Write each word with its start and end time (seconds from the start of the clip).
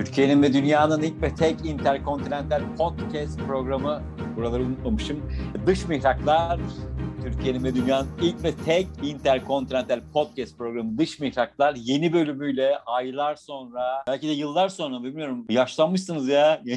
Türkiye'nin 0.00 0.42
ve 0.42 0.52
dünyanın 0.52 1.02
ilk 1.02 1.22
ve 1.22 1.34
tek 1.34 1.66
interkontinental 1.66 2.62
podcast 2.78 3.38
programı. 3.38 4.02
Buraları 4.36 4.62
unutmamışım. 4.62 5.20
Dış 5.66 5.88
Mihraklar 5.88 6.60
Türkiye'nin 7.30 7.64
ve 7.64 7.74
dünyanın 7.74 8.08
ilk 8.22 8.44
ve 8.44 8.52
tek 8.64 8.86
interkontinental 9.02 10.00
podcast 10.12 10.58
programı 10.58 10.98
Dış 10.98 11.20
Mihraklar 11.20 11.74
yeni 11.74 12.12
bölümüyle 12.12 12.78
aylar 12.78 13.36
sonra 13.36 14.04
belki 14.06 14.28
de 14.28 14.32
yıllar 14.32 14.68
sonra 14.68 15.02
bilmiyorum 15.02 15.46
yaşlanmışsınız 15.50 16.28
ya. 16.28 16.62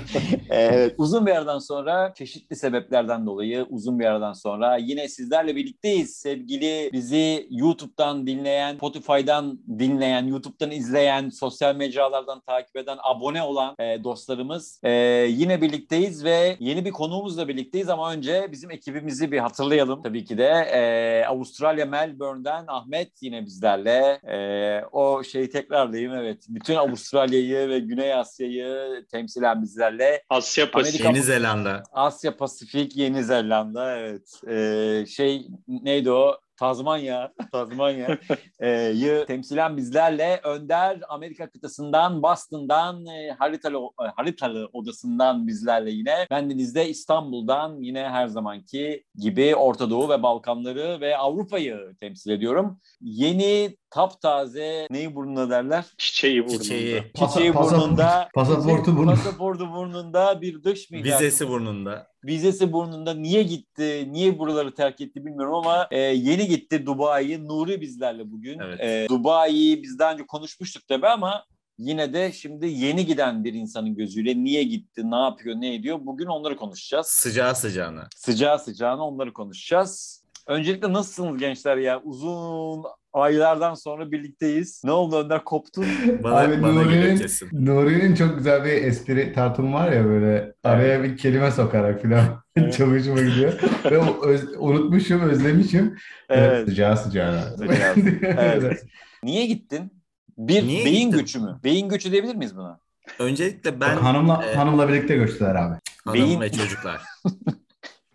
evet, 0.50 0.94
uzun 0.98 1.26
bir 1.26 1.30
aradan 1.30 1.58
sonra 1.58 2.14
çeşitli 2.14 2.56
sebeplerden 2.56 3.26
dolayı 3.26 3.66
uzun 3.70 3.98
bir 3.98 4.04
aradan 4.04 4.32
sonra 4.32 4.76
yine 4.76 5.08
sizlerle 5.08 5.56
birlikteyiz. 5.56 6.16
Sevgili 6.16 6.90
bizi 6.92 7.46
YouTube'dan 7.50 8.26
dinleyen, 8.26 8.76
Spotify'dan 8.76 9.60
dinleyen, 9.78 10.26
YouTube'dan 10.26 10.70
izleyen, 10.70 11.28
sosyal 11.28 11.76
mecralardan 11.76 12.40
takip 12.40 12.76
eden, 12.76 12.98
abone 13.02 13.42
olan 13.42 13.74
e, 13.78 14.04
dostlarımız 14.04 14.80
e, 14.82 14.90
yine 15.30 15.62
birlikteyiz 15.62 16.24
ve 16.24 16.56
yeni 16.60 16.84
bir 16.84 16.90
konuğumuzla 16.90 17.48
birlikteyiz 17.48 17.88
ama 17.88 18.12
önce 18.12 18.48
bizim 18.52 18.70
ekibimizi 18.70 19.32
bir 19.32 19.38
hatırlayalım. 19.38 19.63
Tabii 20.02 20.24
ki 20.24 20.38
de 20.38 20.48
e, 20.72 21.24
Avustralya 21.26 21.86
Melbourne'den 21.86 22.64
Ahmet 22.68 23.22
yine 23.22 23.46
bizlerle. 23.46 24.20
E, 24.28 24.84
o 24.92 25.24
şeyi 25.24 25.50
tekrarlayayım 25.50 26.14
evet. 26.14 26.44
Bütün 26.48 26.74
Avustralya'yı 26.74 27.68
ve 27.68 27.78
Güney 27.78 28.14
Asya'yı 28.14 29.04
temsilen 29.10 29.62
bizlerle. 29.62 30.22
Asya 30.28 30.70
Pasifik. 30.70 31.04
Yeni 31.04 31.22
Zelanda. 31.22 31.82
Asya 31.92 32.36
Pasifik, 32.36 32.96
Yeni 32.96 33.24
Zelanda 33.24 33.96
evet. 33.98 34.40
E, 34.48 35.06
şey 35.06 35.46
neydi 35.68 36.10
o? 36.10 36.43
Tazmanya, 36.56 37.32
Tazmanya'yı 37.52 39.24
temsilen 39.26 39.76
bizlerle 39.76 40.40
Önder 40.44 41.00
Amerika 41.08 41.50
kıtasından, 41.50 42.22
Boston'dan, 42.22 43.06
e, 43.06 43.30
haritalı, 43.38 43.76
e, 43.76 44.06
haritalı 44.16 44.70
odasından 44.72 45.46
bizlerle 45.46 45.90
yine. 45.90 46.26
Bendenizde 46.30 46.88
İstanbul'dan 46.88 47.80
yine 47.80 48.08
her 48.08 48.26
zamanki 48.26 49.04
gibi 49.14 49.56
Orta 49.56 49.90
Doğu 49.90 50.08
ve 50.08 50.22
Balkanları 50.22 51.00
ve 51.00 51.16
Avrupa'yı 51.16 51.94
temsil 52.00 52.30
ediyorum. 52.30 52.80
Yeni 53.00 53.76
taptaze 53.94 54.86
neyi 54.90 55.14
burnunda 55.14 55.50
derler? 55.50 55.84
Çiçeği 55.98 56.44
burnunda. 56.44 56.62
Çiçeği. 56.62 57.02
Çiçeği 57.14 57.50
Pasaport- 57.52 57.80
burnunda. 57.80 58.28
pasaportu 58.34 58.96
burnunda. 58.96 59.10
Pasaportu 59.14 59.72
burnunda 59.72 60.40
bir 60.40 60.62
dış 60.64 60.90
mihrak. 60.90 61.06
Vizesi 61.20 61.48
burnunda. 61.48 62.06
Vizesi 62.24 62.72
burnunda 62.72 63.14
niye 63.14 63.42
gitti, 63.42 64.08
niye 64.12 64.38
buraları 64.38 64.74
terk 64.74 65.00
etti 65.00 65.26
bilmiyorum 65.26 65.54
ama 65.54 65.88
e, 65.90 65.98
yeni 66.00 66.46
gitti 66.48 66.86
Dubai'yi. 66.86 67.44
Nuri 67.48 67.80
bizlerle 67.80 68.30
bugün. 68.30 68.58
Evet. 68.58 68.80
E, 68.80 69.06
Dubai'yi 69.08 69.82
biz 69.82 69.98
daha 69.98 70.12
önce 70.12 70.26
konuşmuştuk 70.26 70.88
tabii 70.88 71.08
ama 71.08 71.44
yine 71.78 72.12
de 72.12 72.32
şimdi 72.32 72.66
yeni 72.66 73.06
giden 73.06 73.44
bir 73.44 73.54
insanın 73.54 73.96
gözüyle 73.96 74.44
niye 74.44 74.62
gitti, 74.62 75.10
ne 75.10 75.16
yapıyor, 75.16 75.56
ne 75.56 75.74
ediyor 75.74 75.98
bugün 76.02 76.26
onları 76.26 76.56
konuşacağız. 76.56 77.06
Sıcağı 77.06 77.54
sıcağına. 77.54 78.08
Sıcağı 78.16 78.58
sıcağına 78.58 79.08
onları 79.08 79.32
konuşacağız. 79.32 80.24
Öncelikle 80.46 80.92
nasılsınız 80.92 81.38
gençler 81.38 81.76
ya? 81.76 82.00
Uzun 82.04 82.84
aylardan 83.14 83.74
sonra 83.74 84.12
birlikteyiz. 84.12 84.82
Ne 84.84 84.90
oldu 84.92 85.16
Önder 85.24 85.44
koptun? 85.44 85.86
Bana, 86.22 86.36
Abi 86.36 86.62
bana 86.62 86.72
Nuri'nin-. 86.72 87.28
Nuri'nin 87.66 88.14
çok 88.14 88.36
güzel 88.38 88.64
bir 88.64 88.70
espri 88.72 89.32
tartımı 89.32 89.72
var 89.74 89.92
ya 89.92 90.04
böyle 90.04 90.52
araya 90.64 91.02
bir 91.02 91.16
kelime 91.16 91.50
sokarak 91.50 92.02
falan 92.02 92.24
Evet. 92.56 92.80
hoşuma 92.80 93.20
gidiyor. 93.20 93.52
Ve 93.84 94.00
öz- 94.28 94.54
unutmuşum, 94.58 95.20
özlemişim. 95.20 95.96
Evet. 96.28 96.68
Sıcağı 96.68 96.96
sıcağına. 96.96 97.42
Sıcağı 97.42 97.94
Evet. 98.22 98.84
Niye 99.22 99.46
gittin? 99.46 99.92
Bir 100.38 100.62
Niye 100.66 100.84
beyin 100.84 101.04
gittim? 101.06 101.20
göçü 101.20 101.40
mü? 101.40 101.60
Beyin 101.64 101.88
göçü 101.88 102.12
diyebilir 102.12 102.34
miyiz 102.34 102.56
buna? 102.56 102.78
Öncelikle 103.18 103.80
ben 103.80 103.96
hanımla 103.96 104.44
e, 104.46 104.54
hanımla 104.54 104.88
birlikte 104.88 105.16
göçtüler 105.16 105.54
abi. 105.54 105.74
hanım 106.04 106.14
Beyin- 106.14 106.40
ve 106.40 106.52
çocuklar. 106.52 107.00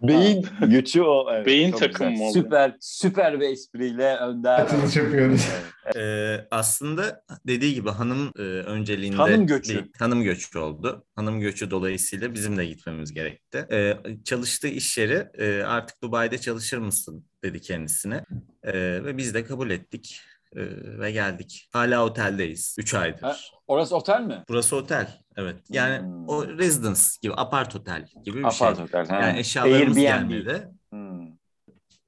Beyin 0.02 0.46
göçü 0.68 1.02
o. 1.02 1.26
Evet, 1.34 1.46
Beyin 1.46 1.72
çok 1.72 1.80
takımı 1.80 2.10
güzel. 2.10 2.26
oldu? 2.28 2.34
Süper, 2.34 2.76
süper 2.80 3.40
bir 3.40 3.46
espriyle 3.50 4.16
Önder. 4.16 4.60
Açılış 4.60 4.96
yapıyoruz. 4.96 5.48
Ee, 5.96 6.36
aslında 6.52 7.24
dediği 7.48 7.74
gibi 7.74 7.90
hanım 7.90 8.32
e, 8.38 8.42
önceliğinde 8.42 9.18
Hanım 9.18 9.48
göçü. 9.48 9.76
bir 9.76 9.90
hanım 10.00 10.24
göçü 10.24 10.60
oldu. 10.60 11.06
Hanım 11.16 11.40
göçü 11.40 11.72
dolayısıyla 11.72 12.34
bizim 12.34 12.58
de 12.58 12.66
gitmemiz 12.66 13.14
gerekti. 13.14 13.66
Ee, 13.72 13.98
çalıştığı 14.26 14.68
iş 14.68 14.98
yeri 14.98 15.28
e, 15.38 15.64
artık 15.64 16.02
Dubai'de 16.04 16.38
çalışır 16.38 16.78
mısın 16.78 17.26
dedi 17.44 17.62
kendisine. 17.62 18.24
Ee, 18.64 18.74
ve 19.04 19.18
biz 19.18 19.34
de 19.34 19.44
kabul 19.44 19.70
ettik 19.70 20.22
e, 20.56 20.62
ve 21.00 21.12
geldik. 21.12 21.70
Hala 21.74 22.06
oteldeyiz. 22.06 22.76
3 22.80 22.94
aydır. 22.94 23.22
Ha, 23.22 23.36
Orası 23.68 23.96
otel 23.96 24.22
mi? 24.22 24.44
Burası 24.50 24.76
otel. 24.76 25.22
Evet. 25.38 25.56
Yani 25.70 26.00
Hmm. 26.00 26.28
o 26.30 26.48
residence 26.48 27.02
gibi 27.22 27.34
apart 27.38 27.76
otel 27.76 28.06
gibi 28.26 28.38
bir 28.38 28.44
Apart 28.44 28.76
şey. 28.78 28.86
otel. 28.86 29.08
ha. 29.08 29.16
Yani 29.22 29.40
eşyalarımız 29.40 29.98
Airbnb. 29.98 30.02
gelmedi. 30.30 30.68
Hmm. 30.90 31.30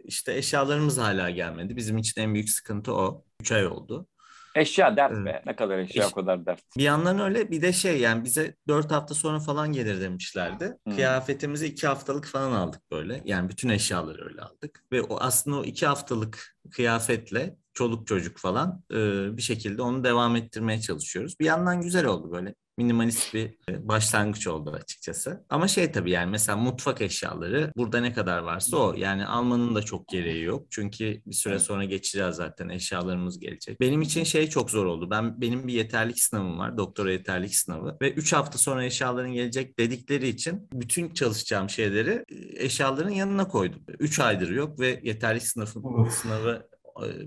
İşte 0.03 0.37
eşyalarımız 0.37 0.97
hala 0.97 1.29
gelmedi. 1.29 1.75
Bizim 1.75 1.97
için 1.97 2.21
en 2.21 2.33
büyük 2.33 2.49
sıkıntı 2.49 2.93
o. 2.95 3.23
3 3.41 3.51
ay 3.51 3.67
oldu. 3.67 4.07
Eşya 4.55 4.97
dert 4.97 5.11
Evet. 5.15 5.25
be. 5.25 5.41
Ne 5.45 5.55
kadar 5.55 5.77
eşya 5.77 6.05
Eş- 6.05 6.11
o 6.11 6.15
kadar 6.15 6.45
dert. 6.45 6.61
Bir 6.77 6.83
yandan 6.83 7.19
öyle 7.19 7.51
bir 7.51 7.61
de 7.61 7.73
şey 7.73 7.99
yani 7.99 8.23
bize 8.23 8.55
4 8.67 8.91
hafta 8.91 9.13
sonra 9.15 9.39
falan 9.39 9.71
gelir 9.71 10.01
demişlerdi. 10.01 10.77
Hmm. 10.87 10.95
Kıyafetimizi 10.95 11.65
2 11.67 11.87
haftalık 11.87 12.25
falan 12.25 12.51
aldık 12.51 12.81
böyle. 12.91 13.21
Yani 13.25 13.49
bütün 13.49 13.69
eşyaları 13.69 14.25
öyle 14.29 14.41
aldık. 14.41 14.83
Ve 14.91 15.01
o 15.01 15.17
aslında 15.19 15.57
o 15.59 15.63
2 15.63 15.85
haftalık 15.87 16.55
kıyafetle 16.71 17.55
çoluk 17.73 18.07
çocuk 18.07 18.37
falan 18.37 18.83
e, 18.91 18.97
bir 19.37 19.41
şekilde 19.41 19.81
onu 19.81 20.03
devam 20.03 20.35
ettirmeye 20.35 20.81
çalışıyoruz. 20.81 21.39
Bir 21.39 21.45
yandan 21.45 21.81
güzel 21.81 22.05
oldu 22.05 22.31
böyle. 22.31 22.55
Minimalist 22.77 23.33
bir 23.33 23.57
başlangıç 23.69 24.47
oldu 24.47 24.71
açıkçası. 24.71 25.45
Ama 25.49 25.67
şey 25.67 25.91
tabii 25.91 26.11
yani 26.11 26.31
mesela 26.31 26.57
mutfak 26.57 27.01
eşyaları 27.01 27.71
burada 27.77 27.99
ne 27.99 28.13
kadar 28.13 28.39
varsa 28.39 28.77
o. 28.77 28.93
Yani 28.97 29.25
almanın 29.25 29.75
da 29.75 29.81
çok 29.81 30.07
gereği 30.07 30.43
yok. 30.43 30.67
Çünkü 30.69 31.21
bir 31.25 31.35
süre 31.35 31.59
sonra 31.59 31.83
geçeceğiz 31.83 32.35
zaten 32.35 32.69
eşyalarımız 32.69 33.39
gelecek. 33.39 33.81
Benim 33.81 34.01
için 34.01 34.23
şey 34.23 34.49
çok 34.49 34.71
zor 34.71 34.85
oldu. 34.85 35.09
Ben 35.09 35.41
benim 35.41 35.67
bir 35.67 35.73
yeterlik 35.73 36.19
sınavım 36.19 36.59
var. 36.59 36.77
Doktora 36.77 37.11
yeterlik 37.11 37.55
sınavı 37.55 37.97
ve 38.01 38.11
3 38.11 38.33
hafta 38.33 38.57
sonra 38.57 38.85
eşyaların 38.85 39.33
gelecek 39.33 39.79
dedikleri 39.79 40.27
için 40.27 40.69
bütün 40.73 41.09
çalışacağım 41.13 41.69
şeyleri 41.69 42.25
eşyaların 42.55 43.09
yanına 43.09 43.47
koydum. 43.47 43.81
3 43.99 44.19
aydır 44.19 44.49
yok 44.49 44.79
ve 44.79 44.99
yeterlik 45.03 45.43
sınavı 45.43 45.79
Of. 45.79 46.13
sınavı 46.13 46.71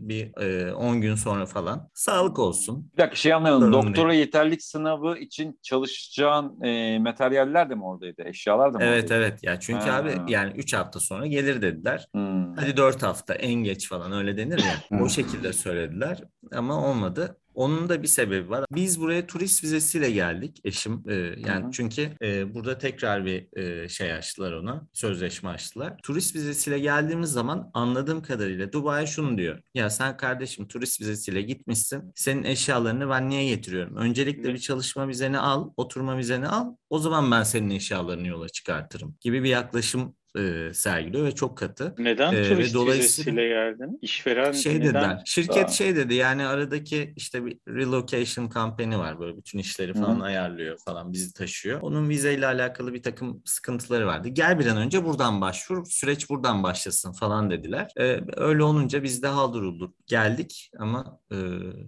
bir 0.01 0.43
e, 0.43 0.75
10 0.75 1.01
gün 1.01 1.15
sonra 1.15 1.47
falan. 1.47 1.91
Sağlık 1.95 2.39
olsun. 2.39 2.91
Bir 2.93 2.99
dakika 2.99 3.17
şey 3.17 3.33
anlayalım. 3.33 3.73
Sorun 3.73 3.73
Doktora 3.73 4.15
yeterlik 4.15 4.63
sınavı 4.63 5.19
için 5.19 5.59
çalışacağın 5.63 6.63
e, 6.63 6.99
materyaller 6.99 7.71
de 7.71 7.75
mi 7.75 7.85
oradaydı? 7.85 8.23
Eşyalar 8.25 8.75
da 8.75 8.79
mı 8.79 8.85
Evet 8.85 9.05
oradaydı? 9.05 9.25
evet 9.31 9.45
ya 9.45 9.61
çünkü 9.61 9.85
Ha. 9.85 9.97
abi 9.97 10.33
yani 10.33 10.53
3 10.57 10.75
hafta 10.75 11.01
sonra 11.01 11.27
gelir 11.27 11.63
dediler. 11.63 12.09
Hmm. 12.15 12.57
Hadi 12.57 12.77
4 12.77 13.03
hafta 13.03 13.35
en 13.35 13.55
geç 13.55 13.89
falan 13.89 14.13
öyle 14.13 14.37
denir 14.37 14.59
ya. 14.59 14.99
Hı. 14.99 15.05
o 15.05 15.09
şekilde 15.09 15.53
söylediler 15.53 16.23
ama 16.53 16.89
olmadı. 16.89 17.39
Onun 17.55 17.89
da 17.89 18.03
bir 18.03 18.09
sebebi 18.09 18.51
var. 18.51 18.65
Biz 18.73 19.01
buraya 19.01 19.27
turist 19.27 19.65
vizesiyle 19.65 20.11
geldik 20.11 20.61
eşim. 20.65 21.03
e, 21.09 21.15
yani 21.15 21.65
Hı 21.65 21.67
hı. 21.67 21.71
çünkü 21.73 22.11
e, 22.23 22.55
burada 22.55 22.79
tekrar 22.79 23.27
bir 23.27 23.59
e, 23.59 23.89
şey 23.89 24.13
açtılar 24.13 24.53
ona. 24.53 24.89
Sözleşme 24.93 25.51
açtılar. 25.51 25.97
Turist 26.03 26.35
vizesiyle 26.37 26.79
geldiğimiz 26.79 27.31
zaman 27.31 27.71
anladığım 27.75 28.23
kadarıyla 28.23 28.73
Dubai 28.73 29.07
şunu 29.07 29.39
diyor. 29.39 29.63
Ya 29.75 29.91
sen 29.91 30.17
kardeşim 30.17 30.69
turist 30.69 31.01
vizesiyle 31.01 31.43
gitmişsin. 31.43 32.13
Senin 32.15 32.45
eşyalarını 32.45 33.09
ben 33.09 33.29
niye 33.29 33.49
getiriyorum? 33.49 33.97
Öncelikle 33.97 34.55
bir 34.55 34.59
çalışma 34.59 35.09
vizeni 35.09 35.39
al, 35.39 35.71
oturma 35.77 36.19
vizeni 36.19 36.49
al. 36.49 36.77
O 36.91 36.99
zaman 36.99 37.31
ben 37.31 37.43
senin 37.43 37.71
eşyalarını 37.71 38.27
yola 38.27 38.49
çıkartırım 38.49 39.17
gibi 39.21 39.43
bir 39.43 39.49
yaklaşım 39.49 40.17
e, 40.39 40.75
sergiliyor 40.75 41.25
ve 41.27 41.35
çok 41.35 41.59
katı. 41.59 41.95
Neden 41.99 42.35
ve 42.35 42.49
turist 42.49 42.75
dolayısıyla- 42.75 43.43
geldin? 43.49 43.99
İşveren 44.03 44.53
Şey 44.53 44.75
neden? 44.75 44.85
dediler. 44.87 45.23
Şirket 45.25 45.65
Aa. 45.65 45.69
şey 45.69 45.97
dedi 45.97 46.15
yani 46.15 46.47
aradaki 46.47 47.13
işte 47.17 47.47
bir 47.47 47.59
relocation 47.69 48.49
kampanya 48.49 48.99
var 48.99 49.21
böyle 49.21 49.37
bütün 49.37 49.59
işleri 49.59 49.95
falan 49.95 50.21
Hı. 50.21 50.25
ayarlıyor 50.25 50.79
falan 50.85 51.13
bizi 51.13 51.33
taşıyor. 51.33 51.81
Onun 51.81 52.09
vizeyle 52.09 52.47
alakalı 52.47 52.95
bir 52.95 53.03
takım 53.03 53.43
sıkıntıları 53.45 54.07
vardı. 54.07 54.29
Gel 54.29 54.59
bir 54.59 54.67
an 54.67 54.77
önce 54.77 55.05
buradan 55.05 55.41
başvur 55.41 55.85
süreç 55.85 56.31
buradan 56.31 56.63
başlasın 56.63 57.13
falan 57.13 57.51
dediler. 57.51 57.93
Ee, 58.01 58.21
öyle 58.37 58.63
olunca 58.63 59.03
biz 59.03 59.23
de 59.23 59.27
haldurulduk 59.27 59.95
geldik 60.07 60.71
ama 60.79 61.21
e, 61.33 61.37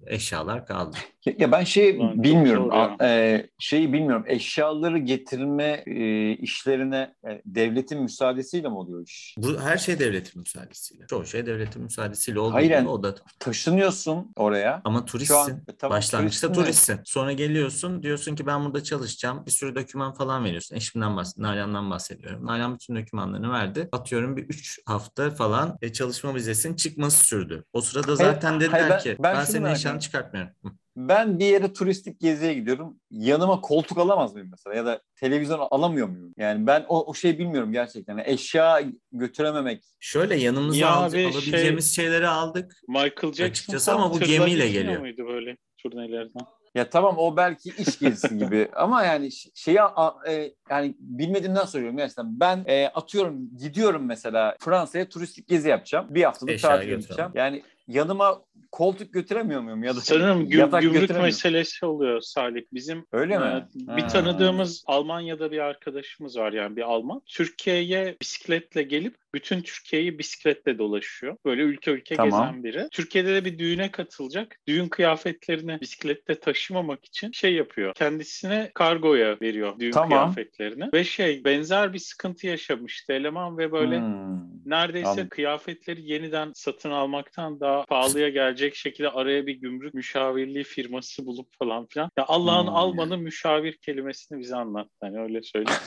eşyalar 0.06 0.66
kaldı. 0.66 0.96
Ya, 1.38 1.52
ben 1.52 1.64
şey 1.64 1.98
çok 1.98 2.14
bilmiyorum. 2.14 2.64
zor 2.64 2.72
ya. 2.72 2.96
A- 3.00 3.06
e, 3.06 3.46
şeyi 3.58 3.92
bilmiyorum. 3.92 4.24
Eşyaları 4.26 4.98
getirme 4.98 5.82
e, 5.86 6.30
işlerine 6.32 7.14
e, 7.28 7.42
devletin 7.46 8.02
müsaadesiyle 8.02 8.68
mi 8.68 8.74
oluyor 8.74 9.02
iş? 9.06 9.34
Bu 9.38 9.60
her 9.60 9.76
şey 9.78 9.98
devletin 9.98 10.40
müsaadesiyle. 10.40 11.06
Çoğu 11.06 11.26
şey 11.26 11.46
devletin 11.46 11.82
müsaadesiyle 11.82 12.38
olduğu 12.40 12.54
Hayır, 12.54 12.70
yani- 12.70 12.88
o 12.88 13.02
da 13.02 13.14
Taşınıyorsun 13.38 14.32
oraya. 14.36 14.80
Ama 14.84 14.98
Şu 14.98 15.02
an 15.02 15.06
turistsin. 15.06 15.52
e, 15.68 15.76
tamam, 15.78 15.96
Başlangıçta 15.96 16.46
turistsin 16.46 16.48
de- 16.48 16.64
turistsin. 16.64 17.00
Sonra 17.04 17.32
geliyorsun 17.32 18.02
diyorsun 18.02 18.34
ki 18.36 18.46
ben 18.46 18.64
burada 18.64 18.82
çalışacağım. 18.82 19.46
Bir 19.46 19.50
sürü 19.50 19.74
doküman 19.74 20.12
falan 20.14 20.44
veriyorsun. 20.44 20.76
Eşimden 20.76 21.16
bahsediyorum. 21.16 21.56
Nalan'dan 21.58 21.90
bahsediyorum. 21.90 22.46
Nalan 22.46 22.74
bütün 22.74 22.96
dokümanlarını 22.96 23.52
verdi. 23.52 23.88
Atıyorum 23.92 24.36
bir 24.36 24.42
3 24.42 24.78
hafta 24.86 25.30
falan 25.30 25.78
e, 25.82 25.92
çalışma 25.92 26.34
vizesinin 26.34 26.76
çıkması 26.76 27.24
sürdü. 27.24 27.64
O 27.72 27.80
sırada 27.80 28.16
zaten 28.16 28.60
dediler 28.60 28.70
hayır, 28.70 28.90
ben- 28.90 28.98
ki 28.98 29.16
ben 29.22 29.36
ben, 29.36 29.44
senin 29.44 29.64
eşyanı 29.66 30.00
çıkartmıyorum. 30.00 30.52
Ben 30.96 31.38
bir 31.38 31.44
yere 31.46 31.72
turistik 31.72 32.20
geziye 32.20 32.54
gidiyorum. 32.54 33.00
Yanıma 33.10 33.60
koltuk 33.60 33.98
alamaz 33.98 34.32
mıyım 34.34 34.48
mesela? 34.50 34.76
Ya 34.76 34.86
da 34.86 35.00
televizyon 35.16 35.68
alamıyor 35.70 36.08
muyum? 36.08 36.34
Yani 36.36 36.66
ben 36.66 36.84
o, 36.88 37.04
o 37.10 37.14
şeyi 37.14 37.38
bilmiyorum 37.38 37.72
gerçekten. 37.72 38.12
Yani 38.18 38.28
eşya 38.30 38.82
götürememek. 39.12 39.84
Şöyle 40.00 40.36
yanımıza 40.36 40.78
Ya 40.78 40.90
al- 40.90 41.02
abi 41.04 41.10
şey- 41.12 41.26
alabileceğimiz 41.26 41.96
şeyleri 41.96 42.28
aldık. 42.28 42.72
Michael 42.88 43.12
Jackson 43.32 43.44
Açıkçası 43.44 43.92
ama 43.92 44.10
bu 44.14 44.20
gemiyle 44.20 44.68
geliyor. 44.68 45.00
muydu 45.00 45.26
böyle 45.28 45.56
turnelerden? 45.82 46.40
Ya 46.74 46.90
tamam 46.90 47.14
o 47.18 47.36
belki 47.36 47.70
iş 47.78 47.98
gezisi 47.98 48.38
gibi 48.38 48.68
ama 48.76 49.04
yani 49.04 49.28
şeyi 49.54 49.82
a- 49.82 50.30
e, 50.32 50.52
yani 50.70 50.94
bilmediğimden 50.98 51.64
soruyorum 51.64 51.96
gerçekten. 51.96 52.40
Ben 52.40 52.64
e, 52.66 52.86
atıyorum 52.88 53.56
gidiyorum 53.58 54.04
mesela 54.06 54.56
Fransa'ya 54.60 55.08
turistik 55.08 55.48
gezi 55.48 55.68
yapacağım. 55.68 56.06
Bir 56.10 56.22
haftalık 56.24 56.52
Eşya 56.52 56.70
tatil 56.70 56.88
yapacağım. 56.88 57.32
Yani 57.34 57.62
yanıma 57.88 58.42
koltuk 58.72 59.12
götüremiyor 59.12 59.60
muyum 59.60 59.84
ya 59.84 59.96
da 59.96 60.00
Sanırım 60.00 60.42
gü- 60.50 60.56
yatak 60.56 60.82
gümrük 60.82 61.10
meselesi 61.10 61.86
oluyor 61.86 62.20
Salih. 62.20 62.62
Bizim 62.72 63.06
Öyle 63.12 63.38
mi? 63.38 63.44
e, 63.44 63.96
bir 63.96 64.02
Ha. 64.02 64.08
tanıdığımız 64.08 64.84
Almanya'da 64.86 65.50
bir 65.50 65.58
arkadaşımız 65.58 66.36
var 66.36 66.52
yani 66.52 66.76
bir 66.76 66.82
Alman. 66.82 67.22
Türkiye'ye 67.26 68.16
bisikletle 68.22 68.82
gelip 68.82 69.16
bütün 69.36 69.62
Türkiye'yi 69.62 70.18
bisikletle 70.18 70.78
dolaşıyor. 70.78 71.36
Böyle 71.44 71.62
ülke 71.62 71.90
ülke 71.90 72.14
Tamam. 72.16 72.30
gezen 72.30 72.64
biri. 72.64 72.88
Türkiye'de 72.92 73.34
de 73.34 73.44
bir 73.44 73.58
düğüne 73.58 73.90
katılacak. 73.90 74.56
Düğün 74.68 74.88
kıyafetlerini 74.88 75.80
bisikletle 75.80 76.40
taşımamak 76.40 77.04
için 77.04 77.32
şey 77.32 77.54
yapıyor. 77.54 77.94
Kendisine 77.94 78.70
kargoya 78.74 79.36
veriyor 79.42 79.78
düğün 79.78 79.90
Tamam. 79.90 80.08
kıyafetlerini. 80.08 80.88
Ve 80.94 81.04
şey 81.04 81.44
benzer 81.44 81.92
bir 81.92 81.98
sıkıntı 81.98 82.46
yaşamıştı 82.46 83.12
eleman 83.12 83.58
ve 83.58 83.72
böyle 83.72 83.98
Hmm. 83.98 84.36
neredeyse 84.66 85.08
Anladım. 85.08 85.28
kıyafetleri 85.28 86.12
yeniden 86.12 86.52
satın 86.54 86.90
almaktan 86.90 87.60
daha 87.60 87.84
pahalıya 87.84 88.28
gelecek 88.28 88.74
şekilde 88.74 89.08
araya 89.10 89.46
bir 89.46 89.54
gümrük 89.54 89.94
müşavirliği 89.94 90.64
firması 90.64 91.26
bulup 91.26 91.48
falan 91.58 91.86
filan. 91.86 92.10
Ya 92.18 92.24
Allah'ın 92.28 92.66
Hmm. 92.66 92.74
almanın 92.76 93.20
müşavir 93.20 93.76
kelimesini 93.76 94.40
bize 94.40 94.56
anlattı. 94.56 94.90
Hani 95.00 95.20
öyle 95.20 95.42
söyleyeyim. 95.42 95.80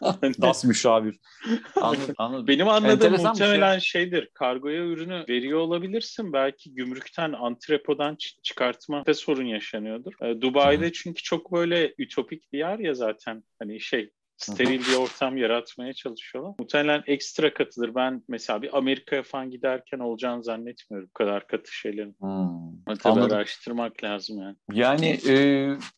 Das 0.42 0.64
müşavir. 0.64 1.16
Anladım. 1.80 2.14
anladım. 2.18 2.46
Benim 2.46 2.68
anladığım 2.68 2.91
Enteresan 2.92 3.32
bir 3.32 3.38
şey. 3.38 3.46
muhtemelen 3.46 3.78
şeydir. 3.78 4.28
Kargoya 4.34 4.84
ürünü 4.84 5.24
veriyor 5.28 5.58
olabilirsin. 5.58 6.32
Belki 6.32 6.74
gümrükten, 6.74 7.32
antrepodan 7.32 8.14
çı- 8.14 8.42
çıkartmakta 8.42 9.14
sorun 9.14 9.46
yaşanıyordur. 9.46 10.12
Ee, 10.22 10.40
Dubai'de 10.40 10.92
çünkü 10.92 11.22
çok 11.22 11.52
böyle 11.52 11.94
ütopik 11.98 12.52
bir 12.52 12.58
yer 12.58 12.78
ya 12.78 12.94
zaten. 12.94 13.44
Hani 13.58 13.80
şey 13.80 14.10
steril 14.36 14.80
bir 14.80 14.96
ortam 14.96 15.36
yaratmaya 15.36 15.92
çalışıyorlar. 15.92 16.54
Muhtemelen 16.58 17.02
ekstra 17.06 17.54
katıdır. 17.54 17.94
Ben 17.94 18.22
mesela 18.28 18.62
bir 18.62 18.76
Amerika'ya 18.78 19.22
falan 19.22 19.50
giderken 19.50 19.98
olacağını 19.98 20.44
zannetmiyorum 20.44 21.08
bu 21.08 21.12
kadar 21.18 21.46
katı 21.46 21.74
şeylerin. 21.76 22.16
Hmm. 22.20 22.96
Tabii 23.02 23.20
araştırmak 23.20 24.04
lazım 24.04 24.38
yani. 24.40 24.56
Yani 24.72 25.18
e, 25.28 25.34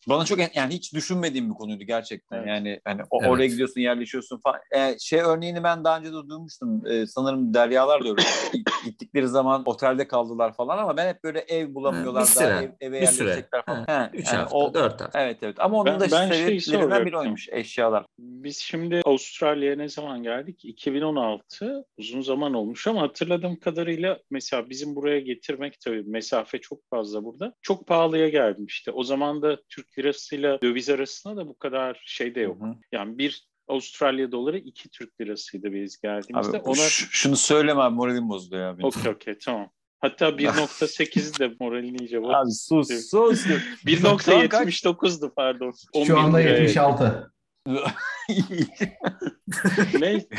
bana 0.09 0.25
çok 0.25 0.55
yani 0.55 0.73
hiç 0.73 0.93
düşünmediğim 0.93 1.49
bir 1.49 1.53
konuydu 1.55 1.83
gerçekten. 1.83 2.37
Evet. 2.37 2.47
Yani 2.47 2.79
hani 2.85 3.01
o- 3.09 3.19
Evet. 3.21 3.31
oraya 3.31 3.47
gidiyorsun, 3.47 3.81
yerleşiyorsun 3.81 4.39
falan. 4.43 4.59
E, 4.71 4.99
şey 4.99 5.19
örneğini 5.19 5.63
ben 5.63 5.83
daha 5.83 5.97
önce 5.99 6.09
de 6.09 6.29
duymuştum. 6.29 6.85
E, 6.87 7.07
sanırım 7.07 7.53
Deryalar 7.53 8.03
da 8.03 8.09
öyle. 8.09 8.21
Gittikleri 8.85 9.27
zaman 9.27 9.63
otelde 9.65 10.07
kaldılar 10.07 10.53
falan 10.55 10.77
ama 10.77 10.97
ben 10.97 11.07
hep 11.07 11.23
böyle 11.23 11.39
ev 11.39 11.73
bulamıyorlar 11.73 12.21
Bir 12.21 12.27
süre, 12.27 12.45
daha 12.49 12.61
ev, 12.61 12.69
eve 12.81 13.01
bir 13.01 13.05
süre. 13.07 13.23
yerleşecekler 13.27 13.65
falan. 13.65 13.83
Ha, 13.87 14.09
He, 14.13 14.17
Üç 14.17 14.27
yani 14.27 14.37
hafta, 14.37 14.55
o- 14.57 14.73
dört 14.73 15.01
hafta. 15.01 15.19
Evet 15.21 15.37
evet 15.41 15.55
ama 15.59 15.77
onun 15.77 15.85
Ben- 15.85 15.99
da 15.99 16.11
ben 16.11 16.31
şeyi 16.31 16.61
sebeplerinden 16.61 16.89
biri 16.89 16.91
soracaktım. 16.91 17.19
oymuş 17.19 17.49
eşyalar. 17.51 18.05
Biz 18.27 18.57
şimdi 18.57 19.01
Avustralya'ya 19.05 19.75
ne 19.75 19.89
zaman 19.89 20.23
geldik? 20.23 20.65
2016. 20.65 21.85
Uzun 21.97 22.21
zaman 22.21 22.53
olmuş 22.53 22.87
ama 22.87 23.01
hatırladığım 23.01 23.59
kadarıyla 23.59 24.19
mesela 24.31 24.69
bizim 24.69 24.95
buraya 24.95 25.19
getirmek 25.19 25.79
tabii 25.79 26.03
mesafe 26.03 26.61
çok 26.61 26.89
fazla 26.89 27.23
burada. 27.23 27.53
Çok 27.61 27.87
pahalıya 27.87 28.29
gelmişti. 28.29 28.91
O 28.91 29.03
zaman 29.03 29.41
da 29.41 29.57
Türk 29.69 29.99
lirasıyla 29.99 30.61
döviz 30.61 30.89
arasında 30.89 31.37
da 31.37 31.47
bu 31.47 31.57
kadar 31.57 32.01
şey 32.05 32.35
de 32.35 32.41
yok. 32.41 32.61
Hı 32.61 32.65
hı. 32.65 32.73
Yani 32.91 33.17
bir 33.17 33.47
Avustralya 33.67 34.31
doları 34.31 34.57
iki 34.57 34.89
Türk 34.89 35.21
lirasıydı 35.21 35.73
biz 35.73 36.01
geldiğimizde. 36.01 36.57
Abi, 36.57 36.69
Ona 36.69 36.89
şunu 36.89 37.35
söyleme 37.35 37.81
abi 37.81 37.95
moralim 37.95 38.29
bozdu 38.29 38.55
ya. 38.55 38.77
okey 38.83 39.11
okey 39.11 39.37
tamam. 39.37 39.69
Hatta 39.99 40.29
1.8'i 40.37 41.39
de 41.39 41.55
moralini 41.59 41.97
iyice 41.97 42.21
bozdu. 42.21 42.33
Abi 42.35 42.51
sus 42.51 42.87
sus. 42.87 43.45
1.79'du 43.85 45.33
pardon. 45.35 45.73
11 45.93 46.07
Şu 46.07 46.19
anda 46.19 46.37
liraya. 46.37 46.59
76. 46.59 47.34
Neyse. 49.99 50.27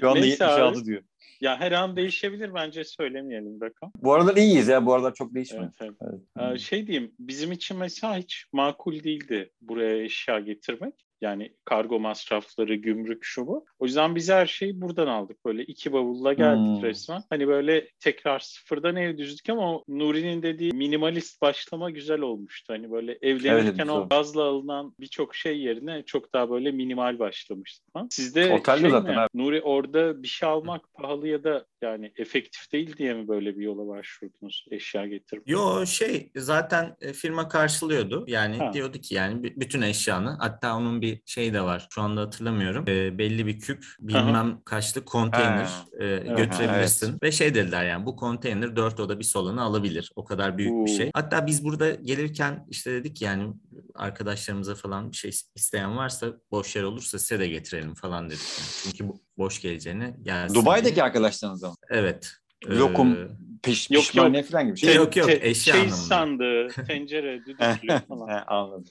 Şu 0.00 0.10
anda 0.10 0.20
Neyse 0.20 0.44
abi. 0.44 0.60
76 0.60 0.84
diyor. 0.84 1.02
Ya 1.40 1.60
her 1.60 1.72
an 1.72 1.96
değişebilir 1.96 2.54
bence 2.54 2.84
söylemeyelim 2.84 3.60
rakam. 3.60 3.92
Bu 3.96 4.12
aralar 4.12 4.36
iyiyiz 4.36 4.68
ya. 4.68 4.86
Bu 4.86 4.94
aralar 4.94 5.14
çok 5.14 5.34
değişmiyor. 5.34 5.72
Evet, 5.80 5.92
evet. 6.00 6.20
Evet. 6.38 6.54
Ee, 6.54 6.58
şey 6.58 6.86
diyeyim 6.86 7.14
bizim 7.18 7.52
için 7.52 7.76
mesela 7.76 8.16
hiç 8.16 8.46
makul 8.52 9.02
değildi 9.02 9.52
buraya 9.60 10.02
eşya 10.02 10.40
getirmek. 10.40 10.94
Yani 11.22 11.52
kargo 11.64 12.00
masrafları, 12.00 12.74
gümrük 12.74 13.24
şu 13.24 13.46
bu. 13.46 13.64
O 13.78 13.84
yüzden 13.84 14.14
biz 14.14 14.30
her 14.30 14.46
şeyi 14.46 14.80
buradan 14.80 15.06
aldık. 15.06 15.44
Böyle 15.44 15.62
iki 15.64 15.92
bavulla 15.92 16.32
geldik 16.32 16.82
Hmm. 16.82 16.82
resmen. 16.82 17.22
Hani 17.30 17.48
böyle 17.48 17.88
tekrar 18.00 18.38
sıfırdan 18.38 18.96
ev 18.96 19.18
düzdük 19.18 19.48
ama 19.50 19.80
Nuri'nin 19.88 20.42
dediği 20.42 20.72
minimalist 20.72 21.42
başlama 21.42 21.90
güzel 21.90 22.20
olmuştu. 22.20 22.72
Hani 22.72 22.90
böyle 22.90 23.18
evlenirken 23.22 23.86
Evet, 23.88 23.90
o 23.96 24.08
gazla 24.08 24.44
alınan 24.44 24.94
birçok 25.00 25.34
şey 25.34 25.58
yerine 25.60 26.02
çok 26.06 26.34
daha 26.34 26.50
böyle 26.50 26.70
minimal 26.70 27.18
başlamıştık. 27.18 27.92
falan. 27.92 28.08
Sizde 28.10 28.52
Otelde 28.52 28.80
şey 28.80 28.90
zaten 28.90 29.14
mi? 29.14 29.20
abi. 29.20 29.28
Nuri 29.34 29.62
orada 29.62 30.22
bir 30.22 30.28
şey 30.28 30.48
almak 30.48 30.94
pahalı 30.94 31.28
ya 31.28 31.44
da 31.44 31.66
yani 31.82 32.12
efektif 32.16 32.72
değil 32.72 32.96
diye 32.96 33.14
mi 33.14 33.28
böyle 33.28 33.56
bir 33.58 33.62
yola 33.64 33.88
başvurdunuz 33.88 34.66
eşya 34.70 35.06
getirip? 35.06 35.42
Yo 35.46 35.86
şey 35.86 36.30
zaten 36.36 36.96
e, 37.00 37.12
firma 37.12 37.48
karşılıyordu. 37.48 38.24
Yani 38.28 38.56
Ha. 38.58 38.72
diyordu 38.72 38.98
ki 38.98 39.14
yani 39.14 39.42
bütün 39.56 39.82
eşyanı 39.82 40.36
hatta 40.40 40.76
onun 40.76 41.02
bir 41.02 41.22
şey 41.26 41.54
de 41.54 41.60
var. 41.62 41.86
Şu 41.90 42.02
anda 42.02 42.20
hatırlamıyorum. 42.20 42.84
E, 42.88 43.18
belli 43.18 43.46
bir 43.46 43.58
küp 43.60 43.84
bilmem 44.00 44.60
kaçlı 44.64 45.04
konteyner 45.04 45.68
e, 46.00 46.16
götürebilirsin. 46.16 47.10
evet. 47.10 47.22
Ve 47.22 47.32
şey 47.32 47.54
dediler 47.54 47.84
yani 47.86 48.06
bu 48.06 48.16
konteyner 48.16 48.76
dört 48.76 49.00
oda 49.00 49.18
bir 49.18 49.24
salonu 49.24 49.62
alabilir. 49.62 50.12
O 50.16 50.24
kadar 50.24 50.58
büyük 50.58 50.72
bir 50.86 50.92
Oo. 50.92 50.96
şey. 50.96 51.10
Hatta 51.14 51.46
biz 51.46 51.64
burada 51.64 51.90
gelirken 51.90 52.66
işte 52.70 52.92
dedik 52.92 53.22
yani 53.22 53.52
arkadaşlarımıza 53.94 54.74
falan 54.74 55.12
bir 55.12 55.16
şey 55.16 55.30
isteyen 55.54 55.96
varsa 55.96 56.26
boş 56.50 56.76
yer 56.76 56.82
olursa 56.82 57.18
size 57.18 57.38
de 57.40 57.48
getirelim 57.48 57.94
falan 57.94 58.30
dedik. 58.30 58.40
Yani. 58.58 58.68
Çünkü 58.82 59.08
bu- 59.08 59.20
boş 59.38 59.60
geleceğine 59.62 60.14
gelsin. 60.22 60.54
Dubai'deki 60.54 60.94
diye. 60.94 61.04
arkadaşlarınız 61.04 61.64
ama. 61.64 61.74
Evet. 61.90 62.32
Lokum, 62.68 63.12
Ee, 63.12 63.16
Piş, 63.62 63.90
Yok, 63.90 64.02
pişmaniye 64.02 64.42
falan 64.42 64.66
gibi 64.66 64.76
şey. 64.78 64.88
Şey- 64.88 64.96
Yok, 64.96 65.16
yok, 65.16 65.26
Te- 65.28 65.48
eşya 65.48 65.74
Şey 65.74 65.82
anlamında. 65.82 65.96
sandığı, 66.06 66.68
tencere, 66.86 67.40
düdüklü 67.46 67.98
falan. 68.08 68.28
He, 68.28 68.40
anladım. 68.46 68.84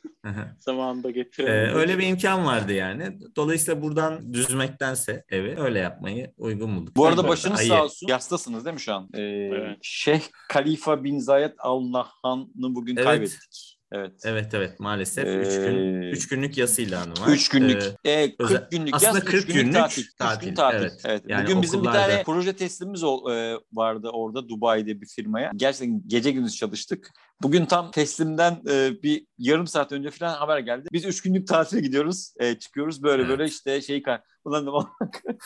Zamanında 0.59 1.09
Ee, 1.09 1.11
getirelim. 1.11 1.75
öyle 1.75 1.97
bir 1.97 2.07
imkan 2.07 2.45
vardı 2.45 2.73
yani. 2.73 3.17
Dolayısıyla 3.35 3.81
buradan 3.81 4.33
düzmektense 4.33 5.23
evi 5.29 5.55
öyle 5.59 5.79
yapmayı 5.79 6.33
uygun 6.37 6.75
bulduk. 6.77 6.95
Bu 6.95 7.05
arada 7.05 7.27
başınız 7.27 7.59
ayı- 7.59 7.69
sağ 7.69 7.83
olsun. 7.83 8.07
Yastasınız 8.07 8.65
değil 8.65 8.73
mi 8.73 8.79
şu 8.81 8.93
an? 8.93 9.09
Ee, 9.13 9.21
Evet. 9.21 9.77
Şeyh 9.81 10.21
Khalifa 10.49 11.03
bin 11.03 11.19
Zayed 11.19 11.53
Al 11.59 11.81
Nahyan'ı 11.91 12.75
bugün 12.75 12.95
Evet. 12.95 13.05
kaybettik. 13.05 13.70
Evet. 13.91 14.11
Evet 14.23 14.53
evet 14.53 14.79
maalesef 14.79 15.25
3 15.25 15.55
gün 15.55 16.01
Ee, 16.01 16.09
3 16.09 16.27
günlük 16.27 16.57
yas 16.57 16.79
ilanı 16.79 17.11
var. 17.11 17.27
Üç 17.27 17.49
günlük, 17.49 17.83
Ee, 18.03 18.11
e, 18.11 18.35
40 18.37 18.41
özel- 18.51 18.67
günlük 18.71 18.93
aslında 18.93 19.07
yaz, 19.17 19.23
üç 19.23 19.31
40 19.31 19.47
günlük 19.47 19.61
günlük 19.61 19.73
tatil. 19.75 20.01
Üç 20.01 20.07
gün 20.09 20.15
tatil, 20.17 20.55
tatil. 20.55 20.77
evet. 20.79 21.01
Evet. 21.05 21.23
Yani 21.27 21.43
Bugün 21.45 21.61
bizim 21.61 21.81
bir 21.83 21.87
okullarda- 21.87 22.07
tane 22.09 22.23
proje 22.23 22.53
teslimimiz 22.55 23.03
ol- 23.03 23.31
e, 23.31 23.55
vardı 23.73 24.09
orada 24.13 24.49
Dubai'de 24.49 25.01
bir 25.01 25.07
firmaya. 25.07 25.51
Gerçekten 25.55 26.01
gece 26.07 26.31
gündüz 26.31 26.55
çalıştık. 26.55 27.11
Bugün 27.41 27.65
tam 27.65 27.91
teslimden 27.91 28.61
e, 28.69 28.91
bir 29.03 29.25
yarım 29.37 29.67
saat 29.67 29.91
önce 29.91 30.09
falan 30.11 30.33
haber 30.33 30.59
geldi. 30.59 30.87
Biz 30.93 31.05
üç 31.05 31.21
günlük 31.21 31.47
tatile 31.47 31.81
gidiyoruz. 31.81 32.33
E, 32.39 32.59
çıkıyoruz 32.59 33.03
böyle 33.03 33.21
Evet. 33.23 33.29
böyle 33.29 33.45
işte 33.45 34.01
kay- 34.03 34.19
Ulan 34.45 34.63
dedim, 34.67 34.73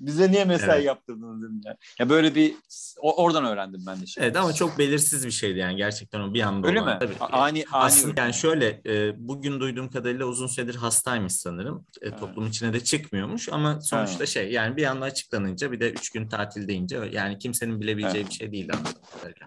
bize 0.00 0.30
niye 0.30 0.44
mesai 0.44 0.74
Evet. 0.76 0.84
yaptırdınız 0.86 1.42
dedim 1.42 1.60
ya. 1.64 1.76
Ya 1.98 2.08
böyle 2.08 2.34
bir 2.34 2.54
o- 3.00 3.24
oradan 3.24 3.44
öğrendim 3.44 3.80
ben 3.86 4.00
de. 4.02 4.06
Şimdi. 4.06 4.24
Evet 4.26 4.36
ama 4.36 4.52
çok 4.52 4.78
belirsiz 4.78 5.26
bir 5.26 5.30
şeydi 5.30 5.58
yani 5.58 5.76
gerçekten 5.76 6.20
o 6.20 6.34
bir 6.34 6.40
anda 6.42 6.66
Öyle 6.68 6.80
olan. 6.82 6.92
mi? 6.94 6.98
Tabii. 7.00 7.14
Ani 7.20 7.34
ani. 7.42 7.64
Aslında 7.72 8.20
yani 8.20 8.34
şöyle 8.34 8.82
e, 8.86 9.12
bugün 9.28 9.60
duyduğum 9.60 9.90
kadarıyla 9.90 10.26
uzun 10.26 10.46
süredir 10.46 10.74
hastaymış 10.74 11.32
sanırım. 11.32 11.86
E, 12.02 12.08
Evet. 12.08 12.20
toplum 12.20 12.46
içine 12.46 12.72
de 12.72 12.80
çıkmıyormuş 12.84 13.48
ama 13.48 13.80
sonuçta 13.80 14.26
şey 14.26 14.52
yani 14.52 14.76
bir 14.76 14.84
anda 14.84 15.04
açıklanınca 15.04 15.72
bir 15.72 15.80
de 15.80 15.90
üç 15.92 16.10
gün 16.10 16.28
tatil 16.28 16.68
deyince 16.68 16.98
yani 17.12 17.38
kimsenin 17.38 17.80
bilebileceği 17.80 18.22
Evet. 18.22 18.30
bir 18.30 18.34
şey 18.36 18.52
değil. 18.52 18.70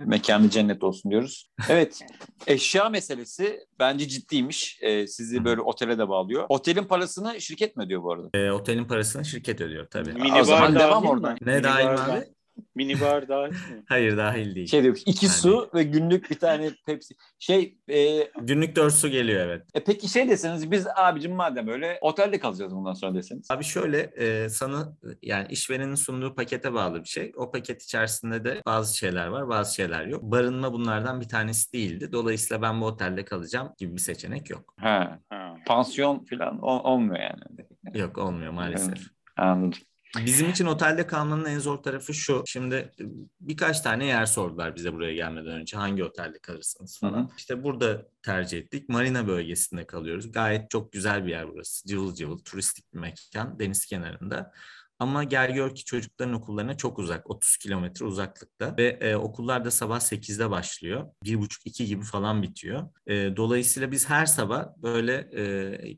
Mekanı 0.05 0.49
cennet 0.49 0.83
olsun 0.83 1.11
diyoruz. 1.11 1.49
Evet. 1.69 1.99
eşya 2.47 2.89
meselesi 2.89 3.59
bence 3.79 4.07
ciddiymiş. 4.07 4.77
Ee, 4.81 5.07
sizi 5.07 5.45
böyle 5.45 5.61
otele 5.61 5.97
de 5.97 6.09
bağlıyor. 6.09 6.45
Otelin 6.49 6.83
parasını 6.83 7.41
şirket 7.41 7.75
mi 7.77 7.83
ödüyor 7.83 8.03
bu 8.03 8.11
arada? 8.13 8.29
E, 8.33 8.51
otelin 8.51 8.80
parasını 8.87 9.25
şirket 9.25 9.61
ödüyor 9.61 9.87
tabii. 9.87 10.13
Minibar 10.13 10.39
o 10.39 10.43
zaman 10.43 10.75
devam 10.75 11.05
oradan. 11.05 11.37
Ne 11.41 11.63
dahil 11.63 11.85
mi 11.85 11.91
Minibar 11.91 12.09
abi? 12.09 12.21
da- 12.21 12.25
Minibar 12.75 13.27
dahil 13.27 13.51
mi? 13.51 13.83
Hayır 13.87 14.17
dahil 14.17 14.55
değil. 14.55 14.67
Şey 14.67 14.83
diyor 14.83 14.97
iki 15.05 15.25
Yani- 15.25 15.33
su 15.35 15.69
ve 15.73 15.83
günlük 15.83 16.29
bir 16.31 16.39
tane 16.39 16.69
Pepsi. 16.85 17.15
Şey 17.39 17.77
e, 17.89 18.23
Günlük 18.41 18.75
4 18.75 18.93
su 18.93 19.07
geliyor 19.09 19.45
evet. 19.45 19.65
e, 19.73 19.83
peki 19.83 20.07
şey 20.09 20.29
deseniz 20.29 20.71
biz 20.71 20.87
abicim 20.95 21.33
madem 21.35 21.67
öyle 21.67 21.97
otelde 22.01 22.39
kalacağız 22.39 22.75
bundan 22.75 22.93
sonra 22.93 23.15
deseniz. 23.15 23.51
Abi 23.51 23.63
şöyle 23.63 23.99
e, 23.99 24.49
sana 24.49 24.93
yani 25.21 25.47
işverenin 25.49 25.95
sunduğu 25.95 26.35
pakete 26.35 26.73
bağlı 26.73 27.03
bir 27.03 27.07
şey. 27.09 27.31
O 27.35 27.51
paket 27.51 27.83
içerisinde 27.83 28.43
de 28.45 28.61
bazı 28.65 28.97
şeyler 28.97 29.27
var 29.27 29.49
bazı 29.49 29.75
şeyler 29.75 30.05
yok. 30.05 30.23
Barınma 30.23 30.73
bunlardan 30.73 31.21
bir 31.21 31.29
tanesi 31.29 31.73
değildi. 31.73 32.11
Dolayısıyla 32.11 32.61
ben 32.61 32.81
bu 32.81 32.85
otelde 32.85 33.25
kalacağım 33.25 33.69
gibi 33.77 33.93
bir 33.95 34.01
seçenek 34.01 34.49
yok. 34.49 34.73
Ha, 34.77 35.19
Ha. 35.29 35.55
pansiyon 35.67 36.25
falan 36.29 36.59
ol- 36.61 36.83
olmuyor 36.83 37.19
yani. 37.19 37.41
Yok 37.93 38.17
olmuyor 38.17 38.51
maalesef. 38.51 38.89
Evet. 38.89 39.01
Anladım. 39.37 39.79
Bizim 40.25 40.49
için 40.49 40.65
otelde 40.65 41.07
kalmanın 41.07 41.45
en 41.45 41.59
zor 41.59 41.77
tarafı 41.77 42.13
şu. 42.13 42.43
Şimdi 42.45 42.75
e, 42.75 43.03
birkaç 43.39 43.81
tane 43.81 44.05
yer 44.05 44.25
sordular 44.25 44.75
bize 44.75 44.93
buraya 44.93 45.13
gelmeden 45.13 45.53
önce. 45.53 45.77
Hangi 45.77 46.03
otelde 46.03 46.39
kalırsınız 46.39 46.99
falan. 46.99 47.17
Hı 47.17 47.23
hı. 47.23 47.27
İşte 47.37 47.63
burada 47.63 48.07
tercih 48.23 48.57
ettik. 48.57 48.89
Marina 48.89 49.27
bölgesinde 49.27 49.85
kalıyoruz. 49.85 50.31
Gayet 50.31 50.69
çok 50.69 50.91
güzel 50.91 51.25
bir 51.25 51.31
yer 51.31 51.49
burası. 51.53 51.87
Cıvıl 51.87 52.15
cıvıl 52.15 52.37
turistik 52.37 52.93
bir 52.93 52.99
mekan 52.99 53.59
deniz 53.59 53.85
kenarında. 53.85 54.51
Ama 55.01 55.23
gel 55.23 55.53
gör 55.53 55.75
ki 55.75 55.85
çocukların 55.85 56.33
okullarına 56.33 56.77
çok 56.77 56.99
uzak. 56.99 57.29
30 57.29 57.57
kilometre 57.57 58.05
uzaklıkta. 58.05 58.75
Ve 58.77 58.97
e, 59.01 59.15
okullar 59.15 59.65
da 59.65 59.71
sabah 59.71 59.99
8'de 59.99 60.49
başlıyor. 60.49 61.07
1.30-2 61.25 61.83
gibi 61.83 62.03
falan 62.03 62.43
bitiyor. 62.43 62.89
E, 63.07 63.13
dolayısıyla 63.35 63.91
biz 63.91 64.09
her 64.09 64.25
sabah 64.25 64.65
böyle 64.77 65.13
e, 65.13 65.43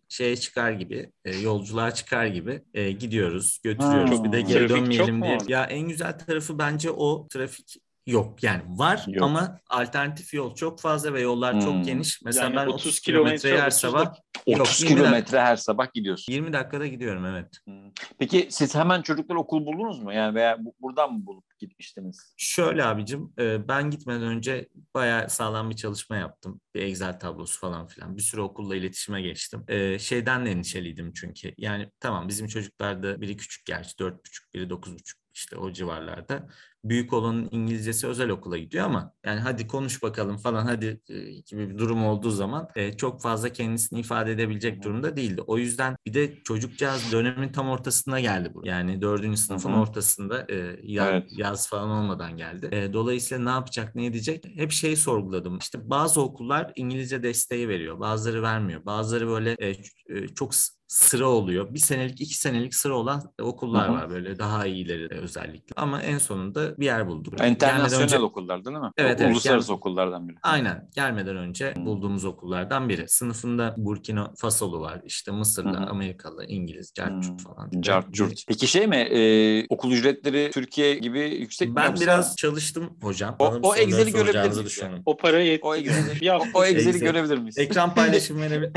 şeye 0.10 0.36
çıkar 0.36 0.72
gibi, 0.72 1.12
e, 1.26 1.38
yolculuğa 1.38 1.92
çıkar 1.92 2.26
gibi 2.26 2.64
e, 2.74 2.92
gidiyoruz, 2.92 3.60
götürüyoruz. 3.64 4.20
Ha. 4.20 4.24
bir 4.24 4.32
de 4.32 4.42
geri 4.42 4.70
dönmeyelim 4.70 5.24
diye. 5.24 5.38
Ya 5.48 5.64
en 5.64 5.88
güzel 5.88 6.20
tarafı 6.20 6.60
bence 6.60 6.92
o 6.92 7.28
trafik 7.28 7.83
yok. 8.08 8.44
Yani 8.44 8.62
var 8.68 9.04
Yok. 9.08 9.24
ama 9.26 9.60
alternatif 9.70 10.34
yol 10.34 10.56
çok 10.56 10.80
fazla 10.82 11.14
ve 11.14 11.22
yollar 11.22 11.54
Hmm. 11.54 11.62
çok 11.62 11.86
geniş. 11.86 12.22
Mesela 12.26 12.46
Yani 12.46 12.56
ben 12.56 12.66
30 12.68 12.76
30 12.88 13.00
kilometreyi 13.00 13.40
kilometre, 13.40 13.62
her 13.62 13.68
30 13.68 13.80
sabah 13.80 14.06
Yok, 14.48 14.62
30 14.62 14.82
20 14.82 14.90
dakika. 14.90 14.96
kilometre 15.10 15.42
her 15.42 15.56
sabah 15.56 15.94
gidiyorsun. 15.94 16.34
20 16.34 16.54
dakikada 16.54 16.88
gidiyorum 16.88 17.26
evet. 17.26 17.58
Hmm. 17.66 17.92
Peki 18.20 18.48
siz 18.52 18.76
hemen 18.76 19.02
çocuklar 19.02 19.36
okul 19.36 19.66
buldunuz 19.66 20.00
mu? 20.00 20.14
Yani 20.14 20.36
veya 20.36 20.58
bu- 20.66 20.76
buradan 20.82 21.14
mı 21.14 21.26
bulup 21.26 21.46
gitmiştiniz? 21.60 22.34
Şöyle 22.38 22.86
abicim 22.86 23.34
e, 23.40 23.68
ben 23.68 23.90
gitmeden 23.90 24.24
önce 24.24 24.70
bayağı 24.94 25.30
sağlam 25.30 25.70
bir 25.70 25.76
çalışma 25.76 26.16
yaptım. 26.18 26.62
Bir 26.76 26.82
Excel 26.82 27.20
tablosu 27.20 27.60
falan 27.60 27.88
filan. 27.88 28.18
Bir 28.18 28.22
sürü 28.22 28.42
okulla 28.42 28.76
iletişime 28.76 29.22
geçtim. 29.22 29.64
E, 29.68 30.00
Şeyden 30.00 30.46
de 30.46 30.52
endişeliydim 30.52 31.14
çünkü. 31.14 31.54
Yani 31.58 31.90
tamam 32.00 32.28
bizim 32.28 32.48
çocuklarda 32.48 33.22
biri 33.22 33.38
küçük 33.38 33.66
gerçi 33.66 33.96
4,5 34.00 34.54
biri 34.54 34.64
9,5 34.70 35.16
işte 35.34 35.58
o 35.58 35.72
civarlarda. 35.72 36.48
Büyük 36.84 37.14
olanın 37.14 37.48
İngilizcesi 37.52 38.08
özel 38.08 38.30
okula 38.30 38.58
gidiyor 38.58 38.86
ama 38.86 39.14
yani 39.26 39.40
hadi 39.40 39.68
konuş 39.68 40.04
bakalım 40.04 40.38
falan 40.38 40.66
hadi 40.66 41.02
e, 41.10 41.32
gibi 41.32 41.70
bir 41.70 41.78
durum 41.78 42.06
olduğu 42.06 42.30
zaman 42.30 42.70
e, 42.76 42.98
çok 42.98 43.22
fazla 43.22 43.50
kendisini 43.50 44.00
ifade 44.00 44.32
edebilecek 44.32 44.84
durumda 44.84 45.16
değildi. 45.18 45.42
O 45.42 45.58
yüzden 45.58 45.96
bir 46.06 46.14
de 46.14 46.44
çocukcağız 46.44 47.12
dönemin 47.12 47.50
tam 47.50 47.70
ortasına 47.70 48.20
geldi 48.20 48.52
bu. 48.54 48.62
Yani 48.68 49.02
dördüncü 49.02 49.38
sınıfın 49.38 49.70
Hı 49.72 49.76
hı. 49.76 49.80
ortasında 49.80 50.46
e, 50.50 50.80
ya- 50.84 51.10
Evet. 51.10 51.28
yaz 51.38 51.70
falan 51.70 51.90
olmadan 51.90 52.38
geldi. 52.38 52.70
E, 52.72 52.94
dolayısıyla 52.94 53.44
ne 53.44 53.50
yapacak, 53.50 53.96
ne 53.96 54.06
edecek? 54.06 54.46
Hep 54.56 54.72
şeyi 54.72 54.98
sorguladım. 54.98 55.58
İşte 55.58 55.90
bazı 55.90 56.22
okullar 56.22 56.72
İngilizce 56.76 57.24
desteği 57.24 57.70
veriyor, 57.70 58.00
bazıları 58.00 58.42
vermiyor. 58.42 58.86
Bazıları 58.86 59.28
böyle 59.28 59.52
e, 59.60 59.70
e, 60.10 60.28
çok 60.28 60.52
sıra 60.94 61.28
oluyor. 61.28 61.74
Bir 61.74 61.80
senelik, 61.80 62.22
iki 62.22 62.38
senelik 62.38 62.76
sıra 62.76 62.94
olan 62.98 63.34
okullar 63.42 63.88
Hı 63.88 63.92
hı. 63.92 63.96
var 63.96 64.10
böyle 64.10 64.40
daha 64.40 64.66
iyileri 64.66 65.10
de 65.10 65.16
özellikle. 65.16 65.74
Ama 65.76 66.02
en 66.02 66.18
sonunda 66.18 66.78
bir 66.78 66.86
yer 66.86 67.08
bulduk. 67.08 67.34
Gelmeden 67.38 67.54
İnternasyonel 67.54 68.04
önce- 68.06 68.20
okullar 68.20 68.66
değil 68.66 68.78
mi? 68.78 68.90
Evet, 68.98 69.20
O- 69.20 69.24
evet, 69.24 69.34
Uluslararası 69.34 69.72
yani- 69.72 69.78
okullardan 69.78 70.30
biri. 70.30 70.38
Aynen 70.44 70.90
gelmeden 70.96 71.38
önce 71.38 71.74
bulduğumuz 71.78 72.26
okullardan 72.26 72.90
biri. 72.90 73.06
Sınıfında 73.10 73.76
Burkina 73.78 74.32
Faso'lu 74.38 74.80
var, 74.82 75.02
işte 75.06 75.32
Mısırlı, 75.32 75.78
Hı 75.78 75.82
hı. 75.82 75.86
Amerikalı, 75.86 76.46
İngiliz, 76.46 76.94
Carçurt 76.94 77.30
Hmm. 77.30 77.38
falan. 77.38 77.72
Cart 77.82 78.12
curt. 78.12 78.44
Peki 78.48 78.68
şey 78.68 78.88
mi? 78.88 78.96
e, 78.96 79.66
okul 79.70 79.92
ücretleri 79.92 80.52
Türkiye 80.54 80.96
gibi 80.96 81.20
yüksek 81.20 81.70
mi? 81.70 81.76
Ben 81.76 81.86
yoksa- 81.88 82.02
biraz 82.04 82.36
çalıştım 82.36 82.98
hocam. 83.02 83.36
O- 83.40 83.60
o 83.64 83.76
Excel'i 83.76 84.12
görebilir 84.12 84.42
miyiz 84.42 84.66
düşünüyorum. 84.66 85.04
O 85.06 85.18
para 85.18 85.40
yetti. 85.40 85.66
O 85.66 85.76
Excel'i, 85.76 86.32
o, 86.32 86.44
o 86.54 86.64
Excel'i 86.66 86.90
Excel. 86.90 87.02
görebilir 87.12 87.38
miyiz? 87.38 87.58
Ekran 87.58 87.96
paylaşımı 87.96 88.42
verebilir 88.42 88.72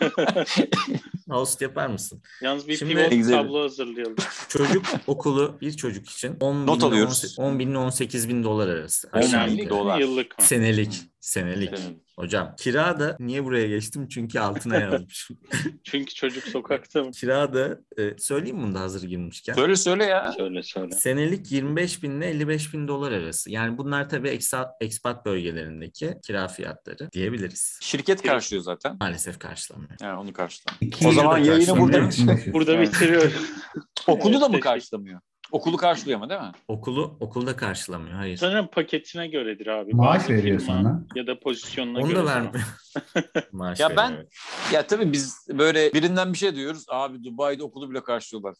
Host 1.30 1.62
yapar 1.62 1.86
mısın? 1.86 2.22
Yalnız 2.42 2.68
bir 2.68 2.76
Şimdi 2.76 2.94
pivot 2.94 3.30
tablo 3.30 3.62
hazırlayalım. 3.62 4.16
Çocuk 4.48 4.86
okulu 5.06 5.58
bir 5.60 5.72
çocuk 5.76 6.10
için 6.10 6.36
10 6.40 6.66
Not 6.66 6.80
bin, 6.80 6.86
alıyoruz. 6.86 7.34
10 7.38 7.58
bin 7.58 7.70
ile 7.70 7.78
18 7.78 8.28
bin 8.28 8.44
dolar 8.44 8.68
arası. 8.68 9.08
10 9.12 9.18
Aşağı 9.18 9.46
bin 9.46 9.52
yukarı. 9.52 9.70
dolar. 9.70 9.98
Yıllık 9.98 10.38
mı? 10.38 10.44
Senelik. 10.44 11.00
Senelik. 11.20 11.78
Senelik. 11.78 12.04
Hocam 12.16 12.54
kira 12.58 13.00
da 13.00 13.16
niye 13.20 13.44
buraya 13.44 13.68
geçtim? 13.68 14.08
Çünkü 14.08 14.38
altına 14.38 14.76
yazmışım. 14.80 15.36
Çünkü 15.84 16.14
çocuk 16.14 16.44
sokakta 16.44 17.04
mı? 17.04 17.10
kira 17.10 17.54
da 17.54 17.80
e, 17.98 18.18
söyleyeyim 18.18 18.62
bunu 18.62 18.74
da 18.74 18.80
hazır 18.80 19.02
girmişken. 19.02 19.54
Söyle 19.54 19.76
söyle 19.76 20.04
ya. 20.04 20.32
Söyle 20.36 20.62
söyle. 20.62 20.94
Senelik 20.94 21.52
25 21.52 22.02
bin 22.02 22.10
ile 22.20 22.26
55 22.30 22.74
bin 22.74 22.88
dolar 22.88 23.12
arası. 23.12 23.50
Yani 23.50 23.78
bunlar 23.78 24.08
tabii 24.08 24.28
eksa- 24.28 24.70
ekspat 24.80 25.26
bölgelerindeki 25.26 26.14
kira 26.26 26.48
fiyatları 26.48 27.10
diyebiliriz. 27.12 27.78
Şirket 27.82 28.22
karşılıyor 28.22 28.62
zaten. 28.64 28.96
Maalesef 29.00 29.38
karşılamıyor. 29.38 29.90
Yani 30.02 30.18
onu 30.20 30.32
karşılamıyor. 30.32 30.92
O 31.04 31.12
zaman 31.14 31.38
yayını 31.38 31.76
burada. 31.78 32.08
Burada 32.52 32.80
bitiriyorum. 32.80 33.32
okulu 34.06 34.40
da 34.40 34.48
mı 34.48 34.60
karşılamıyor? 34.60 35.20
Okulu 35.52 35.76
karşılıyor 35.76 36.16
ama 36.20 36.30
değil 36.30 36.40
mi? 36.40 36.52
Okulu 36.68 37.16
okulda 37.20 37.56
karşılamıyor. 37.56 38.14
Hayır. 38.16 38.36
Sanırım 38.36 38.66
paketine 38.66 39.28
göredir 39.28 39.66
abi. 39.66 39.94
Maaş 39.94 40.22
Bazı 40.22 40.32
veriyor 40.32 40.60
sana. 40.60 41.04
Ya 41.14 41.26
da 41.26 41.40
pozisyonuna 41.40 41.98
Onu 41.98 42.08
göre. 42.08 42.18
da 42.18 42.26
sana. 42.26 42.34
vermiyor. 42.34 42.64
Maaş 43.52 43.80
Ya 43.80 43.96
ben-. 43.96 44.26
Ya 44.72 44.86
tabii 44.86 45.12
biz 45.12 45.46
böyle 45.48 45.92
birinden 45.92 46.32
bir 46.32 46.38
şey 46.38 46.54
diyoruz. 46.54 46.84
Abi 46.88 47.24
Dubai'de 47.24 47.62
okulu 47.62 47.90
bile 47.90 48.02
karşılıyorlar. 48.02 48.54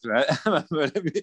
Hemen 0.45 0.65
böyle 0.73 1.05
bir 1.05 1.23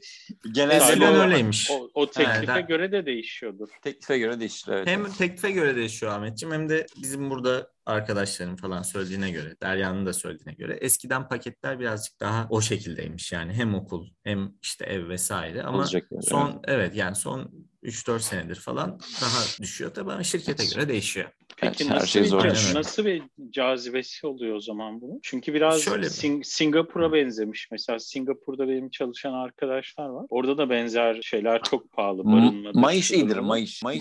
genel 0.52 0.76
Eskiden 0.76 1.16
öyleymiş. 1.16 1.72
O, 1.72 1.90
o 1.94 2.10
teklife 2.12 2.52
Ha, 2.52 2.60
göre 2.60 2.92
de 2.92 3.06
değişiyordur. 3.06 3.70
Teklife 3.82 4.18
göre 4.18 4.40
değişir. 4.40 4.72
Evet. 4.72 4.88
Hem 4.88 5.12
teklife 5.12 5.52
göre 5.52 5.76
değişiyor 5.76 6.12
Ahmetciğim 6.12 6.54
hem 6.54 6.70
de 6.70 6.86
bizim 7.02 7.30
burada 7.30 7.71
arkadaşlarım 7.86 8.56
falan 8.56 8.82
söylediğine 8.82 9.32
göre, 9.32 9.56
Derya'nın 9.62 10.06
da 10.06 10.14
söylediğine 10.14 10.54
göre 10.54 10.74
eskiden 10.74 11.28
paketler 11.28 11.80
birazcık 11.80 12.20
daha 12.20 12.48
o 12.50 12.62
şekildeymiş 12.62 13.32
yani 13.32 13.54
hem 13.54 13.76
okul 13.76 14.10
hem 14.24 14.54
işte 14.62 14.86
ev 14.86 15.10
vesaire 15.10 15.64
ama 15.64 15.78
Olacak 15.78 16.08
yani, 16.12 16.24
son 16.24 16.62
evet. 16.68 16.96
yani 16.96 17.16
son 17.16 17.71
3-4 17.84 18.20
senedir 18.20 18.56
falan 18.56 19.00
daha 19.22 19.62
düşüyor 19.62 19.94
tabii 19.94 20.12
ama 20.12 20.24
şirkete 20.24 20.66
göre 20.76 20.90
değişiyor. 20.90 21.30
Peki 21.58 21.84
Evet, 21.84 21.92
her 21.92 21.96
nasıl, 21.96 22.08
şey 22.08 22.22
bir, 22.22 22.28
zor. 22.28 22.46
Öyle. 22.46 22.74
nasıl 22.74 23.06
bir 23.06 23.24
cazibesi 23.50 24.28
oluyor 24.28 24.56
o 24.56 24.60
zaman 24.60 25.02
bunun? 25.02 25.20
Çünkü 25.24 25.54
biraz 25.54 25.82
Şöyle 25.82 26.02
mi? 26.02 26.08
Sing- 26.08 26.44
Singapur'a 26.44 27.14
benzemiş. 27.14 27.68
Mesela 27.72 28.00
Singapur'da 28.00 28.68
benim 28.68 28.90
çalışan 28.90 29.34
arkadaşlar 29.34 30.06
var. 30.10 30.26
Orada 30.30 30.58
da 30.58 30.70
benzer 30.70 31.22
şeyler 31.22 31.62
çok 31.64 31.92
pahalı. 31.92 32.26
Barınma, 32.26 32.72
şudur, 33.02 33.18
iyidir, 33.20 33.38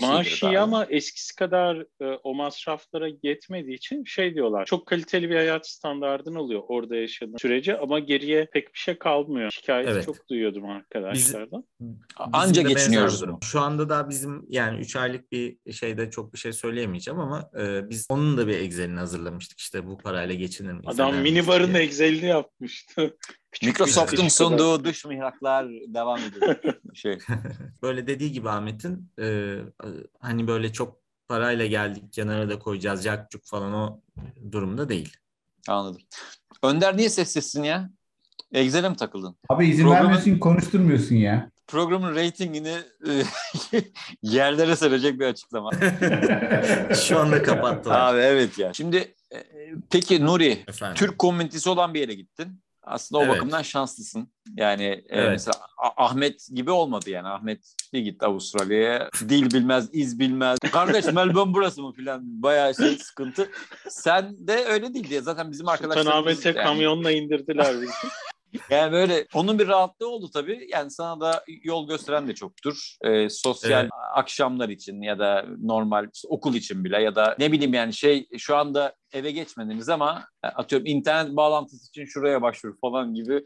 Maaş 0.01 0.41
iyidir 0.41 0.51
iyi 0.51 0.59
ama 0.59 0.85
eskisi 0.89 1.35
kadar 1.35 1.77
e, 2.01 2.19
o 2.23 2.33
masraflara 2.33 3.07
yetmediği 3.23 3.77
için 3.77 4.03
şey 4.03 4.35
diyorlar. 4.35 4.65
Çok 4.65 4.85
kaliteli 4.85 5.29
bir 5.29 5.35
hayat 5.35 5.67
standardın 5.67 6.35
oluyor 6.35 6.61
orada 6.67 6.95
yaşadığın 6.95 7.37
sürece 7.37 7.77
ama 7.77 7.99
geriye 7.99 8.45
pek 8.45 8.73
bir 8.73 8.79
şey 8.79 8.97
kalmıyor. 8.97 9.51
Şikayet 9.51 9.89
Evet. 9.89 10.05
çok 10.05 10.29
duyuyordum 10.29 10.65
arkadaşlardan. 10.65 11.63
Anca 12.17 12.61
de 12.61 12.65
benzer 12.65 12.77
geçiniyoruz. 12.77 13.21
bir 13.21 13.27
durum. 13.27 13.39
Şu 13.71 13.73
anda 13.73 13.89
da 13.89 14.09
bizim 14.09 14.45
yani 14.49 14.79
3 14.79 14.95
aylık 14.95 15.31
bir 15.31 15.57
şeyde 15.71 16.09
çok 16.09 16.33
bir 16.33 16.37
şey 16.37 16.53
söyleyemeyeceğim 16.53 17.19
ama 17.19 17.49
e, 17.59 17.89
biz 17.89 18.07
onun 18.09 18.37
da 18.37 18.47
bir 18.47 18.57
Excel'ini 18.57 18.99
hazırlamıştık. 18.99 19.59
İşte 19.59 19.87
bu 19.87 19.97
parayla 19.97 20.35
geçinir 20.35 20.71
miyiz? 20.71 20.85
Adam 20.87 21.09
eder 21.09 21.21
mini 21.21 21.31
miyiz 21.31 21.47
barın 21.47 21.73
diye. 21.73 21.83
Excel'ini 21.83 22.25
yapmıştı. 22.25 23.17
Microsoft'un 23.63 24.27
sunduğu 24.27 24.83
dış 24.83 25.05
mihraklar 25.05 25.69
devam 25.69 26.19
ediyor. 26.19 26.55
şey. 26.93 27.17
böyle 27.81 28.07
dediği 28.07 28.31
gibi 28.31 28.49
Ahmet'in 28.49 29.11
e, 29.21 29.57
hani 30.19 30.47
böyle 30.47 30.73
çok 30.73 30.97
parayla 31.27 31.65
geldik 31.65 32.13
kenara 32.13 32.49
da 32.49 32.59
koyacağız 32.59 33.05
yakçuk 33.05 33.45
falan 33.45 33.73
o 33.73 34.01
durumda 34.51 34.89
değil. 34.89 35.17
Anladım. 35.67 36.01
Önder 36.63 36.97
niye 36.97 37.09
sessizsin 37.09 37.63
ya? 37.63 37.89
Excel'e 38.53 38.89
mi 38.89 38.95
takıldın? 38.95 39.35
Abi 39.49 39.67
izin 39.67 39.83
Programın- 39.83 40.03
vermiyorsun, 40.03 40.39
konuşturmuyorsun 40.39 41.15
ya. 41.15 41.51
Programın 41.71 42.15
reytingini 42.15 42.77
e, 43.07 43.11
yerlere 44.21 44.75
serecek 44.75 45.19
bir 45.19 45.25
açıklama. 45.25 45.71
Şu 47.07 47.19
anda 47.19 47.43
kapattılar. 47.43 48.13
Abi 48.13 48.19
evet 48.21 48.57
ya. 48.59 48.73
Şimdi 48.73 48.97
e, 49.33 49.37
peki 49.91 50.25
Nuri, 50.25 50.63
Efendim. 50.67 50.95
Türk 50.95 51.19
komünitesi 51.19 51.69
olan 51.69 51.93
bir 51.93 51.99
yere 51.99 52.13
gittin. 52.13 52.61
Aslında 52.83 53.19
o 53.19 53.23
Evet. 53.25 53.35
bakımdan 53.35 53.61
şanslısın. 53.61 54.33
Yani 54.57 54.83
e, 54.83 55.03
Evet. 55.09 55.29
mesela 55.31 55.53
A- 55.77 56.05
Ahmet 56.05 56.47
gibi 56.53 56.71
olmadı 56.71 57.09
yani. 57.09 57.27
Ahmet 57.27 57.75
bir 57.93 57.99
gitti 57.99 58.25
Avustralya'ya. 58.25 59.09
Dil 59.29 59.53
bilmez, 59.53 59.89
iz 59.91 60.19
bilmez. 60.19 60.59
Kardeş 60.71 61.05
Melbourne 61.05 61.53
burası 61.53 61.81
mı 61.81 61.93
filan. 61.93 62.21
Bayağı 62.43 62.75
şey 62.75 62.97
sıkıntı. 62.97 63.49
Sen 63.89 64.47
de 64.47 64.65
öyle 64.65 64.93
değil 64.93 65.09
diye. 65.09 65.21
Zaten 65.21 65.51
bizim 65.51 65.67
arkadaşlarımız... 65.67 66.13
Sultanahmet'e 66.13 66.49
yani- 66.49 66.67
kamyonla 66.67 67.11
indirdiler 67.11 67.81
bizi. 67.81 67.91
Yani 68.69 68.91
böyle 68.91 69.27
onun 69.33 69.59
bir 69.59 69.67
rahatlığı 69.67 70.07
oldu 70.09 70.29
tabii. 70.33 70.67
Yani 70.71 70.91
sana 70.91 71.21
da 71.21 71.43
yol 71.63 71.87
gösteren 71.87 72.27
de 72.27 72.35
çoktur. 72.35 72.95
Ee, 73.03 73.29
sosyal 73.29 73.81
Evet. 73.81 73.91
akşamlar 74.15 74.69
için 74.69 75.01
ya 75.01 75.19
da 75.19 75.45
normal 75.63 76.07
okul 76.27 76.55
için 76.55 76.83
bile 76.83 77.01
ya 77.01 77.15
da 77.15 77.35
ne 77.39 77.51
bileyim 77.51 77.73
yani 77.73 77.93
şey 77.93 78.27
şu 78.37 78.55
anda 78.55 78.93
eve 79.13 79.31
geçmediniz 79.31 79.89
ama 79.89 80.25
e, 80.43 80.47
atıyorum 80.47 80.85
internet 80.87 81.35
bağlantısı 81.35 81.87
için 81.87 82.05
şuraya 82.05 82.41
başvur 82.41 82.77
falan 82.81 83.13
gibi 83.13 83.43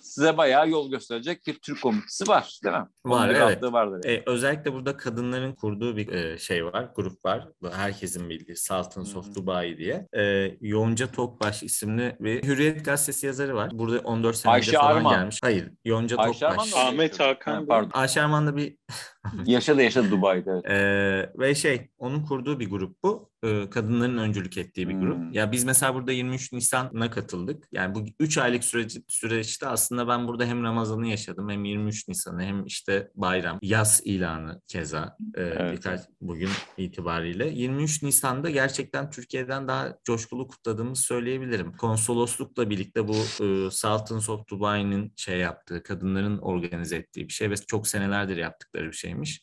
size 0.00 0.36
bayağı 0.36 0.70
yol 0.70 0.90
gösterecek 0.90 1.46
bir 1.46 1.54
Türk 1.54 1.82
komünitesi 1.82 2.28
var 2.28 2.58
değil 2.64 2.74
mi? 2.76 2.86
Onun 3.04 3.14
Var, 3.14 3.30
bir 3.30 3.34
evet. 3.34 3.62
vardır. 3.62 4.00
yani. 4.08 4.16
E, 4.16 4.22
özellikle 4.26 4.72
burada 4.72 4.96
kadınların 4.96 5.52
kurduğu 5.54 5.96
bir 5.96 6.08
e, 6.12 6.38
şey 6.38 6.64
var, 6.64 6.88
grup 6.96 7.24
var. 7.24 7.48
Herkesin 7.72 8.30
bildiği 8.30 8.56
Sultans 8.56 9.16
of 9.16 9.26
hı. 9.30 9.34
Dubai 9.34 9.78
diye. 9.78 10.06
E, 10.16 10.50
Yonca 10.60 11.06
Tokbaş 11.12 11.62
isimli 11.62 12.16
bir 12.20 12.42
Hürriyet 12.42 12.84
Gazetesi 12.84 13.26
yazarı 13.26 13.54
var. 13.54 13.70
Burada 13.72 13.98
14 13.98 14.36
sene 14.36 14.52
önce 14.56 14.70
Ayşe 14.70 14.78
falan 14.78 14.96
Arman. 14.96 15.14
gelmiş. 15.14 15.38
Hayır, 15.42 15.70
Yonca 15.84 16.16
Ayşe 16.16 16.46
Arman 16.46 16.64
Tokbaş. 16.64 16.74
orada 16.74 16.88
Ahmet. 16.88 17.20
Hakan 17.20 17.54
Ha, 17.54 17.62
Pardon. 17.68 17.90
Ayşe 17.94 18.22
Arman 18.22 18.46
da 18.46 18.56
bir 18.56 18.76
Yaşadı 19.46 19.82
yaşadı 19.82 20.10
Dubai'de. 20.10 20.50
evet. 20.50 20.64
Ee, 20.70 21.40
ve 21.40 21.54
şey 21.54 21.90
onun 21.98 22.24
kurduğu 22.24 22.60
bir 22.60 22.70
grup 22.70 23.02
bu. 23.02 23.30
Ee, 23.44 23.70
kadınların 23.70 24.18
öncülük 24.18 24.58
ettiği 24.58 24.88
bir 24.88 24.94
grup. 24.94 25.16
Hmm. 25.16 25.32
Ya 25.32 25.52
biz 25.52 25.64
mesela 25.64 25.94
burada 25.94 26.12
23 26.12 26.52
Nisan'a 26.52 27.10
katıldık. 27.10 27.64
Yani 27.72 27.94
bu 27.94 28.04
3 28.20 28.38
aylık 28.38 28.64
süreci, 28.64 29.02
süreçte 29.08 29.66
aslında 29.66 30.08
ben 30.08 30.28
burada 30.28 30.44
hem 30.44 30.62
Ramazan'ı 30.62 31.06
yaşadım 31.06 31.48
hem 31.48 31.64
23 31.64 32.08
Nisan'ı 32.08 32.42
hem 32.42 32.66
işte 32.66 33.10
bayram, 33.14 33.58
yaz 33.62 34.00
ilanı 34.04 34.60
keza 34.68 35.16
e, 35.34 35.42
Evet. 35.42 35.76
birkaç 35.76 36.00
bugün 36.20 36.48
itibariyle. 36.76 37.48
23 37.48 38.02
Nisan'da 38.02 38.50
gerçekten 38.50 39.10
Türkiye'den 39.10 39.68
daha 39.68 39.98
coşkulu 40.04 40.48
kutladığımızı 40.48 41.02
söyleyebilirim. 41.02 41.76
Konsoloslukla 41.76 42.70
birlikte 42.70 43.08
bu 43.08 43.16
e, 43.16 43.70
Sultans 43.70 44.28
of 44.28 44.48
Dubai'nin 44.48 45.12
şey 45.16 45.38
yaptığı, 45.38 45.82
kadınların 45.82 46.38
organize 46.38 46.96
ettiği 46.96 47.28
bir 47.28 47.32
şey 47.32 47.50
ve 47.50 47.56
çok 47.56 47.88
senelerdir 47.88 48.36
yaptıkları 48.36 48.86
bir 48.86 48.96
şeymiş. 48.96 49.42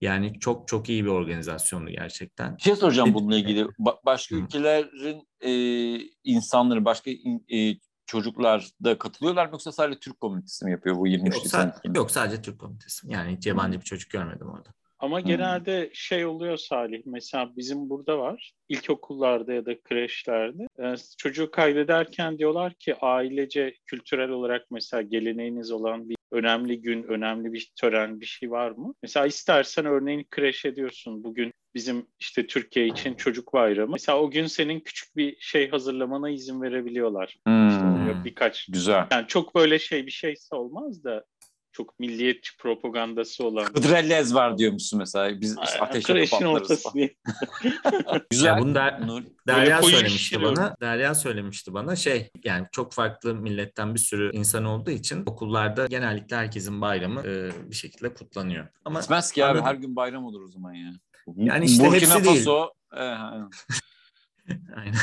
Yani 0.00 0.40
çok 0.40 0.68
çok 0.68 0.88
iyi 0.88 1.04
bir 1.04 1.10
organizasyondu 1.10 1.90
gerçekten. 1.90 2.56
Bir 2.56 2.62
şey 2.62 2.76
soracağım 2.76 3.14
bununla 3.14 3.36
ilgili. 3.36 3.60
Ba- 3.62 3.98
başka 4.06 4.36
Hı. 4.36 4.40
ülkelerin 4.40 5.28
e, 5.40 5.50
insanları, 6.24 6.84
başka 6.84 7.10
in- 7.10 7.46
e, 7.52 7.78
çocuklar 8.06 8.68
da 8.84 8.98
katılıyorlar 8.98 9.46
mı 9.46 9.52
yoksa 9.52 9.72
sadece 9.72 9.98
Türk 10.00 10.20
komünitesi 10.20 10.64
mi 10.64 10.70
yapıyor 10.70 10.96
bu 10.96 11.06
23 11.06 11.34
Yok, 11.34 11.44
Nisan? 11.44 11.68
sa- 11.68 11.96
yok 11.96 12.10
sadece 12.10 12.42
Türk 12.42 12.58
komitesi. 12.58 13.06
Yani 13.12 13.36
hiç 13.36 13.46
yabancı 13.46 13.78
bir 13.80 13.84
çocuk 13.84 14.10
görmedim 14.10 14.48
orada. 14.50 14.68
Ama 14.98 15.20
Hmm. 15.20 15.26
genelde 15.26 15.90
şey 15.94 16.26
oluyor 16.26 16.56
Salih. 16.56 17.02
Mesela 17.06 17.52
bizim 17.56 17.90
burada 17.90 18.18
var. 18.18 18.52
İlkokullarda 18.68 19.52
ya 19.52 19.66
da 19.66 19.80
kreşlerde. 19.82 20.62
e, 20.82 20.94
çocuğu 21.18 21.50
kaydederken 21.50 22.38
diyorlar 22.38 22.74
ki 22.74 22.94
ailece 23.00 23.74
kültürel 23.86 24.30
olarak 24.30 24.66
mesela 24.70 25.02
geleneğiniz 25.02 25.70
olan 25.70 26.08
bir 26.08 26.16
önemli 26.30 26.80
gün, 26.80 27.02
önemli 27.02 27.52
bir 27.52 27.72
tören 27.76 28.20
bir 28.20 28.26
şey 28.26 28.50
var 28.50 28.70
mı? 28.70 28.94
Mesela 29.02 29.26
istersen 29.26 29.84
örneğin 29.86 30.26
kreş 30.30 30.64
ediyorsun. 30.64 31.24
Bugün 31.24 31.52
bizim 31.74 32.06
işte 32.20 32.46
Türkiye 32.46 32.86
için 32.86 33.14
çocuk 33.14 33.52
bayramı. 33.52 33.92
Mesela 33.92 34.20
o 34.20 34.30
gün 34.30 34.46
senin 34.46 34.80
küçük 34.80 35.16
bir 35.16 35.36
şey 35.40 35.70
hazırlamana 35.70 36.30
izin 36.30 36.62
verebiliyorlar. 36.62 37.26
İşte 37.28 37.46
Hmm, 37.46 37.94
oluyor 37.94 38.24
birkaç. 38.24 38.66
Güzel. 38.66 39.06
Yani 39.10 39.26
çok 39.26 39.54
böyle 39.54 39.78
şey 39.78 40.06
bir 40.06 40.10
şeyse 40.10 40.56
olmaz 40.56 41.04
da 41.04 41.24
çok 41.78 42.00
milliyetçi 42.00 42.56
propagandası 42.56 43.44
olan. 43.44 43.64
Hıdrellez 43.64 44.34
var 44.34 44.58
diyormuşsun 44.58 44.98
mesela. 44.98 45.40
Biz 45.40 45.56
işte 45.64 45.80
ateşe 45.80 46.24
kapatlarız 46.24 46.82
falan. 46.82 47.08
Güzel. 48.30 48.46
Ya 48.48 48.58
bunu 48.58 48.74
der- 48.74 49.06
Nur. 49.06 49.22
Derya 49.46 49.82
söylemişti 49.82 50.42
bana. 50.42 50.76
Derya 50.80 51.14
söylemişti 51.14 51.74
bana 51.74 51.96
şey 51.96 52.30
yani 52.44 52.66
çok 52.72 52.92
farklı 52.92 53.34
milletten 53.34 53.94
bir 53.94 53.98
sürü 54.00 54.30
insan 54.36 54.64
olduğu 54.64 54.90
için 54.90 55.22
okullarda 55.26 55.86
genellikle 55.86 56.36
herkesin 56.36 56.80
bayramı 56.80 57.20
e, 57.20 57.50
bir 57.70 57.74
şekilde 57.76 58.14
kutlanıyor. 58.14 58.68
Ama 58.84 59.00
Gitmez 59.00 59.32
ki 59.32 59.44
abi 59.44 59.60
her 59.60 59.74
gün 59.74 59.96
bayram 59.96 60.24
olur 60.24 60.42
o 60.42 60.48
zaman 60.48 60.72
ya. 60.72 60.90
Yani 61.36 61.64
işte 61.64 61.84
Burkina 61.84 62.14
hepsi 62.14 62.24
değil. 62.24 62.36
Faso, 62.44 62.70
e, 62.96 63.00
aynen. 63.00 63.50
Aynen. 64.76 64.94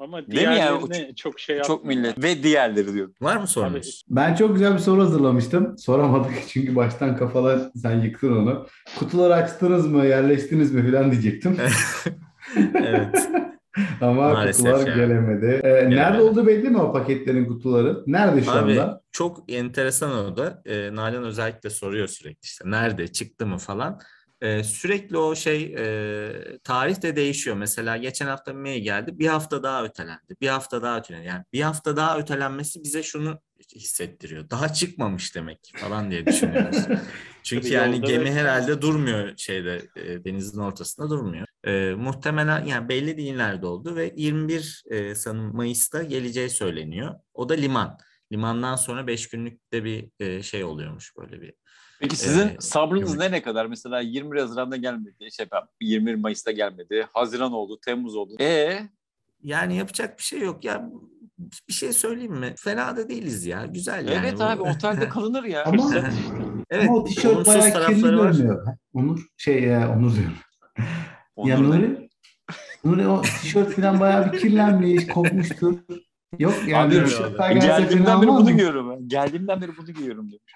Ama 0.00 0.16
mi 0.18 0.24
yani? 0.28 0.36
diğerlerine 0.36 1.14
çok 1.14 1.40
şey 1.40 1.62
çok 1.62 1.68
yapmıyorlar. 1.78 2.12
millet 2.16 2.24
ve 2.24 2.42
diğerleri 2.42 2.92
diyor. 2.94 3.08
Var 3.20 3.36
mı 3.36 3.46
sorunuz? 3.46 4.04
Ben 4.08 4.34
çok 4.34 4.52
güzel 4.52 4.74
bir 4.74 4.78
soru 4.78 5.00
hazırlamıştım. 5.02 5.78
Soramadık 5.78 6.32
çünkü 6.48 6.76
baştan 6.76 7.16
kafalar 7.16 7.60
sen 7.82 8.00
yıktın 8.00 8.36
onu. 8.36 8.66
Kutuları 8.98 9.34
açtınız 9.34 9.86
mı, 9.86 10.06
yerleştiniz 10.06 10.72
mi 10.74 10.90
falan 10.92 11.12
diyecektim. 11.12 11.56
evet. 12.74 13.28
Ama 14.00 14.28
Maalesef 14.32 14.66
kutular 14.66 14.86
ya. 14.86 14.94
gelemedi. 14.94 15.60
Ee, 15.64 15.90
nerede 15.90 16.22
olduğu 16.22 16.46
belli 16.46 16.68
mi 16.70 16.78
o 16.78 16.92
paketlerin 16.92 17.44
kutuları? 17.46 18.04
Nerede 18.06 18.42
şu 18.42 18.50
Abi 18.50 18.72
anda? 18.72 19.00
çok 19.12 19.52
enteresan 19.52 20.12
o 20.12 20.36
da. 20.36 20.62
E, 20.66 20.94
Nalan 20.94 21.24
özellikle 21.24 21.70
soruyor 21.70 22.08
sürekli 22.08 22.44
işte 22.44 22.70
nerede 22.70 23.08
çıktı 23.08 23.46
mı 23.46 23.58
falan. 23.58 23.98
E, 24.40 24.64
sürekli 24.64 25.16
o 25.16 25.34
şey 25.34 25.74
e, 25.78 26.58
tarih 26.64 27.02
de 27.02 27.16
değişiyor. 27.16 27.56
Mesela 27.56 27.96
geçen 27.96 28.26
hafta 28.26 28.54
mail 28.54 28.82
geldi. 28.82 29.18
Bir 29.18 29.26
hafta 29.26 29.62
daha 29.62 29.84
ötelendi. 29.84 30.36
Bir 30.40 30.48
hafta 30.48 30.82
daha 30.82 30.98
ötelendi. 30.98 31.26
Yani 31.26 31.44
bir 31.52 31.60
hafta 31.60 31.96
daha 31.96 32.18
ötelenmesi 32.18 32.84
bize 32.84 33.02
şunu 33.02 33.40
hissettiriyor. 33.74 34.50
Daha 34.50 34.72
çıkmamış 34.72 35.34
demek 35.34 35.72
falan 35.76 36.10
diye 36.10 36.26
düşünüyoruz. 36.26 36.78
Çünkü 37.42 37.62
Tabii 37.62 37.74
yani 37.74 38.00
gemi 38.00 38.32
herhalde 38.32 38.82
durmuyor 38.82 39.36
şeyde 39.36 39.82
e, 39.96 40.24
denizin 40.24 40.60
ortasında 40.60 41.10
durmuyor. 41.10 41.46
E, 41.64 41.94
muhtemelen 41.94 42.64
yani 42.64 42.88
belli 42.88 43.16
değil 43.16 43.36
nerede 43.36 43.66
oldu 43.66 43.96
ve 43.96 44.12
21 44.16 44.82
e, 44.90 45.14
sanırım 45.14 45.56
Mayıs'ta 45.56 46.02
geleceği 46.02 46.50
söyleniyor. 46.50 47.14
O 47.34 47.48
da 47.48 47.54
liman. 47.54 47.98
Limandan 48.32 48.76
sonra 48.76 49.06
5 49.06 49.28
günlük 49.28 49.72
de 49.72 49.84
bir 49.84 50.10
e, 50.20 50.42
şey 50.42 50.64
oluyormuş 50.64 51.16
böyle 51.16 51.40
bir. 51.40 51.54
Peki 52.00 52.16
sizin 52.16 52.48
Ee, 52.48 52.56
sabrınız 52.60 53.10
evet. 53.10 53.20
ne 53.20 53.36
ne 53.36 53.42
kadar? 53.42 53.66
Mesela 53.66 54.00
21 54.00 54.40
Haziran'da 54.40 54.76
gelmedi. 54.76 55.28
Şey, 55.32 55.46
21 55.80 56.14
Mayıs'ta 56.14 56.50
gelmedi. 56.50 57.06
Haziran 57.12 57.52
oldu, 57.52 57.78
Temmuz 57.84 58.16
oldu. 58.16 58.32
E 58.40 58.78
Yani 59.42 59.76
yapacak 59.76 60.18
bir 60.18 60.22
şey 60.22 60.40
yok 60.40 60.64
ya. 60.64 60.90
Bir 61.68 61.72
şey 61.72 61.92
söyleyeyim 61.92 62.32
mi? 62.32 62.54
Fena 62.56 62.96
da 62.96 63.08
değiliz 63.08 63.46
ya. 63.46 63.66
Güzel 63.66 64.08
yani. 64.08 64.26
evet 64.26 64.40
abi 64.40 64.62
otelde 64.62 65.08
kalınır 65.14 65.44
ya. 65.44 65.64
Ama, 65.64 65.94
evet. 66.70 66.88
ama 66.88 66.98
o 66.98 67.04
tişört 67.04 67.46
bayağı 67.46 67.86
kirli 67.86 68.00
görünüyor. 68.00 68.66
Onur, 68.94 69.26
şey 69.36 69.74
e, 69.74 69.86
Onur 69.86 70.14
diyorum. 70.14 70.36
Ya 71.44 71.58
Onur 71.58 71.74
ne? 71.74 71.78
Nuri, 71.78 72.08
Nuri 72.84 73.08
o 73.08 73.22
tişört 73.22 73.72
falan 73.72 74.00
bayağı 74.00 74.32
bir 74.32 74.38
kirlenmiş, 74.38 75.06
kokmuştur. 75.14 75.78
Yok 76.38 76.54
yani 76.66 77.00
Abi, 77.00 77.06
fena 77.06 77.52
Geldiğimden 77.52 78.22
beri 78.22 78.28
bunu 78.28 78.50
giyiyorum. 78.50 79.08
Geldiğimden 79.08 79.60
beri 79.60 79.76
bunu 79.76 79.90
giyiyorum 79.90 80.30
demiş. 80.30 80.52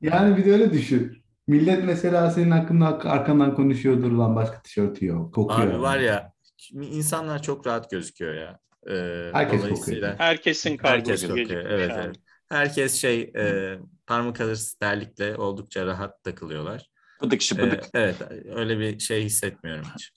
Yani 0.00 0.36
bir 0.36 0.44
de 0.44 0.52
öyle 0.52 0.72
düşün. 0.72 1.22
Millet 1.46 1.84
mesela 1.84 2.30
senin 2.30 2.50
hakkında 2.50 2.86
arkandan 3.10 3.54
konuşuyordur 3.54 4.12
lan 4.12 4.36
başka 4.36 4.62
tişörtü 4.62 5.06
yok. 5.06 5.34
Kokuyor. 5.34 5.60
Abi 5.60 5.70
yani. 5.72 5.82
var 5.82 5.98
ya 5.98 6.32
insanlar 6.72 7.42
çok 7.42 7.66
rahat 7.66 7.90
gözüküyor 7.90 8.34
ya. 8.34 8.58
Ee, 8.90 9.30
Herkes 9.32 9.60
dolayısıyla 9.60 10.14
Herkesin 10.18 10.78
herkes 10.82 10.82
kargosu 11.22 11.28
kokuyor. 11.28 11.64
Evet, 11.64 11.90
abi. 11.92 12.00
evet. 12.04 12.16
Herkes 12.48 12.94
şey 12.94 13.20
e, 13.36 13.74
parmak 14.06 14.40
arası 14.40 14.78
terlikle 14.78 15.36
oldukça 15.36 15.86
rahat 15.86 16.24
takılıyorlar. 16.24 16.90
Pıdık 17.20 17.40
Ee, 17.42 17.44
şıpıdık. 17.44 17.84
evet 17.94 18.16
öyle 18.54 18.78
bir 18.78 18.98
şey 18.98 19.24
hissetmiyorum 19.24 19.84
hiç. 19.94 20.12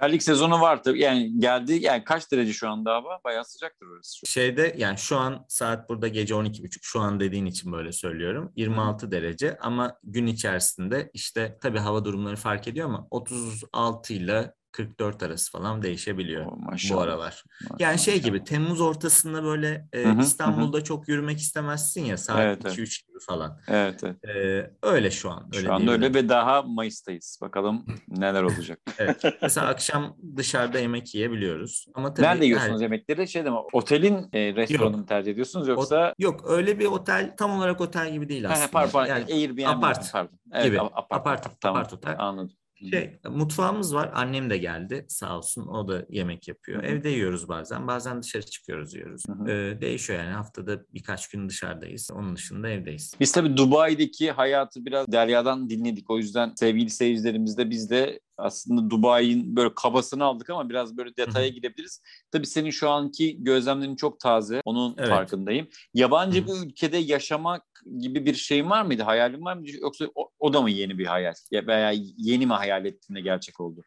Terlik 0.00 0.22
sezonu 0.22 0.60
var 0.60 0.82
tabii. 0.82 1.00
Yani 1.00 1.40
geldi. 1.40 1.78
Yani 1.80 2.04
kaç 2.04 2.32
derece 2.32 2.52
şu 2.52 2.68
anda 2.68 2.94
hava? 2.94 3.20
Bayağı 3.24 3.44
sıcaktır 3.44 3.86
orası. 3.86 4.26
Şeyde 4.26 4.74
yani 4.78 4.98
şu 4.98 5.16
an 5.16 5.44
saat 5.48 5.88
burada 5.88 6.08
gece 6.08 6.34
12.30 6.34 6.78
şu 6.82 7.00
an 7.00 7.20
dediğin 7.20 7.46
için 7.46 7.72
böyle 7.72 7.92
söylüyorum. 7.92 8.52
26 8.56 9.10
derece 9.10 9.58
ama 9.58 9.98
gün 10.04 10.26
içerisinde 10.26 11.10
işte 11.14 11.58
tabii 11.60 11.78
hava 11.78 12.04
durumları 12.04 12.36
fark 12.36 12.68
ediyor 12.68 12.88
ama 12.88 13.06
36 13.10 14.14
ile 14.14 14.54
44 14.72 15.22
arası 15.22 15.50
falan 15.52 15.82
değişebiliyor 15.82 16.46
bu 16.46 16.56
maşallah. 16.56 17.02
aralar. 17.02 17.44
Maşallah. 17.62 17.80
Yani 17.80 17.98
şey 17.98 18.22
gibi 18.22 18.44
Temmuz 18.44 18.80
ortasında 18.80 19.44
böyle 19.44 19.88
e, 19.92 20.04
Hı 20.04 20.08
hı, 20.12 20.20
İstanbul'da 20.20 20.84
çok 20.84 21.08
yürümek 21.08 21.38
istemezsin 21.38 22.04
ya 22.04 22.16
saat 22.18 22.40
Evet, 22.40 22.58
evet. 22.64 22.78
2-3 22.78 23.06
gibi 23.08 23.18
falan. 23.26 23.58
Evet, 23.68 24.04
evet. 24.04 24.24
E, 24.24 24.70
öyle 24.82 25.10
şu 25.10 25.30
an. 25.30 25.50
Öyle 25.54 25.66
Şu 25.66 25.74
anda 25.74 25.92
öyle 25.92 26.14
ve 26.14 26.28
daha 26.28 26.62
Mayıs'tayız. 26.62 27.38
Bakalım 27.42 27.86
neler 28.08 28.42
olacak. 28.42 28.80
Evet. 28.98 29.24
Mesela 29.42 29.66
akşam 29.66 30.16
dışarıda 30.36 30.78
yemek 30.78 31.14
yiyebiliyoruz. 31.14 31.86
Ama 31.94 32.14
tabii 32.14 32.26
Nerede 32.26 32.44
yiyorsunuz 32.44 32.76
her- 32.80 32.82
yemekleri? 32.82 33.28
Şey 33.28 33.42
mi? 33.42 33.50
Otelin 33.72 34.28
e, 34.32 34.54
restoranını 34.54 34.96
mı 34.96 35.06
tercih 35.06 35.32
ediyorsunuz 35.32 35.68
yoksa? 35.68 36.10
O- 36.10 36.22
yok 36.22 36.44
öyle 36.48 36.78
bir 36.78 36.86
otel 36.86 37.34
tam 37.36 37.50
olarak 37.52 37.80
otel 37.80 38.12
gibi 38.12 38.28
değil 38.28 38.50
aslında. 38.50 38.64
ha, 38.66 38.70
pardon, 38.72 38.90
pardon. 38.92 39.08
Yani 39.10 39.24
Airbnb. 39.32 39.66
apart 39.66 40.12
Pardon. 40.12 40.38
Evet, 40.52 40.64
gibi. 40.66 40.80
a- 40.80 40.84
apart. 40.84 41.10
Apart- 41.46 41.60
Tamam. 41.60 41.76
apart 41.80 41.92
otel. 41.92 42.16
Anladım. 42.18 42.52
Şey, 42.90 43.20
mutfağımız 43.30 43.94
var. 43.94 44.10
Annem 44.14 44.50
de 44.50 44.58
geldi 44.58 45.06
sağ 45.08 45.38
olsun. 45.38 45.66
O 45.66 45.88
da 45.88 46.06
yemek 46.08 46.48
yapıyor. 46.48 46.82
Hı 46.82 46.86
hı. 46.86 46.90
Evde 46.90 47.08
yiyoruz 47.08 47.48
bazen. 47.48 47.86
Bazen 47.86 48.22
dışarı 48.22 48.46
çıkıyoruz 48.46 48.94
yiyoruz. 48.94 49.22
Hı 49.28 49.32
hı. 49.32 49.50
Ee, 49.50 49.80
değişiyor 49.80 50.18
yani. 50.18 50.32
Haftada 50.32 50.84
birkaç 50.94 51.28
gün 51.28 51.48
dışarıdayız. 51.48 52.10
Onun 52.14 52.36
dışında 52.36 52.68
evdeyiz. 52.68 53.14
Biz 53.20 53.32
tabii 53.32 53.56
Dubai'deki 53.56 54.30
hayatı 54.30 54.86
biraz 54.86 55.12
Derya'dan 55.12 55.70
dinledik. 55.70 56.10
O 56.10 56.18
yüzden 56.18 56.52
sevgili 56.56 56.90
seyircilerimiz 56.90 57.58
de 57.58 57.70
biz 57.70 57.90
de 57.90 58.20
aslında 58.40 58.90
Dubai'nin 58.90 59.56
böyle 59.56 59.74
kabasını 59.74 60.24
aldık 60.24 60.50
ama 60.50 60.68
biraz 60.70 60.96
böyle 60.96 61.16
detaya 61.16 61.48
gidebiliriz. 61.48 62.02
Tabii 62.32 62.46
senin 62.46 62.70
şu 62.70 62.90
anki 62.90 63.44
gözlemlerin 63.44 63.96
çok 63.96 64.20
taze. 64.20 64.60
Onun 64.64 64.94
Evet. 64.98 65.08
farkındayım. 65.08 65.68
Yabancı 65.94 66.46
bir 66.46 66.66
ülkede 66.66 66.96
yaşamak 66.96 67.62
gibi 67.98 68.26
bir 68.26 68.34
şeyin 68.34 68.70
var 68.70 68.82
mıydı? 68.82 69.02
Hayalin 69.02 69.44
var 69.44 69.56
mıydı? 69.56 69.76
Yoksa 69.80 70.06
o, 70.14 70.30
o 70.38 70.52
da 70.52 70.62
mı 70.62 70.70
yeni 70.70 70.98
bir 70.98 71.06
hayal? 71.06 71.34
Ya 71.50 71.66
veya 71.66 71.92
yeni 72.16 72.46
mi 72.46 72.52
hayal 72.52 72.84
ettiğinde 72.84 73.20
gerçek 73.20 73.60
oldu? 73.60 73.82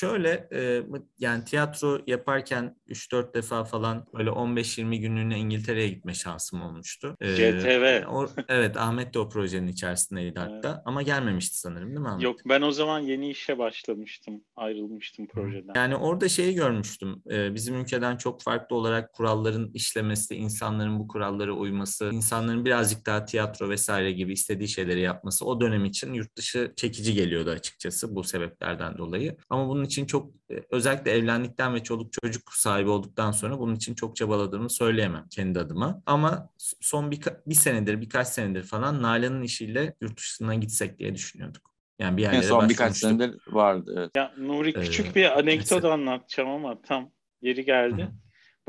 Şöyle 0.00 0.48
e, 0.52 0.82
yani 1.18 1.44
tiyatro 1.44 1.98
yaparken 2.06 2.76
3-4 2.88 3.34
defa 3.34 3.64
falan 3.64 4.06
böyle 4.18 4.30
15-20 4.30 4.96
günlüğüne 5.00 5.38
İngiltere'ye 5.38 5.88
gitme 5.88 6.14
şansım 6.14 6.62
olmuştu. 6.62 7.16
E, 7.20 7.26
CTV. 7.36 8.06
o- 8.08 8.28
evet 8.48 8.76
Ahmet 8.76 9.14
de 9.14 9.18
o 9.18 9.28
projenin 9.28 9.68
içerisindeydi 9.68 10.38
hatta 10.40 10.82
ama 10.84 11.02
gelmemişti 11.02 11.58
sanırım 11.58 11.88
değil 11.88 12.00
mi 12.00 12.08
Ahmet? 12.08 12.22
Yok 12.24 12.36
ben 12.48 12.62
o 12.62 12.70
zaman 12.70 12.98
yeni 12.98 13.30
işe 13.30 13.58
başlamıştım. 13.58 14.40
Ayrılmıştım 14.56 15.26
projeden. 15.26 15.72
Yani 15.76 15.96
orada 15.96 16.28
şeyi 16.28 16.54
görmüştüm. 16.54 17.22
e, 17.30 17.54
bizim 17.54 17.80
ülkeden 17.80 18.16
çok 18.16 18.42
farklı 18.42 18.76
olarak 18.76 19.12
kuralların 19.12 19.70
işlemesi, 19.74 20.34
insanların 20.34 20.98
bu 20.98 21.08
kurallara 21.08 21.52
uyması, 21.52 22.10
insanların 22.12 22.64
birazcık 22.64 23.06
daha 23.06 23.24
tiyatro 23.24 23.68
vesaire 23.68 24.12
gibi 24.12 24.32
istediği 24.32 24.68
şeyleri 24.68 25.00
yapması 25.00 25.44
o 25.46 25.60
dönem 25.60 25.84
için 25.84 26.12
yurt 26.14 26.36
dışı 26.36 26.72
çekici 26.76 27.14
geliyordu 27.14 27.50
açıkçası 27.50 28.14
bu 28.14 28.24
sebeplerden 28.24 28.98
dolayı. 28.98 29.36
Ama 29.50 29.68
bunun 29.80 29.86
için 29.86 30.06
çok 30.06 30.30
e, 30.50 30.54
özellikle 30.70 31.10
evlendikten 31.10 31.74
ve 31.74 31.82
çoluk 31.82 32.12
çocuk 32.12 32.52
sahibi 32.54 32.90
olduktan 32.90 33.30
sonra 33.32 33.58
bunun 33.58 33.74
için 33.74 33.94
çok 33.94 34.16
çabaladığımı 34.16 34.70
söyleyemem 34.70 35.26
kendi 35.30 35.58
adıma. 35.60 36.02
Ama 36.06 36.48
son 36.80 37.10
bir, 37.10 37.20
bir 37.46 37.54
senedir, 37.54 38.00
birkaç 38.00 38.28
senedir 38.28 38.62
falan 38.62 39.02
Nalan'ın 39.02 39.42
işiyle 39.42 39.94
yurt 40.00 40.18
dışına 40.18 40.54
gitsek 40.54 40.98
diye 40.98 41.14
düşünüyorduk. 41.14 41.70
Yani 41.98 42.16
bir 42.16 42.22
En 42.22 42.32
yerlere 42.32 42.42
son 42.48 42.68
birkaç 42.68 42.96
senedir 42.96 43.40
vardı. 43.48 43.94
Evet. 43.98 44.10
Ya 44.16 44.34
Nuri 44.38 44.72
küçük 44.72 45.06
Ee, 45.06 45.14
bir 45.14 45.38
anekdot 45.38 45.70
mesela- 45.70 45.92
anlatacağım 45.94 46.50
ama 46.50 46.82
tam 46.82 47.10
yeri 47.42 47.64
geldi. 47.64 48.08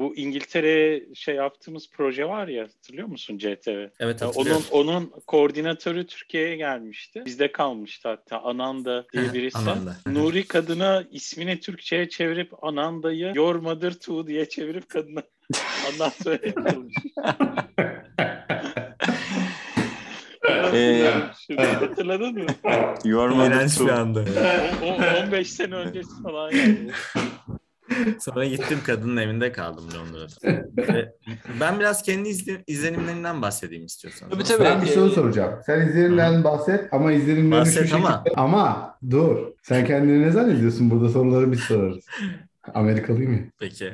Bu 0.01 0.15
İngiltere'ye 0.15 1.05
şey 1.15 1.35
yaptığımız 1.35 1.89
proje 1.91 2.25
var 2.25 2.47
ya 2.47 2.63
hatırlıyor 2.63 3.07
musun 3.07 3.37
CTV? 3.37 3.87
Evet 3.99 4.21
hatırlıyorum. 4.21 4.63
onun 4.71 4.85
onun 4.87 5.13
koordinatörü 5.27 6.07
Türkiye'ye 6.07 6.55
gelmişti. 6.55 7.23
Bizde 7.25 7.51
kalmıştı 7.51 8.09
hatta 8.09 8.41
Ananda 8.41 9.05
diye 9.13 9.33
birisi. 9.33 9.57
Ananda. 9.57 9.95
Nuri 10.07 10.47
kadına 10.47 11.03
ismini 11.11 11.59
Türkçe'ye 11.59 12.09
çevirip 12.09 12.63
Ananda'yı 12.63 13.31
Your 13.35 13.55
Mother 13.55 13.93
Too 13.93 14.27
diye 14.27 14.49
çevirip 14.49 14.89
kadına 14.89 15.23
anlatmaya 15.93 16.39
çalışmış. 16.53 16.95
Ee, 20.73 21.11
Şimdi 21.47 21.61
hatırladın 21.61 22.33
mı? 22.33 22.45
İğrenç 23.05 23.79
bir 23.79 23.89
anda. 23.89 24.25
O, 24.83 25.23
15 25.25 25.51
sene 25.51 25.75
öncesi 25.75 26.23
falan 26.23 26.51
yani. 26.51 26.91
Sonra 28.19 28.45
gittim 28.45 28.79
kadının 28.85 29.17
evinde 29.17 29.51
kaldım 29.51 29.85
Londra'da. 29.97 30.65
Ben 31.59 31.79
biraz 31.79 32.03
kendi 32.03 32.29
izle- 32.29 32.63
izlenimlerinden 32.67 33.41
bahsedeyim 33.41 33.85
istiyorsanız. 33.85 34.33
Tabii, 34.33 34.43
tabii. 34.43 34.63
Ben 34.63 34.81
bir 34.81 34.87
soru 34.87 35.09
soracağım. 35.09 35.59
Sen 35.65 35.87
izlenimden 35.87 36.43
bahset 36.43 36.93
ama 36.93 37.11
izlenimlerini 37.11 37.51
Bahset 37.51 37.89
şu 37.89 37.95
ama. 37.95 38.11
şekilde... 38.23 38.41
Ama 38.41 38.95
dur. 39.09 39.37
Sen 39.63 39.85
kendini 39.85 40.21
ne 40.21 40.31
zannediyorsun? 40.31 40.89
Burada 40.91 41.09
soruları 41.09 41.51
biz 41.51 41.59
sorarız. 41.59 42.05
Amerikalıyım 42.73 43.33
ya. 43.33 43.39
Peki. 43.59 43.93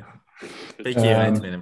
Peki 0.84 1.00
Ee, 1.00 1.10
yönetmenim. 1.10 1.60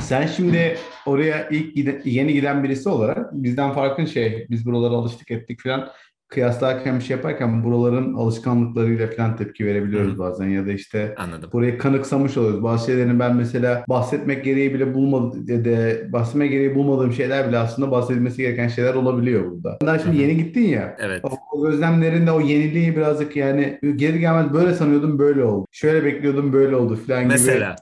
Sen 0.00 0.26
şimdi 0.26 0.78
oraya 1.06 1.48
ilk 1.48 1.76
gide- 1.76 2.00
yeni 2.04 2.32
giden 2.32 2.64
birisi 2.64 2.88
olarak 2.88 3.32
bizden 3.32 3.72
farkın 3.72 4.04
şey, 4.04 4.46
biz 4.50 4.66
buralara 4.66 4.94
alıştık 4.94 5.30
ettik 5.30 5.62
falan 5.62 5.88
kıyaslarken 6.28 6.98
bir 6.98 7.04
şey 7.04 7.16
yaparken 7.16 7.64
buraların 7.64 8.14
alışkanlıklarıyla 8.14 9.06
falan 9.10 9.36
tepki 9.36 9.66
verebiliyoruz 9.66 10.14
Hı. 10.14 10.18
bazen 10.18 10.48
ya 10.48 10.66
da 10.66 10.72
işte 10.72 11.14
Anladım. 11.18 11.50
burayı 11.52 11.78
kanıksamış 11.78 12.36
oluyoruz. 12.36 12.62
Bazı 12.62 12.86
şeylerin 12.86 13.20
ben 13.20 13.36
mesela 13.36 13.84
bahsetmek 13.88 14.44
gereği 14.44 14.74
bile 14.74 14.94
bulmadım 14.94 15.48
de 15.48 16.06
bahsetmek 16.12 16.50
gereği 16.50 16.74
bulmadığım 16.74 17.12
şeyler 17.12 17.48
bile 17.48 17.58
aslında 17.58 17.90
bahsedilmesi 17.90 18.36
gereken 18.42 18.68
şeyler 18.68 18.94
olabiliyor 18.94 19.50
burada. 19.50 19.78
Daha 19.86 19.98
şimdi 19.98 20.16
Hı 20.16 20.18
hı. 20.18 20.22
yeni 20.22 20.36
gittin 20.36 20.64
ya. 20.68 20.96
Evet. 21.00 21.24
O, 21.24 21.28
o 21.52 21.66
gözlemlerinde 21.66 22.32
o 22.32 22.40
yeniliği 22.40 22.96
birazcık 22.96 23.36
yani 23.36 23.78
geri 23.96 24.20
gelmez 24.20 24.52
böyle 24.52 24.74
sanıyordum 24.74 25.18
böyle 25.18 25.44
oldu. 25.44 25.66
Şöyle 25.72 26.04
bekliyordum 26.04 26.52
böyle 26.52 26.76
oldu 26.76 26.96
falan 27.06 27.20
gibi. 27.22 27.32
Mesela. 27.32 27.76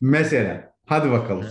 Mesela. 0.00 0.72
Hadi 0.86 1.10
bakalım. 1.10 1.44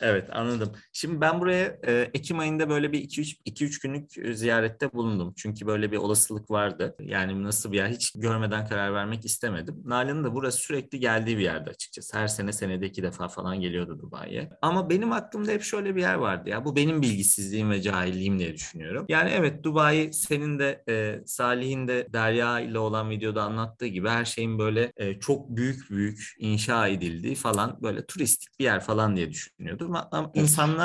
Evet 0.00 0.24
anladım. 0.32 0.68
Şimdi 0.96 1.20
ben 1.20 1.40
buraya 1.40 1.78
e, 1.86 2.10
Ekim 2.14 2.38
ayında 2.38 2.68
böyle 2.68 2.92
bir 2.92 3.00
2-3 3.00 3.36
2-3 3.46 3.82
günlük 3.82 4.18
e, 4.18 4.34
ziyarette 4.34 4.92
bulundum. 4.92 5.32
Çünkü 5.36 5.66
böyle 5.66 5.92
bir 5.92 5.96
olasılık 5.96 6.50
vardı. 6.50 6.96
Yani 7.00 7.42
nasıl 7.42 7.72
bir 7.72 7.76
yer 7.76 7.88
hiç 7.88 8.12
görmeden 8.12 8.66
karar 8.66 8.94
vermek 8.94 9.24
istemedim. 9.24 9.82
Nalan'ın 9.84 10.24
da 10.24 10.34
burası 10.34 10.58
sürekli 10.58 11.00
geldiği 11.00 11.38
bir 11.38 11.42
yerde 11.42 11.70
açıkçası. 11.70 12.18
Her 12.18 12.28
sene 12.28 12.52
senede 12.52 12.86
iki 12.86 13.02
defa 13.02 13.28
falan 13.28 13.60
geliyordu 13.60 13.98
Dubai'ye. 14.02 14.50
Ama 14.62 14.90
benim 14.90 15.12
aklımda 15.12 15.50
hep 15.50 15.62
şöyle 15.62 15.96
bir 15.96 16.00
yer 16.00 16.14
vardı 16.14 16.50
ya. 16.50 16.64
Bu 16.64 16.76
benim 16.76 17.02
bilgisizliğim 17.02 17.70
ve 17.70 17.82
cahilliğim 17.82 18.38
diye 18.38 18.54
düşünüyorum. 18.54 19.06
Yani 19.08 19.30
evet 19.30 19.64
Dubai 19.64 20.12
senin 20.12 20.58
de 20.58 20.84
e, 20.88 21.20
Salih'in 21.26 21.88
de 21.88 22.08
Derya 22.12 22.60
ile 22.60 22.78
olan 22.78 23.10
videoda 23.10 23.42
anlattığı 23.42 23.86
gibi 23.86 24.08
her 24.08 24.24
şeyin 24.24 24.58
böyle 24.58 24.92
e, 24.96 25.20
çok 25.20 25.56
büyük 25.56 25.90
büyük 25.90 26.34
inşa 26.38 26.88
edildiği 26.88 27.34
falan 27.34 27.78
böyle 27.82 28.06
turistik 28.06 28.58
bir 28.58 28.64
yer 28.64 28.80
falan 28.80 29.16
diye 29.16 29.30
düşünüyordum. 29.30 29.86
Ama 29.96 30.08
ama 30.12 30.30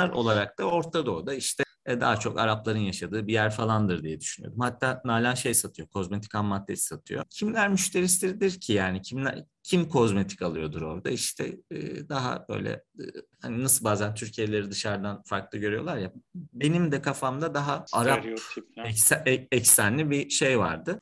insanlar 0.02 0.16
olarak 0.16 0.58
da 0.58 0.64
Orta 0.64 1.06
Doğu'da 1.06 1.34
işte 1.34 1.64
e, 1.86 2.00
daha 2.00 2.16
çok 2.16 2.38
Arapların 2.38 2.78
yaşadığı 2.78 3.26
bir 3.26 3.32
yer 3.32 3.50
falandır 3.50 4.02
diye 4.02 4.20
düşünüyordum. 4.20 4.60
Hatta 4.60 5.02
Nalan 5.04 5.34
şey 5.34 5.54
satıyor, 5.54 5.88
kozmetik 5.88 6.34
ham 6.34 6.46
maddesi 6.46 6.86
satıyor. 6.86 7.24
Kimler 7.30 7.68
müşterisidir 7.68 8.60
ki 8.60 8.72
yani 8.72 9.02
kimler 9.02 9.44
kim 9.62 9.88
kozmetik 9.88 10.42
alıyordur 10.42 10.82
orada? 10.82 11.10
İşte 11.10 11.56
e, 11.70 12.08
daha 12.08 12.46
böyle 12.48 12.70
e, 12.70 13.02
hani 13.42 13.62
nasıl 13.64 13.84
bazen 13.84 14.14
Türkiye'lileri 14.14 14.70
dışarıdan 14.70 15.22
farklı 15.26 15.58
görüyorlar 15.58 15.96
ya. 15.96 16.12
Benim 16.34 16.92
de 16.92 17.02
kafamda 17.02 17.54
daha 17.54 17.84
Arap 17.92 18.18
Stereotipler. 18.20 18.84
ekse- 18.84 19.28
e- 19.30 19.48
eksenli 19.52 20.10
bir 20.10 20.30
şey 20.30 20.58
vardı. 20.58 21.00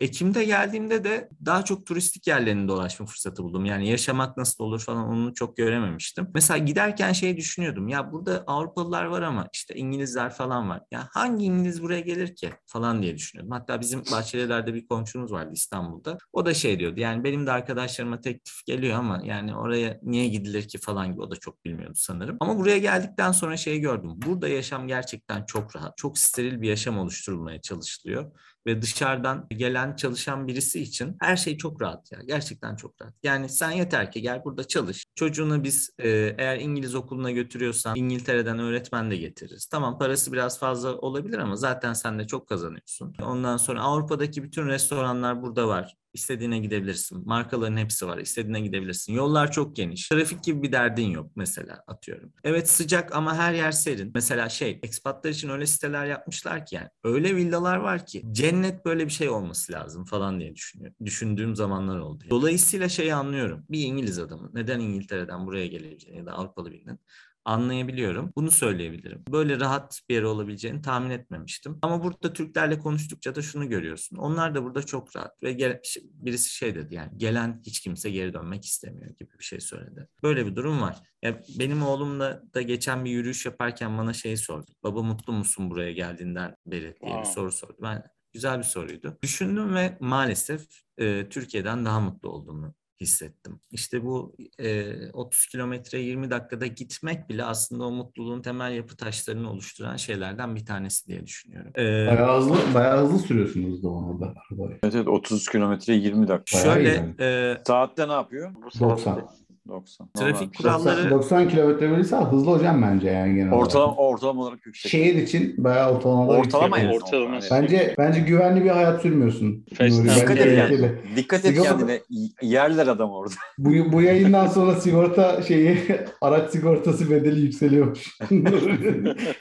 Ekim'de 0.00 0.44
geldiğimde 0.44 1.04
de 1.04 1.28
daha 1.44 1.64
çok 1.64 1.86
turistik 1.86 2.26
yerlerini 2.26 2.68
dolaşma 2.68 3.06
fırsatı 3.06 3.42
buldum. 3.42 3.64
Yani 3.64 3.88
yaşamak 3.88 4.36
nasıl 4.36 4.64
olur 4.64 4.80
falan 4.80 5.08
onu 5.08 5.34
çok 5.34 5.56
görememiştim. 5.56 6.28
Mesela 6.34 6.58
giderken 6.58 7.12
şey 7.12 7.36
düşünüyordum. 7.36 7.88
Ya 7.88 8.12
burada 8.12 8.44
Avrupalılar 8.46 9.04
var 9.04 9.22
ama 9.22 9.48
işte 9.52 9.74
İngilizler 9.74 10.30
falan 10.30 10.68
var. 10.68 10.82
Ya 10.90 11.08
hangi 11.12 11.44
İngiliz 11.44 11.82
buraya 11.82 12.00
gelir 12.00 12.36
ki 12.36 12.50
falan 12.66 13.02
diye 13.02 13.16
düşünüyordum. 13.16 13.52
Hatta 13.52 13.80
bizim 13.80 14.00
Bahçeliler'de 14.12 14.74
bir 14.74 14.86
komşumuz 14.86 15.32
vardı 15.32 15.50
İstanbul'da. 15.54 16.18
O 16.32 16.46
da 16.46 16.54
şey 16.54 16.78
diyordu. 16.80 17.00
Yani 17.00 17.24
benim 17.24 17.46
de 17.46 17.50
arkadaşlarıma 17.88 18.20
teklif 18.20 18.66
geliyor 18.66 18.98
ama 18.98 19.20
yani 19.24 19.56
oraya 19.56 20.00
niye 20.02 20.28
gidilir 20.28 20.68
ki 20.68 20.78
falan 20.78 21.12
gibi 21.12 21.22
o 21.22 21.30
da 21.30 21.36
çok 21.36 21.64
bilmiyordu 21.64 21.94
sanırım. 21.96 22.36
Ama 22.40 22.58
buraya 22.58 22.78
geldikten 22.78 23.32
sonra 23.32 23.56
şey 23.56 23.80
gördüm. 23.80 24.10
Burada 24.16 24.48
yaşam 24.48 24.88
gerçekten 24.88 25.44
çok 25.44 25.76
rahat. 25.76 25.96
Çok 25.96 26.18
steril 26.18 26.60
bir 26.60 26.68
yaşam 26.68 26.98
oluşturulmaya 26.98 27.60
çalışılıyor. 27.60 28.32
Ve 28.66 28.82
dışarıdan 28.82 29.46
gelen 29.50 29.96
çalışan 29.96 30.46
birisi 30.46 30.80
için 30.80 31.16
her 31.20 31.36
şey 31.36 31.56
çok 31.56 31.82
rahat 31.82 32.12
ya. 32.12 32.18
Gerçekten 32.26 32.76
çok 32.76 33.02
rahat. 33.02 33.14
Yani 33.22 33.48
sen 33.48 33.70
yeter 33.70 34.12
ki 34.12 34.22
gel 34.22 34.44
burada 34.44 34.64
çalış. 34.64 35.06
Çocuğunu 35.14 35.64
biz 35.64 35.90
e, 35.98 36.08
eğer 36.38 36.56
İngiliz 36.60 36.94
okuluna 36.94 37.30
götürüyorsan 37.30 37.96
İngiltere'den 37.96 38.58
öğretmen 38.58 39.10
de 39.10 39.16
getiririz. 39.16 39.66
Tamam 39.66 39.98
parası 39.98 40.32
biraz 40.32 40.58
fazla 40.58 40.96
olabilir 40.96 41.38
ama 41.38 41.56
zaten 41.56 41.92
sen 41.92 42.18
de 42.18 42.26
çok 42.26 42.48
kazanıyorsun. 42.48 43.14
Ondan 43.22 43.56
sonra 43.56 43.82
Avrupa'daki 43.82 44.42
bütün 44.42 44.66
restoranlar 44.66 45.42
burada 45.42 45.68
var. 45.68 45.96
İstediğine 46.18 46.58
gidebilirsin. 46.58 47.22
Markaların 47.26 47.76
hepsi 47.76 48.06
var. 48.06 48.18
İstediğine 48.18 48.60
gidebilirsin. 48.60 49.12
Yollar 49.12 49.52
çok 49.52 49.76
geniş. 49.76 50.08
Trafik 50.08 50.44
gibi 50.44 50.62
bir 50.62 50.72
derdin 50.72 51.10
yok 51.10 51.30
mesela 51.36 51.84
atıyorum. 51.86 52.32
Evet 52.44 52.70
sıcak 52.70 53.16
ama 53.16 53.36
her 53.36 53.54
yer 53.54 53.72
serin. 53.72 54.10
Mesela 54.14 54.48
şey 54.48 54.80
ekspatlar 54.82 55.30
için 55.30 55.48
öyle 55.48 55.66
siteler 55.66 56.06
yapmışlar 56.06 56.66
ki 56.66 56.74
yani. 56.74 56.88
Öyle 57.04 57.36
villalar 57.36 57.76
var 57.76 58.06
ki 58.06 58.22
cennet 58.32 58.84
böyle 58.84 59.04
bir 59.04 59.12
şey 59.12 59.28
olması 59.28 59.72
lazım 59.72 60.04
falan 60.04 60.40
diye 60.40 60.54
düşünüyorum. 60.54 60.96
Düşündüğüm 61.04 61.56
zamanlar 61.56 61.98
oldu. 61.98 62.24
Dolayısıyla 62.30 62.88
şeyi 62.88 63.14
anlıyorum. 63.14 63.64
Bir 63.70 63.82
İngiliz 63.84 64.18
adamı 64.18 64.50
neden 64.54 64.80
İngiltere'den 64.80 65.46
buraya 65.46 65.66
gelebileceğini 65.66 66.18
ya 66.18 66.26
da 66.26 66.32
Avrupalı 66.32 66.70
birinin 66.72 67.00
anlayabiliyorum. 67.48 68.32
Bunu 68.36 68.50
söyleyebilirim. 68.50 69.24
Böyle 69.28 69.60
rahat 69.60 70.00
bir 70.08 70.14
yer 70.14 70.22
olabileceğini 70.22 70.82
tahmin 70.82 71.10
etmemiştim. 71.10 71.78
Ama 71.82 72.04
burada 72.04 72.32
Türklerle 72.32 72.78
konuştukça 72.78 73.34
da 73.34 73.42
şunu 73.42 73.68
görüyorsun. 73.68 74.16
Onlar 74.16 74.54
da 74.54 74.64
burada 74.64 74.82
çok 74.82 75.16
rahat 75.16 75.42
ve 75.42 75.52
gel, 75.52 75.80
birisi 76.04 76.50
şey 76.50 76.74
dedi 76.74 76.94
yani 76.94 77.10
gelen 77.16 77.62
hiç 77.66 77.80
kimse 77.80 78.10
geri 78.10 78.34
dönmek 78.34 78.64
istemiyor 78.64 79.10
gibi 79.10 79.30
bir 79.38 79.44
şey 79.44 79.60
söyledi. 79.60 80.08
Böyle 80.22 80.46
bir 80.46 80.56
durum 80.56 80.80
var. 80.80 80.96
Ya 81.22 81.40
benim 81.58 81.82
oğlumla 81.82 82.42
da 82.54 82.62
geçen 82.62 83.04
bir 83.04 83.10
yürüyüş 83.10 83.46
yaparken 83.46 83.98
bana 83.98 84.12
şey 84.12 84.36
sordu. 84.36 84.70
Baba 84.82 85.02
mutlu 85.02 85.32
musun 85.32 85.70
buraya 85.70 85.92
geldiğinden 85.92 86.56
beri 86.66 86.94
diye 87.06 87.18
bir 87.20 87.24
soru 87.24 87.52
sordu. 87.52 87.76
Ben 87.82 88.04
güzel 88.32 88.58
bir 88.58 88.64
soruydu. 88.64 89.18
Düşündüm 89.22 89.74
ve 89.74 89.96
maalesef 90.00 90.66
e, 90.98 91.28
Türkiye'den 91.28 91.84
daha 91.84 92.00
mutlu 92.00 92.28
olduğumu 92.28 92.74
hissettim. 93.00 93.60
İşte 93.70 94.04
bu 94.04 94.36
e, 94.58 94.92
30 95.12 95.46
kilometre 95.46 95.98
20 96.00 96.30
dakikada 96.30 96.66
gitmek 96.66 97.28
bile 97.28 97.44
aslında 97.44 97.84
o 97.84 97.90
mutluluğun 97.90 98.42
temel 98.42 98.72
yapı 98.72 98.96
taşlarını 98.96 99.50
oluşturan 99.50 99.96
şeylerden 99.96 100.56
bir 100.56 100.66
tanesi 100.66 101.06
diye 101.08 101.26
düşünüyorum. 101.26 101.72
Ee, 101.76 102.06
Bayağı 102.06 102.38
hızlı, 102.38 102.56
bayağı 102.74 103.04
hızlı 103.04 103.18
sürüyorsunuz 103.18 103.82
da 103.82 103.88
onu 103.88 104.20
da 104.20 104.34
arabayı. 104.50 104.78
Evet 104.82 104.94
evet 104.94 105.08
30 105.08 105.48
kilometre 105.48 105.94
20 105.94 106.28
dakika. 106.28 106.58
Şöyle 106.58 106.88
yani. 106.88 107.14
e, 107.20 107.56
Saatte 107.66 108.08
ne 108.08 108.12
yapıyor? 108.12 108.54
Bu 108.54 108.62
90. 108.62 108.96
saatte. 108.96 109.20
90. 109.22 109.38
Trafik 109.68 110.14
Normal. 110.14 110.78
kuralları- 110.78 111.10
90, 111.10 111.10
90 111.10 111.48
kilometre 111.48 111.90
verirse 111.90 112.16
hızlı 112.16 112.50
hocam 112.50 112.82
bence 112.82 113.10
yani 113.10 113.34
genel 113.34 113.52
olarak. 113.52 113.66
Ortalama, 113.66 113.94
ortalama 113.96 114.42
olarak 114.42 114.66
yüksek. 114.66 114.90
Şehir 114.92 115.14
için 115.14 115.54
bayağı 115.64 115.92
ortalama 115.96 116.26
Ortalama 116.26 116.78
yüksek. 116.78 116.92
yani. 116.94 117.04
Ortalaması. 117.04 117.54
Bence 117.54 117.94
bence 117.98 118.20
güvenli 118.20 118.64
bir 118.64 118.70
hayat 118.70 119.02
sürmüyorsun. 119.02 119.66
Dikkat 119.70 120.30
et 120.38 120.46
yani. 120.46 120.56
yani. 120.56 120.90
Dikkat 121.16 121.44
et 121.44 121.56
Sigorta- 121.56 121.62
kendine. 121.64 122.00
Yerler 122.42 122.86
adam 122.86 123.10
orada. 123.10 123.34
Bu, 123.58 123.92
bu 123.92 124.02
yayından 124.02 124.46
sonra 124.46 124.74
sigorta 124.74 125.42
şeyi 125.42 125.78
araç 126.20 126.50
sigortası 126.50 127.10
bedeli 127.10 127.40
yükseliyormuş. 127.40 128.18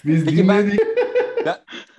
Biz 0.06 0.26
Peki 0.26 0.48
ben- 0.48 0.64
dinledik. 0.64 0.80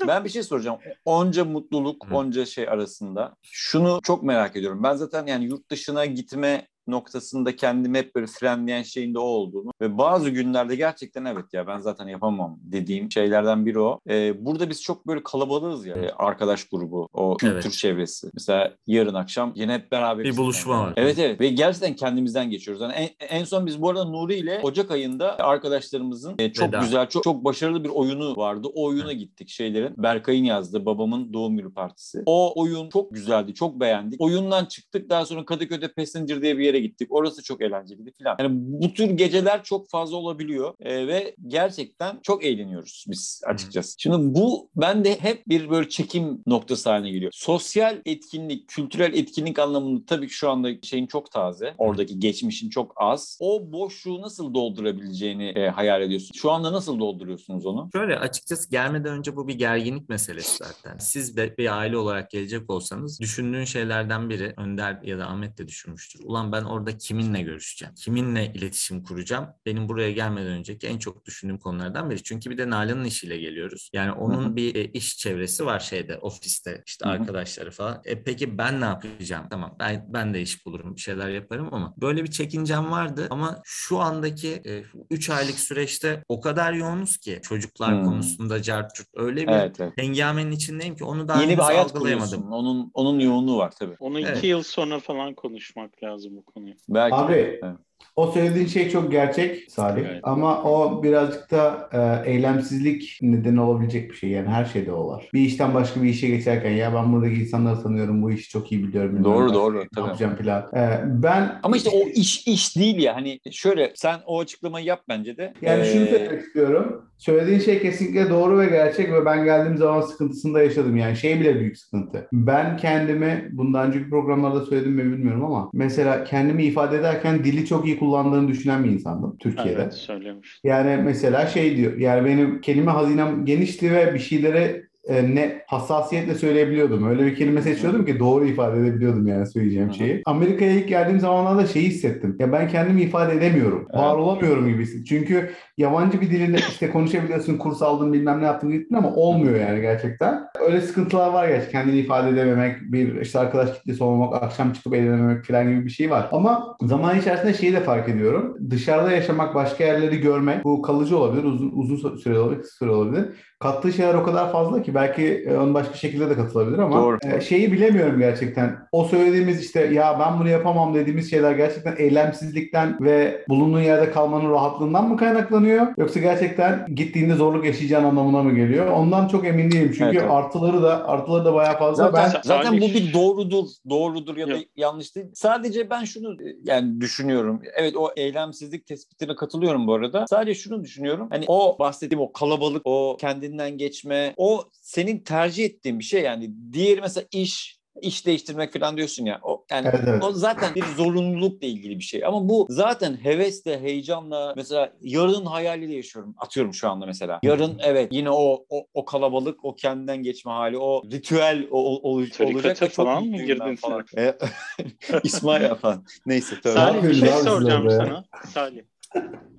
Ben 0.08 0.24
bir 0.24 0.28
şey 0.28 0.42
soracağım. 0.42 0.78
Onca 1.04 1.44
mutluluk, 1.44 2.06
Hı. 2.10 2.14
onca 2.16 2.46
şey 2.46 2.68
arasında 2.68 3.36
şunu 3.42 4.00
çok 4.02 4.22
merak 4.22 4.56
ediyorum. 4.56 4.82
Ben 4.82 4.94
zaten 4.94 5.26
yani 5.26 5.44
yurt 5.44 5.70
dışına 5.70 6.06
gitme 6.06 6.66
noktasında 6.88 7.56
kendimi 7.56 7.98
hep 7.98 8.14
böyle 8.14 8.26
frenleyen 8.26 8.82
şeyin 8.82 9.14
de 9.14 9.18
o 9.18 9.22
olduğunu 9.22 9.70
ve 9.80 9.98
bazı 9.98 10.30
günlerde 10.30 10.76
gerçekten 10.76 11.24
evet 11.24 11.44
ya 11.52 11.66
ben 11.66 11.78
zaten 11.78 12.08
yapamam 12.08 12.58
dediğim 12.62 13.12
şeylerden 13.12 13.66
biri 13.66 13.80
o. 13.80 14.00
Ee, 14.08 14.44
burada 14.46 14.70
biz 14.70 14.82
çok 14.82 15.06
böyle 15.06 15.22
kalabalığız 15.22 15.86
ya 15.86 15.96
e, 15.96 16.10
arkadaş 16.10 16.64
grubu, 16.64 17.08
o 17.12 17.36
kültür 17.36 17.54
Evet. 17.54 17.72
çevresi. 17.72 18.30
Mesela 18.34 18.74
yarın 18.86 19.14
akşam 19.14 19.52
yine 19.54 19.74
hep 19.74 19.92
beraber 19.92 20.24
Bir 20.24 20.36
buluşma 20.36 20.80
var. 20.80 20.92
Evet 20.96 21.18
evet 21.18 21.40
ve 21.40 21.48
gerçekten 21.48 21.94
kendimizden 21.96 22.50
geçiyoruz. 22.50 22.82
Yani 22.82 22.92
en, 22.92 23.08
en 23.38 23.44
son 23.44 23.66
biz 23.66 23.82
bu 23.82 23.90
arada 23.90 24.04
Nuri 24.04 24.34
ile 24.34 24.60
Ocak 24.62 24.90
ayında 24.90 25.38
arkadaşlarımızın 25.38 26.34
e, 26.38 26.52
çok 26.52 26.68
Veda. 26.68 26.78
güzel, 26.78 27.08
çok 27.08 27.24
çok 27.24 27.44
başarılı 27.44 27.84
bir 27.84 27.88
oyunu 27.88 28.36
vardı. 28.36 28.68
O 28.74 28.84
oyuna 28.86 29.12
gittik 29.12 29.48
şeylerin. 29.48 29.94
Berkay'ın 29.96 30.44
yazdığı 30.44 30.86
babamın 30.86 31.32
doğum 31.32 31.56
günü 31.56 31.74
partisi. 31.74 32.22
O 32.26 32.62
oyun 32.62 32.88
çok 32.88 33.14
güzeldi, 33.14 33.54
çok 33.54 33.80
beğendik. 33.80 34.20
Oyundan 34.20 34.64
çıktık 34.64 35.10
daha 35.10 35.26
sonra 35.26 35.44
Kadıköy'de 35.44 35.88
Passenger 35.92 36.42
diye 36.42 36.58
bir 36.58 36.64
yere 36.64 36.77
gittik. 36.80 37.08
Orası 37.10 37.42
çok 37.42 37.62
eğlenceliydi 37.62 38.12
falan. 38.22 38.36
Yani 38.40 38.50
bu 38.52 38.94
tür 38.94 39.04
geceler 39.04 39.62
çok 39.64 39.90
fazla 39.90 40.16
olabiliyor 40.16 40.74
E, 40.80 41.06
ve 41.06 41.34
gerçekten 41.46 42.18
çok 42.22 42.44
eğleniyoruz 42.44 43.04
biz 43.08 43.42
açıkçası. 43.46 43.94
Şimdi 43.98 44.34
bu 44.34 44.70
bende 44.76 45.20
hep 45.20 45.48
bir 45.48 45.70
böyle 45.70 45.88
çekim 45.88 46.42
noktası 46.46 46.90
haline 46.90 47.10
geliyor. 47.10 47.32
Sosyal 47.34 47.98
etkinlik, 48.04 48.68
kültürel 48.68 49.14
etkinlik 49.14 49.58
anlamında 49.58 50.04
tabii 50.06 50.26
ki 50.26 50.34
şu 50.34 50.50
anda 50.50 50.68
şeyin 50.82 51.06
çok 51.06 51.30
taze. 51.30 51.74
Oradaki 51.78 52.18
geçmişin 52.18 52.70
çok 52.70 52.92
az. 52.96 53.38
O 53.40 53.72
boşluğu 53.72 54.22
nasıl 54.22 54.54
doldurabileceğini 54.54 55.48
e, 55.48 55.68
hayal 55.68 56.02
ediyorsun. 56.02 56.30
Şu 56.34 56.50
anda 56.50 56.72
nasıl 56.72 56.98
dolduruyorsunuz 56.98 57.66
onu? 57.66 57.90
Şöyle 57.92 58.18
açıkçası 58.18 58.70
gelmeden 58.70 59.18
önce 59.18 59.36
bu 59.36 59.48
bir 59.48 59.54
gerginlik 59.54 60.08
meselesi 60.08 60.56
zaten. 60.56 60.98
Siz 60.98 61.36
de 61.36 61.56
bir 61.58 61.78
aile 61.78 61.96
olarak 61.96 62.30
gelecek 62.30 62.70
olsanız 62.70 63.20
düşündüğün 63.20 63.64
şeylerden 63.64 64.30
biri 64.30 64.54
Önder 64.56 65.02
ya 65.02 65.18
da 65.18 65.26
Ahmet 65.26 65.58
de 65.58 65.68
düşünmüştür. 65.68 66.20
Ulan 66.24 66.52
ben 66.52 66.62
orada 66.68 66.96
kiminle 66.98 67.42
görüşeceğim? 67.42 67.94
Kiminle 67.94 68.52
iletişim 68.54 69.02
kuracağım? 69.02 69.46
Benim 69.66 69.88
buraya 69.88 70.12
gelmeden 70.12 70.46
önceki 70.52 70.86
en 70.86 70.98
çok 70.98 71.26
düşündüğüm 71.26 71.58
konulardan 71.58 72.10
biri. 72.10 72.22
Çünkü 72.22 72.50
bir 72.50 72.58
de 72.58 72.70
Nalan'ın 72.70 73.04
işiyle 73.04 73.38
geliyoruz. 73.38 73.90
Yani 73.92 74.12
onun 74.12 74.44
Hı 74.44 74.48
hı. 74.48 74.56
bir 74.56 74.74
e, 74.74 74.84
iş 74.84 75.16
çevresi 75.18 75.66
var 75.66 75.80
şeyde, 75.80 76.18
ofiste, 76.18 76.82
işte 76.86 77.04
Hı 77.04 77.08
hı. 77.08 77.12
arkadaşları 77.12 77.70
falan. 77.70 78.02
E 78.04 78.22
peki 78.22 78.58
ben 78.58 78.80
ne 78.80 78.84
yapacağım? 78.84 79.46
Tamam 79.50 79.76
ben 79.80 80.04
ben 80.08 80.34
de 80.34 80.42
iş 80.42 80.66
bulurum, 80.66 80.96
bir 80.96 81.00
şeyler 81.00 81.28
yaparım 81.28 81.68
ama 81.72 81.94
böyle 82.00 82.24
bir 82.24 82.30
çekincem 82.30 82.90
vardı 82.90 83.26
ama 83.30 83.60
şu 83.64 83.98
andaki 83.98 84.62
3 85.10 85.30
aylık 85.30 85.58
süreçte 85.58 86.24
o 86.28 86.40
kadar 86.40 86.72
yoğunuz 86.72 87.16
ki 87.16 87.38
çocuklar 87.42 87.88
Hmm. 87.98 88.04
konusunda 88.04 88.62
cart 88.62 88.94
curt 88.94 89.08
öyle 89.14 89.46
bir 89.46 89.52
Evet, 89.52 89.80
evet. 89.80 89.92
hengamenin 89.96 90.50
içindeyim 90.50 90.96
ki 90.96 91.04
onu 91.04 91.28
daha 91.28 91.42
Yeni 91.42 91.52
bir 91.52 91.62
hayat 91.62 91.86
algılayamadım. 91.90 92.42
kuruyorsun. 92.42 92.50
Onun 92.66 92.90
onun 92.94 93.18
yoğunluğu 93.20 93.58
var 93.58 93.72
tabii. 93.78 93.96
Onu 94.00 94.20
iki 94.20 94.28
Evet. 94.28 94.44
yıl 94.44 94.62
sonra 94.62 95.00
falan 95.00 95.34
konuşmak 95.34 96.02
lazım 96.02 96.36
bu 96.36 96.42
konuyu. 96.58 96.74
Belki. 96.88 97.14
Abi, 97.16 97.34
Evet. 97.62 97.87
O 98.16 98.26
söylediğin 98.32 98.66
şey 98.66 98.90
çok 98.90 99.12
gerçek 99.12 99.70
Salih. 99.70 100.02
Evet. 100.10 100.20
Ama 100.22 100.62
o 100.62 101.02
birazcık 101.02 101.50
da 101.50 101.88
e, 101.92 102.30
eylemsizlik 102.30 103.18
nedeni 103.22 103.60
olabilecek 103.60 104.10
bir 104.10 104.16
şey. 104.16 104.30
Yani 104.30 104.48
her 104.48 104.64
şeyde 104.64 104.92
o 104.92 105.08
var. 105.08 105.28
Bir 105.34 105.40
işten 105.40 105.74
başka 105.74 106.02
bir 106.02 106.08
işe 106.08 106.28
geçerken 106.28 106.70
ya 106.70 106.94
ben 106.94 107.12
buradaki 107.12 107.34
insanları 107.34 107.82
tanıyorum. 107.82 108.22
Bu 108.22 108.30
işi 108.30 108.48
çok 108.48 108.72
iyi 108.72 108.88
biliyorum. 108.88 109.24
Doğru, 109.24 109.54
doğru, 109.54 109.84
Ne 109.96 110.02
yapacağım 110.02 110.36
falan. 110.36 110.62
E, 110.76 111.00
ben 111.22 111.60
Ama 111.62 111.76
işte 111.76 111.90
o 111.90 112.08
iş 112.08 112.46
iş 112.46 112.76
değil 112.76 113.02
ya. 113.02 113.16
Hani 113.16 113.40
şöyle 113.50 113.92
sen 113.94 114.18
o 114.26 114.40
açıklamayı 114.40 114.86
yap 114.86 115.00
bence 115.08 115.36
de. 115.36 115.54
Yani 115.62 115.84
şunu 115.84 116.02
Ee, 116.02 116.06
söylemek 116.10 116.40
istiyorum. 116.42 117.04
Söylediğin 117.18 117.58
şey 117.58 117.82
kesinlikle 117.82 118.30
doğru 118.30 118.58
ve 118.58 118.66
gerçek 118.66 119.12
ve 119.12 119.24
ben 119.24 119.44
geldiğim 119.44 119.76
zaman 119.76 120.00
sıkıntısında 120.00 120.62
yaşadım. 120.62 120.96
Yani 120.96 121.16
şey 121.16 121.40
bile 121.40 121.60
büyük 121.60 121.78
sıkıntı. 121.78 122.28
Ben 122.32 122.76
kendimi, 122.76 123.48
bundan 123.52 123.86
önceki 123.88 124.10
programlarda 124.10 124.64
söyledim 124.64 124.92
mi 124.92 125.04
bilmiyorum 125.04 125.44
ama 125.44 125.70
mesela 125.72 126.24
kendimi 126.24 126.64
ifade 126.64 126.96
ederken 126.96 127.44
dili 127.44 127.66
çok 127.66 127.87
iyi 127.88 127.98
kullandığını 127.98 128.48
düşünen 128.48 128.84
bir 128.84 128.90
insandım 128.90 129.36
Türkiye'de. 129.38 129.82
Evet 129.82 129.94
söylemiş. 129.94 130.60
Yani 130.64 131.02
mesela 131.04 131.46
şey 131.46 131.76
diyor, 131.76 131.96
yani 131.96 132.24
benim 132.24 132.60
kelime 132.60 132.90
hazinem 132.90 133.44
genişti 133.44 133.92
ve 133.92 134.14
bir 134.14 134.18
şeylere 134.18 134.88
e, 135.08 135.34
ne 135.34 135.62
hassasiyetle 135.66 136.34
söyleyebiliyordum. 136.34 137.08
Öyle 137.08 137.26
bir 137.26 137.34
kelime 137.34 137.62
seçiyordum 137.62 138.06
ki 138.06 138.18
doğru 138.18 138.44
ifade 138.46 138.80
edebiliyordum 138.80 139.26
yani 139.26 139.46
söyleyeceğim 139.46 139.92
şeyi. 139.92 140.22
Amerika'ya 140.26 140.72
ilk 140.72 140.88
geldiğim 140.88 141.20
zamanlarda 141.20 141.66
şeyi 141.66 141.86
hissettim. 141.86 142.36
Ya 142.38 142.52
ben 142.52 142.68
kendimi 142.68 143.02
ifade 143.02 143.34
edemiyorum. 143.34 143.88
Var 143.94 144.14
Evet. 144.14 144.24
olamıyorum 144.24 144.68
gibi 144.68 144.82
hissettim. 144.82 145.04
Çünkü 145.08 145.50
yabancı 145.78 146.20
bir 146.20 146.30
dilinde 146.30 146.56
işte 146.56 146.90
konuşabiliyorsun, 146.90 147.58
kurs 147.58 147.82
aldın 147.82 148.12
bilmem 148.12 148.40
ne 148.40 148.44
yaptın 148.44 148.70
gittin 148.70 148.94
ama 148.94 149.14
olmuyor 149.14 149.56
yani 149.56 149.80
gerçekten. 149.80 150.40
Öyle 150.68 150.80
sıkıntılar 150.80 151.32
var 151.32 151.48
gerçekten. 151.48 151.82
Kendini 151.82 152.00
ifade 152.00 152.30
edememek, 152.30 152.92
bir 152.92 153.20
işte 153.20 153.38
arkadaş 153.38 153.78
kitlesi 153.78 154.04
olmamak, 154.04 154.42
akşam 154.42 154.72
çıkıp 154.72 154.94
eğlenememek 154.94 155.44
falan 155.44 155.68
gibi 155.68 155.84
bir 155.84 155.90
şey 155.90 156.10
var. 156.10 156.28
Ama 156.32 156.76
zaman 156.82 157.18
içerisinde 157.18 157.54
şeyi 157.54 157.72
de 157.72 157.80
fark 157.80 158.08
ediyorum. 158.08 158.56
Dışarıda 158.70 159.12
yaşamak, 159.12 159.54
başka 159.54 159.84
yerleri 159.84 160.20
görmek, 160.20 160.64
bu 160.64 160.82
kalıcı 160.82 161.18
olabilir, 161.18 161.44
uzun, 161.44 161.72
uzun 161.74 162.16
süre 162.16 162.38
olabilir, 162.38 162.62
kısa 162.62 162.76
süre 162.76 162.90
olabilir. 162.90 163.24
Kattığı 163.58 163.92
şeyler 163.92 164.14
o 164.14 164.22
kadar 164.22 164.52
fazla 164.52 164.82
ki 164.82 164.94
belki 164.94 165.44
e, 165.48 165.56
onun 165.56 165.74
başka 165.74 165.94
şekilde 165.94 166.30
de 166.30 166.34
katılabilir 166.34 166.78
ama 166.78 166.96
Doğru. 166.96 167.18
e, 167.22 167.40
şeyi 167.40 167.72
bilemiyorum 167.72 168.18
gerçekten. 168.18 168.76
O 168.92 169.04
söylediğimiz 169.04 169.64
işte 169.64 169.80
ya 169.80 170.18
ben 170.20 170.40
bunu 170.40 170.48
yapamam 170.48 170.94
dediğimiz 170.94 171.30
şeyler 171.30 171.52
gerçekten 171.52 171.94
eylemsizlikten 171.98 172.96
ve 173.00 173.44
bulunduğun 173.48 173.80
yerde 173.80 174.10
kalmanın 174.10 174.50
rahatlığından 174.50 175.08
mı 175.08 175.16
kaynaklanıyor? 175.16 175.86
Yoksa 175.96 176.20
gerçekten 176.20 176.86
gittiğinde 176.94 177.34
zorluk 177.34 177.64
yaşayacağın 177.64 178.04
anlamına 178.04 178.42
mı 178.42 178.54
geliyor? 178.54 178.86
Ondan 178.86 179.28
çok 179.28 179.46
emin 179.46 179.70
değilim. 179.70 179.92
Çünkü 179.98 180.04
Evet, 180.04 180.20
evet. 180.20 180.30
artıları 180.30 180.82
da 180.82 181.08
artıları 181.08 181.44
da 181.44 181.54
bayağı 181.54 181.78
fazla. 181.78 182.10
Zaten, 182.10 182.32
ben 182.34 182.40
zaten 182.44 182.80
bu 182.80 182.86
bir 182.86 183.12
doğrudur, 183.12 183.64
doğrudur 183.90 184.36
ya 184.36 184.46
da 184.46 184.52
Yok. 184.52 184.62
yanlış 184.76 185.16
değil. 185.16 185.26
Sadece 185.34 185.90
ben 185.90 186.04
şunu 186.04 186.32
e, 186.32 186.56
yani 186.64 187.00
düşünüyorum. 187.00 187.62
Evet 187.74 187.96
o 187.96 188.10
eylemsizlik 188.16 188.86
tespitine 188.86 189.34
katılıyorum 189.36 189.86
bu 189.86 189.94
arada. 189.94 190.26
Sadece 190.26 190.54
şunu 190.54 190.84
düşünüyorum. 190.84 191.26
Hani 191.30 191.44
o 191.48 191.76
bahsettiğim 191.78 192.22
o 192.22 192.32
kalabalık, 192.32 192.82
o 192.84 193.16
kendinden 193.48 193.78
geçme, 193.78 194.34
o 194.36 194.64
senin 194.72 195.18
tercih 195.18 195.64
ettiğin 195.64 195.98
bir 195.98 196.04
şey 196.04 196.22
yani. 196.22 196.50
Diğeri 196.72 197.00
mesela 197.00 197.26
iş, 197.32 197.78
iş 198.02 198.26
değiştirmek 198.26 198.72
falan 198.72 198.96
diyorsun 198.96 199.24
ya. 199.24 199.40
O 199.42 199.64
yani 199.70 199.88
Evet, 199.92 200.00
evet. 200.08 200.22
o 200.24 200.32
zaten 200.32 200.74
bir 200.74 200.84
zorunlulukla 200.96 201.66
ilgili 201.66 201.98
bir 201.98 202.04
şey. 202.04 202.24
Ama 202.24 202.48
bu 202.48 202.66
zaten 202.70 203.14
hevesle, 203.24 203.80
heyecanla 203.80 204.52
mesela 204.56 204.92
yarın 205.00 205.46
hayaliyle 205.46 205.94
yaşıyorum. 205.94 206.34
Atıyorum 206.38 206.74
şu 206.74 206.90
anda 206.90 207.06
mesela. 207.06 207.40
Yarın 207.42 207.78
evet 207.82 208.12
yine 208.12 208.30
o 208.30 208.64
o, 208.70 208.86
o 208.94 209.04
kalabalık, 209.04 209.64
o 209.64 209.74
kendinden 209.74 210.22
geçme 210.22 210.52
hali, 210.52 210.78
o 210.78 211.02
ritüel 211.12 211.66
o, 211.70 211.78
o- 211.84 212.10
ol- 212.10 212.26
olacak. 212.40 212.76
çok 212.76 212.90
falan 212.90 213.24
mı 213.24 213.36
girdin 213.36 213.76
falan. 213.76 214.04
E, 214.18 214.34
İsmail 215.22 215.74
falan. 215.74 216.04
Neyse 216.26 216.56
tabii. 216.62 216.74
Salih 216.74 217.02
bir 217.02 217.14
şey 217.14 217.28
soracağım 217.32 217.90
sana. 217.90 218.24
Salih. 218.54 218.82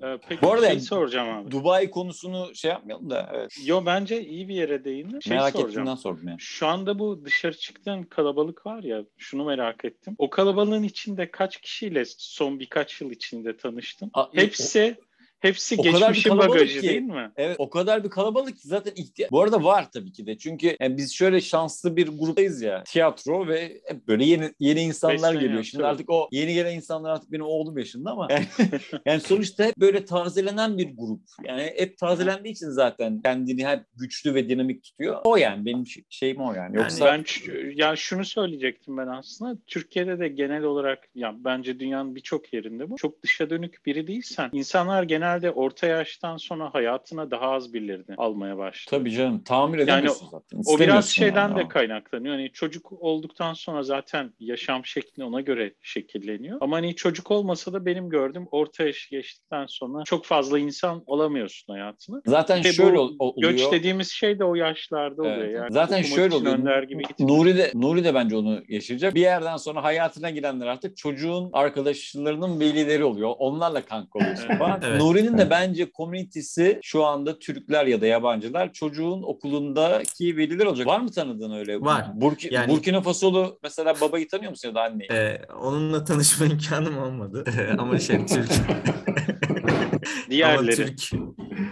Ee, 0.02 0.18
peki 0.28 0.42
Bu 0.42 0.52
arada 0.52 0.66
şey 0.70 0.80
soracağım 0.80 1.28
abi. 1.28 1.50
Dubai 1.50 1.90
konusunu 1.90 2.54
şey 2.54 2.70
yapmayalım 2.70 3.10
da 3.10 3.30
evet. 3.34 3.56
Yo 3.64 3.82
bence 3.86 4.24
iyi 4.26 4.48
bir 4.48 4.54
yere 4.54 4.84
değindin. 4.84 5.20
Şey 5.20 5.36
merak 5.36 5.52
soracağım. 5.52 5.68
ettiğimden 5.70 5.94
sordum 5.94 6.28
yani. 6.28 6.40
Şu 6.40 6.66
anda 6.66 6.98
bu 6.98 7.24
dışarı 7.24 7.56
çıktığın 7.56 8.02
kalabalık 8.02 8.66
var 8.66 8.82
ya 8.82 9.04
şunu 9.18 9.44
merak 9.44 9.84
ettim. 9.84 10.14
O 10.18 10.30
kalabalığın 10.30 10.82
içinde 10.82 11.30
kaç 11.30 11.60
kişiyle 11.60 12.04
son 12.18 12.60
birkaç 12.60 13.00
yıl 13.00 13.10
içinde 13.10 13.56
tanıştın? 13.56 14.10
A- 14.14 14.34
Hepsi 14.34 14.96
Hepsi 15.40 15.76
O 15.78 15.82
kadar 15.82 15.94
bir 15.94 16.00
geçmişin 16.06 16.30
kalabalık 16.30 16.50
bagajı 16.50 16.80
ki. 16.80 16.88
değil 16.88 17.02
mi? 17.02 17.32
Evet 17.36 17.56
o 17.58 17.70
kadar 17.70 18.04
bir 18.04 18.10
kalabalık 18.10 18.56
ki 18.56 18.68
zaten 18.68 18.92
ihtiyaç. 18.96 19.30
Bu 19.32 19.40
arada 19.42 19.64
var 19.64 19.90
tabii 19.92 20.12
ki 20.12 20.26
de. 20.26 20.38
Çünkü 20.38 20.76
yani 20.80 20.96
biz 20.96 21.12
şöyle 21.14 21.40
şanslı 21.40 21.96
bir 21.96 22.08
gruptayız 22.08 22.62
ya. 22.62 22.82
Tiyatro 22.84 23.48
ve 23.48 23.80
hep 23.86 24.08
böyle 24.08 24.24
yeni 24.24 24.50
yeni 24.58 24.80
insanlar 24.80 25.16
Besleniyor, 25.16 25.42
geliyor. 25.42 25.62
Şimdi 25.64 25.82
tabii. 25.82 25.90
artık 25.92 26.10
o 26.10 26.28
yeni 26.32 26.54
gelen 26.54 26.74
insanlar 26.76 27.10
artık 27.10 27.32
benim 27.32 27.44
oğlum 27.46 27.78
yaşında 27.78 28.10
ama 28.10 28.28
yani, 28.30 28.46
yani 29.06 29.20
sonuçta 29.20 29.64
hep 29.64 29.76
böyle 29.76 30.04
tazelenen 30.04 30.78
bir 30.78 30.96
grup. 30.96 31.20
Yani 31.44 31.72
hep 31.76 31.98
tazelendiği 31.98 32.54
için 32.54 32.68
zaten 32.70 33.20
kendini 33.24 33.66
hep 33.66 33.84
güçlü 33.96 34.34
ve 34.34 34.48
dinamik 34.48 34.82
tutuyor. 34.84 35.20
O 35.24 35.36
yani 35.36 35.64
benim 35.66 35.86
şey- 35.86 36.04
şeyim 36.08 36.40
o 36.40 36.54
yani. 36.54 36.76
Yoksa 36.76 37.06
Ben 37.06 37.22
ş- 37.24 37.72
ya 37.74 37.96
şunu 37.96 38.24
söyleyecektim 38.24 38.96
ben 38.96 39.06
aslında. 39.06 39.58
Türkiye'de 39.66 40.18
de 40.18 40.28
genel 40.28 40.62
olarak 40.62 41.08
ya 41.14 41.34
bence 41.38 41.80
dünyanın 41.80 42.14
birçok 42.14 42.52
yerinde 42.52 42.90
bu. 42.90 42.96
Çok 42.96 43.22
dışa 43.22 43.50
dönük 43.50 43.86
biri 43.86 44.06
değilsen 44.06 44.50
insanlar 44.52 45.02
genelde 45.30 45.50
orta 45.50 45.86
yaştan 45.86 46.36
sonra 46.36 46.74
hayatına 46.74 47.30
daha 47.30 47.50
az 47.50 47.72
birilerini 47.74 48.14
almaya 48.16 48.58
başlıyor. 48.58 49.00
tabii 49.00 49.12
canım 49.12 49.44
tahammül 49.44 49.78
edemiyorsun 49.78 50.28
zaten. 50.30 50.62
O 50.66 50.78
biraz 50.78 51.08
şeyden 51.08 51.48
yani. 51.48 51.56
de 51.56 51.68
kaynaklanıyor. 51.68 52.34
Hani 52.34 52.52
çocuk 52.52 52.92
olduktan 52.92 53.54
sonra 53.54 53.82
zaten 53.82 54.32
yaşam 54.40 54.84
şekli 54.84 55.24
ona 55.24 55.40
göre 55.40 55.74
şekilleniyor. 55.80 56.58
Ama 56.60 56.76
hani 56.76 56.94
çocuk 56.94 57.30
olmasa 57.30 57.72
da 57.72 57.86
benim 57.86 58.08
gördüğüm 58.08 58.46
orta 58.50 58.84
yaşı 58.84 59.10
geçtikten 59.10 59.66
sonra 59.68 60.04
çok 60.04 60.24
fazla 60.24 60.58
insan 60.58 61.04
alamıyorsun 61.06 61.72
hayatını. 61.72 62.22
Zaten 62.26 62.56
İşte 62.56 62.72
şöyle 62.72 62.98
ol- 62.98 63.16
oluyor. 63.18 63.50
Göç 63.50 63.72
dediğimiz 63.72 64.10
şey 64.10 64.38
de 64.38 64.44
o 64.44 64.54
yaşlarda 64.54 65.22
oluyor. 65.22 65.36
Evet. 65.38 65.54
Yani 65.56 65.72
Zaten 65.72 66.02
şöyle 66.02 66.34
oluyor. 66.34 66.58
Önder 66.58 66.82
gibi 66.82 67.02
gitmiyor. 67.02 67.38
Nuri 67.38 67.58
de 67.58 67.70
Nuri 67.74 68.04
de 68.04 68.14
bence 68.14 68.36
onu 68.36 68.62
yaşayacak. 68.68 69.14
Bir 69.14 69.20
yerden 69.20 69.56
sonra 69.56 69.82
hayatına 69.84 70.30
girenler 70.30 70.66
artık 70.66 70.96
çocuğun 70.96 71.50
arkadaşlarının 71.52 72.60
velileri 72.60 73.04
oluyor. 73.04 73.34
Onlarla 73.38 73.84
kanka 73.84 74.18
oluyorsun 74.18 74.46
Evet. 74.48 74.58
falan. 74.58 74.80
Evet. 74.84 75.00
Nuri'nin 75.20 75.38
de 75.38 75.50
bence 75.50 75.90
komünitesi 75.90 76.78
şu 76.82 77.04
anda 77.04 77.38
Türkler 77.38 77.86
ya 77.86 78.00
da 78.00 78.06
yabancılar 78.06 78.72
çocuğun 78.72 79.22
okulundaki 79.22 80.36
veliler 80.36 80.66
olacak. 80.66 80.86
Var 80.86 81.00
mı 81.00 81.10
tanıdığın 81.10 81.52
öyle? 81.52 81.80
Var. 81.80 82.06
Burki, 82.14 82.48
Yani- 82.54 82.72
Burkina 82.72 83.00
Faso'lu 83.00 83.58
mesela 83.62 83.94
babayı 84.00 84.28
tanıyor 84.28 84.50
musun 84.50 84.68
ya 84.68 84.74
da 84.74 84.82
anneyi? 84.82 85.10
Ee, 85.12 85.42
onunla 85.62 86.04
tanışma 86.04 86.46
imkanım 86.52 86.98
olmadı. 86.98 87.44
Ama 87.78 87.98
şey 87.98 88.26
Türk. 88.26 88.50
Diğerleri. 90.30 90.58
Ama 90.58 90.70
Türk. 90.70 91.10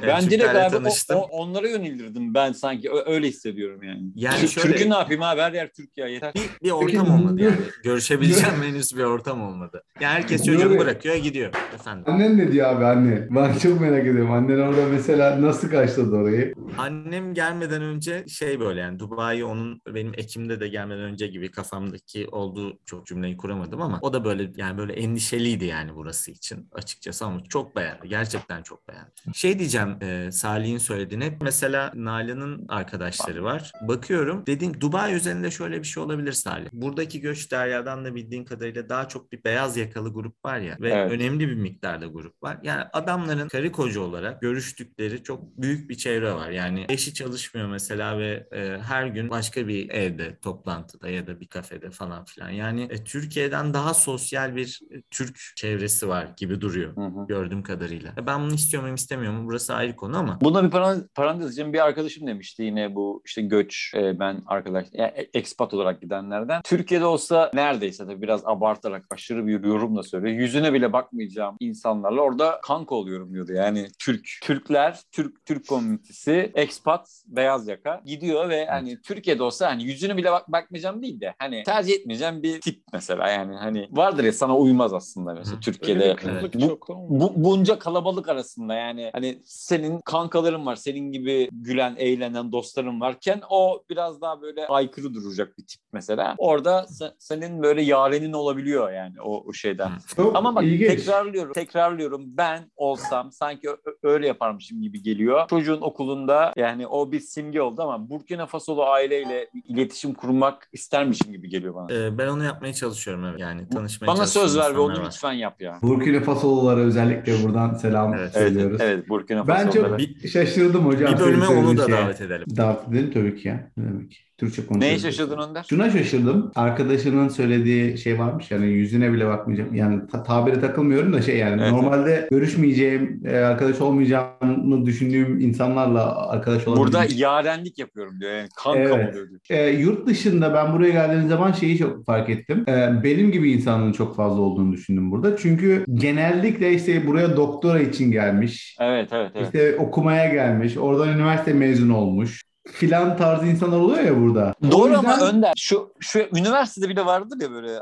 Ben 0.06 0.20
direkt 0.22 0.30
Türklerle 0.42 0.58
abi 0.66 0.76
o- 0.76 0.78
tanıştım. 0.78 1.16
o- 1.16 1.20
onlara 1.20 1.68
yönelirdim 1.68 2.34
ben 2.34 2.52
sanki. 2.52 2.90
Öyle 3.06 3.28
hissediyorum 3.28 3.82
yani. 3.82 4.02
Yani 4.14 4.48
şöyle- 4.48 4.68
Türk'ü 4.76 4.90
ne 4.90 4.94
yapayım 4.94 5.22
abi 5.22 5.40
her 5.40 5.52
yer 5.52 5.72
Türkiye 5.72 6.10
yeter. 6.10 6.34
bir, 6.34 6.42
bir 6.66 6.70
ortam 6.70 7.10
olmadı 7.10 7.42
yani. 7.42 7.56
Görüşebileceğim 7.84 8.54
henüz 8.62 8.96
bir 8.96 9.02
ortam 9.04 9.42
olmadı. 9.42 9.82
Yani 10.00 10.12
herkes 10.14 10.44
çocuğunu 10.44 10.72
Nuri- 10.74 10.78
bırakıyor 10.78 11.14
gidiyor. 11.16 11.52
Efendim. 11.74 12.04
Annen 12.14 12.38
ne 12.38 12.52
diyor 12.52 12.68
abi 12.76 12.84
anne? 12.84 13.26
Ben 13.30 13.58
çok 13.58 13.80
merak 13.80 14.00
ediyorum. 14.02 14.30
Annen 14.32 14.58
orada 14.58 14.86
mesela 14.90 15.42
nasıl 15.42 15.70
karşıladı 15.70 16.16
orayı? 16.16 16.54
Annem 16.78 17.34
gelmeden 17.34 17.82
önce 17.82 18.24
şey 18.28 18.60
böyle 18.60 18.80
yani 18.80 18.98
Dubai 18.98 19.44
onun 19.44 19.80
benim 19.94 20.12
Ekim'de 20.16 20.60
de 20.60 20.68
gelmeden 20.68 21.00
önce 21.02 21.26
gibi 21.26 21.50
kafamdaki 21.50 22.28
olduğu 22.28 22.78
çok 22.86 23.06
cümleyi 23.06 23.36
kuramadım 23.36 23.82
ama 23.82 23.98
o 24.02 24.12
da 24.12 24.24
böyle 24.24 24.50
yani 24.56 24.78
böyle 24.78 24.92
endişeliydi 24.92 25.64
yani 25.64 25.90
burası 25.94 26.30
için 26.30 26.68
açıkçası 26.72 27.24
ama 27.26 27.40
çok 27.48 27.76
beğendi. 27.76 28.08
Gerçekten 28.08 28.62
çok 28.62 28.88
beğendi. 28.88 29.10
Şey 29.34 29.58
diyeceğim 29.58 29.87
e, 30.00 30.32
Salih'in 30.32 30.78
söylediğine 30.78 31.38
mesela 31.42 31.92
Nalan'ın 31.94 32.66
arkadaşları 32.68 33.44
var. 33.44 33.72
Bakıyorum 33.88 34.46
dedin 34.46 34.76
Dubai 34.80 35.14
üzerinde 35.14 35.50
şöyle 35.50 35.78
bir 35.78 35.86
şey 35.86 36.02
olabilir 36.02 36.32
Salih. 36.32 36.68
Buradaki 36.72 37.20
göç 37.20 37.52
deryadan 37.52 38.04
da 38.04 38.14
bildiğin 38.14 38.44
kadarıyla 38.44 38.88
daha 38.88 39.08
çok 39.08 39.32
bir 39.32 39.44
beyaz 39.44 39.76
yakalı 39.76 40.12
grup 40.12 40.44
var 40.44 40.58
ya 40.58 40.76
ve 40.80 40.90
Evet. 40.90 41.12
önemli 41.12 41.48
bir 41.48 41.54
miktarda 41.54 42.06
grup 42.06 42.42
var. 42.42 42.58
Yani 42.62 42.84
adamların 42.92 43.48
karı 43.48 43.72
koca 43.72 44.00
olarak 44.00 44.40
görüştükleri 44.42 45.22
çok 45.22 45.58
büyük 45.58 45.90
bir 45.90 45.94
çevre 45.94 46.32
var. 46.32 46.50
Yani 46.50 46.86
eşi 46.88 47.14
çalışmıyor 47.14 47.68
mesela 47.68 48.18
ve 48.18 48.48
e, 48.52 48.78
her 48.82 49.06
gün 49.06 49.30
başka 49.30 49.68
bir 49.68 49.90
evde, 49.90 50.38
toplantıda 50.38 51.08
ya 51.08 51.26
da 51.26 51.40
bir 51.40 51.46
kafede 51.48 51.90
falan 51.90 52.24
filan. 52.24 52.50
Yani 52.50 52.82
e, 52.90 53.04
Türkiye'den 53.04 53.74
daha 53.74 53.94
sosyal 53.94 54.56
bir 54.56 54.80
e, 54.90 55.02
Türk 55.10 55.38
çevresi 55.56 56.08
var 56.08 56.28
gibi 56.36 56.60
duruyor 56.60 56.96
Hı 56.96 57.00
hı. 57.00 57.26
gördüğüm 57.28 57.62
kadarıyla. 57.62 58.12
E, 58.18 58.26
ben 58.26 58.40
bunu 58.40 58.54
istiyor 58.54 58.82
muyum 58.82 58.94
istemiyor 58.94 59.32
muyum 59.32 59.46
burası 59.46 59.74
ayrı 59.78 59.96
konu 59.96 60.16
ama 60.18 60.38
Buna 60.40 60.64
bir 60.64 60.70
parantez, 60.70 61.08
parantez 61.14 61.52
için 61.52 61.72
bir 61.72 61.84
arkadaşım 61.84 62.26
demişti 62.26 62.62
yine 62.62 62.94
bu 62.94 63.22
işte 63.26 63.42
göç 63.42 63.92
e, 63.94 64.20
ben 64.20 64.42
arkadaş 64.46 64.86
yani 64.92 65.12
expat 65.34 65.74
olarak 65.74 66.00
gidenlerden. 66.02 66.62
Türkiye'de 66.64 67.04
olsa 67.04 67.50
neredeyse 67.54 68.06
tabii 68.06 68.22
biraz 68.22 68.46
abartarak 68.46 69.04
aşırı 69.10 69.46
bir 69.46 69.64
yorumla 69.64 70.02
söylüyor. 70.02 70.34
Yüzüne 70.34 70.72
bile 70.72 70.92
bakmayacağım 70.92 71.56
insanlarla 71.60 72.20
orada 72.20 72.60
kanka 72.62 72.94
oluyorum 72.94 73.32
diyordu. 73.34 73.52
Yani 73.52 73.88
Türk, 73.98 74.28
Türkler, 74.42 75.00
Türk 75.12 75.46
Türk 75.46 75.68
komünitesi, 75.68 76.52
expat, 76.54 77.08
beyaz 77.26 77.68
yaka 77.68 78.02
gidiyor 78.04 78.48
ve 78.48 78.66
hani 78.66 79.02
Türkiye'de 79.02 79.42
olsa 79.42 79.70
hani 79.70 79.84
yüzüne 79.84 80.16
bile 80.16 80.32
bak 80.32 80.52
bakmayacağım 80.52 81.02
değil 81.02 81.20
de 81.20 81.34
hani 81.38 81.62
tercih 81.62 81.94
etmeyeceğim 81.94 82.42
bir 82.42 82.60
tip 82.60 82.82
mesela 82.92 83.28
yani 83.28 83.56
hani 83.56 83.88
vardır 83.90 84.24
ya 84.24 84.32
sana 84.32 84.56
uymaz 84.56 84.92
aslında 84.92 85.34
mesela. 85.34 85.60
Türkiye'de. 85.60 86.16
Bu- 86.54 87.20
bu, 87.20 87.32
bunca 87.36 87.78
kalabalık 87.78 88.28
arasında 88.28 88.74
yani 88.74 89.10
hani 89.12 89.42
senin 89.68 90.00
kankaların 90.00 90.66
var, 90.66 90.76
senin 90.76 91.12
gibi 91.12 91.48
gülen, 91.52 91.94
eğlenen 91.98 92.52
dostların 92.52 93.00
varken 93.00 93.40
o 93.50 93.82
biraz 93.90 94.20
daha 94.20 94.42
böyle 94.42 94.66
aykırı 94.66 95.14
duracak 95.14 95.58
bir 95.58 95.66
tip 95.66 95.80
mesela. 95.92 96.34
Orada 96.38 96.80
se- 96.80 97.12
senin 97.18 97.62
böyle 97.62 97.82
yarenin 97.82 98.32
olabiliyor 98.32 98.92
yani 98.92 99.14
o, 99.20 99.44
o 99.48 99.52
şeyden. 99.52 99.90
Çok 100.16 100.36
Ama 100.36 100.54
bak 100.54 100.64
ilginç. 100.64 100.88
tekrarlıyorum, 100.88 101.52
tekrarlıyorum. 101.52 102.22
Ben 102.26 102.70
olsam 102.76 103.32
sanki 103.32 103.68
öyle 104.02 104.26
yaparmışım 104.26 104.82
gibi 104.82 105.02
geliyor. 105.02 105.48
Çocuğun 105.48 105.80
okulunda 105.80 106.52
yani 106.56 106.86
o 106.86 107.12
bir 107.12 107.20
simge 107.20 107.62
oldu 107.62 107.82
ama 107.82 108.10
Burkina 108.10 108.46
Faso'lu 108.46 108.84
aileyle 108.84 109.48
iletişim 109.64 110.14
kurmak 110.14 110.68
istermişim 110.72 111.32
gibi 111.32 111.48
geliyor 111.48 111.74
bana. 111.74 111.92
e, 111.94 112.18
ben 112.18 112.28
onu 112.28 112.44
yapmaya 112.44 112.72
çalışıyorum 112.72 113.24
evet. 113.24 113.40
Yani 113.40 113.68
tanışmaya 113.68 114.06
Bana 114.06 114.26
söz 114.26 114.58
ver 114.58 114.74
ve 114.74 114.78
onu 114.78 114.98
var. 115.00 115.06
lütfen 115.06 115.32
yap 115.32 115.60
ya. 115.62 115.78
Burkina 115.82 116.20
Fasolulara 116.20 116.80
özellikle 116.80 117.44
buradan 117.44 117.74
selam 117.74 118.14
Evet, 118.14 118.20
Evet, 118.20 118.32
söylüyoruz. 118.34 118.80
evet 118.80 119.08
Burkina 119.08 119.48
Ben 119.48 119.57
Faso'lara. 119.66 119.98
çok 119.98 120.30
şaşırdım 120.30 120.86
hocam. 120.86 121.14
Bir 121.14 121.20
bölüme 121.20 121.46
onu 121.48 121.76
da 121.76 121.86
şeye. 121.86 121.92
davet 121.92 122.20
edelim. 122.20 122.46
Davet 122.56 122.88
edelim 122.88 123.10
tabii 123.14 123.36
ki 123.36 123.48
ya. 123.48 123.72
Ne 123.76 123.84
demek? 123.84 124.27
Türkçe 124.38 124.66
konuşuyoruz. 124.66 125.02
Neye 125.04 125.12
şaşırdın 125.12 125.38
Önder? 125.38 125.66
Şuna 125.70 125.90
şaşırdım. 125.90 126.52
Arkadaşının 126.54 127.28
söylediği 127.28 127.98
şey 127.98 128.18
varmış 128.18 128.50
yani 128.50 128.66
yüzüne 128.66 129.12
bile 129.12 129.26
bakmayacağım. 129.26 129.74
Yani 129.74 130.06
ta- 130.12 130.22
tabire 130.22 130.60
takılmıyorum 130.60 131.12
da 131.12 131.22
şey 131.22 131.36
yani 131.38 131.62
Evet. 131.62 131.72
normalde 131.72 132.28
görüşmeyeceğim, 132.30 133.22
e, 133.26 133.36
arkadaş 133.36 133.80
olmayacağımı 133.80 134.86
düşündüğüm 134.86 135.40
insanlarla 135.40 136.28
arkadaş 136.28 136.68
olabildim. 136.68 136.92
Burada 136.92 137.06
yarenlik 137.14 137.78
yapıyorum 137.78 138.20
diyor. 138.20 138.32
Yani 138.32 138.48
kankam 138.56 138.82
Evet. 138.82 139.14
oluyor 139.14 139.28
diyor. 139.28 139.40
E, 139.50 139.70
yurt 139.70 140.06
dışında 140.06 140.54
ben 140.54 140.72
buraya 140.72 140.90
geldiğim 140.90 141.28
zaman 141.28 141.52
şeyi 141.52 141.78
çok 141.78 142.06
fark 142.06 142.30
ettim. 142.30 142.64
E, 142.68 143.02
benim 143.04 143.32
gibi 143.32 143.52
insanların 143.52 143.92
çok 143.92 144.16
fazla 144.16 144.40
olduğunu 144.40 144.72
düşündüm 144.72 145.10
burada. 145.10 145.36
Çünkü 145.36 145.84
genellikle 145.94 146.72
işte 146.72 147.06
buraya 147.06 147.36
doktora 147.36 147.80
için 147.80 148.10
gelmiş. 148.12 148.76
Evet 148.80 149.08
evet 149.12 149.30
evet. 149.34 149.46
İşte 149.46 149.76
okumaya 149.76 150.32
gelmiş. 150.32 150.76
Oradan 150.76 151.08
üniversite 151.08 151.52
mezunu 151.52 151.96
olmuş. 151.96 152.47
Filan 152.72 153.16
tarzı 153.16 153.46
insanlar 153.46 153.78
oluyor 153.78 154.00
ya 154.04 154.20
burada. 154.20 154.54
O 154.66 154.70
Doğru 154.70 154.88
yüzden- 154.88 154.98
ama 155.04 155.20
Önder 155.20 155.52
şu 155.58 155.92
şu 156.00 156.18
üniversitede 156.36 156.88
bile 156.88 157.06
vardır 157.06 157.40
ya 157.42 157.50
böyle 157.50 157.72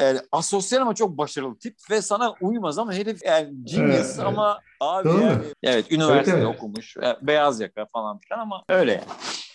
yani 0.00 0.18
asosyal 0.32 0.80
ama 0.82 0.94
çok 0.94 1.18
başarılı 1.18 1.58
tip 1.58 1.76
ve 1.90 2.02
sana 2.02 2.34
uymaz 2.40 2.78
ama 2.78 2.92
herif 2.92 3.24
yani 3.24 3.48
genius 3.64 3.94
Evet, 3.94 4.06
evet. 4.14 4.26
ama 4.26 4.58
abi 4.80 5.08
Doğru. 5.08 5.20
yani 5.22 5.42
evet 5.62 5.92
üniversitede 5.92 6.36
Evet, 6.36 6.46
evet. 6.48 6.56
okumuş 6.56 6.96
e, 6.96 7.16
beyaz 7.22 7.60
yaka 7.60 7.86
falan 7.86 8.18
filan 8.18 8.40
ama 8.40 8.62
öyle 8.68 8.92
yani. 8.92 9.02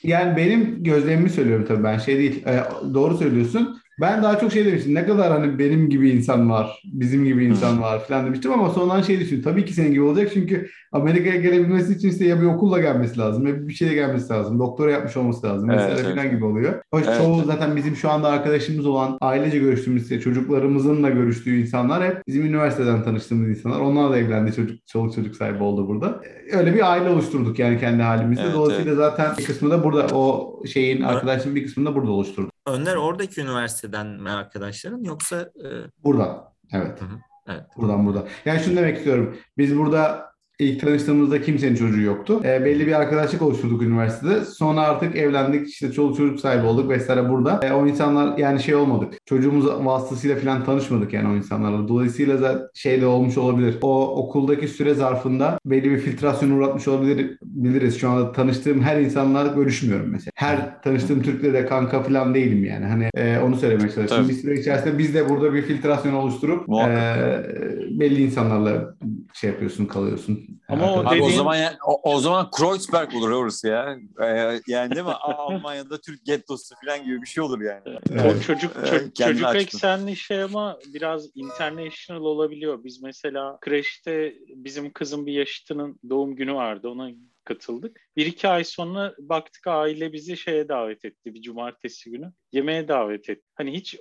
Yani 0.03 0.37
benim 0.37 0.83
gözlemimi 0.83 1.29
söylüyorum 1.29 1.65
tabii 1.67 1.83
ben 1.83 1.97
şey 1.97 2.17
değil. 2.17 2.45
E, 2.47 2.63
doğru 2.93 3.17
söylüyorsun. 3.17 3.81
Ben 4.01 4.23
daha 4.23 4.39
çok 4.39 4.51
şey 4.51 4.65
demiştim. 4.65 4.93
Ne 4.95 5.05
kadar 5.05 5.31
hani 5.31 5.59
benim 5.59 5.89
gibi 5.89 6.09
insan 6.09 6.49
var, 6.49 6.81
bizim 6.93 7.25
gibi 7.25 7.45
insan 7.45 7.81
var 7.81 7.99
falan 8.07 8.25
demiştim 8.25 8.51
ama 8.51 8.69
sonradan 8.69 9.01
şey 9.01 9.19
düşündüm. 9.19 9.43
Tabii 9.43 9.65
ki 9.65 9.73
senin 9.73 9.91
gibi 9.91 10.01
olacak 10.01 10.31
çünkü 10.33 10.69
Amerika'ya 10.91 11.35
gelebilmesi 11.35 11.93
için 11.93 12.09
işte 12.09 12.25
ya 12.25 12.41
bir 12.41 12.45
okulla 12.45 12.79
gelmesi 12.79 13.19
lazım 13.19 13.47
ya 13.47 13.67
bir 13.67 13.73
şeyle 13.73 13.93
gelmesi 13.93 14.33
lazım. 14.33 14.59
Doktora 14.59 14.91
yapmış 14.91 15.17
olması 15.17 15.47
lazım. 15.47 15.69
Evet, 15.71 15.81
Mesela 15.89 16.01
evet. 16.07 16.15
falan 16.15 16.31
gibi 16.35 16.45
oluyor. 16.45 16.81
O 16.91 16.99
Evet, 16.99 17.17
çoğu 17.17 17.35
evet. 17.35 17.45
zaten 17.45 17.75
bizim 17.75 17.95
şu 17.95 18.09
anda 18.09 18.27
arkadaşımız 18.29 18.85
olan 18.85 19.17
ailece 19.21 19.59
görüştüğümüz 19.59 20.03
işte 20.03 20.19
çocuklarımızınla 20.19 21.09
görüştüğü 21.09 21.61
insanlar 21.61 22.03
hep 22.03 22.27
bizim 22.27 22.45
üniversiteden 22.45 23.03
tanıştığımız 23.03 23.49
insanlar. 23.49 23.79
Onlar 23.79 24.11
da 24.11 24.17
evlendi 24.17 24.53
çocuk, 24.53 24.87
çoluk 24.87 25.13
çocuk 25.15 25.35
sahibi 25.35 25.63
oldu 25.63 25.87
burada. 25.87 26.21
E, 26.51 26.57
Öyle 26.57 26.73
bir 26.73 26.91
aile 26.91 27.09
oluşturduk 27.09 27.59
yani 27.59 27.79
kendi 27.79 28.03
halimizde. 28.03 28.43
Evet, 28.43 28.53
Dolayısıyla 28.53 28.95
zaten 28.95 29.31
bir 29.37 29.43
kısmı 29.45 29.69
da 29.69 29.83
burada 29.83 30.07
o 30.15 30.53
şeyin 30.67 30.97
Evet. 30.97 31.07
arkadaşın 31.07 31.55
bir 31.55 31.63
kısmını 31.63 31.89
da 31.89 31.95
burada 31.95 32.11
oluşturduk. 32.11 32.48
Önder 32.65 32.95
oradaki 32.95 33.41
üniversiteden 33.41 34.07
mi 34.07 34.29
arkadaşların 34.29 35.03
yoksa 35.03 35.41
e, 35.41 35.67
Buradan. 36.03 36.49
Evet. 36.71 36.99
evet. 37.47 37.63
Buradan 37.77 38.05
burada. 38.05 38.27
Yani 38.45 38.59
şunu 38.59 38.75
demek 38.75 38.97
istiyorum. 38.97 39.37
Biz 39.57 39.77
burada 39.77 40.28
İlk 40.59 40.81
tanıştığımızda 40.81 41.41
kimsenin 41.41 41.75
çocuğu 41.75 42.01
yoktu. 42.01 42.41
E, 42.45 42.65
belli 42.65 42.87
bir 42.87 42.91
arkadaşlık 42.91 43.41
oluşturduk 43.41 43.81
üniversitede. 43.81 44.45
Sonra 44.45 44.81
artık 44.81 45.15
evlendik, 45.15 45.67
işte 45.67 45.91
çoluk 45.91 46.17
çocuk 46.17 46.39
sahibi 46.39 46.65
olduk 46.65 46.89
vesaire 46.89 47.29
burada. 47.29 47.59
E, 47.63 47.73
o 47.73 47.87
insanlar 47.87 48.37
yani 48.37 48.59
şey 48.59 48.75
olmadık. 48.75 49.13
Çocuğumuz 49.25 49.65
vasıtasıyla 49.85 50.35
falan 50.35 50.65
tanışmadık 50.65 51.13
yani 51.13 51.27
o 51.33 51.35
insanlarla. 51.35 51.87
Dolayısıyla 51.87 52.37
zaten 52.37 52.61
şey 52.73 53.01
de 53.01 53.05
olmuş 53.05 53.37
olabilir. 53.37 53.75
O 53.81 54.15
okuldaki 54.15 54.67
süre 54.67 54.93
zarfında 54.93 55.59
belli 55.65 55.91
bir 55.91 55.97
filtrasyon 55.97 56.49
uğratmış 56.49 56.87
olabilir 56.87 57.37
biliriz. 57.43 57.99
Şu 57.99 58.09
anda 58.09 58.31
tanıştığım 58.31 58.81
her 58.81 59.01
insanla 59.01 59.47
görüşmüyorum 59.47 60.09
mesela. 60.11 60.31
Her 60.35 60.81
tanıştığım 60.81 61.21
Türk'le 61.21 61.53
de 61.53 61.65
kanka 61.65 62.03
falan 62.03 62.33
değilim 62.33 62.65
yani. 62.65 62.85
Hani 62.85 63.09
e, 63.15 63.39
onu 63.39 63.55
söylemeye. 63.55 63.89
Tabii. 64.07 64.29
Bir 64.29 64.33
süre 64.33 64.59
içerisinde 64.59 64.97
biz 64.97 65.13
de 65.13 65.29
burada 65.29 65.53
bir 65.53 65.61
filtrasyon 65.61 66.13
oluşturup 66.13 66.67
Muhakkak. 66.67 66.97
e, 66.97 67.99
belli 67.99 68.23
insanlarla 68.23 68.95
şey 69.33 69.49
yapıyorsun, 69.49 69.85
kalıyorsun. 69.85 70.61
Ama 70.69 70.93
o 70.93 70.99
Abi 70.99 71.07
o 71.07 71.11
Dediğin- 71.11 71.37
zaman 71.37 71.55
ya, 71.55 71.77
o, 71.87 72.13
o 72.13 72.19
zaman 72.19 72.51
Kreuzberg 72.51 73.15
olur 73.15 73.31
orası 73.31 73.67
ya. 73.67 73.97
Ee, 74.21 74.59
yani 74.67 74.95
değil 74.95 75.05
mi? 75.05 75.11
Almanya'da 75.11 76.01
Türk 76.01 76.25
gettosu 76.25 76.75
falan 76.85 77.03
gibi 77.05 77.21
bir 77.21 77.27
şey 77.27 77.43
olur 77.43 77.61
yani. 77.61 77.81
Evet. 78.11 78.35
O 78.37 78.41
çocuk 78.41 78.75
ço- 78.75 79.13
çocuk 79.23 79.45
açtın. 79.45 79.59
eksenli 79.59 80.15
şey 80.15 80.43
ama 80.43 80.79
biraz 80.93 81.27
international 81.35 82.21
olabiliyor. 82.21 82.83
Biz 82.83 83.01
mesela 83.01 83.57
kreşte 83.61 84.35
bizim 84.47 84.91
kızın 84.93 85.25
bir 85.25 85.33
yaşıtının 85.33 85.99
doğum 86.09 86.35
günü 86.35 86.53
vardı. 86.53 86.89
Ona 86.89 87.09
katıldık. 87.43 87.99
Bir 88.17 88.25
iki 88.25 88.47
ay 88.47 88.63
sonra 88.63 89.13
baktık 89.19 89.67
aile 89.67 90.13
bizi 90.13 90.37
şeye 90.37 90.69
davet 90.69 91.05
etti 91.05 91.33
bir 91.33 91.41
cumartesi 91.41 92.11
günü. 92.11 92.33
Yemeğe 92.51 92.87
davet 92.87 93.29
etti. 93.29 93.43
Hani 93.55 93.73
hiç 93.73 93.97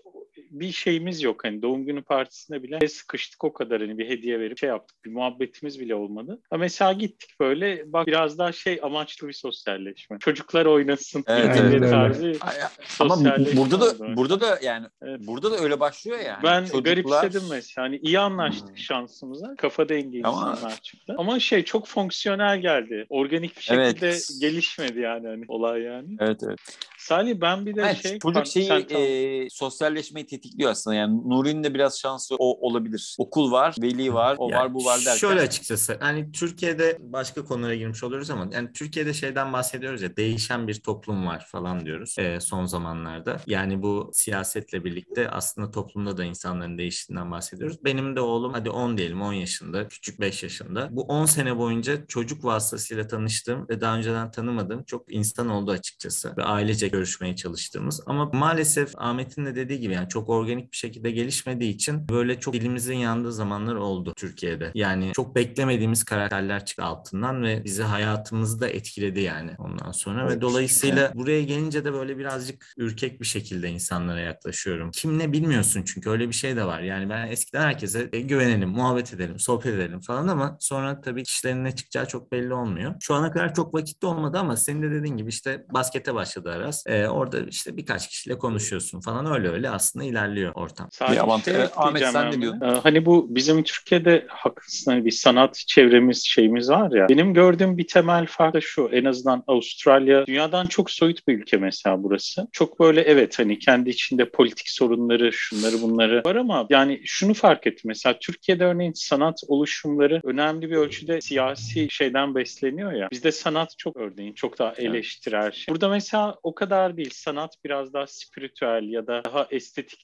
bir 0.50 0.72
şeyimiz 0.72 1.22
yok. 1.22 1.44
Hani 1.44 1.62
doğum 1.62 1.86
günü 1.86 2.02
partisinde 2.02 2.62
bile 2.62 2.88
sıkıştık 2.88 3.44
o 3.44 3.52
kadar 3.52 3.80
hani 3.80 3.98
bir 3.98 4.08
hediye 4.08 4.40
verip 4.40 4.58
şey 4.58 4.68
yaptık. 4.68 5.04
Bir 5.04 5.10
muhabbetimiz 5.10 5.80
bile 5.80 5.94
olmadı. 5.94 6.40
Ama 6.50 6.60
mesela 6.60 6.92
gittik 6.92 7.30
böyle 7.40 7.92
bak 7.92 8.06
biraz 8.06 8.38
daha 8.38 8.52
şey 8.52 8.80
amaçlı 8.82 9.28
bir 9.28 9.32
sosyalleşme. 9.32 10.18
Çocuklar 10.20 10.66
oynasın. 10.66 11.24
Evet, 11.26 11.56
evet, 11.62 11.90
tarzı. 11.90 12.32
Ay- 12.40 12.56
Ama 12.98 13.16
burada 13.56 13.76
oldu. 13.76 13.98
da 13.98 14.16
burada 14.16 14.40
da 14.40 14.58
yani 14.62 14.86
Evet. 15.02 15.20
burada 15.26 15.50
da 15.50 15.56
öyle 15.58 15.80
başlıyor 15.80 16.18
yani. 16.18 16.42
Ben 16.42 16.64
Çocuklar- 16.64 16.82
garipsedim 16.82 17.42
mesela. 17.50 17.84
Hani 17.86 17.96
iyi 17.96 18.18
anlaştık 18.18 18.68
Hmm. 18.68 18.76
şansımıza. 18.78 19.54
Kafa 19.58 19.88
dengi 19.88 20.20
Ama- 20.24 20.50
insanlar 20.50 20.80
çıktı. 20.80 21.14
Ama 21.18 21.40
şey 21.40 21.64
çok 21.64 21.86
fonksiyonel 21.86 22.60
geldi. 22.60 23.06
Organik 23.08 23.56
bir 23.56 23.62
şekilde 23.62 24.06
Evet. 24.08 24.28
gelişmedi 24.40 25.00
yani 25.00 25.26
hani 25.26 25.44
olay 25.48 25.82
yani. 25.82 26.16
Evet 26.20 26.40
evet. 26.46 26.58
Salih 26.98 27.34
ben 27.40 27.66
bir 27.66 27.76
de 27.76 27.80
Evet, 27.82 28.02
şey... 28.02 28.18
çocuk 28.18 28.46
şeyi 28.46 28.66
Sen 28.66 28.84
e, 28.90 29.48
sosyalleşmeyi 29.50 30.26
tetikliyor 30.40 30.70
aslında. 30.70 30.96
Yani 30.96 31.28
Nuri'nin 31.28 31.64
de 31.64 31.74
biraz 31.74 31.98
şansı 31.98 32.36
o 32.38 32.68
olabilir. 32.68 33.16
Okul 33.18 33.52
var, 33.52 33.76
veli 33.82 34.14
var, 34.14 34.36
o 34.38 34.50
Yani 34.50 34.60
var 34.60 34.74
bu 34.74 34.84
var 34.84 34.98
derken. 34.98 35.16
Şöyle 35.16 35.40
açıkçası 35.40 35.96
hani 36.00 36.32
Türkiye'de 36.32 36.98
başka 37.00 37.44
konulara 37.44 37.74
girmiş 37.74 38.04
oluyoruz 38.04 38.30
ama 38.30 38.48
yani 38.52 38.72
Türkiye'de 38.72 39.14
şeyden 39.14 39.52
bahsediyoruz 39.52 40.02
ya 40.02 40.16
değişen 40.16 40.68
bir 40.68 40.74
toplum 40.74 41.26
var 41.26 41.46
falan 41.48 41.86
diyoruz 41.86 42.14
e, 42.18 42.40
son 42.40 42.66
zamanlarda. 42.66 43.36
Yani 43.46 43.82
bu 43.82 44.10
siyasetle 44.12 44.84
birlikte 44.84 45.30
aslında 45.30 45.70
toplumda 45.70 46.16
da 46.16 46.24
insanların 46.24 46.78
değiştiğinden 46.78 47.30
bahsediyoruz. 47.30 47.84
Benim 47.84 48.16
de 48.16 48.20
oğlum 48.20 48.52
hadi 48.52 48.70
10 48.70 48.98
diyelim 48.98 49.22
10 49.22 49.32
yaşında, 49.32 49.88
küçük 49.88 50.20
5 50.20 50.42
yaşında. 50.42 50.88
Bu 50.90 51.02
10 51.02 51.24
sene 51.24 51.58
boyunca 51.58 52.06
çocuk 52.06 52.44
vasıtasıyla 52.44 53.06
tanıştığım 53.06 53.68
ve 53.68 53.80
daha 53.80 53.96
önceden 53.96 54.30
tanımadığım 54.30 54.84
çok 54.84 55.14
insan 55.14 55.48
oldu 55.48 55.70
açıkçası. 55.70 56.36
Ve 56.36 56.44
ailece 56.44 56.88
görüşmeye 56.88 57.36
çalıştığımız 57.36 58.00
ama 58.06 58.30
maalesef 58.32 58.92
Ahmet'in 58.96 59.46
de 59.46 59.54
dediği 59.54 59.80
gibi 59.80 59.94
yani 59.94 60.08
çok 60.08 60.27
organik 60.28 60.72
bir 60.72 60.76
şekilde 60.76 61.10
gelişmediği 61.10 61.74
için 61.74 62.08
böyle 62.08 62.40
çok 62.40 62.54
dilimizin 62.54 62.94
yandığı 62.96 63.32
zamanlar 63.32 63.74
oldu 63.74 64.12
Türkiye'de. 64.16 64.70
Yani 64.74 65.12
çok 65.14 65.34
beklemediğimiz 65.36 66.04
karakterler 66.04 66.64
çıktı 66.64 66.84
altından 66.84 67.42
ve 67.42 67.64
bizi 67.64 67.82
hayatımızda 67.82 68.68
etkiledi 68.68 69.20
yani 69.20 69.50
ondan 69.58 69.92
sonra 69.92 70.26
ve 70.28 70.32
Evet. 70.32 70.42
dolayısıyla 70.42 71.12
buraya 71.14 71.42
gelince 71.42 71.84
de 71.84 71.92
böyle 71.92 72.18
birazcık 72.18 72.66
ürkek 72.76 73.20
bir 73.20 73.26
şekilde 73.26 73.68
insanlara 73.70 74.20
yaklaşıyorum. 74.20 74.90
Kim 74.90 75.18
ne 75.18 75.32
bilmiyorsun 75.32 75.82
çünkü 75.82 76.10
öyle 76.10 76.28
bir 76.28 76.34
şey 76.34 76.56
de 76.56 76.64
var. 76.64 76.80
Yani 76.80 77.10
ben 77.10 77.26
eskiden 77.28 77.62
herkese 77.62 78.08
e, 78.12 78.20
güvenelim, 78.20 78.68
muhabbet 78.68 79.14
edelim, 79.14 79.38
sohbet 79.38 79.66
edelim 79.66 80.00
falan 80.00 80.28
ama 80.28 80.56
sonra 80.60 81.00
tabii 81.00 81.22
kişilerin 81.22 81.64
ne 81.64 81.74
çıkacağı 81.76 82.06
çok 82.08 82.32
belli 82.32 82.54
olmuyor. 82.54 82.94
Şu 83.00 83.14
ana 83.14 83.30
kadar 83.32 83.54
çok 83.54 83.74
vakitli 83.74 84.06
olmadı 84.06 84.38
ama 84.38 84.56
senin 84.56 84.82
de 84.82 84.90
dediğin 84.90 85.16
gibi 85.16 85.28
işte 85.28 85.66
baskete 85.74 86.14
başladı 86.14 86.50
Aras. 86.52 86.86
E, 86.86 87.08
orada 87.08 87.40
işte 87.40 87.76
birkaç 87.76 88.08
kişiyle 88.08 88.38
konuşuyorsun 88.38 89.00
falan 89.00 89.26
öyle 89.34 89.48
öyle 89.48 89.70
aslında 89.70 90.04
ilerliyor 90.04 90.17
ortam. 90.54 90.88
Sadece 90.90 91.20
Bir 91.20 91.26
avantaj- 91.26 91.44
şey 91.44 91.54
Evet, 91.54 91.70
Ahmet, 91.76 92.02
sen 92.08 92.32
ne 92.32 92.40
diyordun? 92.42 92.60
Ee, 92.60 92.80
Hani 92.82 93.06
bu 93.06 93.26
bizim 93.30 93.62
Türkiye'de 93.62 94.24
haklısın 94.28 94.90
hani 94.90 95.04
bir 95.04 95.10
sanat 95.10 95.64
çevremiz 95.66 96.24
şeyimiz 96.26 96.70
var 96.70 96.92
ya. 96.92 97.08
Benim 97.08 97.34
gördüğüm 97.34 97.78
bir 97.78 97.86
temel 97.86 98.26
fark 98.26 98.54
da 98.54 98.60
şu. 98.60 98.90
En 98.92 99.04
azından 99.04 99.44
Avustralya 99.46 100.26
dünyadan 100.26 100.66
çok 100.66 100.90
soyut 100.90 101.28
bir 101.28 101.38
ülke 101.38 101.56
mesela 101.56 102.02
burası. 102.02 102.48
Çok 102.52 102.80
böyle 102.80 103.00
evet 103.00 103.38
hani 103.38 103.58
kendi 103.58 103.90
içinde 103.90 104.30
politik 104.30 104.68
sorunları 104.68 105.32
şunları 105.32 105.82
bunları 105.82 106.22
var 106.26 106.36
ama 106.36 106.66
yani 106.70 107.00
şunu 107.04 107.34
fark 107.34 107.66
ettim. 107.66 107.82
Mesela 107.84 108.18
Türkiye'de 108.18 108.64
örneğin 108.64 108.92
sanat 108.92 109.40
oluşumları 109.48 110.20
önemli 110.24 110.70
bir 110.70 110.76
ölçüde 110.76 111.20
siyasi 111.20 111.90
şeyden 111.90 112.34
besleniyor 112.34 112.92
ya. 112.92 113.08
Bizde 113.12 113.32
sanat 113.32 113.74
çok 113.78 113.96
örneğin 113.96 114.32
çok 114.32 114.58
daha 114.58 114.72
eleştirel 114.72 115.52
şey. 115.52 115.72
Burada 115.72 115.88
mesela 115.88 116.36
o 116.42 116.54
kadar 116.54 116.96
değil. 116.96 117.10
Sanat 117.12 117.54
biraz 117.64 117.92
daha 117.92 118.06
spiritüel 118.06 118.82
ya 118.88 119.06
da 119.06 119.22
daha 119.24 119.46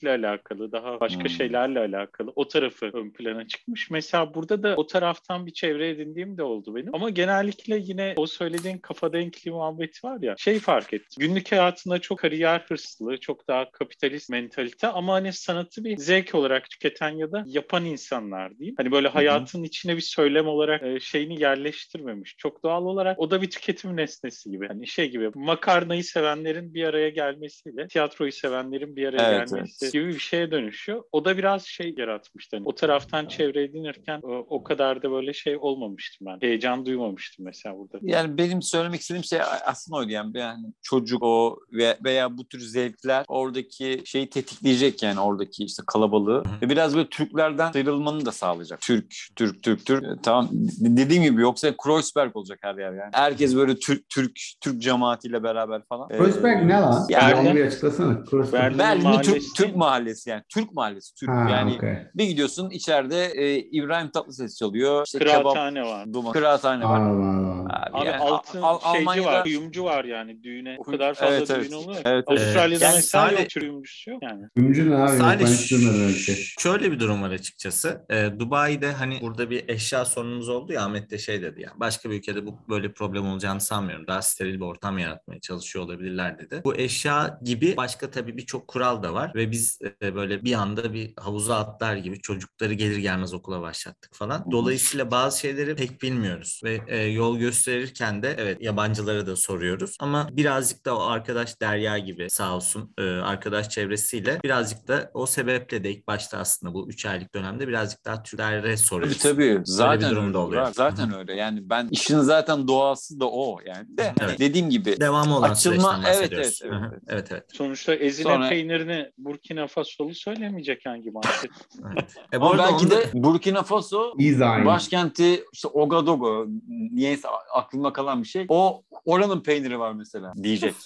estetikle 0.04 0.28
alakalı, 0.28 0.72
daha 0.72 1.00
başka 1.00 1.20
Hmm. 1.20 1.30
şeylerle 1.30 1.78
alakalı. 1.78 2.32
O 2.36 2.48
tarafı 2.48 2.86
ön 2.86 3.10
plana 3.10 3.46
çıkmış. 3.48 3.90
Mesela 3.90 4.34
burada 4.34 4.62
da 4.62 4.74
o 4.76 4.86
taraftan 4.86 5.46
bir 5.46 5.52
çevre 5.52 5.88
edindiğim 5.90 6.38
de 6.38 6.42
oldu 6.42 6.74
benim. 6.74 6.94
Ama 6.94 7.10
genellikle 7.10 7.76
yine 7.76 8.14
o 8.16 8.26
söylediğin 8.26 8.78
kafa 8.78 9.12
denkliği 9.12 9.54
muhabbeti 9.54 10.06
var 10.06 10.18
ya. 10.22 10.34
Şey 10.38 10.58
fark 10.58 10.92
ettim. 10.92 11.28
Günlük 11.28 11.52
hayatında 11.52 11.98
çok 11.98 12.18
kariyer 12.18 12.60
hırslı, 12.68 13.16
çok 13.16 13.48
daha 13.48 13.70
kapitalist 13.70 14.30
mentalite 14.30 14.86
ama 14.86 15.12
hani 15.14 15.32
sanatı 15.32 15.84
bir 15.84 15.96
zevk 15.96 16.34
olarak 16.34 16.70
tüketen 16.70 17.10
ya 17.10 17.32
da 17.32 17.44
yapan 17.46 17.84
insanlar 17.84 18.58
diyeyim. 18.58 18.74
Hani 18.76 18.92
böyle 18.92 19.08
hayatın 19.08 19.62
içine 19.62 19.96
bir 19.96 20.00
söylem 20.00 20.46
olarak 20.46 20.82
e, 20.82 21.00
şeyini 21.00 21.40
yerleştirmemiş. 21.40 22.36
Çok 22.38 22.62
doğal 22.62 22.84
olarak 22.84 23.18
o 23.18 23.30
da 23.30 23.42
bir 23.42 23.50
tüketim 23.50 23.96
nesnesi 23.96 24.50
gibi. 24.50 24.68
Hani 24.68 24.86
şey 24.86 25.10
gibi 25.10 25.30
makarnayı 25.34 26.04
sevenlerin 26.04 26.74
bir 26.74 26.84
araya 26.84 27.08
gelmesiyle 27.08 27.88
tiyatroyu 27.88 28.32
sevenlerin 28.32 28.96
bir 28.96 29.08
araya 29.08 29.24
Evet, 29.24 29.50
gelmesi 29.50 29.84
evet. 29.84 29.93
Gibi 29.94 30.08
bir 30.08 30.18
şeye 30.18 30.50
dönüşüyor. 30.50 31.02
O 31.12 31.24
da 31.24 31.38
biraz 31.38 31.62
şey 31.66 31.94
yaratmıştı. 31.98 32.56
Hani 32.56 32.66
o 32.66 32.74
taraftan 32.74 33.26
çevre 33.26 33.62
edinirken 33.62 34.20
o, 34.22 34.46
o 34.48 34.62
kadar 34.64 35.02
da 35.02 35.10
böyle 35.10 35.32
şey 35.32 35.56
olmamıştım 35.60 36.26
ben. 36.30 36.46
Heyecan 36.46 36.86
duymamıştım 36.86 37.44
mesela 37.44 37.76
burada. 37.76 37.98
Yani 38.02 38.38
benim 38.38 38.62
söylemek 38.62 39.00
istediğim 39.00 39.24
şey 39.24 39.38
aslında 39.66 39.98
oydu 39.98 40.10
yani. 40.10 40.38
yani 40.38 40.64
çocuk 40.82 41.22
o 41.22 41.58
ve 41.72 41.96
veya 42.04 42.38
bu 42.38 42.44
tür 42.48 42.60
zevkler 42.60 43.24
oradaki 43.28 44.02
şeyi 44.04 44.30
tetikleyecek 44.30 45.02
yani 45.02 45.20
oradaki 45.20 45.64
işte 45.64 45.82
kalabalığı 45.86 46.42
ve 46.62 46.70
biraz 46.70 46.96
böyle 46.96 47.08
Türklerden 47.08 47.72
sıyrılmanı 47.72 48.26
da 48.26 48.32
sağlayacak. 48.32 48.80
Türk, 48.80 49.14
Türk, 49.36 49.62
Türk, 49.62 49.86
Türk. 49.86 50.04
E, 50.04 50.06
Tamam 50.22 50.48
dediğim 50.80 51.22
gibi 51.22 51.42
yoksa 51.42 51.74
Kreuzberg 51.82 52.36
olacak 52.36 52.58
her 52.62 52.74
yer 52.74 52.92
yani. 52.92 53.10
Herkes 53.12 53.56
böyle 53.56 53.78
Türk, 53.78 54.08
Türk, 54.08 54.32
Türk 54.60 54.82
cemaatiyle 54.82 55.42
beraber 55.42 55.82
falan. 55.88 56.08
Ee, 56.10 56.18
Kreuzberg 56.18 56.66
ne 56.66 56.72
lan? 56.74 57.06
Yani- 57.10 57.30
Yani, 57.34 57.48
onu 57.48 57.56
bir 57.56 57.66
açıklasana. 57.66 58.24
Kreuzberg. 58.24 58.78
Berlin 58.78 59.22
Türk, 59.22 59.42
Türk 59.56 59.76
mahallesi 59.84 60.30
yani. 60.30 60.42
Türk 60.48 60.72
mahallesi. 60.72 61.14
Türk 61.14 61.30
Ha, 61.30 61.48
yani. 61.50 61.74
okey. 61.76 61.94
Bir 62.14 62.24
gidiyorsun 62.24 62.70
içeride 62.70 63.24
e, 63.26 63.56
İbrahim 63.58 64.10
Tatlıses 64.10 64.58
çalıyor. 64.58 65.02
İşte 65.06 65.18
kebap, 65.18 65.34
Kıraathane 65.42 65.82
var. 65.82 66.12
duman, 66.12 66.32
kıraathane 66.32 66.84
var. 66.84 67.00
Anladım, 67.00 67.22
anladım. 67.28 67.66
Abi, 67.70 67.98
Abi 67.98 68.06
yani 68.06 68.16
altın 68.16 68.62
Al- 68.62 68.78
Al- 68.82 68.94
şeyci 68.94 68.98
Almanya'da- 69.10 69.26
var, 69.26 69.42
kuyumcu 69.42 69.84
var 69.84 70.04
yani 70.04 70.42
düğüne. 70.42 70.76
O 70.78 70.82
kadar 70.82 71.14
fazla 71.14 71.34
Evet, 71.36 71.50
evet. 71.50 71.70
düğün 71.70 71.76
oluyor. 71.76 72.00
Evet, 72.04 72.24
evet. 72.28 72.40
Avustralya'da 72.42 72.84
Yani 72.84 72.94
mesela 72.94 73.26
sadece- 73.28 73.42
yok 73.42 73.50
kuyumcusu 73.54 74.10
yok 74.10 74.22
yani. 74.22 74.42
Gümcü 74.56 74.90
ne 74.90 74.96
abi? 74.96 75.40
Bir 75.44 76.14
şey. 76.14 76.36
şöyle 76.58 76.92
bir 76.92 77.00
durum 77.00 77.22
var 77.22 77.30
açıkçası. 77.30 78.04
Ee, 78.10 78.28
Dubai'de 78.38 78.92
hani 78.92 79.18
burada 79.20 79.50
bir 79.50 79.68
eşya 79.68 80.04
sorunumuz 80.04 80.48
oldu 80.48 80.72
ya 80.72 80.82
Ahmet 80.84 81.10
de 81.10 81.18
şey 81.18 81.42
dedi 81.42 81.62
ya. 81.62 81.70
Başka 81.76 82.10
bir 82.10 82.14
ülkede 82.18 82.46
bu 82.46 82.58
böyle 82.68 82.92
problem 82.92 83.26
olacağını 83.26 83.60
sanmıyorum. 83.60 84.06
Daha 84.06 84.22
steril 84.22 84.54
bir 84.54 84.64
ortam 84.64 84.98
yaratmaya 84.98 85.40
çalışıyor 85.40 85.84
olabilirler 85.84 86.38
dedi. 86.38 86.60
Bu 86.64 86.74
eşya 86.76 87.38
gibi 87.44 87.76
başka 87.76 88.10
tabii 88.10 88.36
birçok 88.36 88.68
kural 88.68 89.02
da 89.02 89.14
var 89.14 89.32
ve 89.34 89.50
biz 89.50 89.73
e, 90.02 90.14
böyle 90.14 90.44
bir 90.44 90.54
anda 90.54 90.92
bir 90.92 91.12
havuza 91.20 91.56
atlar 91.56 91.96
gibi 91.96 92.20
çocukları 92.20 92.72
gelir 92.74 92.96
gelmez 92.96 93.34
okula 93.34 93.60
başlattık 93.62 94.14
falan. 94.14 94.44
Dolayısıyla 94.50 95.10
bazı 95.10 95.40
şeyleri 95.40 95.76
pek 95.76 96.02
bilmiyoruz 96.02 96.60
ve 96.64 96.80
e, 96.88 96.96
yol 97.04 97.38
gösterirken 97.38 98.22
de 98.22 98.34
evet 98.38 98.62
yabancılara 98.62 99.26
da 99.26 99.36
soruyoruz 99.36 99.96
ama 100.00 100.28
birazcık 100.32 100.84
da 100.86 100.96
o 100.98 101.00
arkadaş 101.02 101.60
Derya 101.60 101.98
gibi 101.98 102.30
sağ 102.30 102.56
olsun 102.56 102.94
e, 102.98 103.02
arkadaş 103.02 103.68
çevresiyle 103.68 104.40
birazcık 104.44 104.88
da 104.88 105.10
o 105.14 105.26
sebeple 105.26 105.84
de 105.84 105.90
ilk 105.90 106.06
başta 106.06 106.38
aslında 106.38 106.74
bu 106.74 106.88
3 106.88 107.06
aylık 107.06 107.34
dönemde 107.34 107.68
birazcık 107.68 108.04
daha 108.04 108.22
Türklere 108.22 108.60
Tabii 108.62 108.76
soruyoruz. 108.76 109.18
tabii. 109.18 109.60
Zaten 109.64 110.10
durum 110.10 110.24
öyle 110.24 110.34
da 110.34 110.38
oluyor. 110.38 110.72
Zaten 110.74 111.14
öyle. 111.18 111.34
Yani 111.34 111.70
ben 111.70 111.88
işin 111.90 112.18
zaten 112.18 112.68
doğası 112.68 113.20
da 113.20 113.30
o 113.30 113.58
yani. 113.66 113.86
De 113.98 114.02
hani 114.18 114.28
Evet. 114.30 114.38
dediğim 114.38 114.70
gibi 114.70 115.00
Devamı 115.00 115.38
olan 115.38 115.50
Açılma- 115.50 115.56
süreçten 115.56 116.02
evet, 116.02 116.20
bahsediyoruz. 116.20 116.60
evet, 116.64 116.72
hı, 116.74 116.88
evet. 116.92 117.02
evet 117.08 117.28
evet. 117.32 117.44
Sonuçta 117.52 117.94
ezine 117.94 118.22
Sonra- 118.32 118.48
peynirini 118.48 119.10
Burkina 119.18 119.63
Burkina 119.64 119.66
Faso'lu 119.84 120.14
söylemeyecek 120.14 120.86
hangi 120.86 121.10
market. 121.10 121.50
Evet. 121.92 122.14
E, 122.34 122.40
bu 122.40 122.46
Ama 122.46 122.58
belki 122.58 122.90
de 122.90 122.96
Burkina 123.14 123.62
Faso 123.62 124.14
İzayn. 124.18 124.64
başkenti 124.66 125.44
işte 125.52 125.68
Ouagadougou 125.68 126.46
niyeyse 126.92 127.28
aklıma 127.54 127.92
kalan 127.92 128.22
bir 128.22 128.28
şey. 128.28 128.46
O 128.48 128.82
oranın 129.04 129.40
peyniri 129.40 129.78
var 129.78 129.92
mesela 129.92 130.32
diyecek. 130.42 130.74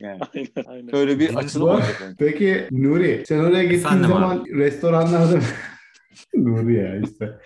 Yani 0.00 0.20
aynen 0.34 0.48
aynen. 0.68 0.96
öyle 0.96 1.18
bir 1.18 1.34
açılım 1.34 1.68
olacak. 1.68 1.98
yani. 2.02 2.14
Peki 2.18 2.68
Nuri 2.70 3.24
sen 3.28 3.38
oraya 3.38 3.64
gittiğin 3.64 4.02
zaman 4.02 4.44
restoranlarda 4.46 5.38
Nuri 6.34 6.74
ya 6.74 6.96
işte. 7.00 7.38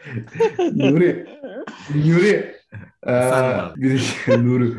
Nuri. 0.75 1.27
Nuri. 1.95 2.55
Ee, 3.07 3.13
abi. 3.13 3.81
bir 3.83 3.99
şey, 3.99 4.45
Nuri. 4.45 4.73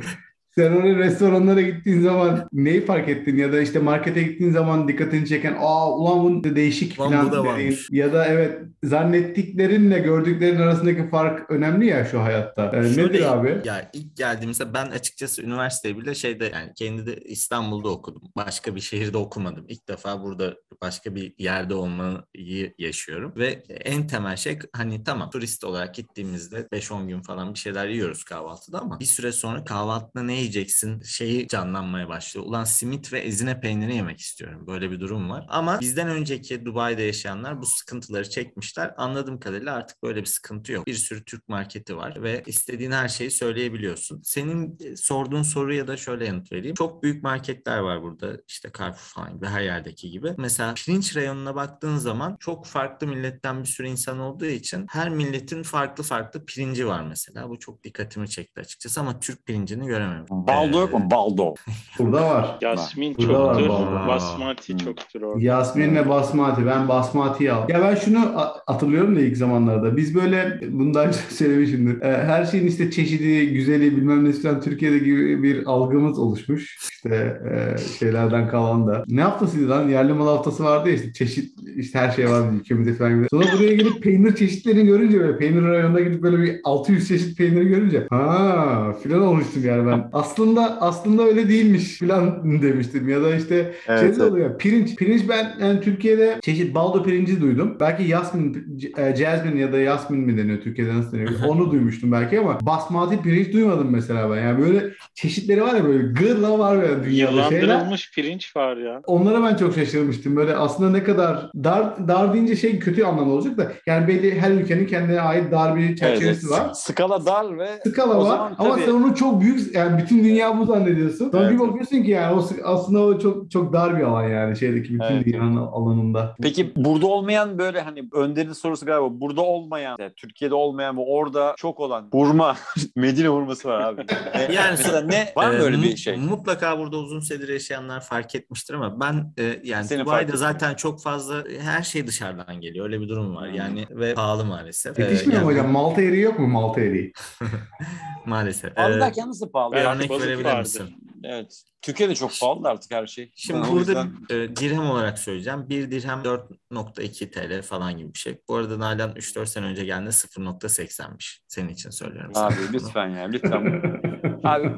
Sen 0.56 0.72
oraya 0.72 0.98
restoranlara 0.98 1.62
gittiğin 1.62 2.02
zaman 2.02 2.48
neyi 2.54 2.86
fark 2.86 3.10
ettin 3.10 3.38
ya 3.38 3.54
da 3.54 3.62
işte 3.62 3.80
markete 3.80 4.24
gittiğin 4.24 4.52
zaman 4.52 4.88
dikkatini 4.88 5.28
çeken 5.28 5.58
aa 5.60 5.92
ulan 5.98 6.44
bu 6.44 6.56
değişik 6.56 7.00
Ulan 7.00 7.12
falan 7.12 7.28
bu 7.28 7.32
da 7.32 7.38
dediğin 7.44 7.54
varmış. 7.68 7.88
ya 7.92 8.14
da 8.14 8.26
evet 8.26 8.60
zannettiklerinle 8.84 10.00
gördüklerin 10.00 10.58
arasındaki 10.60 11.10
fark 11.10 11.52
önemli 11.52 11.86
ya 11.86 12.06
şu 12.06 12.22
hayatta. 12.22 12.72
Ee, 12.74 12.94
Şöyle, 12.94 13.10
nedir 13.10 13.34
abi? 13.34 13.62
Ya 13.66 13.90
ilk 13.94 14.18
geldiğimizde 14.18 14.74
ben 14.74 14.86
açıkçası 14.86 15.42
üniversiteyi 15.42 15.98
bile 15.98 16.16
şeyde 16.16 16.46
yani 16.54 16.72
kendi 16.76 17.06
de 17.06 17.16
İstanbul'da 17.16 17.90
okudum. 17.90 18.22
Başka 18.36 18.76
bir 18.76 18.82
şehirde 18.82 19.18
okumadım. 19.18 19.66
İlk 19.68 19.88
defa 19.88 20.24
burada 20.24 20.56
başka 20.82 21.16
bir 21.16 21.34
yerde 21.38 21.74
olmayı 21.74 22.74
yaşıyorum. 22.78 23.34
Ve 23.36 23.64
en 23.70 24.08
temel 24.08 24.36
şey 24.36 24.60
hani 24.74 25.04
tamam 25.04 25.30
turist 25.30 25.64
olarak 25.64 25.96
gittiğimizde 25.96 26.68
5-10 26.74 27.08
gün 27.08 27.22
falan 27.22 27.54
bir 27.54 27.60
şeyler 27.60 27.88
yiyoruz 27.88 28.24
kahvaltıda 28.24 28.80
ama 28.80 29.00
bir 29.00 29.06
süre 29.06 29.32
sonra 29.32 29.64
kahvaltıda 29.64 30.24
ne 30.24 30.43
yiyeceksin 30.44 31.02
şeyi 31.02 31.48
canlanmaya 31.48 32.10
başlıyor. 32.10 32.46
Ulan 32.46 32.64
simit 32.64 33.14
ve 33.14 33.20
ezine 33.20 33.60
peyniri 33.60 33.96
yemek 33.96 34.20
istiyorum. 34.20 34.68
Böyle 34.68 34.92
bir 34.92 35.00
durum 35.00 35.30
var. 35.30 35.46
Ama 35.50 35.80
bizden 35.80 36.08
önceki 36.08 36.66
Dubai'de 36.66 37.04
yaşayanlar 37.04 37.62
bu 37.62 37.66
sıkıntıları 37.66 38.30
çekmişler. 38.30 38.94
Anladığım 38.98 39.40
kadarıyla 39.40 39.76
artık 39.76 40.04
böyle 40.04 40.22
bir 40.22 40.26
sıkıntı 40.26 40.72
yok. 40.72 40.88
Bir 40.88 40.94
sürü 40.94 41.24
Türk 41.24 41.50
marketi 41.50 41.98
var 41.98 42.24
ve 42.24 42.44
istediğin 42.46 42.92
her 42.92 43.08
şeyi 43.08 43.32
söyleyebiliyorsun. 43.32 44.22
Senin 44.24 44.78
e, 44.84 44.96
sorduğun 44.96 45.44
soruya 45.44 45.88
da 45.88 45.98
şöyle 45.98 46.26
yanıt 46.26 46.52
vereyim. 46.52 46.76
Çok 46.76 47.04
büyük 47.04 47.24
marketler 47.24 47.78
var 47.78 48.02
burada. 48.02 48.38
İşte 48.48 48.70
Carrefour 48.80 49.24
falan 49.24 49.36
gibi 49.36 49.46
her 49.46 49.62
yerdeki 49.62 50.10
gibi. 50.12 50.36
Mesela 50.38 50.74
pirinç 50.74 51.16
reyonuna 51.16 51.56
baktığın 51.56 51.98
zaman 51.98 52.38
çok 52.40 52.66
farklı 52.66 53.08
milletten 53.08 53.62
bir 53.64 53.68
sürü 53.68 53.88
insan 53.88 54.20
olduğu 54.20 54.46
için 54.46 54.86
her 54.90 55.10
milletin 55.10 55.64
farklı 55.64 56.04
farklı 56.04 56.46
pirinci 56.46 56.88
var 56.88 57.04
mesela. 57.04 57.50
Bu 57.50 57.60
çok 57.60 57.84
dikkatimi 57.84 58.30
çekti 58.30 58.62
açıkçası 58.62 59.00
ama 59.00 59.20
Türk 59.20 59.46
pirincini 59.46 59.88
göremedim. 59.88 60.33
Baldo 60.48 60.80
yok 60.80 60.94
mu? 60.94 61.08
Baldo. 61.12 61.54
Burada 62.00 62.22
var. 62.30 62.58
Yasmin 62.62 63.16
Burada 63.18 63.44
var 63.46 63.54
çoktur, 63.60 63.70
vallahi. 63.70 64.08
basmati 64.08 64.74
Hmm. 64.74 64.78
çoktur 64.80 65.22
orada. 65.22 65.44
Yasmin 65.46 65.96
ve 65.96 66.10
Basmati. 66.10 66.66
Ben 66.66 66.88
Basmati'yi 66.88 67.52
al. 67.52 67.70
Ya 67.70 67.82
ben 67.82 67.96
şunu 67.96 68.18
a- 68.20 68.54
hatırlıyorum 68.66 69.16
da 69.16 69.20
ilk 69.20 69.38
zamanlarda. 69.38 69.98
Biz 69.98 70.16
böyle 70.16 70.60
bundan 70.72 71.08
önce 71.08 71.18
söylemişimdir. 71.30 72.02
Ee, 72.02 72.24
her 72.24 72.46
şeyin 72.46 72.68
işte 72.68 72.92
çeşidi, 72.92 73.54
güzeli 73.54 73.98
bilmem 73.98 74.26
ne 74.26 74.32
falan 74.32 74.62
Türkiye'de 74.62 74.98
gibi 75.00 75.44
bir 75.44 75.66
algımız 75.66 76.20
oluşmuş. 76.20 76.78
İşte 76.92 77.42
e, 77.52 77.78
şeylerden 78.00 78.48
kalan 78.50 78.88
da. 78.88 79.04
Ne 79.08 79.22
haftasıydı 79.22 79.70
lan? 79.70 79.88
Yerli 79.90 80.14
mal 80.14 80.28
haftası 80.28 80.64
vardı 80.64 80.90
ya 80.90 80.96
işte 80.96 81.14
çeşit 81.14 81.54
işte 81.76 82.00
her 82.00 82.12
şey 82.12 82.30
vardı 82.30 82.48
ülkemizde 82.60 82.94
falan 82.94 83.16
gibi. 83.18 83.28
Sonra 83.30 83.46
buraya 83.58 83.74
gelip 83.76 84.04
peynir 84.04 84.36
çeşitlerini 84.36 84.86
görünce 84.86 85.20
böyle 85.20 85.38
peynir 85.38 85.62
rayonuna 85.64 86.00
gidip 86.00 86.24
böyle 86.24 86.38
bir 86.44 86.60
600 86.64 87.08
çeşit 87.08 87.38
peyniri 87.38 87.68
görünce 87.68 88.08
ha 88.10 88.94
filan 89.04 89.22
olmuştum 89.22 89.62
yani 89.66 89.88
ben. 89.88 90.10
Aslında 90.24 90.82
aslında 90.82 91.24
öyle 91.24 91.50
değilmiş 91.50 91.84
filan 91.84 92.44
demiştim 92.62 93.10
ya 93.10 93.22
da 93.24 93.36
işte 93.36 93.56
Evet, 93.88 94.00
şey 94.00 94.10
evet. 94.10 94.22
oluyor. 94.22 94.58
Pirinç. 94.58 94.96
Pirinç 94.96 95.22
ben 95.30 95.54
yani 95.62 95.82
Türkiye'de 95.82 96.38
çeşit 96.42 96.76
baldo 96.76 97.04
pirinci 97.04 97.42
duydum. 97.42 97.78
Belki 97.80 98.04
yasmin, 98.04 98.78
e, 98.98 99.16
jasmine 99.16 99.60
ya 99.62 99.74
da 99.74 99.80
yasmin 99.80 100.20
mi 100.20 100.38
deniyor 100.38 100.62
Türkiye'de 100.62 100.96
nasıl 100.96 101.12
deniyor? 101.12 101.32
Onu 101.48 101.72
duymuştum 101.72 102.12
belki 102.12 102.40
ama 102.40 102.58
basmati 102.62 103.22
pirinç 103.22 103.54
duymadım 103.54 103.88
mesela 103.92 104.32
ben. 104.32 104.42
Yani 104.42 104.62
böyle 104.66 104.90
çeşitleri 105.16 105.62
var 105.62 105.74
ya 105.76 105.84
böyle 105.86 106.04
gırla 106.04 106.60
var 106.60 106.76
ya 106.84 107.04
dünyada 107.04 107.50
şeyler. 107.50 107.68
Yalandırılmış 107.68 108.12
pirinç 108.16 108.56
var 108.56 108.78
ya. 108.78 109.02
Onlara 109.06 109.44
ben 109.44 109.56
çok 109.56 109.76
şaşırmıştım. 109.76 110.36
Böyle 110.36 110.56
aslında 110.56 110.90
ne 110.90 111.04
kadar 111.04 111.50
dar 111.64 112.08
dar 112.08 112.34
deyince 112.34 112.56
şey 112.56 112.80
kötü 112.80 113.04
anlamda 113.04 113.34
olacak 113.34 113.58
da 113.58 113.72
yani 113.88 114.08
belli 114.08 114.40
her 114.42 114.52
ülkenin 114.52 114.86
kendine 114.86 115.22
ait 115.22 115.52
dar 115.52 115.76
bir 115.76 115.96
çerçevesi 115.96 116.48
Evet, 116.50 116.60
var. 116.60 116.72
Skala 116.74 117.26
dar 117.26 117.58
ve 117.58 117.68
Skala 117.88 118.14
O 118.14 118.24
var 118.24 118.30
zaman 118.30 118.56
ama 118.60 118.76
tabii- 118.76 118.84
sen 118.86 118.92
onu 118.92 119.16
çok 119.16 119.42
büyük 119.42 119.76
yani 119.76 120.02
bütün 120.02 120.13
dünya 120.24 120.60
bu 120.60 120.66
zannediyorsun. 120.66 121.32
Sonra 121.32 121.44
Evet, 121.44 121.54
bir 121.54 121.60
bakıyorsun 121.60 122.04
ki 122.04 122.12
yani 122.12 122.36
o 122.36 122.46
aslında 122.64 123.00
o 123.00 123.20
çok 123.20 123.52
çok 123.52 123.74
dar 123.74 123.98
bir 123.98 124.04
alan 124.04 124.30
yani 124.30 124.58
şeydeki 124.58 124.94
bütün 124.94 125.04
Evet, 125.04 125.26
dünyanın 125.26 125.58
alanında. 125.58 126.36
Peki 126.42 126.72
burada 126.76 127.08
olmayan 127.08 127.58
böyle 127.58 127.82
hani 127.82 128.04
Önder'in 128.14 128.54
sorusu 128.54 128.86
galiba 128.86 129.08
burada 129.12 129.42
olmayan, 129.42 129.96
yani 130.00 130.12
Türkiye'de 130.16 130.56
olmayan 130.56 130.98
ve 130.98 131.02
orada 131.02 131.54
çok 131.58 131.80
olan 131.80 132.08
hurma, 132.12 132.56
Medine 132.96 133.28
hurması 133.28 133.68
var 133.70 133.82
abi. 133.82 134.02
E, 134.34 134.54
Yani 134.54 134.68
mesela 134.72 135.02
ne 135.02 135.34
var 135.38 135.48
mı 135.48 135.54
Ee, 135.54 135.60
öyle 135.60 135.78
bir 135.82 135.98
şey? 135.98 136.18
Mutlaka 136.18 136.80
burada 136.80 136.98
uzun 136.98 137.20
süredir 137.20 137.48
yaşayanlar 137.50 138.02
fark 138.02 138.36
etmiştir 138.36 138.74
ama 138.74 139.00
ben 139.00 139.34
e, 139.40 139.60
yani 139.64 139.86
Seni 139.86 140.06
fark 140.06 140.08
Dubai'de 140.08 140.38
zaten 140.38 140.74
çok 140.74 141.02
fazla 141.02 141.44
her 141.60 141.84
şey 141.84 142.08
dışarıdan 142.08 142.62
geliyor. 142.62 142.86
Öyle 142.86 143.02
bir 143.02 143.10
durum 143.10 143.36
var. 143.36 143.50
Hmm. 143.50 143.56
Yani 143.56 143.86
ve 143.92 144.14
pahalı 144.14 144.46
maalesef. 144.46 145.00
Ee, 145.00 145.04
Yetişmiyor 145.04 145.42
mu 145.42 145.52
yani 145.52 145.60
hocam? 145.60 145.72
Malta 145.72 146.02
eriği 146.02 146.22
yok 146.22 146.40
mu 146.40 146.48
Malta 146.48 146.82
eriği? 146.82 147.14
Maalesef. 148.26 148.76
Pahalı 148.76 148.98
Ee, 148.98 149.00
derken 149.00 149.30
nasıl 149.30 149.50
pahalı? 149.52 149.76
Yani, 149.76 150.03
örnek 150.04 150.10
balık 150.10 150.28
verebilir 150.28 150.46
vardır. 150.46 150.60
misin? 150.60 150.90
evet. 151.24 151.64
Türkiye'de 151.82 152.16
çok 152.16 152.32
pahalı 152.42 152.70
artık 152.70 152.92
her 152.92 153.08
şey. 153.08 153.32
Şimdi 153.36 153.62
Ben 153.64 153.72
burada 153.72 153.80
yüzden- 153.80 154.12
e, 154.30 154.56
dirhem 154.56 154.90
olarak 154.90 155.20
söyleyeceğim. 155.20 155.70
Bir 155.70 155.92
dirhem 155.92 156.24
4.2 156.24 157.32
TL 157.32 157.62
falan 157.62 157.98
gibi 157.98 158.14
bir 158.14 158.20
şey. 158.20 158.38
Bu 158.50 158.56
arada 158.56 158.80
Nalan 158.80 159.16
3-4 159.16 159.46
sene 159.50 159.66
önce 159.66 159.86
geldi 159.86 160.12
0.80'miş. 160.12 161.42
Senin 161.48 161.70
için 161.70 161.90
söylüyorum. 161.90 162.32
sana 162.34 162.46
Abi 162.46 162.56
bunu. 162.68 162.74
lütfen 162.74 163.10
ya 163.10 163.24
lütfen. 163.28 163.82
Abi 164.44 164.70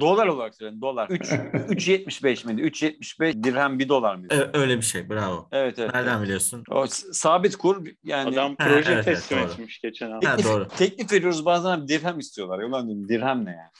dolar 0.00 0.26
olarak 0.26 0.54
söyleyin 0.54 0.80
dolar. 0.80 1.08
3 1.10 1.22
3.75 1.32 2.46
miydi? 2.46 2.62
3.75 2.62 3.44
dirhem 3.44 3.78
1 3.78 3.88
dolar 3.88 4.14
mıydı? 4.14 4.34
Ö- 4.54 4.60
Öyle 4.60 4.76
bir 4.76 4.82
şey. 4.82 5.10
Bravo. 5.10 5.48
Evet 5.52 5.78
evet. 5.78 5.94
Nereden 5.94 6.22
biliyorsun? 6.22 6.64
O 6.70 6.86
sabit 7.12 7.56
kur 7.56 7.86
yani 8.04 8.28
Adam 8.40 8.50
Ha, 8.58 8.64
proje 8.68 8.74
evet, 8.76 8.88
evet, 8.92 9.04
teslim 9.04 9.38
doğru. 9.38 9.46
etmiş 9.52 9.80
geçen 9.80 10.10
hafta. 10.10 10.30
Ha, 10.32 10.36
doğru. 10.44 10.68
teklif 10.68 11.12
veriyoruz 11.12 11.44
bazen 11.44 11.70
abi 11.70 11.88
dirhem 11.88 12.18
istiyorlar. 12.18 12.58
Ulan 12.58 12.86
diyorum 12.88 13.08
dirhem 13.08 13.44
ne 13.44 13.50
ya? 13.50 13.70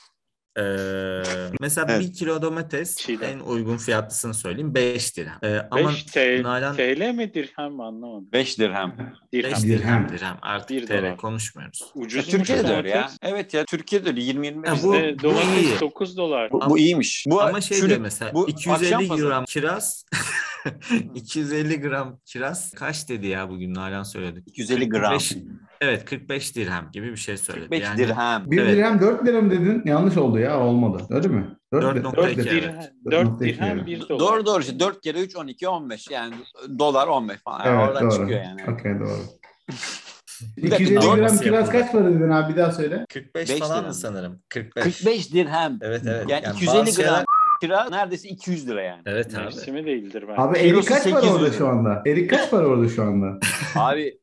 Ee, 0.58 0.62
mesela 1.60 1.86
Evet. 1.90 2.00
bir 2.00 2.12
kilo 2.12 2.42
domates 2.42 2.96
Çiğdem. 2.96 3.28
en 3.30 3.40
uygun 3.40 3.76
fiyatlısını 3.76 4.34
söyleyeyim 4.34 4.74
5 4.74 5.16
dirhem. 5.16 5.38
Ee, 5.44 5.60
ama 5.70 5.88
5 5.90 6.02
TL, 6.04 6.42
Nalan 6.42 6.76
TL 6.76 7.10
mi 7.14 7.34
dirhem 7.34 7.72
mi 7.72 7.84
anlamadım. 7.84 8.28
5 8.32 8.58
dirhem. 8.58 8.94
5 9.32 9.44
Dirhem. 9.44 9.62
dirhem. 9.62 9.78
Dirhem. 9.78 10.08
dirhem. 10.08 10.36
Artık 10.42 10.70
Bir 10.70 10.86
TL 10.86 10.98
dolar. 10.98 11.16
konuşmuyoruz. 11.16 11.80
Ya, 11.94 12.02
Ucuz 12.02 12.26
Türkiye'de 12.26 12.68
de 12.68 12.76
öyle 12.76 12.90
ya. 12.90 13.10
Evet 13.22 13.54
ya 13.54 13.64
Türkiye'de 13.64 14.08
öyle 14.08 14.20
20-25 14.20 14.66
Ya 14.68 14.74
bu- 14.82 14.92
Bizde 14.94 15.18
bu 15.18 15.22
domates 15.22 15.62
iyi. 15.62 15.80
9 15.80 16.16
dolar. 16.16 16.52
Bu, 16.52 16.60
bu 16.70 16.78
iyiymiş. 16.78 17.24
Bu 17.28 17.42
Ama 17.42 17.60
şey 17.60 17.76
çürük- 17.78 17.88
diyor 17.90 18.00
mesela 18.00 18.34
bu 18.34 18.42
akşam 18.42 18.74
250 18.74 19.08
pazarı. 19.08 19.26
gram 19.26 19.44
kiraz 19.44 20.04
250 21.14 21.80
gram 21.80 22.18
kiraz 22.24 22.70
kaç 22.70 23.08
dedi 23.08 23.26
ya 23.26 23.50
bugün 23.50 23.74
Nalan 23.74 24.02
söyledi. 24.02 24.42
250 24.46 24.88
gram. 24.88 25.12
45 25.18 25.36
evet 25.80 26.04
45 26.04 26.56
dirhem 26.56 26.88
gibi 26.92 27.10
bir 27.10 27.16
şey 27.16 27.36
söyledi. 27.36 27.64
45 27.64 27.82
yani 27.82 27.98
dirhem. 27.98 28.42
Bir 28.50 28.58
Evet. 28.62 28.76
dirhem 28.76 29.00
4 29.00 29.26
lira 29.26 29.40
mı 29.40 29.50
dedin? 29.50 29.82
Yanlış 29.84 30.16
oldu 30.16 30.38
ya 30.38 30.60
olmadı. 30.60 31.02
Öyle 31.10 31.28
mi? 31.28 31.46
Dört 31.72 31.82
Dört- 31.82 32.02
nokta 32.04 32.22
dört 32.22 32.32
iki, 32.32 32.44
lira. 32.44 32.50
dirhem, 32.50 32.74
evet. 32.78 32.92
4 33.10 33.24
Nokta 33.26 33.46
iki 33.46 33.54
dirhem 33.56 33.78
yani. 33.78 33.86
1 33.86 34.08
dolar. 34.08 34.20
Doğru 34.20 34.46
doğru 34.46 34.60
işte 34.62 34.80
4 34.80 35.00
kere 35.00 35.20
3 35.20 35.36
12 35.36 35.68
15 35.68 36.10
yani 36.10 36.34
dolar 36.78 37.06
15 37.06 37.38
falan. 37.44 37.64
Yani 37.66 37.76
Evet 37.78 37.88
oradan 37.88 38.02
doğru. 38.10 38.18
çıkıyor 38.18 38.40
yani. 38.44 38.62
Okey 38.72 38.92
doğru. 39.00 39.18
Bir 40.56 40.70
dakika, 40.70 40.84
250 40.92 41.02
doğru 41.02 41.16
gram 41.16 41.38
kiraz 41.38 41.70
kaç 41.70 41.92
para 41.92 42.04
dedin 42.04 42.30
abi 42.30 42.52
bir 42.52 42.58
daha 42.58 42.72
söyle. 42.72 43.04
45 43.12 43.50
Beş 43.50 43.58
falan 43.58 43.86
mı 43.86 43.94
sanırım? 43.94 44.40
45. 44.48 44.84
45 44.84 45.32
dirhem. 45.32 45.78
Evet 45.82 46.02
evet. 46.06 46.30
Yani, 46.30 46.44
Yani 46.44 46.56
250 46.56 46.68
bazı 46.86 47.02
gram 47.02 47.06
şeyler- 47.06 47.24
kira 47.66 47.90
neredeyse 47.90 48.28
200 48.28 48.68
lira 48.68 48.82
yani. 48.82 49.02
Evet 49.06 49.34
abi. 49.34 49.44
Mevsimi 49.44 49.86
değildir 49.86 50.24
belki. 50.28 50.40
Abi 50.40 50.58
erik 50.58 50.88
kaç 50.88 51.04
para 51.04 51.14
800 51.20 51.34
orada 51.34 51.52
şu 51.52 51.68
anda? 51.68 52.02
Erik 52.06 52.30
kaç 52.30 52.50
para 52.50 52.66
orada 52.66 52.88
şu 52.88 53.02
anda? 53.02 53.38
Abi 53.76 54.18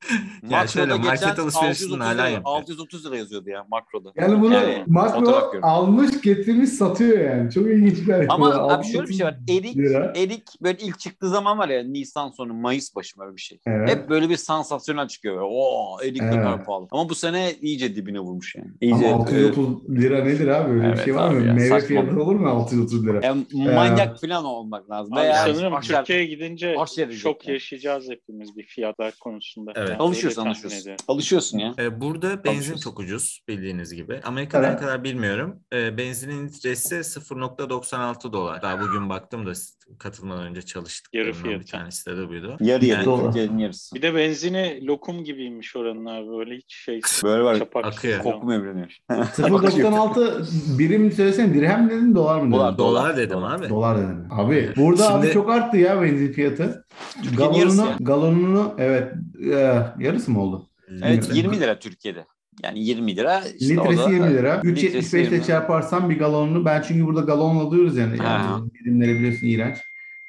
Yani 0.49 0.69
şöyle, 0.69 0.93
makroda 0.93 1.07
market 1.09 1.39
alışverişinin 1.39 1.89
630 1.89 1.99
hala 1.99 2.11
lira, 2.13 2.29
yapıyor. 2.29 2.55
630 2.55 3.05
lira 3.05 3.17
yazıyordu 3.17 3.49
ya 3.49 3.65
makroda. 3.71 4.11
Yani 4.15 4.41
bunu 4.41 4.53
Yani 4.53 4.83
makro 4.87 5.51
almış 5.61 6.21
getirmiş 6.21 6.69
satıyor 6.69 7.19
yani. 7.19 7.51
Çok 7.51 7.67
ilginç 7.67 8.07
bir 8.07 8.13
hareket. 8.13 8.31
Ama 8.31 8.53
abi 8.55 8.85
şöyle 8.85 9.07
bir 9.07 9.13
şey 9.13 9.25
var. 9.25 9.31
630 9.33 9.57
Erik, 9.57 9.77
lira. 9.77 10.13
erik 10.15 10.43
böyle 10.63 10.77
ilk 10.81 10.99
çıktığı 10.99 11.29
zaman 11.29 11.57
var 11.57 11.69
ya 11.69 11.83
Nisan 11.83 12.29
sonu 12.29 12.53
Mayıs 12.53 12.95
başı 12.95 13.19
böyle 13.19 13.35
bir 13.35 13.41
şey. 13.41 13.59
Evet. 13.67 13.89
Hep 13.89 14.09
böyle 14.09 14.29
bir 14.29 14.37
sansasyonel 14.37 15.07
çıkıyor. 15.07 15.41
Oo 15.41 15.97
erik 16.03 16.21
ne 16.21 16.27
Evet. 16.27 16.35
kadar 16.43 16.65
pahalı. 16.65 16.87
Ama 16.91 17.09
bu 17.09 17.15
sene 17.15 17.51
iyice 17.61 17.95
dibine 17.95 18.19
vurmuş 18.19 18.55
yani. 18.55 18.67
İyice, 18.81 19.07
Ama 19.07 19.15
630 19.23 19.89
lira 19.89 20.23
nedir 20.23 20.47
abi? 20.47 20.71
Öyle 20.71 20.81
bir 20.83 20.87
Evet 20.87 21.05
şey 21.05 21.15
var 21.15 21.29
mı? 21.29 21.47
ya, 21.47 21.53
Meyve 21.53 21.79
fiyatı 21.81 22.21
olur 22.23 22.35
mu 22.35 22.47
630 22.49 23.07
lira? 23.07 23.19
e, 23.19 23.27
Yani 23.51 23.75
manyak 23.75 24.21
falan 24.21 24.45
olmak 24.45 24.89
lazım. 24.89 25.13
Abi 25.13 25.21
Veya 25.21 25.35
sanırım 25.45 25.73
aşağı- 25.75 25.97
Türkiye'ye 25.99 26.25
gidince 26.25 26.75
şok 27.11 27.47
yani. 27.47 27.53
yaşayacağız 27.53 28.09
hepimiz 28.09 28.57
bir 28.57 28.63
fiyatlar 28.63 29.13
konusunda. 29.21 29.71
Evet. 29.75 29.89
Yani 29.89 29.97
Alışıyorsun, 29.99 30.41
öyle 30.41 30.49
alışıyorsun. 30.49 30.91
Alışıyorsun 31.07 31.57
ya. 31.59 31.73
Ee, 31.79 32.01
Burada 32.01 32.43
benzin 32.43 32.57
Alışıyorsun. 32.57 32.83
çok 32.89 32.99
ucuz 32.99 33.41
bildiğiniz 33.47 33.93
gibi. 33.93 34.19
Amerika'da 34.23 34.67
Evet. 34.67 34.79
kadar 34.79 35.03
bilmiyorum. 35.03 35.59
Ee, 35.73 35.97
benzinin 35.97 36.47
litresi 36.47 36.95
0.96 37.03 38.33
dolar. 38.33 38.61
Daha 38.61 38.81
bugün 38.81 39.09
baktım 39.09 39.45
da 39.45 39.51
katılmadan 39.99 40.43
önce 40.45 40.61
çalıştık. 40.61 41.13
Yarı 41.13 41.27
Bir 41.27 41.33
fiyatı. 41.33 41.65
tane 41.65 41.91
sitede 41.91 42.29
buydu. 42.29 42.57
Yarı 42.59 42.85
yarı. 42.85 43.05
Dolar. 43.05 43.23
Türkiye'nin 43.25 43.57
yarısı. 43.57 43.95
Bir 43.95 44.01
de 44.01 44.15
benzini 44.15 44.85
lokum 44.87 45.23
gibiymiş 45.23 45.75
oranın 45.75 46.05
abi 46.05 46.27
böyle 46.27 46.55
hiç 46.57 46.75
şey. 46.75 47.01
Böyle 47.23 47.43
var. 47.43 47.57
Çapak 47.57 47.85
akıyor. 47.85 48.19
Kokma 48.23 48.55
evreniyor. 48.55 48.97
0.96 49.09 50.45
birim 50.79 51.11
söylesene 51.11 51.53
dirhem 51.53 51.83
mi 51.85 51.89
dedin 51.91 52.15
dolar 52.15 52.39
mı 52.41 52.45
dedin? 52.55 52.77
Dolar, 52.77 53.10
Dolar 53.11 53.17
dedim 53.17 53.37
dolar. 53.37 53.55
abi. 53.59 53.69
Dolar 53.69 53.97
dedim. 53.97 54.27
Abi 54.31 54.69
burada 54.77 55.03
Şimdi- 55.11 55.17
abi 55.27 55.31
çok 55.33 55.49
arttı 55.49 55.77
ya 55.77 56.01
benzin 56.01 56.31
fiyatı. 56.31 56.85
Türkiye'nin 57.23 57.53
yarısı 57.53 57.77
Galonunu, 57.77 57.91
yani. 57.91 58.03
galonunu 58.03 58.73
evet 58.77 59.13
e, 59.53 59.55
yarısı 59.99 60.31
mı 60.31 60.41
oldu? 60.41 60.67
Evet 61.03 61.23
Litre. 61.23 61.37
20 61.37 61.59
lira 61.59 61.79
Türkiye'de. 61.79 62.25
Yani 62.63 62.79
20 62.79 63.15
lira. 63.15 63.41
işte 63.59 63.75
Litresi 63.75 63.97
da- 64.05 64.09
20 64.09 64.33
lira. 64.33 64.61
Litresi 64.65 64.87
3.75 64.97 65.27
ile 65.27 65.35
20. 65.35 65.43
çarparsan 65.47 66.09
bir 66.09 66.19
galonunu 66.19 66.65
ben 66.65 66.81
çünkü 66.87 67.05
burada 67.05 67.21
galon 67.21 67.55
alıyoruz 67.55 67.97
yani. 67.97 68.17
Yani 68.23 68.69
birimleri 68.73 69.15
biliyorsun 69.15 69.47
iğrenç. 69.47 69.77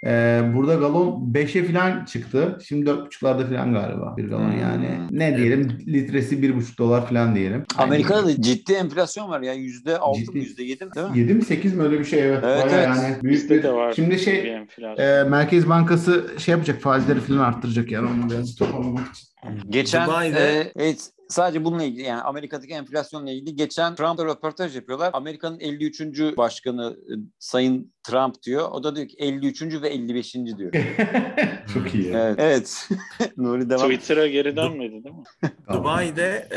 Ee, 0.06 0.42
burada 0.54 0.74
galon 0.74 1.32
5'e 1.34 1.64
falan 1.64 2.04
çıktı. 2.04 2.58
Şimdi 2.64 2.90
4.5'larda 2.90 3.48
falan 3.48 3.72
galiba 3.72 4.14
bir 4.16 4.28
galon 4.28 4.52
Hmm. 4.52 4.60
yani. 4.60 4.98
Ne 5.10 5.36
diyelim 5.36 5.78
litresi 5.86 6.42
1.5 6.42 6.78
dolar 6.78 7.06
falan 7.08 7.34
diyelim. 7.34 7.64
Amerika'da 7.78 8.26
da 8.26 8.42
ciddi 8.42 8.72
enflasyon 8.72 9.28
var 9.30 9.40
ya. 9.40 9.52
Yüzde 9.54 9.98
altı 9.98 10.18
mı 10.20 10.26
Ciddi. 10.26 10.38
yüzde 10.38 10.62
yedi 10.64 10.84
mi? 10.84 10.90
Değil 10.94 11.06
mi? 11.10 11.18
7 11.18 11.34
mi 11.34 11.42
8 11.44 11.74
mi 11.74 11.82
öyle 11.82 11.98
bir 11.98 12.04
şey 12.04 12.20
evet. 12.28 12.40
Evet, 12.44 12.64
evet. 12.72 12.86
yani 12.86 13.22
büyük 13.22 13.34
Bizde 13.42 13.54
bir. 13.58 13.62
de 13.62 13.72
var. 13.72 13.92
Şimdi 13.92 14.18
şey 14.18 14.56
e, 14.98 15.24
Merkez 15.28 15.68
Bankası 15.68 16.26
şey 16.38 16.52
yapacak 16.52 16.80
faizleri 16.80 17.20
falan 17.20 17.38
arttıracak 17.38 17.90
yani 17.90 18.08
onu 18.10 18.30
biraz 18.30 18.54
toparlamak 18.56 19.06
için. 19.14 19.28
Geçen 19.70 20.08
Dubai'de- 20.08 20.38
e, 20.60 20.72
evet, 20.76 21.10
sadece 21.28 21.64
bununla 21.64 21.82
ilgili 21.84 22.02
yani 22.02 22.22
Amerika'daki 22.22 22.72
enflasyonla 22.72 23.30
ilgili 23.30 23.56
geçen 23.56 23.94
Trump'la 23.94 24.24
röportaj 24.26 24.76
yapıyorlar. 24.76 25.10
Amerika'nın 25.12 25.60
53. 25.60 26.00
başkanı 26.36 26.96
e, 27.08 27.12
Sayın 27.38 27.91
Trump 28.02 28.42
diyor. 28.42 28.68
O 28.72 28.82
da 28.84 28.96
diyor 28.96 29.08
ki 29.08 29.16
53. 29.18 29.62
ve 29.82 29.88
55. 29.88 30.34
diyor. 30.34 30.72
Çok 31.74 31.94
iyi. 31.94 32.08
ya. 32.08 32.28
evet. 32.28 32.36
evet. 32.38 32.88
Nuri 33.36 33.70
devam. 33.70 33.90
Twitter'a 33.90 34.26
geri 34.26 34.56
dönmedi 34.56 35.04
değil 35.04 35.14
mi? 35.14 35.22
Dubai'de 35.72 36.48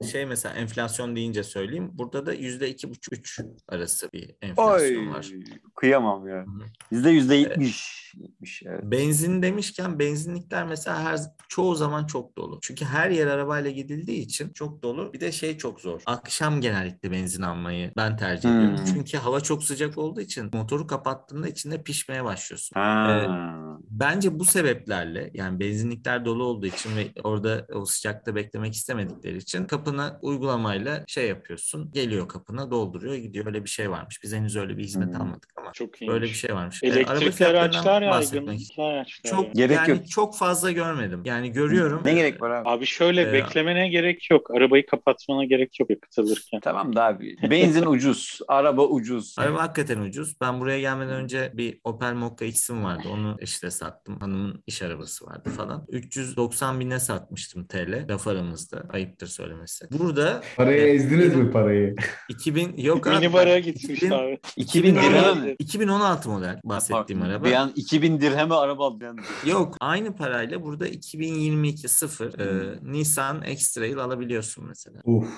e, 0.00 0.06
şey 0.06 0.26
mesela 0.26 0.54
enflasyon 0.54 1.16
deyince 1.16 1.42
söyleyeyim. 1.42 1.90
Burada 1.92 2.26
da 2.26 2.32
yüzde 2.34 2.70
iki 2.70 2.90
buçuk 2.90 3.12
üç 3.14 3.40
arası 3.68 4.12
bir 4.12 4.22
Oy 4.22 4.34
enflasyon 4.42 5.06
var. 5.14 5.28
kıyamam 5.76 6.28
ya. 6.28 6.44
Bizde 6.92 7.10
yüzde 7.10 7.34
yetmiş. 7.34 8.12
yetmiş, 8.20 8.62
evet. 8.66 8.80
Benzin 8.82 9.42
demişken 9.42 9.98
benzinlikler 9.98 10.66
mesela 10.66 11.02
her 11.04 11.18
çoğu 11.48 11.74
zaman 11.74 12.06
çok 12.06 12.38
dolu. 12.38 12.58
Çünkü 12.62 12.84
her 12.84 13.10
yer 13.10 13.26
arabayla 13.26 13.70
gidildiği 13.70 14.20
için 14.20 14.52
çok 14.52 14.82
dolu. 14.82 15.12
Bir 15.12 15.20
de 15.20 15.32
şey 15.32 15.58
çok 15.58 15.80
zor. 15.80 16.00
Akşam 16.06 16.60
genellikle 16.60 17.10
benzin 17.10 17.42
almayı 17.42 17.92
ben 17.96 18.16
tercih 18.16 18.48
Hmm. 18.48 18.58
ediyorum. 18.60 18.84
Çünkü 18.94 19.18
hava 19.18 19.40
çok 19.40 19.64
sıcak 19.64 19.98
olduğu 19.98 20.20
için 20.20 20.50
motoru 20.52 20.86
kapattığında 20.96 21.48
içinde 21.48 21.82
pişmeye 21.82 22.24
başlıyorsun. 22.24 22.80
Ha. 22.80 23.78
Bence 23.90 24.38
bu 24.38 24.44
sebeplerle 24.44 25.30
yani 25.34 25.60
benzinlikler 25.60 26.24
dolu 26.24 26.44
olduğu 26.44 26.66
için 26.66 26.96
ve 26.96 27.06
orada 27.24 27.66
o 27.74 27.84
sıcakta 27.84 28.34
beklemek 28.34 28.74
istemedikleri 28.74 29.36
için 29.36 29.64
kapına 29.64 30.18
uygulamayla 30.22 31.04
şey 31.06 31.28
yapıyorsun. 31.28 31.90
Geliyor 31.92 32.28
kapına 32.28 32.70
dolduruyor 32.70 33.14
gidiyor. 33.14 33.46
Öyle 33.46 33.64
bir 33.64 33.68
şey 33.68 33.90
varmış. 33.90 34.22
Biz 34.22 34.34
henüz 34.34 34.56
öyle 34.56 34.78
bir 34.78 34.82
hizmet 34.84 35.14
Hmm. 35.14 35.20
almadık 35.20 35.48
ama 35.56 35.72
Çok 35.72 36.02
iyi. 36.02 36.08
böyle 36.10 36.24
bir 36.24 36.30
şey 36.30 36.54
varmış. 36.54 36.82
Ee, 36.82 36.86
araba 36.88 36.98
Elektrikli 37.00 37.30
fiyatlarından 37.32 37.84
araçlar 37.84 38.02
yaygın. 38.02 38.46
araçlar 38.78 39.20
Çok 39.24 39.32
yaygın. 39.44 39.52
Gerek 39.54 39.76
yani 39.76 39.90
yok. 39.90 40.08
çok 40.10 40.36
fazla 40.36 40.70
görmedim. 40.70 41.22
Yani 41.24 41.52
görüyorum. 41.52 42.00
Ne 42.04 42.14
gerek 42.14 42.42
var 42.42 42.50
abi? 42.50 42.68
Abi 42.68 42.86
şöyle 42.86 43.22
Ee, 43.28 43.32
beklemene 43.32 43.88
gerek 43.88 44.30
yok. 44.30 44.50
Arabayı 44.50 44.86
kapatmana 44.86 45.44
gerek 45.44 45.80
yok 45.80 45.90
yakıt 45.90 46.18
alırken. 46.18 46.60
Tamam 46.60 46.96
da 46.96 47.04
abi. 47.04 47.36
Benzin 47.50 47.86
ucuz. 47.86 48.38
Araba 48.48 48.82
ucuz. 48.86 49.34
Araba 49.38 49.62
hakikaten 49.62 50.00
ucuz. 50.00 50.40
Ben 50.40 50.60
buraya 50.60 50.80
gelmeden 50.82 51.14
önce 51.14 51.52
bir 51.54 51.80
Opel 51.84 52.12
Mokka 52.14 52.44
X'im 52.44 52.84
vardı. 52.84 53.02
Onu 53.12 53.36
işte 53.40 53.70
sattım. 53.70 54.20
Hanımın 54.20 54.62
iş 54.66 54.82
arabası 54.82 55.26
vardı 55.26 55.50
falan. 55.50 55.86
390 55.88 56.80
bine 56.80 57.00
satmıştım 57.00 57.66
TL. 57.66 58.06
Laf 58.08 58.28
aramızda. 58.28 58.82
Ayıptır 58.90 59.26
söylemesi. 59.26 59.86
Burada 59.98 60.42
Parayı 60.56 60.82
e, 60.82 60.90
ezdiniz 60.90 61.34
mi 61.36 61.50
parayı? 61.50 61.94
2000 62.28 62.76
yok 62.76 63.06
abi. 63.06 63.14
Mini 63.14 63.32
bara 63.32 63.46
ben- 63.46 63.62
gitmiş 63.62 63.84
2000 63.84 64.10
abi. 64.10 64.38
2000 64.56 64.94
dirhem 64.94 65.40
mi? 65.40 65.56
2016 65.58 66.30
model 66.30 66.60
bahsettiğim 66.64 67.22
araba. 67.22 67.44
Bir 67.44 67.52
an 67.52 67.72
2000 67.76 68.20
dirheme 68.20 68.54
araba 68.54 68.86
aldım. 68.86 69.16
Yok 69.46 69.76
aynı 69.80 70.16
parayla 70.16 70.62
burada 70.62 70.86
2022 70.86 71.88
sıfır 71.88 72.38
e. 72.38 72.78
Nissan 72.82 73.42
X-Trail 73.42 73.98
alabiliyorsun 73.98 74.64
mesela. 74.68 75.00
Uf. 75.04 75.28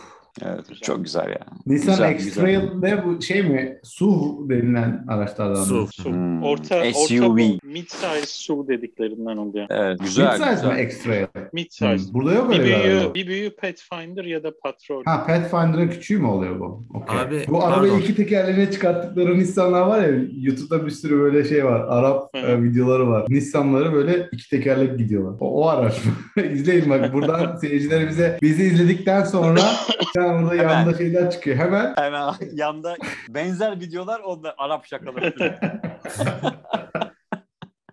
Evet, 0.43 0.64
çok 0.82 1.05
güzel 1.05 1.28
ya. 1.28 1.39
Nissan 1.66 1.95
Güzel, 1.95 2.14
X-Trail 2.14 2.61
ne 2.82 3.05
bu 3.05 3.22
şey 3.22 3.43
mi? 3.43 3.78
SUV 3.82 4.49
denilen 4.51 5.05
araçlardan. 5.09 5.59
mı? 5.61 5.64
SUV. 5.66 5.87
SUV. 6.03 6.12
Hmm. 6.12 6.43
Orta, 6.43 6.85
SUV. 6.93 7.22
orta 7.32 7.35
mid-size 7.66 8.26
SUV 8.26 8.68
dediklerinden 8.68 9.37
oluyor. 9.37 9.66
Evet, 9.70 10.01
güzel. 10.01 10.24
Mid-size 10.24 10.51
güzel. 10.55 10.74
mi 10.76 10.82
X-Trail? 10.82 11.26
Mid-size. 11.53 11.97
Hmm, 11.97 12.14
Burada 12.14 12.32
yok 12.32 12.51
Bir 12.53 12.59
öyle 12.61 12.64
bir 12.78 12.85
büyüğü, 12.85 12.99
araba. 13.01 13.14
bir 13.14 13.26
büyüğü 13.26 13.51
Pathfinder 13.57 14.24
ya 14.24 14.43
da 14.43 14.53
Patrol. 14.62 15.03
Ha 15.05 15.26
Pathfinder'ın 15.26 15.89
küçüğü 15.89 16.18
mü 16.18 16.26
oluyor 16.26 16.61
bu? 16.61 16.85
Okey. 16.95 17.18
Abi, 17.20 17.45
bu 17.49 17.64
arabayı 17.64 17.93
pardon. 17.93 18.03
iki 18.05 18.14
tekerleğine 18.14 18.70
çıkarttıkları 18.70 19.39
Nissan'lar 19.39 19.87
var 19.87 20.03
ya 20.09 20.14
YouTube'da 20.41 20.87
bir 20.87 20.91
sürü 20.91 21.18
böyle 21.20 21.45
şey 21.45 21.64
var. 21.64 21.80
Arap 21.89 22.30
e, 22.35 22.62
videoları 22.62 23.09
var. 23.09 23.24
Nissan'ları 23.28 23.93
böyle 23.93 24.28
iki 24.32 24.51
tekerlek 24.51 24.99
gidiyorlar. 24.99 25.37
O, 25.41 25.62
o 25.64 25.68
araç 25.68 25.95
mı? 26.05 26.43
İzleyin 26.53 26.91
bak 26.91 27.12
buradan 27.12 27.57
seyircilerimize 27.61 28.39
bizi 28.43 28.62
izledikten 28.64 29.24
sonra 29.24 29.61
yanında 30.27 30.55
Hemen. 30.55 30.70
yanında 30.79 30.97
şeyler 30.99 31.31
çıkıyor. 31.31 31.57
Hemen 31.57 31.95
Hemen 31.97 32.35
yanda 32.53 32.97
benzer 33.29 33.81
videolar 33.81 34.20
onda 34.20 34.55
Arap 34.59 34.87
şakaları. 34.87 35.35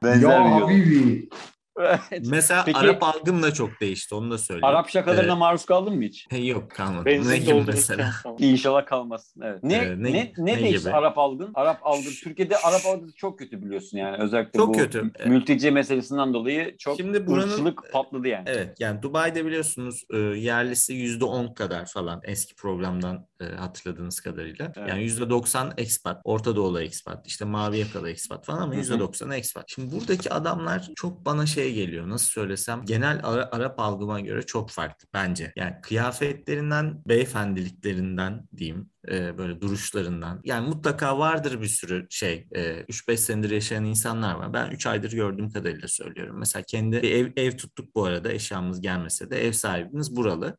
benzer 0.04 0.30
ya 0.30 0.46
videolar. 0.46 0.62
Habibi. 0.62 1.30
Evet. 2.12 2.26
Mesela 2.30 2.64
Peki- 2.66 2.78
Arap 2.78 3.04
algım 3.04 3.44
da 3.44 3.54
çok 3.54 3.82
değişti 3.82 4.16
onu 4.16 4.32
da 4.32 4.38
söyleyeyim. 4.38 4.66
Arap 4.66 4.90
şakalarına 4.90 5.22
Evet. 5.32 5.38
maruz 5.38 5.66
kaldın 5.66 5.96
mı 5.96 6.04
hiç? 6.04 6.28
Yok 6.42 6.72
kalmadı. 6.72 7.06
Benzin 7.06 7.32
ne 7.32 7.38
gibi 7.38 7.64
mesela? 7.68 8.12
İnşallah 8.40 8.86
kalmasın. 8.86 9.42
Evet. 9.42 9.64
Ne 9.64 9.76
Ee, 9.76 9.90
ne 9.90 10.04
ne- 10.04 10.14
ne, 10.14 10.34
ne 10.38 10.60
değişti 10.60 10.80
gibi? 10.84 10.94
Arap 10.94 11.18
algın? 11.18 11.52
Arap 11.54 11.80
algın. 11.84 12.12
Türkiye'de 12.24 12.58
Arap 12.58 12.82
algısı 12.86 13.16
çok 13.16 13.40
kötü 13.40 13.62
biliyorsun 13.62 13.98
yani. 13.98 14.18
Özellikle 14.24 14.58
Çok 14.60 14.68
bu 14.70 14.74
kötü. 14.78 15.12
mülteci 15.26 15.72
meselesinden 15.72 16.34
dolayı 16.34 16.78
çok 16.78 16.98
Şimdi 16.98 17.28
buranın- 17.28 17.48
ırkçılık 17.50 17.92
patladı 17.94 18.28
yani. 18.28 18.44
Evet 18.48 18.76
yani 18.80 19.02
Dubai'de 19.02 19.46
biliyorsunuz 19.46 20.04
e, 20.14 20.18
yerlisi 20.18 20.94
yüzde 20.94 21.26
on 21.26 21.54
kadar 21.54 21.86
falan 21.86 22.22
eski 22.24 22.56
programdan 22.56 23.28
e, 23.42 23.46
hatırladığınız 23.46 24.20
kadarıyla. 24.20 24.74
Evet. 24.78 24.90
Yani 24.90 25.04
yüzde 25.04 25.30
doksan 25.30 25.74
expat, 25.78 26.22
Orta 26.24 26.56
Doğulu 26.56 26.82
expat, 26.82 27.28
işte 27.28 27.46
mavi 27.46 27.78
yakalı 27.80 28.10
expat 28.10 28.46
falan 28.46 28.58
ama 28.62 28.72
Hı 28.72 28.76
hı. 28.76 28.80
yüzde 28.80 29.00
doksan 29.00 29.32
expat. 29.32 29.64
Şimdi 29.68 29.96
buradaki 29.96 30.34
adamlar 30.34 30.90
çok 30.96 31.26
bana 31.26 31.46
şey 31.46 31.74
geliyor 31.74 31.81
nasıl 31.90 32.28
söylesem 32.28 32.86
genel 32.86 33.20
Ara- 33.24 33.50
Arap 33.52 33.80
algıma 33.80 34.20
göre 34.20 34.42
çok 34.42 34.70
farklı 34.70 35.08
bence. 35.14 35.54
Yani 35.56 35.76
kıyafetlerinden, 35.82 37.02
beyefendiliklerinden 37.06 38.48
diyeyim 38.58 38.90
e, 39.12 39.38
böyle 39.38 39.62
duruşlarından. 39.62 40.42
Yani 40.44 40.68
mutlaka 40.68 41.20
vardır 41.20 41.62
bir 41.62 41.68
sürü 41.68 42.08
şey. 42.10 42.48
E, 42.52 42.84
3-5 42.90 43.18
senedir 43.18 43.50
yaşayan 43.50 43.86
insanlar 43.86 44.36
var. 44.36 44.54
Ben 44.54 44.72
3 44.72 44.88
aydır 44.88 45.12
gördüğüm 45.12 45.50
kadarıyla 45.50 45.88
söylüyorum. 45.88 46.36
Mesela 46.40 46.64
kendi 46.68 46.96
ev, 46.96 47.32
ev 47.36 47.52
tuttuk 47.58 47.96
bu 47.96 48.06
arada 48.06 48.32
eşyamız 48.32 48.82
gelmese 48.82 49.30
de 49.30 49.48
ev 49.48 49.52
sahibimiz 49.52 50.16
buralı. 50.16 50.58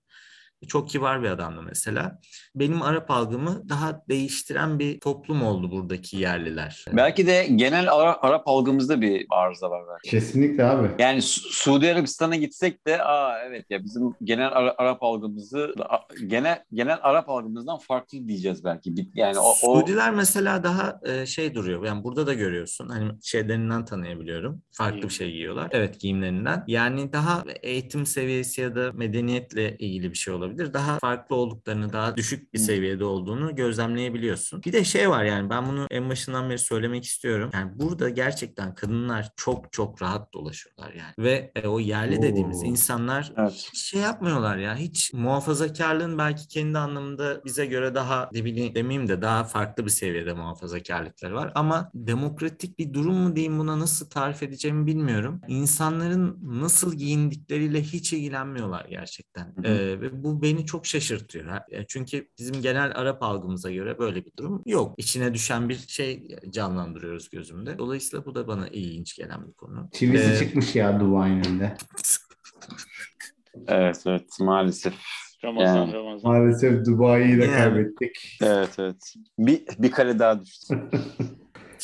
Çok 0.69 0.89
kibar 0.89 1.23
bir 1.23 1.29
adamdı 1.29 1.63
mesela. 1.63 2.19
Benim 2.55 2.83
Arap 2.83 3.11
algımı 3.11 3.69
daha 3.69 4.03
değiştiren 4.09 4.79
bir 4.79 5.01
toplum 5.01 5.43
oldu 5.43 5.71
buradaki 5.71 6.17
yerliler. 6.17 6.85
Belki 6.93 7.27
de 7.27 7.47
genel 7.57 7.93
Ara- 7.93 8.19
Arap 8.23 8.43
algımızda 8.49 9.01
bir 9.01 9.27
arıza 9.31 9.71
var 9.71 9.83
belki. 9.93 10.11
Kesinlikle 10.11 10.65
abi. 10.65 10.89
Yani 10.99 11.23
Su- 11.23 11.41
Suudi 11.53 11.93
Arabistan'a 11.93 12.37
gitsek 12.37 12.87
de 12.87 13.03
aa 13.03 13.39
evet 13.47 13.67
ya 13.71 13.85
bizim 13.85 14.15
genel 14.25 14.49
Ara- 14.53 14.75
Arap 14.79 15.03
algımızı 15.03 15.75
a- 15.89 15.99
genel 16.27 16.63
genel 16.73 16.99
Arap 17.03 17.29
algımızdan 17.29 17.79
farklı 17.79 18.29
diyeceğiz 18.29 18.65
belki. 18.65 18.93
Yani 19.15 19.39
o, 19.39 19.51
o 19.51 19.55
Suudiler 19.55 20.11
mesela 20.11 20.65
daha 20.65 21.01
e, 21.07 21.27
şey 21.27 21.55
duruyor. 21.55 21.85
Yani 21.85 22.05
burada 22.05 22.27
da 22.27 22.35
görüyorsun. 22.35 22.89
Hani 22.89 23.11
şeylerinden 23.23 23.85
tanıyabiliyorum. 23.85 24.63
Farklı 24.73 24.97
Giyim. 24.97 25.09
bir 25.09 25.15
şey 25.15 25.31
giyiyorlar. 25.31 25.69
Evet 25.71 26.01
giyimlerinden. 26.01 26.65
Yani 26.67 27.13
daha 27.13 27.45
eğitim 27.63 28.07
seviyesi 28.07 28.61
ya 28.61 28.75
da 28.77 28.93
medeniyetle 28.93 29.77
ilgili 29.77 30.11
bir 30.11 30.17
şey 30.19 30.35
olabilir. 30.35 30.52
Olabilir. 30.53 30.73
Daha 30.73 30.99
farklı 30.99 31.37
olduklarını, 31.37 31.93
daha 31.93 32.17
düşük 32.17 32.55
bir 32.55 32.59
seviyede 32.59 33.05
olduğunu 33.05 33.57
gözlemleyebiliyorsun. 33.57 34.63
Bir 34.63 34.73
de 34.73 34.85
şey 34.85 35.11
var 35.11 35.25
yani 35.25 35.51
ben 35.51 35.69
bunu 35.69 35.87
en 35.91 36.11
başından 36.11 36.51
beri 36.51 36.59
söylemek 36.59 37.05
istiyorum. 37.05 37.51
Yani 37.53 37.71
burada 37.75 38.09
gerçekten 38.09 38.75
kadınlar 38.75 39.31
çok 39.37 39.73
çok 39.73 40.03
rahat 40.03 40.33
dolaşıyorlar 40.33 40.93
yani. 40.93 41.13
Ve 41.19 41.53
e, 41.55 41.69
o 41.69 41.81
yerli 41.81 42.23
dediğimiz 42.23 42.63
Oo. 42.63 42.67
insanlar 42.67 43.33
Evet. 43.37 43.53
hiç 43.53 43.79
şey 43.79 44.01
yapmıyorlar 44.01 44.57
ya. 44.57 44.77
Hiç 44.77 45.13
muhafazakarlığın 45.13 46.19
belki 46.19 46.49
kendi 46.49 46.79
anlamında 46.79 47.45
bize 47.45 47.67
göre 47.67 47.95
daha 47.95 48.29
ne 48.33 48.45
bileyim 48.45 48.75
demeyeyim 48.75 49.09
de 49.09 49.23
daha 49.23 49.45
farklı 49.45 49.85
bir 49.85 49.91
seviyede 49.91 50.33
muhafazakarlıkları 50.33 51.35
var. 51.35 51.53
Ama 51.55 51.91
demokratik 51.95 52.79
bir 52.79 52.95
durum 52.95 53.15
mu 53.15 53.37
diyeyim 53.37 53.59
buna 53.59 53.79
nasıl 53.79 54.11
tarif 54.11 54.43
edeceğimi 54.43 54.87
bilmiyorum. 54.87 55.41
İnsanların 55.49 56.39
nasıl 56.43 56.95
giyindikleriyle 56.95 57.83
hiç 57.83 58.13
ilgilenmiyorlar 58.13 58.85
gerçekten. 58.85 59.45
Hı 59.45 59.63
hı. 59.63 59.67
Ee, 59.67 60.01
ve 60.01 60.25
bu 60.25 60.42
beni 60.43 60.67
çok 60.67 60.87
şaşırtıyor. 60.87 61.47
E, 61.71 61.87
Çünkü 61.89 62.29
bizim 62.39 62.63
genel 62.63 62.93
Arap 62.95 63.23
algımıza 63.23 63.71
göre 63.71 63.99
böyle 63.99 64.25
bir 64.25 64.33
durum 64.39 64.63
yok. 64.67 64.95
İçine 64.99 65.35
düşen 65.35 65.69
bir 65.69 65.75
şey 65.89 66.29
canlandırıyoruz 66.51 67.31
gözümde. 67.31 67.79
Dolayısıyla 67.79 68.27
bu 68.27 68.35
da 68.35 68.47
bana 68.49 68.69
ilginç 68.69 69.17
gelen 69.17 69.47
bir 69.49 69.53
konu. 69.53 69.89
Çivisi 69.93 70.33
Ee, 70.33 70.39
çıkmış 70.39 70.75
ya 70.77 71.01
Dubai'nin 71.01 71.45
önünde. 71.45 71.77
Evet 73.69 74.03
evet 74.07 74.29
maalesef. 74.41 74.95
Ramazan 75.45 75.77
Yani. 75.77 75.93
Ramazan. 75.93 76.33
Maalesef 76.33 76.87
Dubai'yi 76.87 77.39
de 77.39 77.45
Yani. 77.45 77.55
kaybettik. 77.57 78.39
Evet 78.43 78.75
evet. 78.79 79.15
Bir, 79.39 79.63
bir 79.79 79.91
kare 79.91 80.19
daha 80.19 80.45
düştü. 80.45 80.83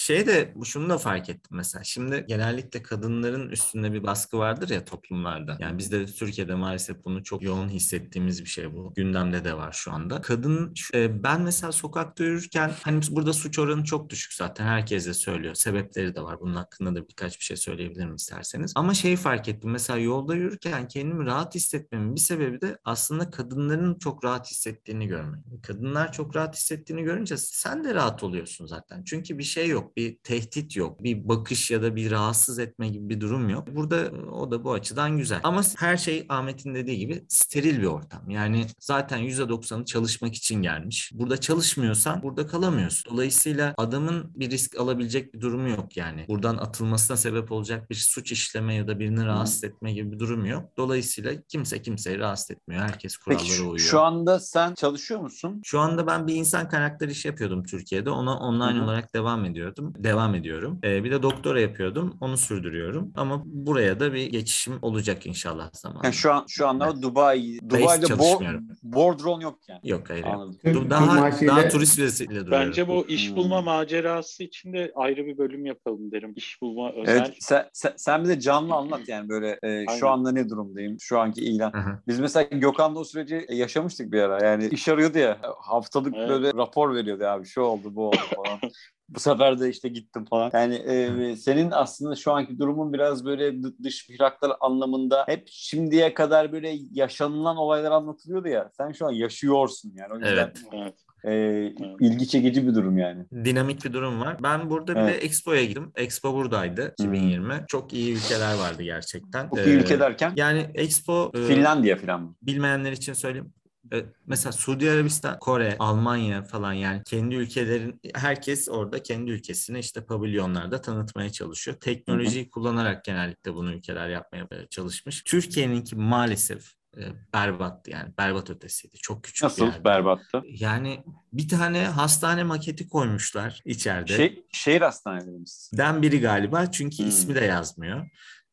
Şey 0.09 0.27
de 0.27 0.55
şunu 0.65 0.89
da 0.89 0.99
fark 0.99 1.29
ettim 1.29 1.57
mesela. 1.57 1.85
Şimdi 1.85 2.25
genellikle 2.29 2.83
kadınların 2.83 3.49
üstünde 3.49 3.93
bir 3.93 4.03
baskı 4.03 4.39
vardır 4.39 4.69
ya 4.69 4.85
toplumlarda. 4.85 5.57
Yani 5.61 5.79
biz 5.79 5.93
de 5.93 6.07
Türkiye'de 6.07 6.55
maalesef 6.55 7.05
bunu 7.05 7.25
çok 7.25 7.43
yoğun 7.43 7.69
hissettiğimiz 7.69 8.41
bir 8.41 8.49
şey 8.49 8.75
bu. 8.75 8.93
Gündemde 8.97 9.45
de 9.45 9.57
var 9.57 9.73
şu 9.73 9.93
anda. 9.93 10.21
Kadın 10.21 10.75
e, 10.95 11.23
ben 11.23 11.41
mesela 11.41 11.73
sokakta 11.73 12.25
yürürken 12.25 12.73
hani 12.83 13.01
burada 13.11 13.33
suç 13.33 13.59
oranı 13.59 13.85
çok 13.85 14.11
düşük 14.11 14.33
zaten. 14.33 14.65
Herkes 14.65 15.07
de 15.07 15.15
söylüyor. 15.15 15.55
Sebepleri 15.55 16.15
de 16.15 16.23
var. 16.23 16.41
Bunun 16.41 16.55
hakkında 16.55 16.95
da 16.95 17.09
birkaç 17.09 17.39
bir 17.39 17.45
şey 17.45 17.57
söyleyebilirim 17.57 18.15
isterseniz. 18.15 18.73
Ama 18.77 18.95
şeyi 18.95 19.17
fark 19.17 19.49
ettim. 19.49 19.71
Mesela 19.71 19.99
yolda 19.99 20.35
yürürken 20.35 20.89
kendimi 20.89 21.27
rahat 21.27 21.55
hissetmemin 21.55 22.15
bir 22.15 22.21
sebebi 22.21 22.61
de 22.61 22.79
aslında 22.85 23.31
kadınların 23.31 23.99
çok 23.99 24.25
rahat 24.25 24.51
hissettiğini 24.51 25.07
görmek. 25.07 25.41
Kadınlar 25.63 26.13
çok 26.13 26.37
rahat 26.37 26.57
hissettiğini 26.57 27.03
görünce 27.03 27.37
sen 27.37 27.85
de 27.85 27.95
rahat 27.95 28.23
oluyorsun 28.23 28.67
zaten. 28.67 29.05
Çünkü 29.05 29.39
bir 29.39 29.45
şey 29.45 29.69
yok, 29.69 29.98
bir 29.99 30.19
tehdit 30.19 30.77
yok, 30.77 31.03
bir 31.03 31.29
bakış 31.29 31.71
ya 31.71 31.83
da 31.83 31.97
bir 31.97 32.11
rahatsız 32.11 32.59
etme 32.59 32.89
gibi 32.89 33.09
bir 33.09 33.21
durum 33.21 33.49
yok. 33.49 33.69
Burada 33.77 34.11
o 34.33 34.51
da 34.51 34.65
bu 34.65 34.73
açıdan 34.73 35.19
güzel. 35.19 35.41
Ama 35.43 35.63
her 35.79 35.97
şey 35.97 36.27
Ahmet'in 36.29 36.75
dediği 36.75 36.99
gibi 36.99 37.25
steril 37.29 37.79
bir 37.79 37.87
ortam. 37.87 38.31
Yani 38.31 38.67
zaten 38.81 39.21
%90'ı 39.21 39.85
çalışmak 39.85 40.35
için 40.35 40.63
gelmiş. 40.63 41.11
Burada 41.15 41.37
çalışmıyorsan 41.41 42.23
burada 42.23 42.47
kalamıyorsun. 42.47 43.13
Dolayısıyla 43.13 43.75
adamın 43.77 44.33
bir 44.35 44.51
risk 44.51 44.77
alabilecek 44.81 45.35
bir 45.35 45.41
durumu 45.41 45.69
yok 45.69 45.97
yani. 45.97 46.25
Buradan 46.29 46.57
atılmasına 46.57 47.17
sebep 47.17 47.53
olacak 47.53 47.91
bir 47.91 47.95
suç 47.95 48.33
işleme 48.33 48.75
ya 48.75 48.89
da 48.89 48.99
birini 48.99 49.25
rahatsız 49.27 49.65
etme 49.65 49.93
gibi 49.93 50.13
bir 50.13 50.19
durum 50.19 50.45
yok. 50.45 50.65
Dolayısıyla 50.77 51.33
kimse 51.49 51.83
kimseyi 51.83 52.19
rahatsız 52.19 52.51
etmiyor. 52.51 52.83
Herkes 52.83 53.17
kurallara 53.17 53.43
Peki 53.45 53.63
uyuyor. 53.63 53.79
şu 53.79 54.01
anda 54.01 54.41
sen 54.41 54.75
çalışıyor 54.75 55.21
musun? 55.21 55.61
Şu 55.65 55.81
anda 55.81 56.07
ben 56.07 56.27
bir 56.27 56.35
insan 56.35 56.69
karakter 56.69 57.09
işi 57.09 57.29
yapıyordum 57.29 57.65
Türkiye'de. 57.65 58.11
Ona 58.11 58.39
online 58.39 58.79
Hı 58.79 58.81
hı. 58.81 58.85
olarak 58.85 59.15
devam 59.15 59.45
ediyordum. 59.45 59.88
Devam 59.99 60.35
ediyorum. 60.35 60.79
Ee, 60.85 61.05
bir 61.05 61.11
de 61.11 61.23
doktora 61.23 61.61
yapıyordum. 61.61 62.17
Onu 62.21 62.37
sürdürüyorum. 62.37 63.13
Ama 63.17 63.43
buraya 63.45 64.01
da 64.01 64.13
bir 64.13 64.27
geçişim 64.27 64.79
olacak 64.83 65.27
inşallah 65.27 65.71
zamanla. 65.73 66.01
Yani 66.05 66.15
şu 66.15 66.33
an 66.33 66.45
şu 66.49 66.69
anda 66.69 66.91
Evet. 66.93 67.03
Dubai 67.03 67.59
Dubai'de 67.71 68.19
bo 68.19 68.41
bordron 68.83 69.41
yok 69.41 69.59
yani. 69.69 69.81
Yok 69.85 70.11
hayır. 70.11 70.25
Anladım. 70.25 70.91
Daha, 70.91 71.07
maaşıyla- 71.21 71.47
daha 71.47 71.69
turist 71.69 71.99
vizesiyle 71.99 72.31
duruyorum. 72.47 72.69
Bence 72.69 72.89
bu 72.89 73.07
iş 73.09 73.29
Hmm. 73.29 73.37
bulma 73.37 73.61
macerası 73.63 74.43
için 74.45 74.73
de 74.73 74.93
ayrı 74.95 75.27
bir 75.27 75.39
bölüm 75.39 75.67
yapalım 75.67 76.13
derim. 76.13 76.33
İş 76.37 76.63
bulma 76.63 76.93
özel. 76.93 77.17
Evet 77.17 77.37
sen, 77.41 77.69
sen, 77.73 77.93
sen 77.97 78.23
bize 78.23 78.41
canlı 78.41 78.75
anlat 78.75 79.09
yani 79.09 79.29
böyle 79.29 79.59
e, 79.63 79.69
Aynen. 79.69 79.99
şu 79.99 80.09
anda 80.09 80.33
ne 80.33 80.49
durumdayım 80.49 80.97
şu 81.01 81.19
anki 81.21 81.41
ilan. 81.41 81.73
Hı 81.73 81.79
hı. 81.79 81.99
Biz 82.09 82.21
mesela 82.21 82.49
Gökhan'la 82.53 82.99
o 82.99 83.05
süreci 83.05 83.47
yaşamıştık 83.51 84.13
bir 84.13 84.21
ara 84.23 84.47
yani 84.47 84.67
iş 84.69 84.89
arıyordu 84.89 85.19
ya 85.19 85.39
haftalık 85.59 86.15
Evet. 86.17 86.29
böyle 86.29 86.55
rapor 86.55 86.95
veriyordu 86.95 87.25
abi 87.25 87.47
şu 87.47 87.61
oldu 87.61 87.95
bu 87.95 88.09
oldu 88.09 88.17
falan. 88.37 88.59
Bu 89.09 89.21
sefer 89.21 89.61
de 89.61 89.69
işte 89.71 89.89
gittim 89.89 90.25
falan. 90.25 90.51
Yani 90.55 90.75
e, 90.75 91.37
senin 91.37 91.71
aslında 91.71 92.15
şu 92.17 92.33
anki 92.33 92.59
durumun 92.59 92.93
biraz 92.93 93.25
böyle 93.25 93.49
dı- 93.49 93.83
dış 93.85 94.09
mihraklar 94.09 94.53
anlamında 94.61 95.25
hep 95.29 95.49
şimdiye 95.51 96.15
kadar 96.15 96.53
böyle 96.53 96.75
yaşanılan 96.93 97.57
olaylar 97.57 97.91
anlatılıyordu 97.91 98.49
ya. 98.49 98.71
Sen 98.77 98.93
şu 98.93 99.07
an 99.07 99.13
yaşıyorsun 99.13 99.93
yani. 99.97 100.13
O 100.13 100.17
yüzden 100.17 100.31
Evet. 100.37 100.63
Evet. 100.73 100.95
e, 101.25 101.73
ilgi 102.01 102.29
çekici 102.29 102.67
bir 102.69 102.75
durum 102.75 102.99
yani. 102.99 103.25
Dinamik 103.45 103.85
bir 103.85 103.93
durum 103.93 104.21
var. 104.21 104.37
Ben 104.43 104.71
burada 104.71 104.93
bir 104.95 105.01
de 105.01 105.01
Evet. 105.13 105.25
Expo'ya 105.25 105.65
gittim. 105.65 105.93
Expo 105.97 106.35
buradaydı 106.35 106.93
2020. 106.99 107.65
Çok 107.69 107.93
iyi 107.93 108.17
ülkeler 108.17 108.55
vardı 108.59 108.83
gerçekten. 108.83 109.49
Çok 109.49 109.59
iyi 109.59 109.67
Ee, 109.67 109.81
ülke 109.81 110.01
derken 110.01 110.33
Yani 110.37 110.67
Expo 110.75 111.33
e, 111.35 111.43
Finlandiya 111.43 111.97
falan 111.97 112.23
mı? 112.23 112.35
bilmeyenler 112.43 112.93
için 112.93 113.13
söyleyeyim. 113.13 113.53
E, 113.93 114.05
Mesela 114.27 114.53
Suudi 114.53 114.91
Arabistan, 114.91 115.39
Kore, 115.39 115.77
Almanya 115.79 116.43
falan 116.43 116.73
yani 116.73 117.03
kendi 117.05 117.35
ülkelerin 117.35 118.01
herkes 118.15 118.69
orada 118.69 119.03
kendi 119.03 119.31
ülkesini 119.31 119.79
işte 119.79 120.05
pavilyonlarda 120.05 120.81
tanıtmaya 120.81 121.33
çalışıyor. 121.33 121.77
Teknolojiyi 121.81 122.51
kullanarak 122.51 123.05
genellikle 123.05 123.55
bunu 123.55 123.73
ülkeler 123.75 124.09
yapmaya 124.09 124.47
e, 124.53 124.67
çalışmış. 124.71 125.23
Türkiye'ninki 125.23 125.97
maalesef 125.97 126.73
e, 126.97 127.01
berbattı 127.35 127.91
yani 127.91 128.13
berbat 128.19 128.51
ötesiydi. 128.51 128.97
Çok 128.97 129.25
küçük 129.25 129.43
Nasıl 129.43 129.67
bir 129.67 129.71
yerdi. 129.73 129.85
berbattı? 129.85 130.43
Yani 130.47 131.05
bir 131.33 131.49
tane 131.49 131.85
hastane 131.85 132.45
maketi 132.45 132.89
koymuşlar 132.89 133.61
içeride. 133.65 134.17
Şey, 134.17 134.45
şehir 134.53 134.81
hastanelerimiz. 134.81 135.71
Den 135.77 136.03
biri 136.03 136.21
galiba 136.21 136.71
çünkü 136.71 136.99
Hmm. 136.99 137.09
ismi 137.09 137.35
de 137.35 137.45
yazmıyor. 137.45 138.07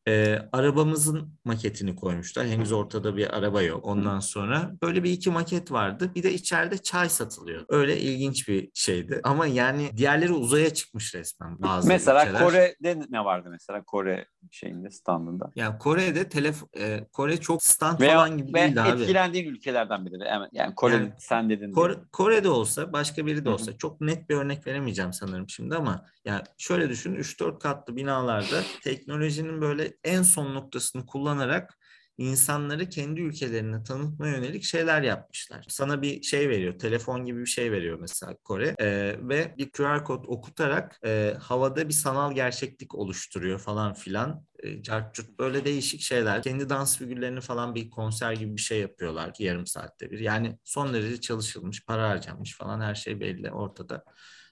Ee, 0.08 0.38
arabamızın 0.52 1.38
maketini 1.44 1.96
koymuşlar. 1.96 2.46
Henüz 2.46 2.72
ortada 2.72 3.16
bir 3.16 3.36
araba 3.36 3.62
yok. 3.62 3.84
Ondan 3.86 4.20
sonra 4.20 4.72
böyle 4.82 5.04
bir 5.04 5.10
iki 5.10 5.30
maket 5.30 5.72
vardı. 5.72 6.10
Bir 6.14 6.22
de 6.22 6.32
içeride 6.32 6.78
çay 6.78 7.08
satılıyor. 7.08 7.64
Öyle 7.68 8.00
ilginç 8.00 8.48
bir 8.48 8.70
şeydi. 8.74 9.20
Ama 9.24 9.46
yani 9.46 9.90
diğerleri 9.96 10.32
uzaya 10.32 10.74
çıkmış 10.74 11.14
resmen 11.14 11.62
bazı 11.62 11.88
Mesela 11.88 12.22
ülkeler. 12.26 12.42
Kore'de 12.42 13.00
ne 13.10 13.24
vardı 13.24 13.48
mesela 13.50 13.82
Kore 13.82 14.26
şeyinde 14.50 14.90
standında? 14.90 15.52
Yani 15.56 15.78
Kore'de 15.78 16.28
telef 16.28 16.62
e, 16.78 17.04
Kore 17.12 17.36
çok 17.36 17.62
stand 17.62 18.00
Veya, 18.00 18.14
falan 18.14 18.38
gibi 18.38 18.54
veya 18.54 18.66
değil 18.66 18.92
abi. 18.92 19.02
etkilendiğin 19.02 19.46
ülkelerden 19.48 20.06
biri. 20.06 20.24
Yani, 20.24 20.48
yani 20.52 20.74
Kore 20.74 20.94
Yani 20.94 21.12
sen 21.18 21.50
dedin. 21.50 21.72
Kore, 21.72 21.94
diye. 21.94 22.04
Kore'de 22.12 22.48
olsa 22.48 22.92
başka 22.92 23.26
biri 23.26 23.44
de 23.44 23.50
olsa 23.50 23.78
çok 23.78 24.00
net 24.00 24.30
bir 24.30 24.34
örnek 24.36 24.66
veremeyeceğim 24.66 25.12
sanırım 25.12 25.48
şimdi 25.48 25.76
ama 25.76 26.04
yani 26.24 26.42
şöyle 26.58 26.88
düşün 26.88 27.14
3-4 27.14 27.58
katlı 27.58 27.96
binalarda 27.96 28.62
teknolojinin 28.84 29.60
böyle 29.60 29.95
en 30.04 30.22
son 30.22 30.54
noktasını 30.54 31.06
kullanarak 31.06 31.78
insanları 32.18 32.88
kendi 32.88 33.20
ülkelerine 33.20 33.82
tanıtmaya 33.82 34.36
yönelik 34.36 34.64
şeyler 34.64 35.02
yapmışlar. 35.02 35.64
Sana 35.68 36.02
bir 36.02 36.22
şey 36.22 36.48
veriyor, 36.48 36.78
telefon 36.78 37.24
gibi 37.24 37.40
bir 37.40 37.46
şey 37.46 37.72
veriyor 37.72 37.98
mesela 38.00 38.36
Kore 38.44 38.74
Ee, 38.80 39.16
ve 39.20 39.54
bir 39.58 39.70
QR 39.70 40.04
kod 40.04 40.24
okutarak 40.28 41.00
e, 41.04 41.34
havada 41.40 41.88
bir 41.88 41.94
sanal 41.94 42.34
gerçeklik 42.34 42.94
oluşturuyor 42.94 43.58
falan 43.58 43.94
filan. 43.94 44.44
E, 44.62 44.82
cart 44.82 45.14
curt 45.14 45.38
böyle 45.38 45.64
değişik 45.64 46.00
şeyler. 46.00 46.42
Kendi 46.42 46.68
dans 46.68 46.98
figürlerini 46.98 47.40
falan 47.40 47.74
bir 47.74 47.90
konser 47.90 48.32
gibi 48.32 48.56
bir 48.56 48.60
şey 48.62 48.80
yapıyorlar 48.80 49.32
yarım 49.38 49.66
saatte 49.66 50.10
bir. 50.10 50.18
Yani 50.18 50.58
son 50.64 50.94
derece 50.94 51.20
çalışılmış, 51.20 51.84
para 51.86 52.08
harcanmış 52.08 52.56
falan 52.56 52.80
her 52.80 52.94
şey 52.94 53.20
belli 53.20 53.50
ortada. 53.50 54.04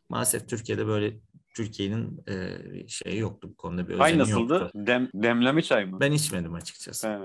Maalesef 0.09 0.49
Türkiye'de 0.49 0.87
böyle 0.87 1.17
Türkiye'nin 1.55 2.21
e, 2.29 2.35
şeyi 2.89 3.19
yoktu 3.19 3.49
bu 3.51 3.57
konuda 3.57 3.89
bir 3.89 3.95
özeni 3.95 4.19
nasıldı? 4.19 4.55
yoktu. 4.55 4.71
Dem, 4.75 5.09
demleme 5.15 5.63
çay 5.63 5.85
mı? 5.85 6.01
Ben 6.01 6.13
içmedim 6.13 6.55
açıkçası. 6.55 7.09
He. 7.09 7.19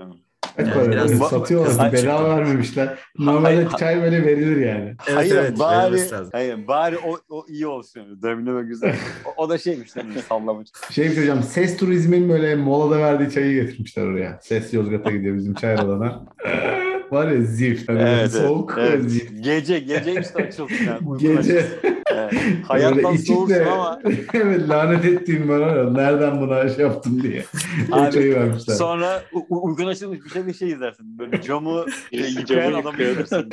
Yani 0.58 0.90
biraz- 0.90 1.18
satıyorlar. 1.18 1.92
Bedava 1.92 2.18
çıktı. 2.18 2.36
vermemişler. 2.36 2.98
Normalde 3.18 3.54
Hayır. 3.54 3.70
çay 3.78 4.02
böyle 4.02 4.26
verilir 4.26 4.66
yani. 4.66 4.96
Evet 5.06 5.16
hayır, 5.16 5.36
evet 5.36 5.58
bari, 5.58 6.00
hayır, 6.32 6.66
bari 6.68 6.98
o, 6.98 7.18
o 7.28 7.46
iyi 7.48 7.66
olsun. 7.66 8.22
Demleme 8.22 8.62
güzel. 8.62 8.96
o, 9.24 9.42
o 9.44 9.48
da 9.48 9.58
şeymiş 9.58 9.96
değil 9.96 10.06
mi? 10.06 10.14
Sallamış. 10.28 10.68
Şeymiş 10.90 11.18
hocam 11.18 11.42
ses 11.42 11.76
turizmin 11.76 12.28
böyle 12.28 12.54
molada 12.56 12.98
verdiği 12.98 13.30
çayı 13.30 13.62
getirmişler 13.62 14.06
oraya. 14.06 14.38
Ses 14.42 14.74
Yozgat'a 14.74 15.10
gidiyor 15.10 15.36
bizim 15.36 15.54
çay 15.54 15.74
alana. 15.74 16.24
Var 17.12 17.28
ya 17.28 17.40
zift. 17.42 17.88
Hani 17.88 17.98
böyle 17.98 18.10
Evet, 18.10 18.32
soğuk 18.32 18.76
evet. 18.80 19.10
zift. 19.10 19.32
Gece, 19.44 19.78
gece 19.88 20.20
işte 20.20 20.42
açılsın. 20.44 20.74
Yani. 20.86 21.18
Gece. 21.18 21.66
Evet. 22.14 22.32
Hayattan 22.68 23.16
soğursun 23.16 23.48
de 23.50 23.66
ama 23.66 24.00
evet 24.34 24.68
lanet 24.68 25.04
ettiğim 25.04 25.48
ben 25.48 25.60
var 25.60 25.94
nereden 25.94 26.40
buna 26.40 26.68
şey 26.68 26.84
yaptım 26.84 27.22
diye. 27.22 27.44
Abi, 27.92 28.10
çayı 28.14 28.34
vermişler. 28.34 28.74
sonra 28.74 29.22
u- 29.32 29.46
u- 29.48 29.64
uykun 29.66 29.86
açılmış 29.86 30.24
bir 30.24 30.30
şey 30.30 30.46
bir 30.46 30.54
şey 30.54 30.68
izlersin. 30.70 31.18
Böyle 31.18 31.42
camı 31.42 31.84
yıkayan 32.12 32.44
camı 32.46 32.76
adamı 32.76 33.02
izlersin. 33.02 33.50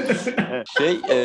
Şey 0.78 1.00
e, 1.10 1.18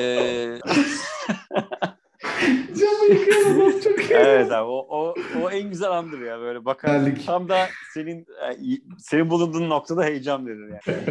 camı 2.81 3.21
yıkıyorum. 3.21 3.81
Çok 3.81 3.99
iyi. 4.11 4.13
Evet 4.13 4.53
abi 4.53 4.71
o, 4.71 4.87
o, 4.89 5.15
o 5.43 5.51
en 5.51 5.71
güzel 5.71 5.91
andır 5.91 6.21
ya 6.21 6.41
böyle 6.41 6.65
bakar. 6.65 6.89
Terlik. 6.89 7.27
Tam 7.27 7.49
da 7.49 7.69
senin 7.95 8.21
e, 8.21 8.57
senin 8.99 9.31
bulunduğun 9.31 9.71
noktada 9.71 10.05
heyecan 10.05 10.47
verir 10.47 10.69
yani. 10.69 11.03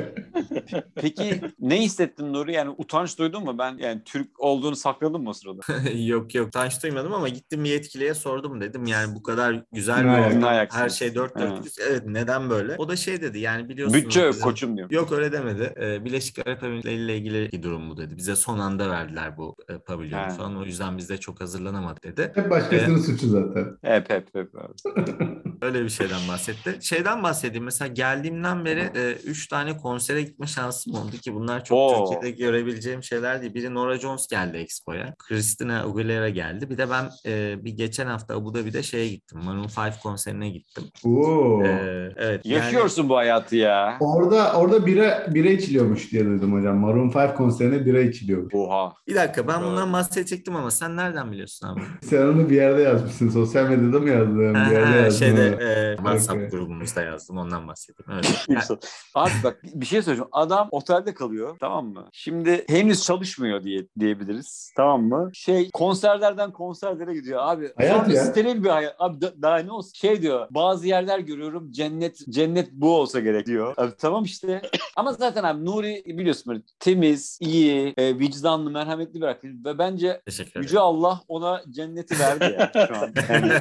Peki 0.95 1.41
ne 1.59 1.81
hissettin 1.81 2.33
Nuri? 2.33 2.53
Yani 2.53 2.69
utanç 2.77 3.19
duydun 3.19 3.43
mu? 3.43 3.57
Ben 3.57 3.77
yani 3.77 4.01
Türk 4.05 4.39
olduğunu 4.39 4.75
sakladım 4.75 5.23
mı 5.23 5.29
o 5.29 5.33
sırada? 5.33 5.89
yok 5.93 6.35
yok 6.35 6.51
tanış 6.51 6.83
duymadım 6.83 7.13
ama 7.13 7.29
gittim 7.29 7.63
bir 7.63 7.69
yetkiliye 7.69 8.13
sordum 8.13 8.61
dedim 8.61 8.85
yani 8.85 9.15
bu 9.15 9.23
kadar 9.23 9.63
güzel 9.71 10.03
bir 10.03 10.35
ortam 10.35 10.67
her 10.71 10.89
şey 10.89 11.15
dört 11.15 11.35
Ha. 11.35 11.39
dörtlük 11.39 11.73
evet 11.89 12.03
neden 12.05 12.49
böyle 12.49 12.75
o 12.77 12.89
da 12.89 12.95
şey 12.95 13.21
dedi 13.21 13.39
yani 13.39 13.69
biliyorsunuz 13.69 14.03
Bütçe 14.03 14.21
yok 14.21 14.41
koçum 14.41 14.77
diyor. 14.77 14.91
Yok 14.91 15.11
öyle 15.11 15.31
demedi. 15.31 15.73
Ee, 15.81 16.05
Birleşik 16.05 16.47
Arap 16.47 16.63
Emirlikleri 16.63 16.95
ile 16.95 17.17
ilgili 17.17 17.51
bir 17.51 17.63
durum 17.63 17.89
bu 17.89 17.97
dedi. 17.97 18.17
Bize 18.17 18.35
son 18.35 18.59
anda 18.59 18.89
verdiler 18.89 19.37
bu 19.37 19.55
e, 19.69 19.77
pavilyonu 19.77 20.29
falan. 20.29 20.57
O 20.57 20.63
yüzden 20.63 20.97
biz 20.97 21.09
de 21.09 21.17
çok 21.21 21.41
hazırlanamadık 21.41 22.03
dedi. 22.03 22.31
Hep 22.35 22.49
başkasının 22.49 22.97
suçu 22.97 23.27
zaten. 23.29 23.77
Hep 23.81 24.09
hep 24.09 24.35
hep. 24.35 24.49
Öyle 25.61 25.83
bir 25.83 25.89
şeyden 25.89 26.19
bahsetti. 26.29 26.77
Şeyden 26.81 27.23
bahsedeyim. 27.23 27.63
Mesela 27.63 27.87
geldiğimden 27.93 28.65
beri 28.65 28.79
e, 28.95 29.11
üç 29.25 29.47
tane 29.47 29.77
konsere 29.77 30.21
gitme 30.21 30.47
şansım 30.47 30.93
oldu 30.93 31.11
ki 31.11 31.33
bunlar 31.33 31.63
çok 31.63 31.77
Oo. 31.77 32.09
Türkiye'de 32.11 32.37
görebileceğim 32.37 33.03
şeyler 33.03 33.41
değil. 33.41 33.53
Biri 33.53 33.73
Nora 33.73 33.97
Jones 33.97 34.27
geldi 34.27 34.57
Expo'ya. 34.57 35.15
Christina 35.19 35.81
Aguilera 35.83 36.29
geldi. 36.29 36.69
Bir 36.69 36.77
de 36.77 36.89
ben 36.89 37.09
e, 37.25 37.55
bir 37.65 37.71
geçen 37.71 38.07
hafta 38.07 38.35
Abu 38.35 38.53
Dhabi'de 38.53 38.83
şeye 38.83 39.07
gittim. 39.09 39.39
Maroon 39.43 39.63
5 39.87 39.97
konserine 40.03 40.49
gittim. 40.49 40.83
Oo. 41.05 41.63
E, 41.63 42.13
evet. 42.17 42.45
yani- 42.45 42.55
Yaşıyorsun 42.63 43.09
bu 43.09 43.15
hayatı 43.17 43.55
ya. 43.55 43.97
Orada 43.99 44.53
orada 44.53 44.85
bira 44.85 45.25
bira 45.33 45.49
içiliyormuş 45.49 46.11
diye 46.11 46.25
duydum 46.25 46.53
hocam. 46.53 46.77
Maroon 46.77 47.13
5 47.13 47.33
konserine 47.37 47.85
bira 47.85 48.01
içiliyormuş. 48.01 48.53
Oha. 48.55 48.93
bir 49.07 49.15
dakika 49.15 49.47
ben 49.47 49.63
bundan 49.63 49.93
bahsedecektim 49.93 50.55
ama 50.55 50.71
sen 50.71 50.97
nereden 50.97 51.10
biliyorsun 51.31 51.67
abi? 51.67 51.81
Sen 52.01 52.21
onu 52.21 52.49
bir 52.49 52.55
yerde 52.55 52.81
yazmışsın. 52.81 53.29
Sosyal 53.29 53.69
medyada 53.69 53.99
mı 53.99 54.09
yazdın? 54.09 54.53
Bir 54.53 54.71
yerde 54.71 54.97
yazdın. 54.97 55.19
şeyde 55.19 55.47
e, 55.47 55.95
WhatsApp 55.97 56.37
Okey. 56.37 56.49
grubumuzda 56.49 57.01
yazdım 57.01 57.37
ondan 57.37 57.67
bahsedeyim. 57.67 58.11
Evet. 58.13 58.45
Yani, 58.49 58.61
Abi 59.15 59.31
bak 59.43 59.59
bir 59.63 59.85
şey 59.85 60.01
söyleyeceğim. 60.01 60.29
Adam 60.31 60.67
otelde 60.71 61.13
kalıyor 61.13 61.57
tamam 61.59 61.85
mı? 61.87 62.09
Şimdi 62.11 62.65
henüz 62.69 63.03
çalışmıyor 63.03 63.63
diye 63.63 63.87
diyebiliriz 63.99 64.73
tamam 64.77 65.03
mı? 65.03 65.29
Şey 65.33 65.69
konserlerden 65.73 66.51
konserlere 66.51 67.13
gidiyor 67.13 67.39
abi. 67.41 67.71
Hayat 67.77 68.09
ya. 68.09 68.25
steril 68.25 68.63
bir 68.63 68.69
hayat. 68.69 68.95
Abi 68.99 69.21
da- 69.21 69.41
daha 69.41 69.57
ne 69.57 69.71
olsun? 69.71 69.91
Şey 69.95 70.21
diyor 70.21 70.47
bazı 70.51 70.87
yerler 70.87 71.19
görüyorum 71.19 71.71
cennet 71.71 72.17
cennet 72.29 72.71
bu 72.71 72.95
olsa 72.97 73.19
gerek 73.19 73.45
diyor. 73.45 73.73
Abi 73.77 73.91
tamam 73.97 74.23
işte. 74.23 74.61
Ama 74.95 75.13
zaten 75.13 75.43
abi 75.43 75.65
Nuri 75.65 76.03
biliyorsun 76.05 76.43
böyle 76.47 76.61
temiz, 76.79 77.37
iyi, 77.41 77.93
e, 77.97 78.19
vicdanlı, 78.19 78.71
merhametli 78.71 79.21
bir 79.21 79.25
arkadaş. 79.25 79.55
Ve 79.65 79.77
bence. 79.77 80.21
Yüce 80.55 80.79
Allah 80.79 81.00
ona 81.27 81.63
cenneti 81.69 82.19
verdi 82.19 82.55
ya 82.59 82.71
şu 82.87 82.97
an. 82.97 83.13
Yani, 83.29 83.53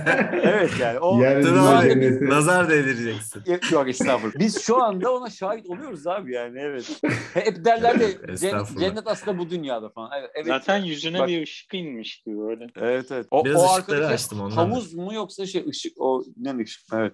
evet 0.43 0.71
yani. 0.81 0.99
O, 0.99 1.17
abi, 1.17 1.43
cenneti. 1.89 2.29
Nazar 2.29 2.71
değdireceksin. 2.71 3.43
Yok 3.71 3.89
estağfurullah. 3.89 4.39
Biz 4.39 4.63
şu 4.63 4.83
anda 4.83 5.13
ona 5.15 5.31
şahit 5.31 5.67
oluyoruz 5.67 6.07
abi 6.07 6.33
yani 6.35 6.59
evet. 6.59 7.01
Hep 7.35 7.65
derler 7.65 8.01
de 8.01 8.37
cennet, 8.79 9.07
aslında 9.07 9.39
bu 9.39 9.51
dünyada 9.51 9.89
falan. 9.89 10.11
Evet, 10.19 10.31
evet. 10.35 10.47
Zaten 10.47 10.85
yüzüne 10.85 11.19
Bak- 11.19 11.29
bir 11.29 11.43
ışık 11.43 11.75
inmiş 11.75 12.23
gibi 12.23 12.39
böyle. 12.39 12.67
Evet 12.77 13.13
evet. 13.13 13.27
O, 13.31 13.45
Biraz 13.45 13.63
o 13.63 13.65
ışıkları 13.65 13.99
arkadaki 13.99 14.15
açtım 14.15 14.41
ondan 14.41 14.57
havuz 14.57 14.95
mu 14.95 15.15
yoksa 15.15 15.47
şey 15.47 15.65
ışık 15.69 15.93
o 16.01 16.25
ne 16.37 16.57
ışık 16.57 16.83
evet. 16.93 17.13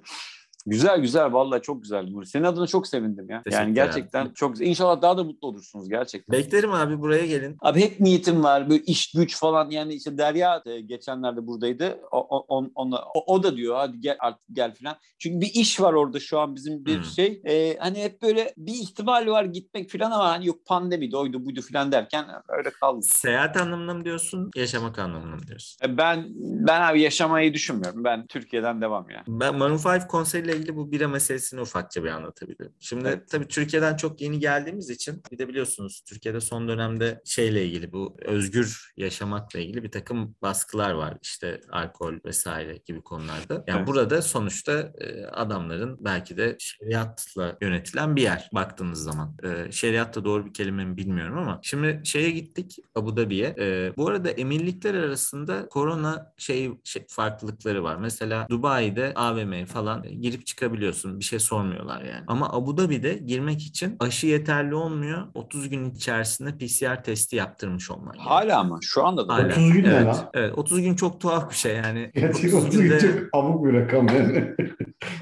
Güzel 0.66 1.00
güzel 1.00 1.32
vallahi 1.32 1.62
çok 1.62 1.82
güzel 1.82 2.04
Nuri. 2.10 2.26
Senin 2.26 2.44
adına 2.44 2.66
çok 2.66 2.86
sevindim 2.86 3.26
ya. 3.30 3.42
Teşekkür 3.42 3.62
Yani 3.64 3.74
gerçekten 3.74 4.30
çok 4.34 4.52
güzel. 4.52 4.66
İnşallah 4.66 5.02
daha 5.02 5.16
da 5.18 5.24
mutlu 5.24 5.48
olursunuz 5.48 5.88
gerçekten. 5.88 6.38
Beklerim 6.38 6.72
abi 6.72 7.00
buraya 7.00 7.26
gelin. 7.26 7.56
Abi 7.60 7.80
hep 7.80 8.00
niyetim 8.00 8.44
var 8.44 8.70
böyle 8.70 8.82
iş 8.82 9.12
güç 9.12 9.36
falan 9.38 9.70
yani 9.70 9.94
işte 9.94 10.18
Derya 10.18 10.62
e, 10.66 10.80
geçenlerde 10.80 11.46
buradaydı. 11.46 11.98
O, 12.10 12.18
o, 12.36 12.38
on- 12.56 12.72
onunla- 12.74 13.04
o, 13.14 13.34
o 13.34 13.42
da 13.42 13.56
diyor 13.56 13.76
hadi 13.76 14.00
gel 14.00 14.16
artık 14.20 14.46
gel 14.52 14.74
falan. 14.74 14.96
Çünkü 15.18 15.40
bir 15.40 15.50
iş 15.54 15.80
var 15.80 15.92
orada 15.92 16.20
şu 16.20 16.38
an 16.38 16.54
bizim 16.56 16.84
bir 16.84 16.96
Hmm. 16.96 17.04
şey. 17.04 17.42
E, 17.48 17.76
hani 17.78 18.02
hep 18.02 18.22
böyle 18.22 18.52
bir 18.56 18.72
ihtimal 18.74 19.26
var 19.26 19.44
gitmek 19.44 19.90
falan 19.90 20.10
ama 20.10 20.28
hani 20.30 20.46
yok 20.46 20.66
pandemiydi 20.66 21.16
oydu 21.16 21.44
buydu 21.44 21.60
falan 21.72 21.92
derken 21.92 22.24
öyle 22.48 22.70
kaldı. 22.70 23.02
Seyahat 23.02 23.56
anlamında 23.56 23.94
mı 23.94 24.04
diyorsun, 24.04 24.50
yaşamak 24.56 24.98
anlamında 24.98 25.36
mı 25.36 25.42
diyorsun? 25.46 25.86
E, 25.88 25.96
Ben 25.98 26.26
ben 26.38 26.80
abi 26.80 27.00
yaşamayı 27.00 27.54
düşünmüyorum. 27.54 28.04
Ben 28.04 28.26
Türkiye'den 28.26 28.80
devam 28.80 29.10
ya. 29.10 29.24
Ben 29.28 29.54
Maroon 29.58 29.78
5 29.94 30.06
konseriyle 30.06 30.55
ilgili 30.56 30.76
bu 30.76 30.92
bira 30.92 31.08
meselesini 31.08 31.60
ufakça 31.60 32.04
bir 32.04 32.08
anlatabilirim. 32.08 32.72
Şimdi 32.80 33.08
Evet. 33.08 33.28
tabii 33.30 33.48
Türkiye'den 33.48 33.96
çok 33.96 34.20
yeni 34.20 34.38
geldiğimiz 34.38 34.90
için 34.90 35.22
bir 35.32 35.38
de 35.38 35.48
biliyorsunuz 35.48 36.02
Türkiye'de 36.08 36.40
son 36.40 36.68
dönemde 36.68 37.20
şeyle 37.24 37.66
ilgili 37.66 37.92
bu 37.92 38.16
özgür 38.24 38.92
yaşamakla 38.96 39.58
ilgili 39.60 39.82
bir 39.82 39.90
takım 39.90 40.36
baskılar 40.42 40.90
var. 40.90 41.18
İşte 41.22 41.60
alkol 41.70 42.14
vesaire 42.24 42.76
gibi 42.86 43.02
konularda. 43.02 43.64
Yani 43.66 43.78
Evet. 43.78 43.86
burada 43.88 44.22
sonuçta 44.22 44.92
e, 44.98 45.24
adamların 45.26 45.96
belki 46.00 46.36
de 46.36 46.56
şeriatla 46.58 47.56
yönetilen 47.60 48.16
bir 48.16 48.22
yer 48.22 48.50
baktığınız 48.52 49.02
zaman. 49.02 49.36
E, 49.42 49.72
şeriat 49.72 50.16
da 50.16 50.24
doğru 50.24 50.46
bir 50.46 50.54
kelime 50.54 50.84
mi 50.84 50.96
bilmiyorum 50.96 51.38
ama 51.38 51.60
şimdi 51.62 52.00
şeye 52.04 52.30
gittik 52.30 52.76
Abu 52.94 53.16
Dhabi'ye. 53.16 53.54
E, 53.58 53.92
bu 53.96 54.08
arada 54.08 54.30
emirlikler 54.30 54.94
arasında 54.94 55.68
korona 55.68 56.32
şey, 56.36 56.70
şey 56.84 57.04
farklılıkları 57.08 57.82
var. 57.82 57.96
Mesela 57.96 58.46
Dubai'de 58.50 59.12
AVM 59.14 59.64
falan 59.64 60.04
e, 60.04 60.08
girip 60.46 60.56
çıkabiliyorsun. 60.56 61.18
Bir 61.18 61.24
şey 61.24 61.38
sormuyorlar 61.38 62.02
yani. 62.02 62.24
Ama 62.26 62.52
Abu 62.52 62.76
Dhabi'de 62.76 63.14
girmek 63.14 63.62
için 63.62 63.96
aşı 64.00 64.26
yeterli 64.26 64.74
olmuyor. 64.74 65.26
30 65.34 65.68
gün 65.68 65.90
içerisinde 65.90 66.58
PCR 66.58 67.04
testi 67.04 67.36
yaptırmış 67.36 67.90
olman 67.90 68.12
gerekiyor. 68.12 68.30
Hala 68.30 68.58
ama 68.58 68.78
şu 68.82 69.06
anda 69.06 69.28
da. 69.28 69.34
Hala. 69.34 69.46
30 69.46 69.72
gün 69.72 69.84
ne 69.84 69.88
evet, 69.88 70.06
lan? 70.06 70.30
Evet 70.34 70.58
30 70.58 70.80
gün 70.80 70.94
çok 70.94 71.20
tuhaf 71.20 71.50
bir 71.50 71.56
şey 71.56 71.76
yani. 71.76 72.10
Gerçekten 72.14 72.58
30 72.58 72.66
30 72.66 72.78
gün 72.78 72.82
günde- 72.82 73.00
çok 73.00 73.28
abuk 73.32 73.66
bir 73.66 73.72
rakam 73.72 74.08
yani. 74.08 74.56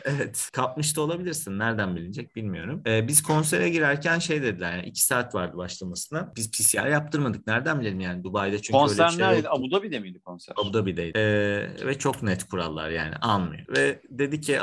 Evet 0.05 0.51
kapmış 0.53 0.97
da 0.97 1.01
olabilirsin. 1.01 1.59
Nereden 1.59 1.97
bilinecek 1.97 2.37
bilmiyorum. 2.37 2.83
Ee, 2.87 3.09
biz 3.09 3.23
konsere 3.23 3.69
girerken 3.69 4.19
şey 4.19 4.43
dediler 4.43 4.77
yani 4.77 4.87
2 4.87 5.03
saat 5.03 5.35
vardı 5.35 5.57
başlamasına. 5.57 6.33
Biz 6.37 6.51
PCR 6.51 6.87
yaptırmadık. 6.87 7.47
Nereden 7.47 7.81
bilelim 7.81 8.01
yani 8.01 8.25
Dubai'de 8.25 8.63
çünkü 8.63 8.79
öyle 8.79 8.85
bir 8.85 8.89
Konser 8.89 9.09
şey 9.09 9.19
neredeydi? 9.27 9.49
Abu 9.49 9.71
Dhabi'de 9.71 9.99
miydi 9.99 10.21
konser? 10.21 10.55
Abu 10.59 10.75
Dhabi'deydi. 10.75 11.19
Ee, 11.19 11.87
ve 11.87 11.99
çok 11.99 12.23
net 12.23 12.45
kurallar 12.45 12.91
yani 12.91 13.17
almıyor. 13.17 13.65
Ve 13.77 14.01
dedi 14.11 14.41
ki 14.41 14.61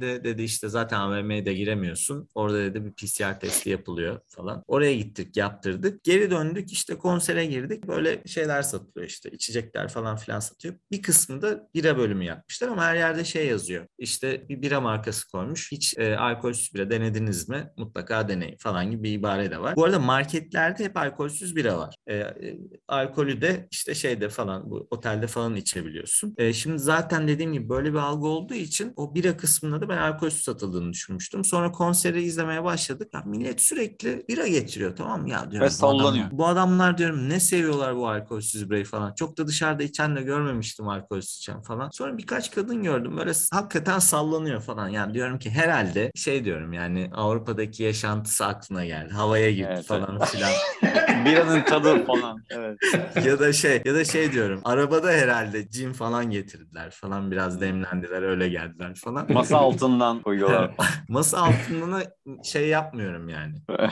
AVM'de 0.00 0.24
dedi 0.24 0.42
işte 0.42 0.68
zaten 0.68 1.00
AVM'ye 1.00 1.46
de 1.46 1.54
giremiyorsun. 1.54 2.28
Orada 2.34 2.58
dedi 2.58 2.84
bir 2.84 2.92
PCR 2.92 3.40
testi 3.40 3.70
yapılıyor 3.70 4.20
falan. 4.28 4.62
Oraya 4.66 4.94
gittik 4.94 5.36
yaptırdık. 5.36 6.04
Geri 6.04 6.30
döndük 6.30 6.72
işte 6.72 6.94
konsere 6.94 7.46
girdik. 7.46 7.88
Böyle 7.88 8.22
şeyler 8.26 8.62
satılıyor 8.62 9.08
işte 9.08 9.30
içecekler 9.30 9.88
falan 9.88 10.16
filan 10.16 10.40
satıyor. 10.40 10.74
Bir 10.90 11.02
kısmında 11.02 11.68
bira 11.74 11.98
bölümü 11.98 12.24
yapmışlar 12.24 12.68
ama 12.68 12.84
her 12.84 12.96
yerde 12.96 13.24
şey 13.24 13.46
yazıyor. 13.46 13.86
İşte 13.98 14.48
bir 14.48 14.62
bira 14.62 14.80
markası 14.80 15.30
koymuş. 15.30 15.72
Hiç 15.72 15.98
e, 15.98 16.16
alkolsüz 16.16 16.74
bira 16.74 16.90
denediniz 16.90 17.48
mi? 17.48 17.70
Mutlaka 17.76 18.28
deneyin 18.28 18.56
falan 18.58 18.90
gibi 18.90 19.02
bir 19.02 19.12
ibare 19.12 19.50
de 19.50 19.60
var. 19.60 19.76
Bu 19.76 19.84
arada 19.84 19.98
marketlerde 19.98 20.84
hep 20.84 20.96
alkolsüz 20.96 21.56
bira 21.56 21.78
var. 21.78 21.94
E, 22.06 22.16
e, 22.16 22.58
alkolü 22.88 23.40
de 23.40 23.68
işte 23.70 23.94
şeyde 23.94 24.28
falan 24.28 24.70
bu 24.70 24.88
otelde 24.90 25.26
falan 25.26 25.56
içebiliyorsun. 25.56 26.34
E, 26.38 26.52
şimdi 26.52 26.78
zaten 26.78 27.28
dediğim 27.28 27.52
gibi 27.52 27.68
böyle 27.68 27.92
bir 27.92 27.98
algı 27.98 28.26
olduğu 28.26 28.54
için 28.54 28.92
o 28.96 29.14
bira 29.14 29.36
kısmında 29.36 29.80
da 29.80 29.88
ben 29.90 29.96
alkolsüz 29.96 30.44
satıldığını 30.44 30.92
düşünmüştüm. 30.92 31.44
Sonra 31.44 31.72
konseri 31.72 32.22
izlemeye 32.22 32.64
başladık. 32.64 33.08
Ya 33.14 33.22
millet 33.26 33.60
sürekli 33.60 34.24
bira 34.28 34.46
getiriyor 34.46 34.96
tamam 34.96 35.22
mı? 35.22 35.30
Ya 35.30 35.50
diyorum, 35.50 35.68
Ve 35.68 35.70
bu 35.82 35.86
adam- 35.86 35.98
sallanıyor. 35.98 36.26
bu 36.32 36.46
adamlar 36.46 36.98
diyorum 36.98 37.28
ne 37.28 37.40
seviyorlar 37.40 37.96
bu 37.96 38.08
alkolsüz 38.08 38.70
birayı 38.70 38.84
falan. 38.84 39.14
Çok 39.14 39.38
da 39.38 39.46
dışarıda 39.46 39.82
içen 39.82 40.16
de 40.16 40.22
görmemiştim 40.22 40.88
alkolsüz 40.88 41.36
içen 41.36 41.62
falan. 41.62 41.90
Sonra 41.90 42.18
birkaç 42.18 42.50
kadın 42.50 42.82
gördüm 42.82 43.16
böyle 43.16 43.32
hakikaten 43.52 43.98
sallanıyor 43.98 44.60
falan. 44.60 44.88
Yani 44.88 45.14
diyorum 45.14 45.38
ki 45.38 45.50
herhalde 45.50 46.12
şey 46.14 46.44
diyorum 46.44 46.72
yani 46.72 47.10
Avrupa'daki 47.14 47.82
yaşantısı 47.82 48.46
aklına 48.46 48.84
geldi. 48.84 49.12
Havaya 49.12 49.50
girdi 49.50 49.68
Evet, 49.72 49.86
falan 49.86 50.18
filan. 50.24 50.50
Biranın 51.24 51.62
tadı 51.62 52.04
falan. 52.06 52.42
Evet. 52.50 52.78
ya 53.24 53.38
da 53.38 53.52
şey 53.52 53.82
ya 53.84 53.94
da 53.94 54.04
şey 54.04 54.32
diyorum. 54.32 54.60
Arabada 54.64 55.10
herhalde 55.10 55.68
cin 55.70 55.92
falan 55.92 56.30
getirdiler 56.30 56.90
falan 56.90 57.30
biraz 57.30 57.60
demlendiler 57.60 58.22
öyle 58.22 58.48
geldiler 58.48 58.94
falan. 58.94 59.32
Masa 59.32 59.58
altından 59.74 60.22
koyuyorlar. 60.22 60.74
Masa 61.08 61.38
altından 61.38 62.02
şey 62.44 62.68
yapmıyorum 62.68 63.28
yani. 63.28 63.54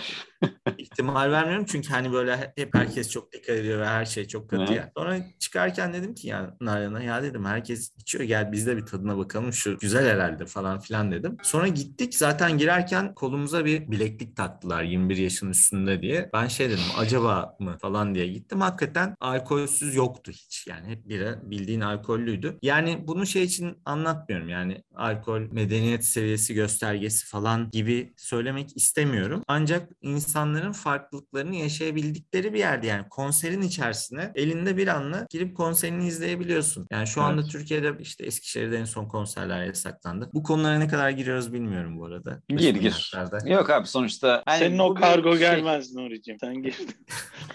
ihtimal 0.79 1.31
vermiyorum 1.31 1.65
çünkü 1.65 1.89
hani 1.89 2.13
böyle 2.13 2.53
hep 2.57 2.75
herkes 2.75 3.11
çok 3.11 3.33
dikkat 3.33 3.57
ediyor 3.57 3.81
ve 3.81 3.87
her 3.87 4.05
şey 4.05 4.27
çok 4.27 4.51
kötü 4.51 4.73
Hı. 4.73 4.73
ya. 4.73 4.91
Sonra 4.97 5.19
çıkarken 5.39 5.93
dedim 5.93 6.15
ki 6.15 6.29
ya 6.29 6.57
Nalan'a 6.61 7.03
ya 7.03 7.23
dedim 7.23 7.45
herkes 7.45 7.93
içiyor 7.99 8.25
gel 8.25 8.53
biz 8.53 8.67
de 8.67 8.77
bir 8.77 8.87
tadına 8.87 9.19
bakalım 9.19 9.53
şu 9.53 9.79
güzel 9.79 10.07
herhalde 10.07 10.47
falan 10.47 10.81
filan 10.81 11.13
dedim. 11.13 11.37
Sonra 11.43 11.69
gittik 11.69 12.15
zaten 12.15 12.59
girerken 12.59 13.15
kolumuza 13.15 13.65
bir 13.65 13.91
bileklik 13.91 14.37
taktılar 14.37 14.83
21 14.83 15.17
yaşın 15.17 15.51
üstünde 15.51 16.03
diye. 16.03 16.31
Ben 16.33 16.47
şey 16.47 16.71
dedim 16.71 16.85
acaba 16.99 17.57
mı 17.59 17.77
falan 17.79 18.15
diye 18.15 18.27
gittim. 18.27 18.61
Hakikaten 18.61 19.17
alkolsüz 19.21 19.95
yoktu 19.95 20.33
hiç. 20.33 20.67
Yani 20.67 20.89
hep 20.89 21.09
bira 21.09 21.51
bildiğin 21.51 21.81
alkollüydü. 21.81 22.59
Yani 22.63 23.05
bunu 23.07 23.27
şey 23.27 23.43
için 23.43 23.77
anlatmıyorum. 23.85 24.49
Yani 24.49 24.83
alkol 24.95 25.41
medeniyet 25.69 26.05
seviyesi 26.05 26.55
göstergesi 26.55 27.27
falan 27.27 27.71
gibi 27.71 28.13
söylemek 28.17 28.77
istemiyorum. 28.77 29.43
Ancak 29.49 29.89
insanların 30.03 30.73
farklılıklarını 30.73 31.57
yaşayabildikleri 31.57 32.55
bir 32.55 32.59
yerde 32.59 32.87
yani 32.87 33.09
konserin 33.11 33.63
içerisine 33.63 34.33
elinde 34.35 34.77
bir 34.77 34.89
anla 34.89 35.27
girip 35.31 35.57
konserini 35.57 36.07
izleyebiliyorsun. 36.07 36.87
Yani 36.91 37.07
şu 37.07 37.23
anda 37.23 37.41
Evet. 37.41 37.51
Türkiye'de 37.53 37.93
işte 38.01 38.27
Eskişehir'de 38.27 38.77
en 38.79 38.85
son 38.85 39.05
konserler 39.09 39.65
yasaklandı. 39.65 40.31
Bu 40.35 40.43
konulara 40.43 40.79
ne 40.79 40.89
kadar 40.89 41.11
giriyoruz 41.11 41.53
bilmiyorum 41.53 41.99
bu 41.99 42.05
arada. 42.05 42.41
Gir 42.49 42.75
gir. 42.75 43.13
Yok 43.47 43.71
abi 43.71 43.87
sonuçta. 43.87 44.43
hani 44.47 44.59
Senin 44.59 44.79
o 44.79 44.95
kargo 44.95 45.31
şey- 45.31 45.39
gelmez 45.39 45.95
Nuri'cim. 45.95 46.37
Sen 46.41 46.63
gir. 46.63 46.77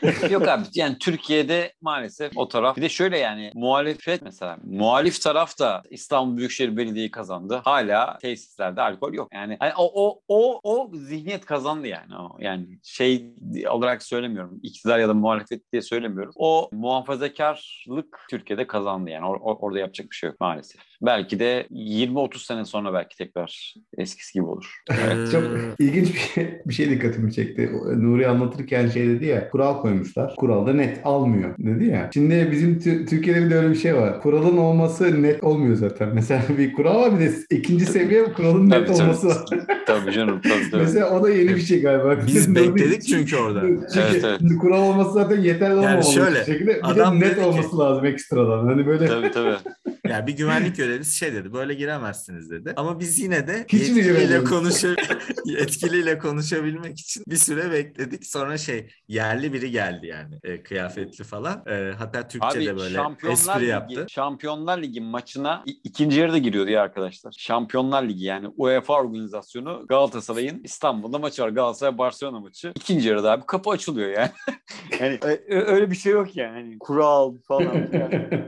Yok 0.31 0.47
abi 0.47 0.63
yani 0.75 0.97
Türkiye'de 0.99 1.73
maalesef 1.81 2.31
o 2.35 2.47
taraf. 2.47 2.77
Bir 2.77 2.81
de 2.81 2.89
şöyle 2.89 3.17
yani 3.17 3.51
muhalefet 3.55 4.21
mesela 4.21 4.57
muhalif 4.63 5.21
taraf 5.21 5.59
da 5.59 5.83
İstanbul 5.89 6.37
Büyükşehir 6.37 6.77
Belediye'yi 6.77 7.11
kazandı. 7.11 7.61
Hala 7.63 8.02
tesislerde 8.21 8.81
alkol 8.81 9.13
yok. 9.13 9.27
Yani 9.33 9.57
hani 9.59 9.71
o, 9.77 9.91
o, 10.07 10.19
o, 10.27 10.59
o 10.63 10.91
zihniyet 10.93 11.45
kazandı 11.45 11.87
yani. 11.87 12.15
O, 12.15 12.37
yani 12.39 12.67
şey 12.83 13.33
olarak 13.69 14.03
söylemiyorum. 14.03 14.59
İktidar 14.63 14.99
ya 14.99 15.09
da 15.09 15.13
muhalefet 15.13 15.71
diye 15.71 15.81
söylemiyorum. 15.81 16.33
O 16.35 16.69
muhafazakarlık 16.71 18.25
Türkiye'de 18.29 18.67
kazandı 18.67 19.09
yani. 19.09 19.25
Or- 19.25 19.39
or- 19.39 19.57
orada 19.59 19.79
yapacak 19.79 20.11
bir 20.11 20.15
şey 20.15 20.29
yok 20.29 20.39
maalesef. 20.39 20.81
Belki 21.01 21.39
de 21.39 21.67
20-30 21.71 22.45
sene 22.45 22.65
sonra 22.65 22.93
belki 22.93 23.17
tekrar 23.17 23.73
eskisi 23.97 24.33
gibi 24.33 24.45
olur. 24.45 24.81
Ee, 24.91 25.27
Çok 25.31 25.43
ilginç 25.79 26.13
bir 26.13 26.19
şey, 26.19 26.61
bir 26.65 26.73
şey 26.73 26.89
dikkatimi 26.89 27.33
çekti. 27.33 27.71
Nuri 27.97 28.27
anlatırken 28.27 28.87
şey 28.87 29.07
dedi 29.07 29.25
ya, 29.25 29.49
kural 29.49 29.81
koymuşlar. 29.81 30.35
Kuralda 30.35 30.73
net 30.73 31.01
almıyor 31.03 31.55
dedi 31.57 31.85
ya. 31.85 32.09
Şimdi 32.13 32.49
bizim 32.51 32.77
Tü- 32.77 33.05
Türkiye'de 33.05 33.45
bir 33.45 33.49
de 33.49 33.55
öyle 33.55 33.69
bir 33.69 33.75
şey 33.75 33.95
var. 33.95 34.21
Kuralın 34.21 34.57
olması 34.57 35.23
net 35.23 35.43
olmuyor 35.43 35.75
zaten. 35.75 36.09
Mesela 36.13 36.41
bir 36.57 36.73
kural 36.73 37.01
var 37.01 37.19
bir 37.19 37.25
de 37.25 37.31
ikinci 37.49 37.85
seviye 37.93 38.23
kuralın 38.33 38.69
net 38.69 38.73
Tabii, 38.73 38.85
tabii. 38.97 39.03
olması 39.03 39.27
var. 39.27 39.45
tabii 39.85 40.11
canım 40.11 40.41
tabii 40.41 40.71
tabii. 40.71 40.81
Mesela 40.81 41.09
o 41.19 41.23
da 41.23 41.29
yeni 41.29 41.55
bir 41.55 41.61
şey 41.61 41.81
galiba. 41.81 42.17
Biz 42.27 42.55
bekledik 42.55 43.03
çünkü 43.07 43.37
orada. 43.37 43.61
Çünkü 43.61 44.07
Evet, 44.11 44.23
evet. 44.23 44.41
kural 44.61 44.81
olması 44.81 45.11
zaten 45.11 45.41
yeterli 45.41 45.73
olmamalı. 45.75 46.03
şöyle, 46.03 46.39
bir 46.39 46.45
şekilde. 46.45 46.75
Bir 46.75 46.89
adam 46.91 47.21
de 47.21 47.25
net 47.25 47.31
dedi 47.31 47.39
ki- 47.39 47.45
olması 47.45 47.79
lazım 47.79 48.05
ekstradan. 48.05 48.65
Hani 48.67 48.87
böyle 48.87 49.05
tabii 49.07 49.31
tabii. 49.31 49.55
Yani 50.09 50.27
bir 50.27 50.37
güvenlik 50.37 50.75
görevlisi 50.75 51.17
şey 51.17 51.33
dedi 51.33 51.53
böyle 51.53 51.73
giremezsiniz 51.73 52.51
dedi. 52.51 52.73
Ama 52.75 52.99
biz 52.99 53.19
yine 53.19 53.47
de 53.47 53.65
Hiç 53.67 53.81
yetkiliyle, 53.81 54.43
konuşa 54.43 54.87
yetkiliyle 55.45 56.17
konuşabilmek 56.17 56.99
için 56.99 57.23
bir 57.27 57.35
süre 57.35 57.71
bekledik. 57.71 58.25
Sonra 58.25 58.57
şey 58.57 58.87
yerli 59.07 59.53
biri 59.53 59.71
geldi 59.71 60.07
yani 60.07 60.39
e, 60.43 60.63
kıyafetli 60.63 61.23
falan. 61.23 61.63
E, 61.67 61.91
hatta 61.97 62.27
Türkçe 62.27 62.65
de 62.65 62.77
böyle 62.77 62.97
espri 63.31 63.59
Ligi, 63.59 63.65
yaptı. 63.69 64.05
Şampiyonlar 64.09 64.81
Ligi 64.81 65.01
maçına 65.01 65.63
ikinci 65.83 66.19
yarıda 66.19 66.37
giriyordu 66.37 66.69
ya 66.71 66.81
arkadaşlar. 66.81 67.35
Şampiyonlar 67.83 68.09
Ligi 68.09 68.25
yani 68.25 68.47
UEFA 68.57 68.93
organizasyonu 68.93 69.85
Galatasaray'ın 69.89 70.61
İstanbul'da 70.63 71.19
maçı 71.19 71.41
var. 71.43 71.49
Galatasaray 71.49 71.97
Barcelona 71.97 72.39
maçı. 72.39 72.71
İkinci 72.75 73.09
yarıda 73.09 73.31
abi 73.31 73.43
kapı 73.47 73.69
açılıyor 73.69 74.09
yani. 74.09 74.29
yani 74.99 75.19
öyle 75.49 75.91
bir 75.91 75.95
şey 75.95 76.13
yok 76.13 76.37
yani. 76.37 76.51
Hani 76.53 76.79
kural 76.79 77.33
falan. 77.47 77.73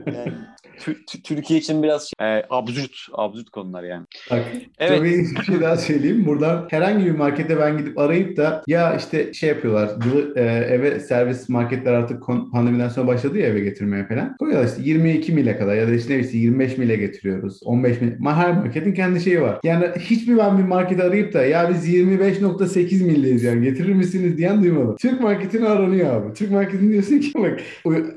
Yani 0.06 0.32
Tü- 0.78 1.22
Türkiye 1.22 1.58
için 1.60 1.82
biraz 1.82 2.10
şey, 2.20 2.38
e, 2.38 2.46
absürt, 2.50 2.92
absürt 3.12 3.50
konular 3.50 3.82
yani. 3.84 4.06
Bak 4.30 4.42
Evet. 4.78 5.00
ilginç 5.02 5.38
bir 5.38 5.44
şey 5.44 5.60
daha 5.60 5.76
söyleyeyim. 5.76 6.26
Buradan 6.26 6.66
herhangi 6.70 7.04
bir 7.06 7.10
markete 7.10 7.58
ben 7.60 7.78
gidip 7.78 7.98
arayıp 7.98 8.36
da 8.36 8.62
ya 8.66 8.94
işte 8.96 9.32
şey 9.32 9.48
yapıyorlar. 9.48 9.90
e, 10.36 10.40
eve 10.74 11.00
servis 11.00 11.48
marketler 11.48 11.92
artık 11.92 12.22
pandemiden 12.52 12.88
sonra 12.88 13.06
başladı 13.06 13.38
ya 13.38 13.46
eve 13.46 13.60
getirmeye 13.60 14.06
falan. 14.06 14.36
Koyuyorlar 14.36 14.68
işte 14.68 14.82
22 14.82 15.32
mile 15.32 15.58
kadar 15.58 15.74
ya 15.76 15.88
da 15.88 15.92
işte 15.94 16.14
ne 16.14 16.18
bileyim 16.18 16.42
25 16.42 16.78
mile 16.78 16.96
getiriyoruz. 16.96 17.60
15 17.64 18.00
mil. 18.00 18.12
Ma- 18.18 18.34
Her 18.34 18.52
marketin 18.52 18.92
kendi 18.94 19.20
şeyi 19.26 19.42
var. 19.42 19.58
Yani 19.64 19.86
hiçbir 19.98 20.36
ben 20.38 20.58
bir 20.58 20.62
market 20.62 21.00
arayıp 21.00 21.32
da 21.34 21.44
ya 21.46 21.70
biz 21.70 21.88
25.8 21.94 23.04
mildeyiz 23.04 23.42
yani 23.42 23.64
getirir 23.64 23.92
misiniz 23.94 24.38
diyen 24.38 24.62
duymadım. 24.62 24.96
Türk 24.96 25.20
marketini 25.20 25.68
aranıyor 25.68 26.14
abi. 26.14 26.34
Türk 26.34 26.50
marketini 26.50 26.92
diyorsun 26.92 27.18
ki 27.18 27.32
bak 27.38 27.60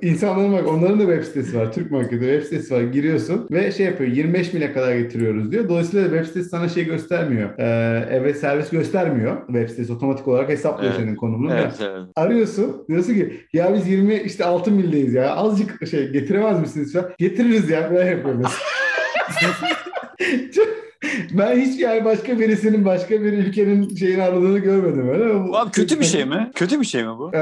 insanların 0.02 0.54
bak 0.54 0.68
onların 0.68 1.00
da 1.00 1.04
web 1.04 1.24
sitesi 1.24 1.58
var. 1.58 1.74
Türk 1.74 1.92
marketi 1.92 2.20
web 2.20 2.44
sitesi 2.44 2.74
var. 2.74 2.82
Giriyorsun 2.82 3.48
ve 3.52 3.72
şey 3.72 3.86
yapıyor 3.86 4.12
25 4.12 4.54
mile 4.54 4.74
kadar 4.74 4.96
getiriyoruz 4.96 5.52
diyor. 5.52 5.70
Dolayısıyla 5.70 6.06
web 6.10 6.26
sitesi 6.26 6.50
sana 6.50 6.70
şey 6.70 6.86
göstermiyor. 6.86 7.50
Ee, 7.60 8.08
eve 8.12 8.34
servis 8.34 8.70
göstermiyor. 8.70 9.48
Web 9.48 9.70
sitesi 9.70 9.94
otomatik 9.94 10.28
olarak 10.28 10.50
hesaplıyor 10.50 10.92
Evet. 10.94 11.02
senin 11.06 11.16
konumunu. 11.16 11.54
Evet, 11.54 11.74
evet. 11.82 12.02
Arıyorsun. 12.16 12.86
Diyorsun 12.90 13.14
ki 13.14 13.34
ya 13.54 13.74
biz 13.74 13.88
20 13.88 14.16
işte 14.16 14.46
6 14.46 14.72
mildeyiz 14.72 15.14
ya. 15.14 15.36
Azıcık 15.36 15.88
şey 15.88 16.10
getiremez 16.12 16.60
misiniz 16.60 16.94
falan. 16.94 17.10
Getiririz 17.18 17.70
ya. 17.70 17.92
Ben 17.96 18.06
yapıyorum. 18.08 18.42
Çok- 20.56 20.79
ben 21.32 21.60
hiç 21.60 21.80
yani 21.80 22.06
başka 22.06 22.40
birisinin 22.40 22.86
başka 22.86 23.22
bir 23.22 23.34
ülkenin 23.34 23.96
şeyini 23.96 24.24
aradığını 24.24 24.60
görmedim 24.60 25.10
öyle 25.10 25.34
bu- 25.48 25.58
Abi 25.58 25.72
kötü 25.72 26.00
bir 26.00 26.06
şey 26.06 26.26
mi? 26.26 26.52
Kötü 26.56 26.80
bir 26.80 26.86
şey 26.86 27.04
mi 27.04 27.18
bu? 27.20 27.32
Ee, 27.34 27.40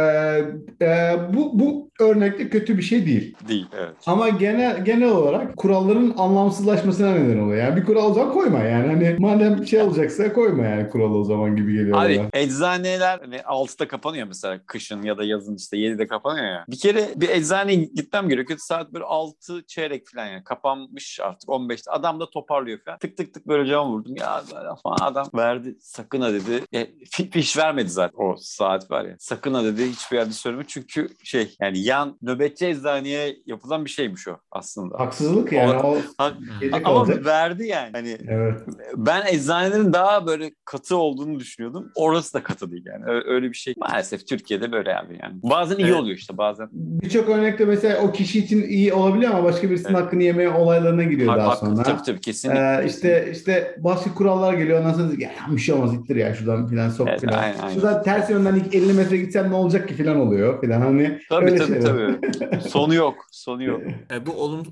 e, 0.81 1.15
bu 1.33 1.59
bu 1.59 1.89
örnekte 1.99 2.49
kötü 2.49 2.77
bir 2.77 2.81
şey 2.83 3.05
değil. 3.05 3.35
Değil, 3.47 3.65
evet. 3.77 3.95
Ama 4.05 4.29
genel 4.29 4.85
genel 4.85 5.09
olarak 5.09 5.57
kuralların 5.57 6.13
anlamsızlaşmasına 6.17 7.11
neden 7.11 7.37
oluyor. 7.39 7.63
Yani 7.63 7.75
bir 7.75 7.85
kural 7.85 8.11
o 8.11 8.13
zaman 8.13 8.33
koyma 8.33 8.59
yani. 8.59 8.87
Hani 8.87 9.15
madem 9.19 9.67
şey 9.67 9.81
olacaksa 9.81 10.33
koyma 10.33 10.63
yani 10.65 10.89
kuralı 10.89 11.17
o 11.17 11.23
zaman 11.23 11.55
gibi 11.55 11.73
geliyor 11.73 12.03
Abi 12.05 12.17
bana. 12.17 12.29
eczaneler 12.33 13.19
hani 13.19 13.35
6'da 13.35 13.87
kapanıyor 13.87 14.27
mesela 14.27 14.59
kışın 14.65 15.01
ya 15.01 15.17
da 15.17 15.23
yazın 15.23 15.55
işte 15.55 15.77
7'de 15.77 16.07
kapanıyor 16.07 16.45
ya. 16.45 16.65
Bir 16.69 16.77
kere 16.79 17.05
bir 17.15 17.29
eczaneye 17.29 17.75
gitmem 17.75 18.29
gerekiyor. 18.29 18.59
Saat 18.61 18.93
böyle 18.93 19.05
6 19.05 19.63
çeyrek 19.67 20.07
falan 20.07 20.25
yani 20.27 20.43
kapanmış 20.43 21.19
artık 21.19 21.49
15'te. 21.49 21.91
Adam 21.91 22.19
da 22.19 22.29
toparlıyor 22.29 22.79
falan. 22.85 22.97
Tık 22.97 23.17
tık 23.17 23.33
tık 23.33 23.47
böyle 23.47 23.69
cama 23.77 23.91
vurdum. 23.91 24.15
Ya 24.15 24.43
falan 24.83 24.97
adam 25.01 25.27
verdi 25.35 25.75
sakın 25.79 26.21
ha 26.21 26.33
dedi. 26.33 26.63
E, 26.73 26.81
fi- 26.83 27.29
fiş 27.31 27.57
vermedi 27.57 27.89
zaten 27.89 28.17
o 28.23 28.35
saat 28.39 28.91
var 28.91 29.05
ya. 29.05 29.15
Sakın 29.19 29.53
ha 29.53 29.63
dedi 29.63 29.89
hiçbir 29.91 30.17
yerde 30.17 30.31
söyleme. 30.31 30.63
Çünkü 30.67 31.09
şey 31.23 31.55
yani 31.61 31.79
yan 31.79 32.17
nöbetçi 32.21 32.65
eczaneye 32.67 33.37
yapılan 33.45 33.85
bir 33.85 33.89
şeymiş 33.89 34.27
o 34.27 34.37
aslında. 34.51 34.99
Haksızlık 34.99 35.51
yani. 35.51 35.77
O 35.77 35.97
Ha- 36.17 36.33
gece 36.61 36.75
ama 36.75 36.83
kalacak. 37.05 37.25
verdi 37.25 37.67
yani. 37.67 37.89
Hani 37.93 38.17
Evet. 38.27 38.61
ben 38.95 39.25
eczanelerin 39.27 39.93
daha 39.93 40.27
böyle 40.27 40.51
katı 40.65 40.97
olduğunu 40.97 41.39
düşünüyordum. 41.39 41.91
Orası 41.95 42.33
da 42.33 42.43
katı 42.43 42.71
değil 42.71 42.85
yani. 42.85 43.03
Öyle 43.27 43.49
bir 43.49 43.53
şey. 43.57 43.73
Maalesef 43.77 44.27
Türkiye'de 44.27 44.71
böyle 44.71 44.97
abi 44.97 45.19
yani. 45.23 45.33
Bazen 45.43 45.77
iyi 45.77 45.85
Evet. 45.87 45.95
oluyor 45.95 46.17
işte 46.17 46.37
bazen. 46.37 46.69
Birçok 46.71 47.29
örnekte 47.29 47.65
mesela 47.65 48.01
o 48.01 48.11
kişi 48.11 48.39
için 48.39 48.61
iyi 48.63 48.93
olabiliyor 48.93 49.31
ama 49.33 49.43
başka 49.43 49.69
birisinin 49.69 49.93
Evet. 49.93 50.05
hakkını 50.05 50.23
yemeye 50.23 50.49
olaylarına 50.49 51.03
giriyor 51.03 51.29
Hak- 51.29 51.37
daha 51.39 51.49
haklı, 51.49 51.67
sonra. 51.67 51.83
Tabii 51.83 52.01
tabii 52.05 52.21
kesinlikle. 52.21 52.59
Ee, 52.79 52.81
kesinlikle. 52.83 53.31
işte 53.31 53.66
işte 53.69 53.83
başka 53.83 54.13
kurallar 54.13 54.53
geliyor 54.53 54.79
ondan 54.79 54.93
sonra 54.93 55.07
ya 55.17 55.31
bir 55.51 55.57
şey 55.61 55.75
olmaz 55.75 55.93
ittir 55.93 56.15
ya 56.15 56.35
şuradan 56.35 56.67
filan 56.67 56.89
sok 56.89 57.07
Evet, 57.07 57.21
filan. 57.21 57.37
aynen, 57.39 57.59
aynen. 57.59 57.73
Şuradan 57.73 58.03
ters 58.03 58.29
yönden 58.29 58.55
ilk 58.55 58.75
50 58.75 58.93
metre 58.93 59.17
gitsem 59.17 59.49
ne 59.51 59.55
olacak 59.55 59.87
ki 59.87 59.93
filan 59.93 60.17
oluyor 60.19 60.61
filan 60.61 60.81
hani 60.81 61.19
Tabii 61.29 61.45
öyle 61.45 61.57
tabii 61.57 61.67
şeyler. 61.67 61.81
tabii. 62.21 62.61
Sonu 62.69 62.93
yok. 62.93 63.15
Sonu 63.31 63.63
yok. 63.63 63.81
E, 64.11 64.25
bu 64.25 64.31
olum 64.31 64.63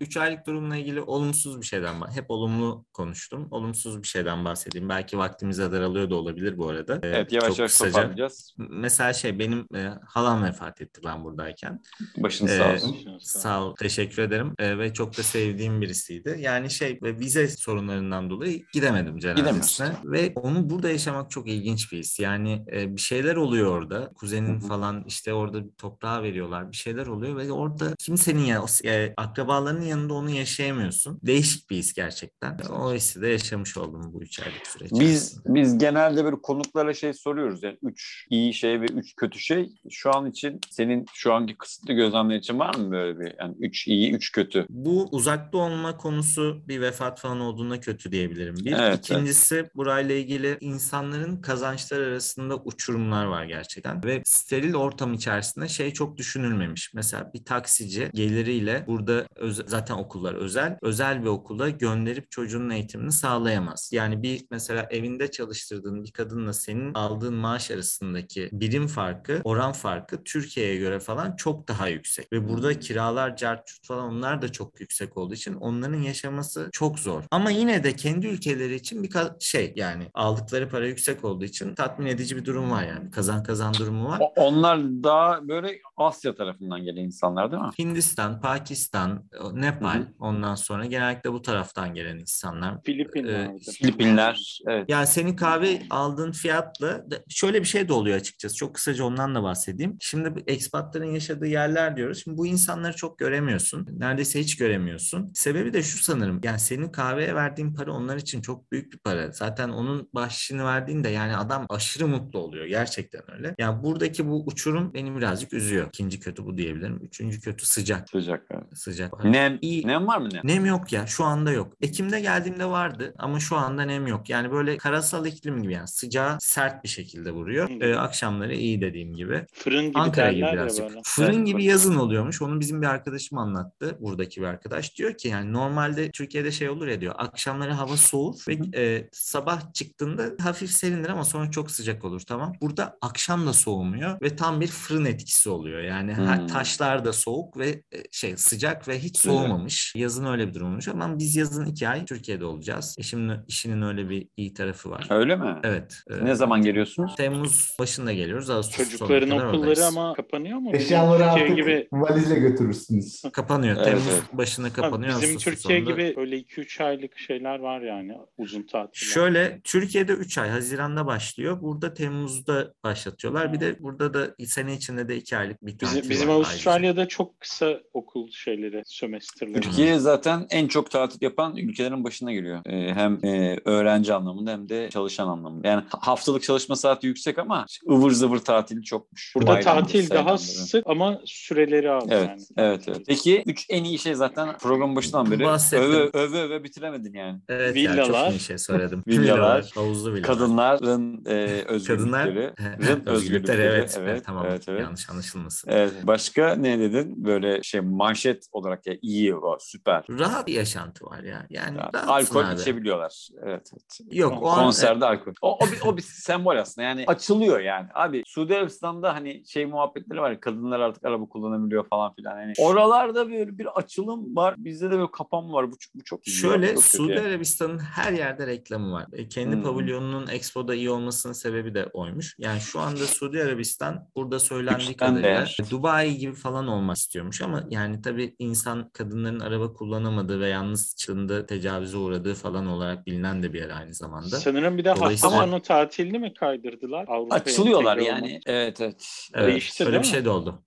3 0.00 0.16
aylık 0.16 0.46
durumla 0.46 0.76
ilgili 0.76 1.00
olumsuz 1.00 1.60
bir 1.60 1.66
şeyden 1.66 1.94
bah- 1.94 2.16
hep 2.16 2.30
olumlu 2.30 2.84
konuştum. 2.92 3.48
Olumsuz 3.50 4.02
bir 4.02 4.06
şeyden 4.06 4.44
bahsedeyim. 4.44 4.88
Belki 4.88 5.18
vaktimize 5.18 5.72
daralıyor 5.72 6.10
da 6.10 6.14
olabilir 6.14 6.58
bu 6.58 6.68
arada. 6.68 6.94
E, 6.94 6.98
Evet 7.08 7.32
yavaş 7.32 7.48
çok 7.48 7.58
yavaş 7.58 7.72
kısaca. 7.72 7.92
toparlayacağız. 7.92 8.54
Mesela 8.58 9.12
şey 9.12 9.38
benim 9.38 9.66
e, 9.74 9.88
halam 10.06 10.44
vefat 10.44 10.80
etti 10.80 11.00
ben 11.04 11.24
buradayken. 11.24 11.80
Başınız 12.16 12.52
Ee, 12.52 12.56
sağ 12.58 12.72
olsun. 12.72 12.96
Sağ 13.20 13.64
ol, 13.64 13.74
teşekkür 13.76 14.22
ederim 14.22 14.54
Ee, 14.58 14.78
ve 14.78 14.92
çok 14.92 15.18
da 15.18 15.22
sevdiğim 15.22 15.80
birisiydi. 15.80 16.36
Yani 16.38 16.70
şey 16.70 16.98
ve 17.02 17.18
vize 17.18 17.48
sorunlarından 17.48 18.30
dolayı 18.30 18.37
gidemedim 18.72 19.18
cenazesine 19.18 19.92
ve 20.04 20.32
onu 20.36 20.70
burada 20.70 20.90
yaşamak 20.90 21.30
çok 21.30 21.48
ilginç 21.48 21.92
bir 21.92 21.98
his. 21.98 22.20
Yani 22.20 22.64
e, 22.72 22.96
bir 22.96 23.00
şeyler 23.00 23.36
oluyor 23.36 23.72
orada. 23.72 24.12
Kuzenin 24.14 24.60
Hı 24.60 24.64
hı. 24.64 24.68
falan 24.68 25.04
işte 25.06 25.32
orada 25.32 25.64
bir 25.64 25.70
toprağa 25.70 26.22
veriyorlar. 26.22 26.72
Bir 26.72 26.76
şeyler 26.76 27.06
oluyor 27.06 27.36
ve 27.36 27.52
orada 27.52 27.94
kimsenin 27.98 28.44
ya 28.44 28.64
e, 28.84 29.14
akrabalarının 29.16 29.84
yanında 29.84 30.14
onu 30.14 30.30
yaşayamıyorsun. 30.30 31.18
Değişik 31.22 31.70
bir 31.70 31.76
his 31.76 31.92
gerçekten. 31.92 32.58
O 32.58 32.94
hissi 32.94 33.22
de 33.22 33.28
yaşamış 33.28 33.76
oldum 33.76 34.10
bu 34.12 34.22
üç 34.22 34.40
aylık 34.40 34.66
süreç. 34.66 34.92
Biz 34.92 35.40
biz 35.46 35.78
genelde 35.78 36.24
böyle 36.24 36.36
konuklara 36.42 36.94
şey 36.94 37.12
soruyoruz 37.12 37.62
yani 37.62 37.78
üç 37.82 38.26
iyi 38.30 38.54
şey 38.54 38.80
ve 38.80 38.84
üç 38.84 39.16
kötü 39.16 39.38
şey. 39.38 39.72
Şu 39.90 40.16
an 40.16 40.30
için 40.30 40.60
senin 40.70 41.06
şu 41.14 41.32
anki 41.32 41.56
kısıtlı 41.56 41.92
gözlemler 41.94 42.36
için 42.36 42.58
var 42.58 42.74
mı 42.74 42.90
böyle 42.90 43.20
bir 43.20 43.34
yani 43.40 43.54
üç 43.58 43.88
iyi 43.88 44.12
üç 44.12 44.32
kötü? 44.32 44.66
Bu 44.68 45.08
uzakta 45.12 45.58
olma 45.58 45.96
konusu 45.96 46.62
bir 46.68 46.80
vefat 46.80 47.20
falan 47.20 47.40
olduğunda 47.40 47.80
kötü 47.80 48.12
diyebilirim. 48.12 48.27
Diyebilirim. 48.34 48.64
Bir. 48.64 48.72
Evet, 48.72 48.98
İkincisi 48.98 49.70
burayla 49.74 50.14
ilgili 50.14 50.58
insanların 50.60 51.40
kazançlar 51.40 52.00
arasında 52.00 52.56
uçurumlar 52.56 53.24
var 53.24 53.44
gerçekten. 53.44 54.04
Ve 54.04 54.22
steril 54.24 54.74
ortam 54.74 55.14
içerisinde 55.14 55.68
şey 55.68 55.92
çok 55.92 56.16
düşünülmemiş. 56.16 56.94
Mesela 56.94 57.30
bir 57.34 57.44
taksici 57.44 58.10
geliriyle 58.14 58.84
burada 58.86 59.26
öz- 59.36 59.62
zaten 59.66 59.94
okullar 59.94 60.34
özel. 60.34 60.78
Özel 60.82 61.22
bir 61.22 61.28
okula 61.28 61.68
gönderip 61.70 62.30
çocuğun 62.30 62.70
eğitimini 62.70 63.12
sağlayamaz. 63.12 63.90
Yani 63.92 64.22
bir 64.22 64.44
mesela 64.50 64.86
evinde 64.90 65.30
çalıştırdığın 65.30 66.04
bir 66.04 66.12
kadınla 66.12 66.52
senin 66.52 66.94
aldığın 66.94 67.34
maaş 67.34 67.70
arasındaki 67.70 68.48
birim 68.52 68.86
farkı, 68.86 69.40
oran 69.44 69.72
farkı 69.72 70.24
Türkiye'ye 70.24 70.76
göre 70.76 71.00
falan 71.00 71.36
çok 71.36 71.68
daha 71.68 71.88
yüksek. 71.88 72.32
Ve 72.32 72.48
burada 72.48 72.78
kiralar, 72.78 73.36
carçut 73.36 73.86
falan 73.86 74.04
onlar 74.04 74.42
da 74.42 74.52
çok 74.52 74.80
yüksek 74.80 75.16
olduğu 75.16 75.34
için 75.34 75.54
onların 75.54 76.02
yaşaması 76.02 76.68
çok 76.72 76.98
zor. 76.98 77.22
Ama 77.30 77.50
yine 77.50 77.84
de 77.84 77.96
kendi 77.96 78.17
ülkeleri 78.26 78.74
için 78.74 79.02
bir 79.02 79.10
şey 79.40 79.72
yani 79.76 80.10
aldıkları 80.14 80.68
para 80.68 80.86
yüksek 80.86 81.24
olduğu 81.24 81.44
için 81.44 81.74
tatmin 81.74 82.06
edici 82.06 82.36
bir 82.36 82.44
durum 82.44 82.70
var 82.70 82.82
yani. 82.82 83.10
Kazan 83.10 83.42
kazan 83.42 83.74
durumu 83.74 84.08
var. 84.08 84.20
Onlar 84.36 84.78
daha 84.80 85.48
böyle 85.48 85.80
Asya 85.96 86.34
tarafından 86.34 86.84
gelen 86.84 87.02
insanlar 87.04 87.52
değil 87.52 87.62
mi? 87.62 87.70
Hindistan, 87.78 88.40
Pakistan, 88.40 89.24
Nepal 89.52 89.94
Hı 89.94 89.98
hı. 89.98 90.06
ondan 90.18 90.54
sonra 90.54 90.86
genellikle 90.86 91.32
bu 91.32 91.42
taraftan 91.42 91.94
gelen 91.94 92.18
insanlar. 92.18 92.82
Filipinler'de. 92.84 93.58
Filipinler. 93.72 94.60
Evet. 94.66 94.84
Yani 94.88 95.06
senin 95.06 95.36
kahve 95.36 95.82
aldığın 95.90 96.32
fiyatla 96.32 97.04
şöyle 97.28 97.60
bir 97.60 97.66
şey 97.66 97.88
de 97.88 97.92
oluyor 97.92 98.16
açıkçası. 98.16 98.56
Çok 98.56 98.74
kısaca 98.74 99.04
ondan 99.04 99.34
da 99.34 99.42
bahsedeyim. 99.42 99.96
Şimdi 100.00 100.34
bu 100.34 100.38
ekspatların 100.46 101.10
yaşadığı 101.10 101.46
yerler 101.46 101.96
diyoruz. 101.96 102.22
Şimdi 102.24 102.36
bu 102.38 102.46
insanları 102.46 102.96
çok 102.96 103.18
göremiyorsun. 103.18 103.86
Neredeyse 103.98 104.40
hiç 104.40 104.56
göremiyorsun. 104.56 105.30
Sebebi 105.34 105.72
de 105.72 105.82
şu 105.82 105.98
sanırım. 105.98 106.40
Yani 106.44 106.58
senin 106.58 106.88
kahveye 106.88 107.34
verdiğin 107.34 107.74
para 107.74 107.92
onlar 107.92 108.07
için 108.16 108.40
çok 108.40 108.72
büyük 108.72 108.92
bir 108.92 108.98
para. 108.98 109.32
Zaten 109.32 109.68
onun 109.68 110.08
bahşişini 110.14 110.64
verdiğinde 110.64 111.08
yani 111.08 111.36
adam 111.36 111.66
aşırı 111.68 112.08
mutlu 112.08 112.38
oluyor. 112.38 112.66
Gerçekten 112.66 113.22
öyle. 113.36 113.54
Yani 113.58 113.82
buradaki 113.82 114.28
bu 114.28 114.44
uçurum 114.46 114.94
beni 114.94 115.16
birazcık 115.16 115.52
üzüyor. 115.52 115.86
İkinci 115.88 116.20
kötü 116.20 116.44
bu 116.46 116.56
diyebilirim. 116.56 116.98
Üçüncü 117.02 117.40
kötü 117.40 117.66
sıcak. 117.66 118.10
Sıcak. 118.10 118.42
evet. 118.50 118.64
Sıcak. 118.74 119.24
Nem, 119.24 119.58
İyi. 119.62 119.86
nem 119.86 120.06
var 120.06 120.18
mı 120.18 120.28
nem? 120.32 120.40
Nem 120.44 120.66
yok 120.66 120.92
ya 120.92 121.06
şu 121.06 121.24
anda 121.24 121.52
yok. 121.52 121.72
Ekim'de 121.80 122.20
geldiğimde 122.20 122.64
vardı 122.66 123.14
ama 123.18 123.40
şu 123.40 123.56
anda 123.56 123.82
nem 123.82 124.06
yok. 124.06 124.30
Yani 124.30 124.50
böyle 124.52 124.76
karasal 124.76 125.26
iklim 125.26 125.62
gibi 125.62 125.72
yani 125.72 125.88
sıcağı 125.88 126.36
sert 126.40 126.84
bir 126.84 126.88
şekilde 126.88 127.30
vuruyor. 127.30 127.68
Ee, 127.80 127.96
akşamları 127.96 128.54
iyi 128.54 128.80
dediğim 128.80 129.14
gibi. 129.14 129.46
Fırın 129.52 129.84
gibi 129.86 129.98
Ankara 129.98 130.32
gibi 130.32 130.46
birazcık. 130.52 130.88
böyle. 130.88 131.00
Fırın 131.04 131.44
gibi 131.44 131.64
yazın 131.64 131.96
oluyormuş. 131.96 132.42
Onu 132.42 132.60
bizim 132.60 132.82
bir 132.82 132.86
arkadaşım 132.86 133.38
anlattı. 133.38 133.96
Buradaki 134.00 134.40
bir 134.40 134.46
arkadaş. 134.46 134.96
Diyor 134.98 135.14
ki 135.14 135.28
yani 135.28 135.52
normalde 135.52 136.10
Türkiye'de 136.10 136.50
şey 136.52 136.68
olur 136.68 136.86
ya 136.86 137.00
diyor. 137.00 137.14
Akşamları 137.18 137.72
hava 137.72 137.96
soğur 137.98 138.34
ve 138.48 138.58
e, 138.82 139.08
sabah 139.12 139.72
çıktığında 139.74 140.24
hafif 140.42 140.70
serindir 140.70 141.08
ama 141.08 141.24
sonra 141.24 141.50
çok 141.50 141.70
sıcak 141.70 142.04
olur 142.04 142.20
tamam. 142.20 142.52
Burada 142.60 142.98
akşam 143.02 143.46
da 143.46 143.52
soğumuyor 143.52 144.20
ve 144.22 144.36
tam 144.36 144.60
bir 144.60 144.66
fırın 144.66 145.04
etkisi 145.04 145.50
oluyor. 145.50 145.80
Yani 145.82 146.16
Hmm. 146.16 146.46
taşlar 146.46 147.04
da 147.04 147.12
soğuk 147.12 147.58
ve 147.58 147.68
e, 147.68 147.96
şey 148.10 148.36
sıcak 148.36 148.88
ve 148.88 148.98
hiç 148.98 149.16
soğumamış. 149.18 149.92
Yazın 149.96 150.24
öyle 150.26 150.48
bir 150.48 150.54
durum 150.54 150.68
olmuş 150.70 150.88
ama 150.88 151.18
biz 151.18 151.36
yazın 151.36 151.64
iki 151.66 151.88
ay 151.88 152.04
Türkiye'de 152.04 152.44
olacağız. 152.44 152.96
E 152.98 153.02
şimdi 153.02 153.40
işinin 153.48 153.82
öyle 153.82 154.10
bir 154.10 154.28
iyi 154.36 154.54
tarafı 154.54 154.90
var. 154.90 155.06
Öyle 155.10 155.36
mi? 155.36 155.56
Evet. 155.64 155.98
e, 156.10 156.24
Ne 156.24 156.34
zaman 156.34 156.62
geliyorsunuz? 156.62 157.16
Temmuz 157.16 157.76
başında 157.80 158.12
geliyoruz. 158.12 158.50
Ağustos 158.50 158.76
Çocukların 158.76 159.30
okulları 159.30 159.58
oradayız. 159.58 159.80
ama 159.80 160.12
kapanıyor 160.14 160.58
mu? 160.58 160.70
Eşyaları 160.74 161.18
Türkiye 161.22 161.44
artık 161.44 161.56
gibi 161.56 161.88
valizle 161.92 162.38
götürürsünüz. 162.38 163.22
Kapanıyor. 163.32 163.76
Evet, 163.76 163.84
Temmuz 163.86 164.06
evet. 164.12 164.22
başına 164.32 164.66
Ha, 164.68 164.72
kapanıyor. 164.72 165.12
bizim 165.22 165.34
Ağustos 165.36 165.44
Türkiye 165.44 165.78
sonunda. 165.84 165.92
gibi 166.02 166.20
öyle 166.20 166.36
2-3 166.38 166.80
aylık 166.84 167.18
şeyler 167.18 167.58
var 167.58 167.80
yani 167.88 168.18
uzun 168.38 168.62
tatiller. 168.62 169.12
Şöyle 169.12 169.60
Türkiye'de 169.64 170.12
3 170.12 170.38
ay 170.38 170.48
Haziran'da 170.48 171.06
başlıyor. 171.06 171.62
Burada 171.62 171.94
Temmuz'da 171.94 172.74
başlatıyorlar. 172.84 173.52
Bir 173.52 173.60
de 173.60 173.82
burada 173.82 174.14
da 174.14 174.34
sene 174.46 174.74
içinde 174.74 175.08
de 175.08 175.16
2 175.16 175.36
aylık 175.36 175.66
bir 175.66 175.78
tatil 175.78 175.96
Bizim, 175.96 176.10
bizim 176.10 176.28
var 176.28 176.34
Avustralya'da 176.34 177.08
çok 177.08 177.40
kısa 177.40 177.80
okul 177.92 178.30
şeyleri, 178.30 178.82
sömestrleri. 178.86 179.60
Türkiye 179.60 179.98
zaten 179.98 180.46
en 180.50 180.68
çok 180.68 180.90
tatil 180.90 181.18
yapan 181.20 181.56
ülkelerin 181.56 182.04
başına 182.04 182.32
geliyor. 182.32 182.60
Ee, 182.66 182.94
hem 182.94 183.24
e, 183.24 183.60
öğrenci 183.64 184.14
anlamında 184.14 184.52
hem 184.52 184.68
de 184.68 184.90
çalışan 184.90 185.28
anlamında. 185.28 185.68
Yani 185.68 185.84
haftalık 185.90 186.42
çalışma 186.42 186.76
saati 186.76 187.06
yüksek 187.06 187.38
ama 187.38 187.66
ıvır 187.90 188.10
zıvır 188.10 188.38
tatili 188.38 188.82
çokmuş. 188.82 189.32
Burada 189.36 189.50
Bayramları, 189.50 189.84
tatil 189.84 190.10
daha 190.10 190.38
sık 190.38 190.86
ama 190.86 191.20
süreleri 191.24 191.90
az 191.90 192.04
Evet, 192.08 192.28
yani. 192.28 192.42
evet, 192.56 192.84
evet. 192.88 193.02
Peki 193.06 193.42
üç 193.46 193.66
en 193.70 193.84
iyi 193.84 193.98
şey 193.98 194.14
zaten 194.14 194.58
program 194.58 194.96
başından 194.96 195.30
beri 195.30 195.46
öve 195.72 196.10
öve 196.12 196.42
öve 196.42 196.64
bitiremedin 196.64 197.12
yani. 197.12 197.40
Evet 197.48 197.67
ya, 197.76 197.92
Villalar. 197.92 198.24
çok 198.24 198.34
iyi 198.34 198.40
şey 198.40 198.58
söyledim. 198.58 199.02
Villalar, 199.06 199.70
havuzlu 199.74 200.14
villalar. 200.14 200.22
Kadınların 200.22 201.24
e, 201.26 201.64
özgürlükleri. 201.68 202.54
Kadınlar 202.78 203.12
özgürlükleri 203.12 203.62
evet. 203.62 203.98
evet, 204.00 204.24
tamam. 204.26 204.46
evet, 204.48 204.68
evet. 204.68 204.80
Yanlış 204.80 205.10
anlaşılmasın. 205.10 205.70
Evet. 205.70 205.92
Başka 206.02 206.54
ne 206.54 206.78
dedin? 206.78 207.24
Böyle 207.24 207.62
şey 207.62 207.80
manşet 207.80 208.48
olarak 208.52 208.86
ya 208.86 208.94
iyi, 209.02 209.34
o, 209.34 209.58
süper. 209.60 210.04
Rahat 210.10 210.46
bir 210.46 210.52
yaşantı 210.52 211.04
var 211.04 211.22
ya. 211.22 211.46
Yani 211.50 211.78
rahatsın 211.78 212.08
alkol 212.08 212.44
abi. 212.44 212.60
içebiliyorlar. 212.60 213.28
Evet, 213.42 213.70
evet. 213.72 213.98
Yok 214.10 214.42
o 214.42 214.48
an 214.48 214.64
Konserde 214.64 215.06
alkol. 215.06 215.32
O, 215.42 215.56
o, 215.56 215.66
bir, 215.72 215.80
o 215.86 215.96
bir 215.96 216.02
sembol 216.02 216.56
aslında. 216.56 216.86
Yani 216.86 217.04
açılıyor 217.06 217.60
yani. 217.60 217.88
Abi 217.94 218.22
Suudi 218.26 218.56
Arabistan'da 218.56 219.14
hani 219.14 219.42
şey 219.46 219.66
muhabbetleri 219.66 220.20
var 220.20 220.30
ya 220.30 220.40
kadınlar 220.40 220.80
artık 220.80 221.04
araba 221.04 221.26
kullanabiliyor 221.28 221.88
falan 221.88 222.14
filan. 222.14 222.40
Yani 222.40 222.52
oralarda 222.58 223.30
böyle 223.30 223.58
bir 223.58 223.66
açılım 223.78 224.36
var. 224.36 224.54
Bizde 224.58 224.86
de 224.90 224.98
böyle 224.98 225.10
kapanma 225.10 225.52
var. 225.52 225.72
Bu, 225.72 225.76
bu 225.94 226.04
çok. 226.04 226.26
Şöyle 226.26 226.74
Çok 226.74 226.84
Suudi 226.84 227.12
yani. 227.12 227.40
Arabistan'ın 227.60 227.78
her 227.78 228.12
yerde 228.12 228.46
reklamı 228.46 228.92
var. 228.92 229.06
E, 229.12 229.28
Kendi 229.28 229.56
Hmm. 229.56 229.62
pavilyonunun 229.62 230.26
Expo'da 230.26 230.74
iyi 230.74 230.90
olmasının 230.90 231.32
sebebi 231.32 231.74
de 231.74 231.86
oymuş. 231.92 232.34
Yani 232.38 232.60
şu 232.60 232.80
anda 232.80 233.06
Suudi 233.06 233.42
Arabistan 233.42 234.08
burada 234.16 234.38
söylendiği 234.38 234.96
kadarıyla. 234.96 235.46
Dubai 235.70 236.16
gibi 236.16 236.34
falan 236.34 236.66
olmak 236.68 236.96
istiyormuş 236.96 237.42
ama 237.42 237.64
yani 237.70 238.02
tabii 238.02 238.34
insan 238.38 238.90
kadınların 238.90 239.40
araba 239.40 239.72
kullanamadığı 239.72 240.40
ve 240.40 240.48
yalnız 240.48 240.96
çıktığında 240.96 241.46
tecavüze 241.46 241.96
uğradığı 241.96 242.34
falan 242.34 242.66
olarak 242.66 243.06
bilinen 243.06 243.42
de 243.42 243.52
bir 243.52 243.58
yer 243.60 243.70
aynı 243.70 243.94
zamanda. 243.94 244.36
Sanırım 244.36 244.78
bir 244.78 244.84
de 244.84 244.88
hafta 244.88 245.04
Dolayısıyla- 245.04 245.38
sonu 245.44 245.62
tatilini 245.62 246.18
mi 246.18 246.34
kaydırdılar? 246.34 247.04
Avrupa'ya 247.08 247.40
Açılıyorlar 247.42 247.96
yani. 247.96 248.26
olmak. 248.28 248.42
Evet 248.46 248.80
evet. 248.80 249.28
Evet, 249.34 249.48
Değişti, 249.52 249.84
öyle 249.84 249.92
değil 249.92 250.02
bir 250.02 250.08
mi? 250.08 250.12
şey 250.14 250.24
de 250.24 250.30
oldu. 250.30 250.62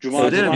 Cuma 0.00 0.18
Suudi 0.18 0.36
günleri 0.36 0.50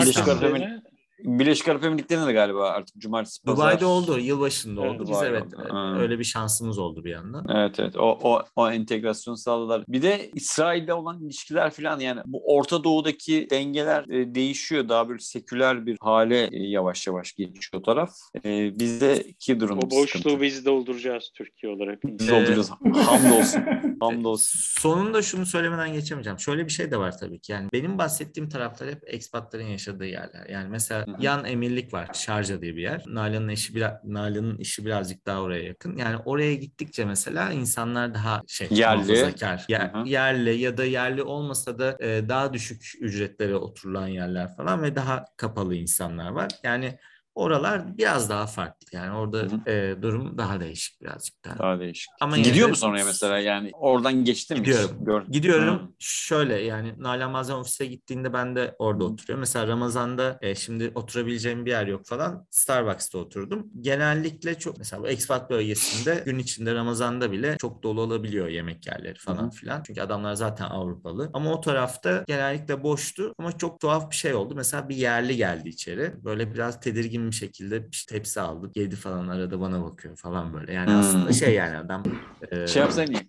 Birleşik 1.25 1.69
Arap 1.69 1.85
Emirlikleri'nde 1.85 2.27
de 2.27 2.33
galiba 2.33 2.69
artık 2.69 2.97
cumartesi 2.99 3.43
pazar. 3.43 3.57
Dubai'de 3.57 3.87
oldu, 3.87 4.19
yılbaşında 4.19 4.81
Evet, 4.87 5.01
oldu. 5.01 5.11
Biz 5.11 5.23
evet 5.23 5.43
oldu. 5.55 5.99
öyle 5.99 6.19
bir 6.19 6.25
şansımız 6.25 6.79
oldu 6.79 7.05
bir 7.05 7.11
yandan. 7.11 7.47
Evet 7.57 7.81
evet 7.81 7.97
o, 7.97 8.19
o, 8.23 8.43
o 8.57 8.71
entegrasyonu 8.71 9.37
sağladılar. 9.37 9.85
Bir 9.89 10.03
de 10.03 10.31
İsrail'de 10.35 10.95
olan 10.95 11.21
ilişkiler 11.23 11.71
falan 11.71 12.01
yani 12.01 12.21
bu 12.27 12.43
Orta 12.57 12.85
Doğu'daki 12.85 13.47
dengeler 13.51 14.05
e, 14.09 14.35
değişiyor. 14.35 14.89
Daha 14.89 15.09
böyle 15.09 15.19
seküler 15.19 15.87
bir 15.87 15.97
hale 16.01 16.43
e, 16.43 16.49
yavaş 16.53 17.07
yavaş 17.07 17.33
geçiyor 17.33 17.81
o 17.81 17.83
taraf. 17.83 18.11
E, 18.45 18.79
bizdeki 18.79 19.61
durum 19.61 19.79
o 19.79 19.83
boşluğu 19.91 20.07
sıkıntı. 20.07 20.41
biz 20.43 20.67
dolduracağız 20.67 21.31
Türkiye 21.35 21.73
olarak. 21.73 21.99
Biz 22.05 22.29
dolduracağız. 22.29 22.71
Hamdolsun. 23.07 23.63
Hamdolsun. 24.01 24.61
Sonunda 24.81 25.23
şunu 25.23 25.47
söylemeden 25.47 25.93
geçemeyeceğim. 25.93 26.39
Şöyle 26.39 26.65
bir 26.65 26.73
şey 26.73 26.91
de 26.91 26.97
var 26.97 27.19
tabii 27.19 27.41
ki. 27.41 27.53
Yani 27.53 27.69
benim 27.73 27.99
bahsettiğim 27.99 28.49
taraflar 28.49 28.91
hep 28.91 29.03
ekspatların 29.07 29.67
yaşadığı 29.67 30.07
yerler. 30.07 30.47
Yani 30.51 30.69
mesela. 30.69 31.08
Yan 31.19 31.45
emirlik 31.45 31.95
var. 31.95 32.09
Şarja 32.13 32.63
diye 32.63 32.77
bir 32.77 32.83
yer. 32.83 33.05
Nalan'ın 33.07 33.49
işi 33.49 33.75
biraz 33.75 33.93
Nalan'ın 34.05 34.59
işi 34.59 34.85
birazcık 34.85 35.27
daha 35.27 35.41
oraya 35.41 35.63
yakın. 35.65 35.97
Yani 35.97 36.17
oraya 36.25 36.55
gittikçe 36.55 37.05
mesela 37.05 37.53
insanlar 37.53 38.15
daha 38.15 38.43
şey 38.47 38.69
Yerli. 38.71 39.13
muhafazakar. 39.13 39.65
Yer- 39.69 40.05
yerli 40.05 40.61
ya 40.61 40.77
da 40.77 40.85
yerli 40.85 41.23
olmasa 41.23 41.79
da 41.79 41.97
e, 42.01 42.29
daha 42.29 42.53
düşük 42.53 42.83
ücretlere 43.01 43.57
oturulan 43.57 44.09
yerler 44.09 44.57
falan 44.57 44.83
ve 44.83 44.97
daha 44.97 45.25
kapalı 45.37 45.75
insanlar 45.75 46.31
var. 46.31 46.49
Yani 46.63 46.99
oralar 47.39 47.99
biraz 47.99 48.31
daha 48.31 48.47
farklı. 48.47 48.87
Yani 48.93 49.17
orada 49.17 49.39
Hı 49.39 49.71
e, 49.71 50.03
durum 50.03 50.39
daha 50.39 50.61
değişik 50.61 51.01
birazcık 51.03 51.45
daha. 51.45 51.59
Daha 51.59 51.81
değişik. 51.81 52.11
Ama 52.21 52.37
Gidiyor 52.37 52.67
de- 52.67 52.71
musun 52.71 52.89
oraya 52.89 53.05
mesela 53.05 53.39
yani 53.39 53.71
oradan 53.73 54.25
geçtin 54.25 54.59
mi? 54.59 54.65
Gidiyorum. 54.65 55.05
Gör. 55.05 55.23
Gidiyorum 55.29 55.75
Hı. 55.75 55.89
şöyle 55.99 56.55
yani 56.55 56.95
Nalan 56.99 57.35
bazen 57.35 57.55
ofise 57.55 57.87
gittiğinde 57.87 58.33
ben 58.33 58.57
de 58.57 58.75
orada 58.79 59.05
Hı. 59.05 59.09
oturuyorum. 59.09 59.41
Mesela 59.41 59.67
Ramazan'da 59.69 60.39
e, 60.43 60.55
şimdi 60.55 60.93
oturabileceğim 60.95 61.67
bir 61.67 61.71
yer 61.71 61.87
yok 61.87 62.07
falan 62.07 62.47
Starbucks'ta 62.51 63.19
oturdum. 63.19 63.67
Genellikle 63.81 64.59
çok 64.59 64.79
mesela 64.79 65.03
bu 65.03 65.09
expat 65.09 65.51
bölgesinde 65.51 66.23
gün 66.27 66.39
içinde 66.39 66.75
Ramazan'da 66.75 67.33
bile 67.33 67.57
çok 67.61 67.83
dolu 67.83 68.01
olabiliyor 68.01 68.49
yemek 68.49 68.87
yerleri 68.87 69.19
falan 69.19 69.47
Hı. 69.47 69.51
filan. 69.51 69.83
Çünkü 69.83 70.01
adamlar 70.01 70.35
zaten 70.35 70.65
Avrupalı. 70.65 71.31
Ama 71.33 71.53
o 71.53 71.61
tarafta 71.61 72.25
genellikle 72.27 72.83
boştu 72.83 73.35
ama 73.39 73.59
çok 73.59 73.81
tuhaf 73.81 74.11
bir 74.11 74.17
şey 74.17 74.35
oldu. 74.35 74.55
Mesela 74.57 74.89
bir 74.89 74.97
yerli 74.97 75.37
geldi 75.37 75.69
içeri. 75.69 76.25
Böyle 76.25 76.55
biraz 76.55 76.81
tedirgin 76.81 77.28
bir 77.31 77.37
şekilde 77.37 77.83
bir 77.93 78.07
tepsi 78.09 78.41
aldı. 78.41 78.71
Yedi 78.75 78.97
falan 78.97 79.29
arada 79.29 79.61
bana 79.61 79.85
bakıyor 79.85 80.17
falan 80.17 80.53
böyle. 80.55 80.73
Yani 80.73 80.91
Hmm. 80.91 80.99
aslında 80.99 81.33
şey 81.33 81.55
yani 81.55 81.77
adam 81.77 82.03
e, 82.51 82.67
Şey 82.67 82.83
yapsaydın 82.83 83.13
iyi. 83.13 83.29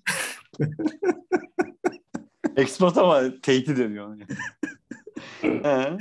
Export 2.56 2.98
ama 2.98 3.22
tehdit 3.42 3.80
ediyor. 3.80 4.18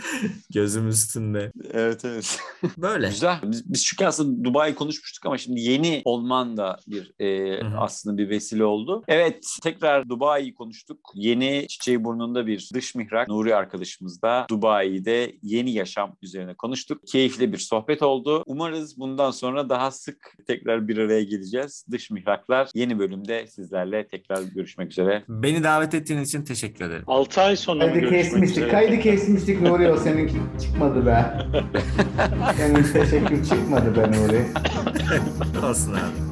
Gözüm 0.55 0.89
üstünde. 0.89 1.53
evet 1.73 2.05
evet. 2.05 2.41
Böyle. 2.79 3.09
Güzel. 3.09 3.39
Biz, 3.43 3.73
biz 3.73 3.85
çünkü 3.85 4.05
aslında 4.05 4.45
Dubai 4.45 4.75
konuşmuştuk 4.75 5.27
ama 5.27 5.39
şimdi 5.39 5.61
yeni 5.61 6.03
olman 6.05 6.57
da 6.57 6.79
bir 6.87 7.13
e, 7.19 7.61
aslında 7.79 8.19
bir 8.19 8.31
vesile 8.31 8.65
oldu. 8.65 9.05
Evet 9.09 9.57
tekrar 9.63 10.09
Dubai'yi 10.09 10.55
konuştuk. 10.55 10.99
Yeni 11.15 11.67
Çiçeği 11.69 12.05
Burnu'nda 12.05 12.47
bir 12.47 12.71
dış 12.75 12.95
mihrak 12.95 13.29
Nuri 13.29 13.55
arkadaşımızda 13.57 14.47
Dubai'de 14.51 15.33
yeni 15.43 15.73
yaşam 15.73 16.17
üzerine 16.23 16.55
konuştuk. 16.55 17.07
Keyifli 17.07 17.53
bir 17.53 17.59
sohbet 17.59 18.03
oldu. 18.03 18.43
Umarız 18.47 18.99
bundan 18.99 19.31
sonra 19.31 19.69
daha 19.69 19.91
sık 19.91 20.35
tekrar 20.47 20.89
bir 20.89 20.99
araya 20.99 21.23
geleceğiz. 21.23 21.87
Dış 21.91 22.11
mihraklar 22.11 22.69
yeni 22.75 22.99
bölümde 22.99 23.47
sizlerle 23.47 24.07
tekrar 24.07 24.43
görüşmek 24.43 24.91
üzere. 24.91 25.25
Beni 25.29 25.65
davet 25.65 25.95
ettiğiniz 25.95 26.29
için 26.29 26.45
teşekkür 26.45 26.85
ederim. 26.85 27.05
6 27.07 27.41
ay 27.41 27.57
sonra 27.57 27.79
Kaydı 27.85 27.99
görüşmek 27.99 28.23
kesmiştik. 28.25 28.57
üzere? 28.59 28.71
Kaydı 28.71 29.01
kesmiştik 29.11 29.63
Nuri 29.63 29.91
o 29.91 29.97
seninki 29.97 30.37
çıkmadı 30.63 31.07
be. 31.07 31.47
Senin 32.57 32.83
teşekkür 32.83 33.45
çıkmadı 33.45 33.97
be 33.97 34.01
Nuri. 34.01 34.45
Olsun 35.67 35.93
abi. 35.95 36.28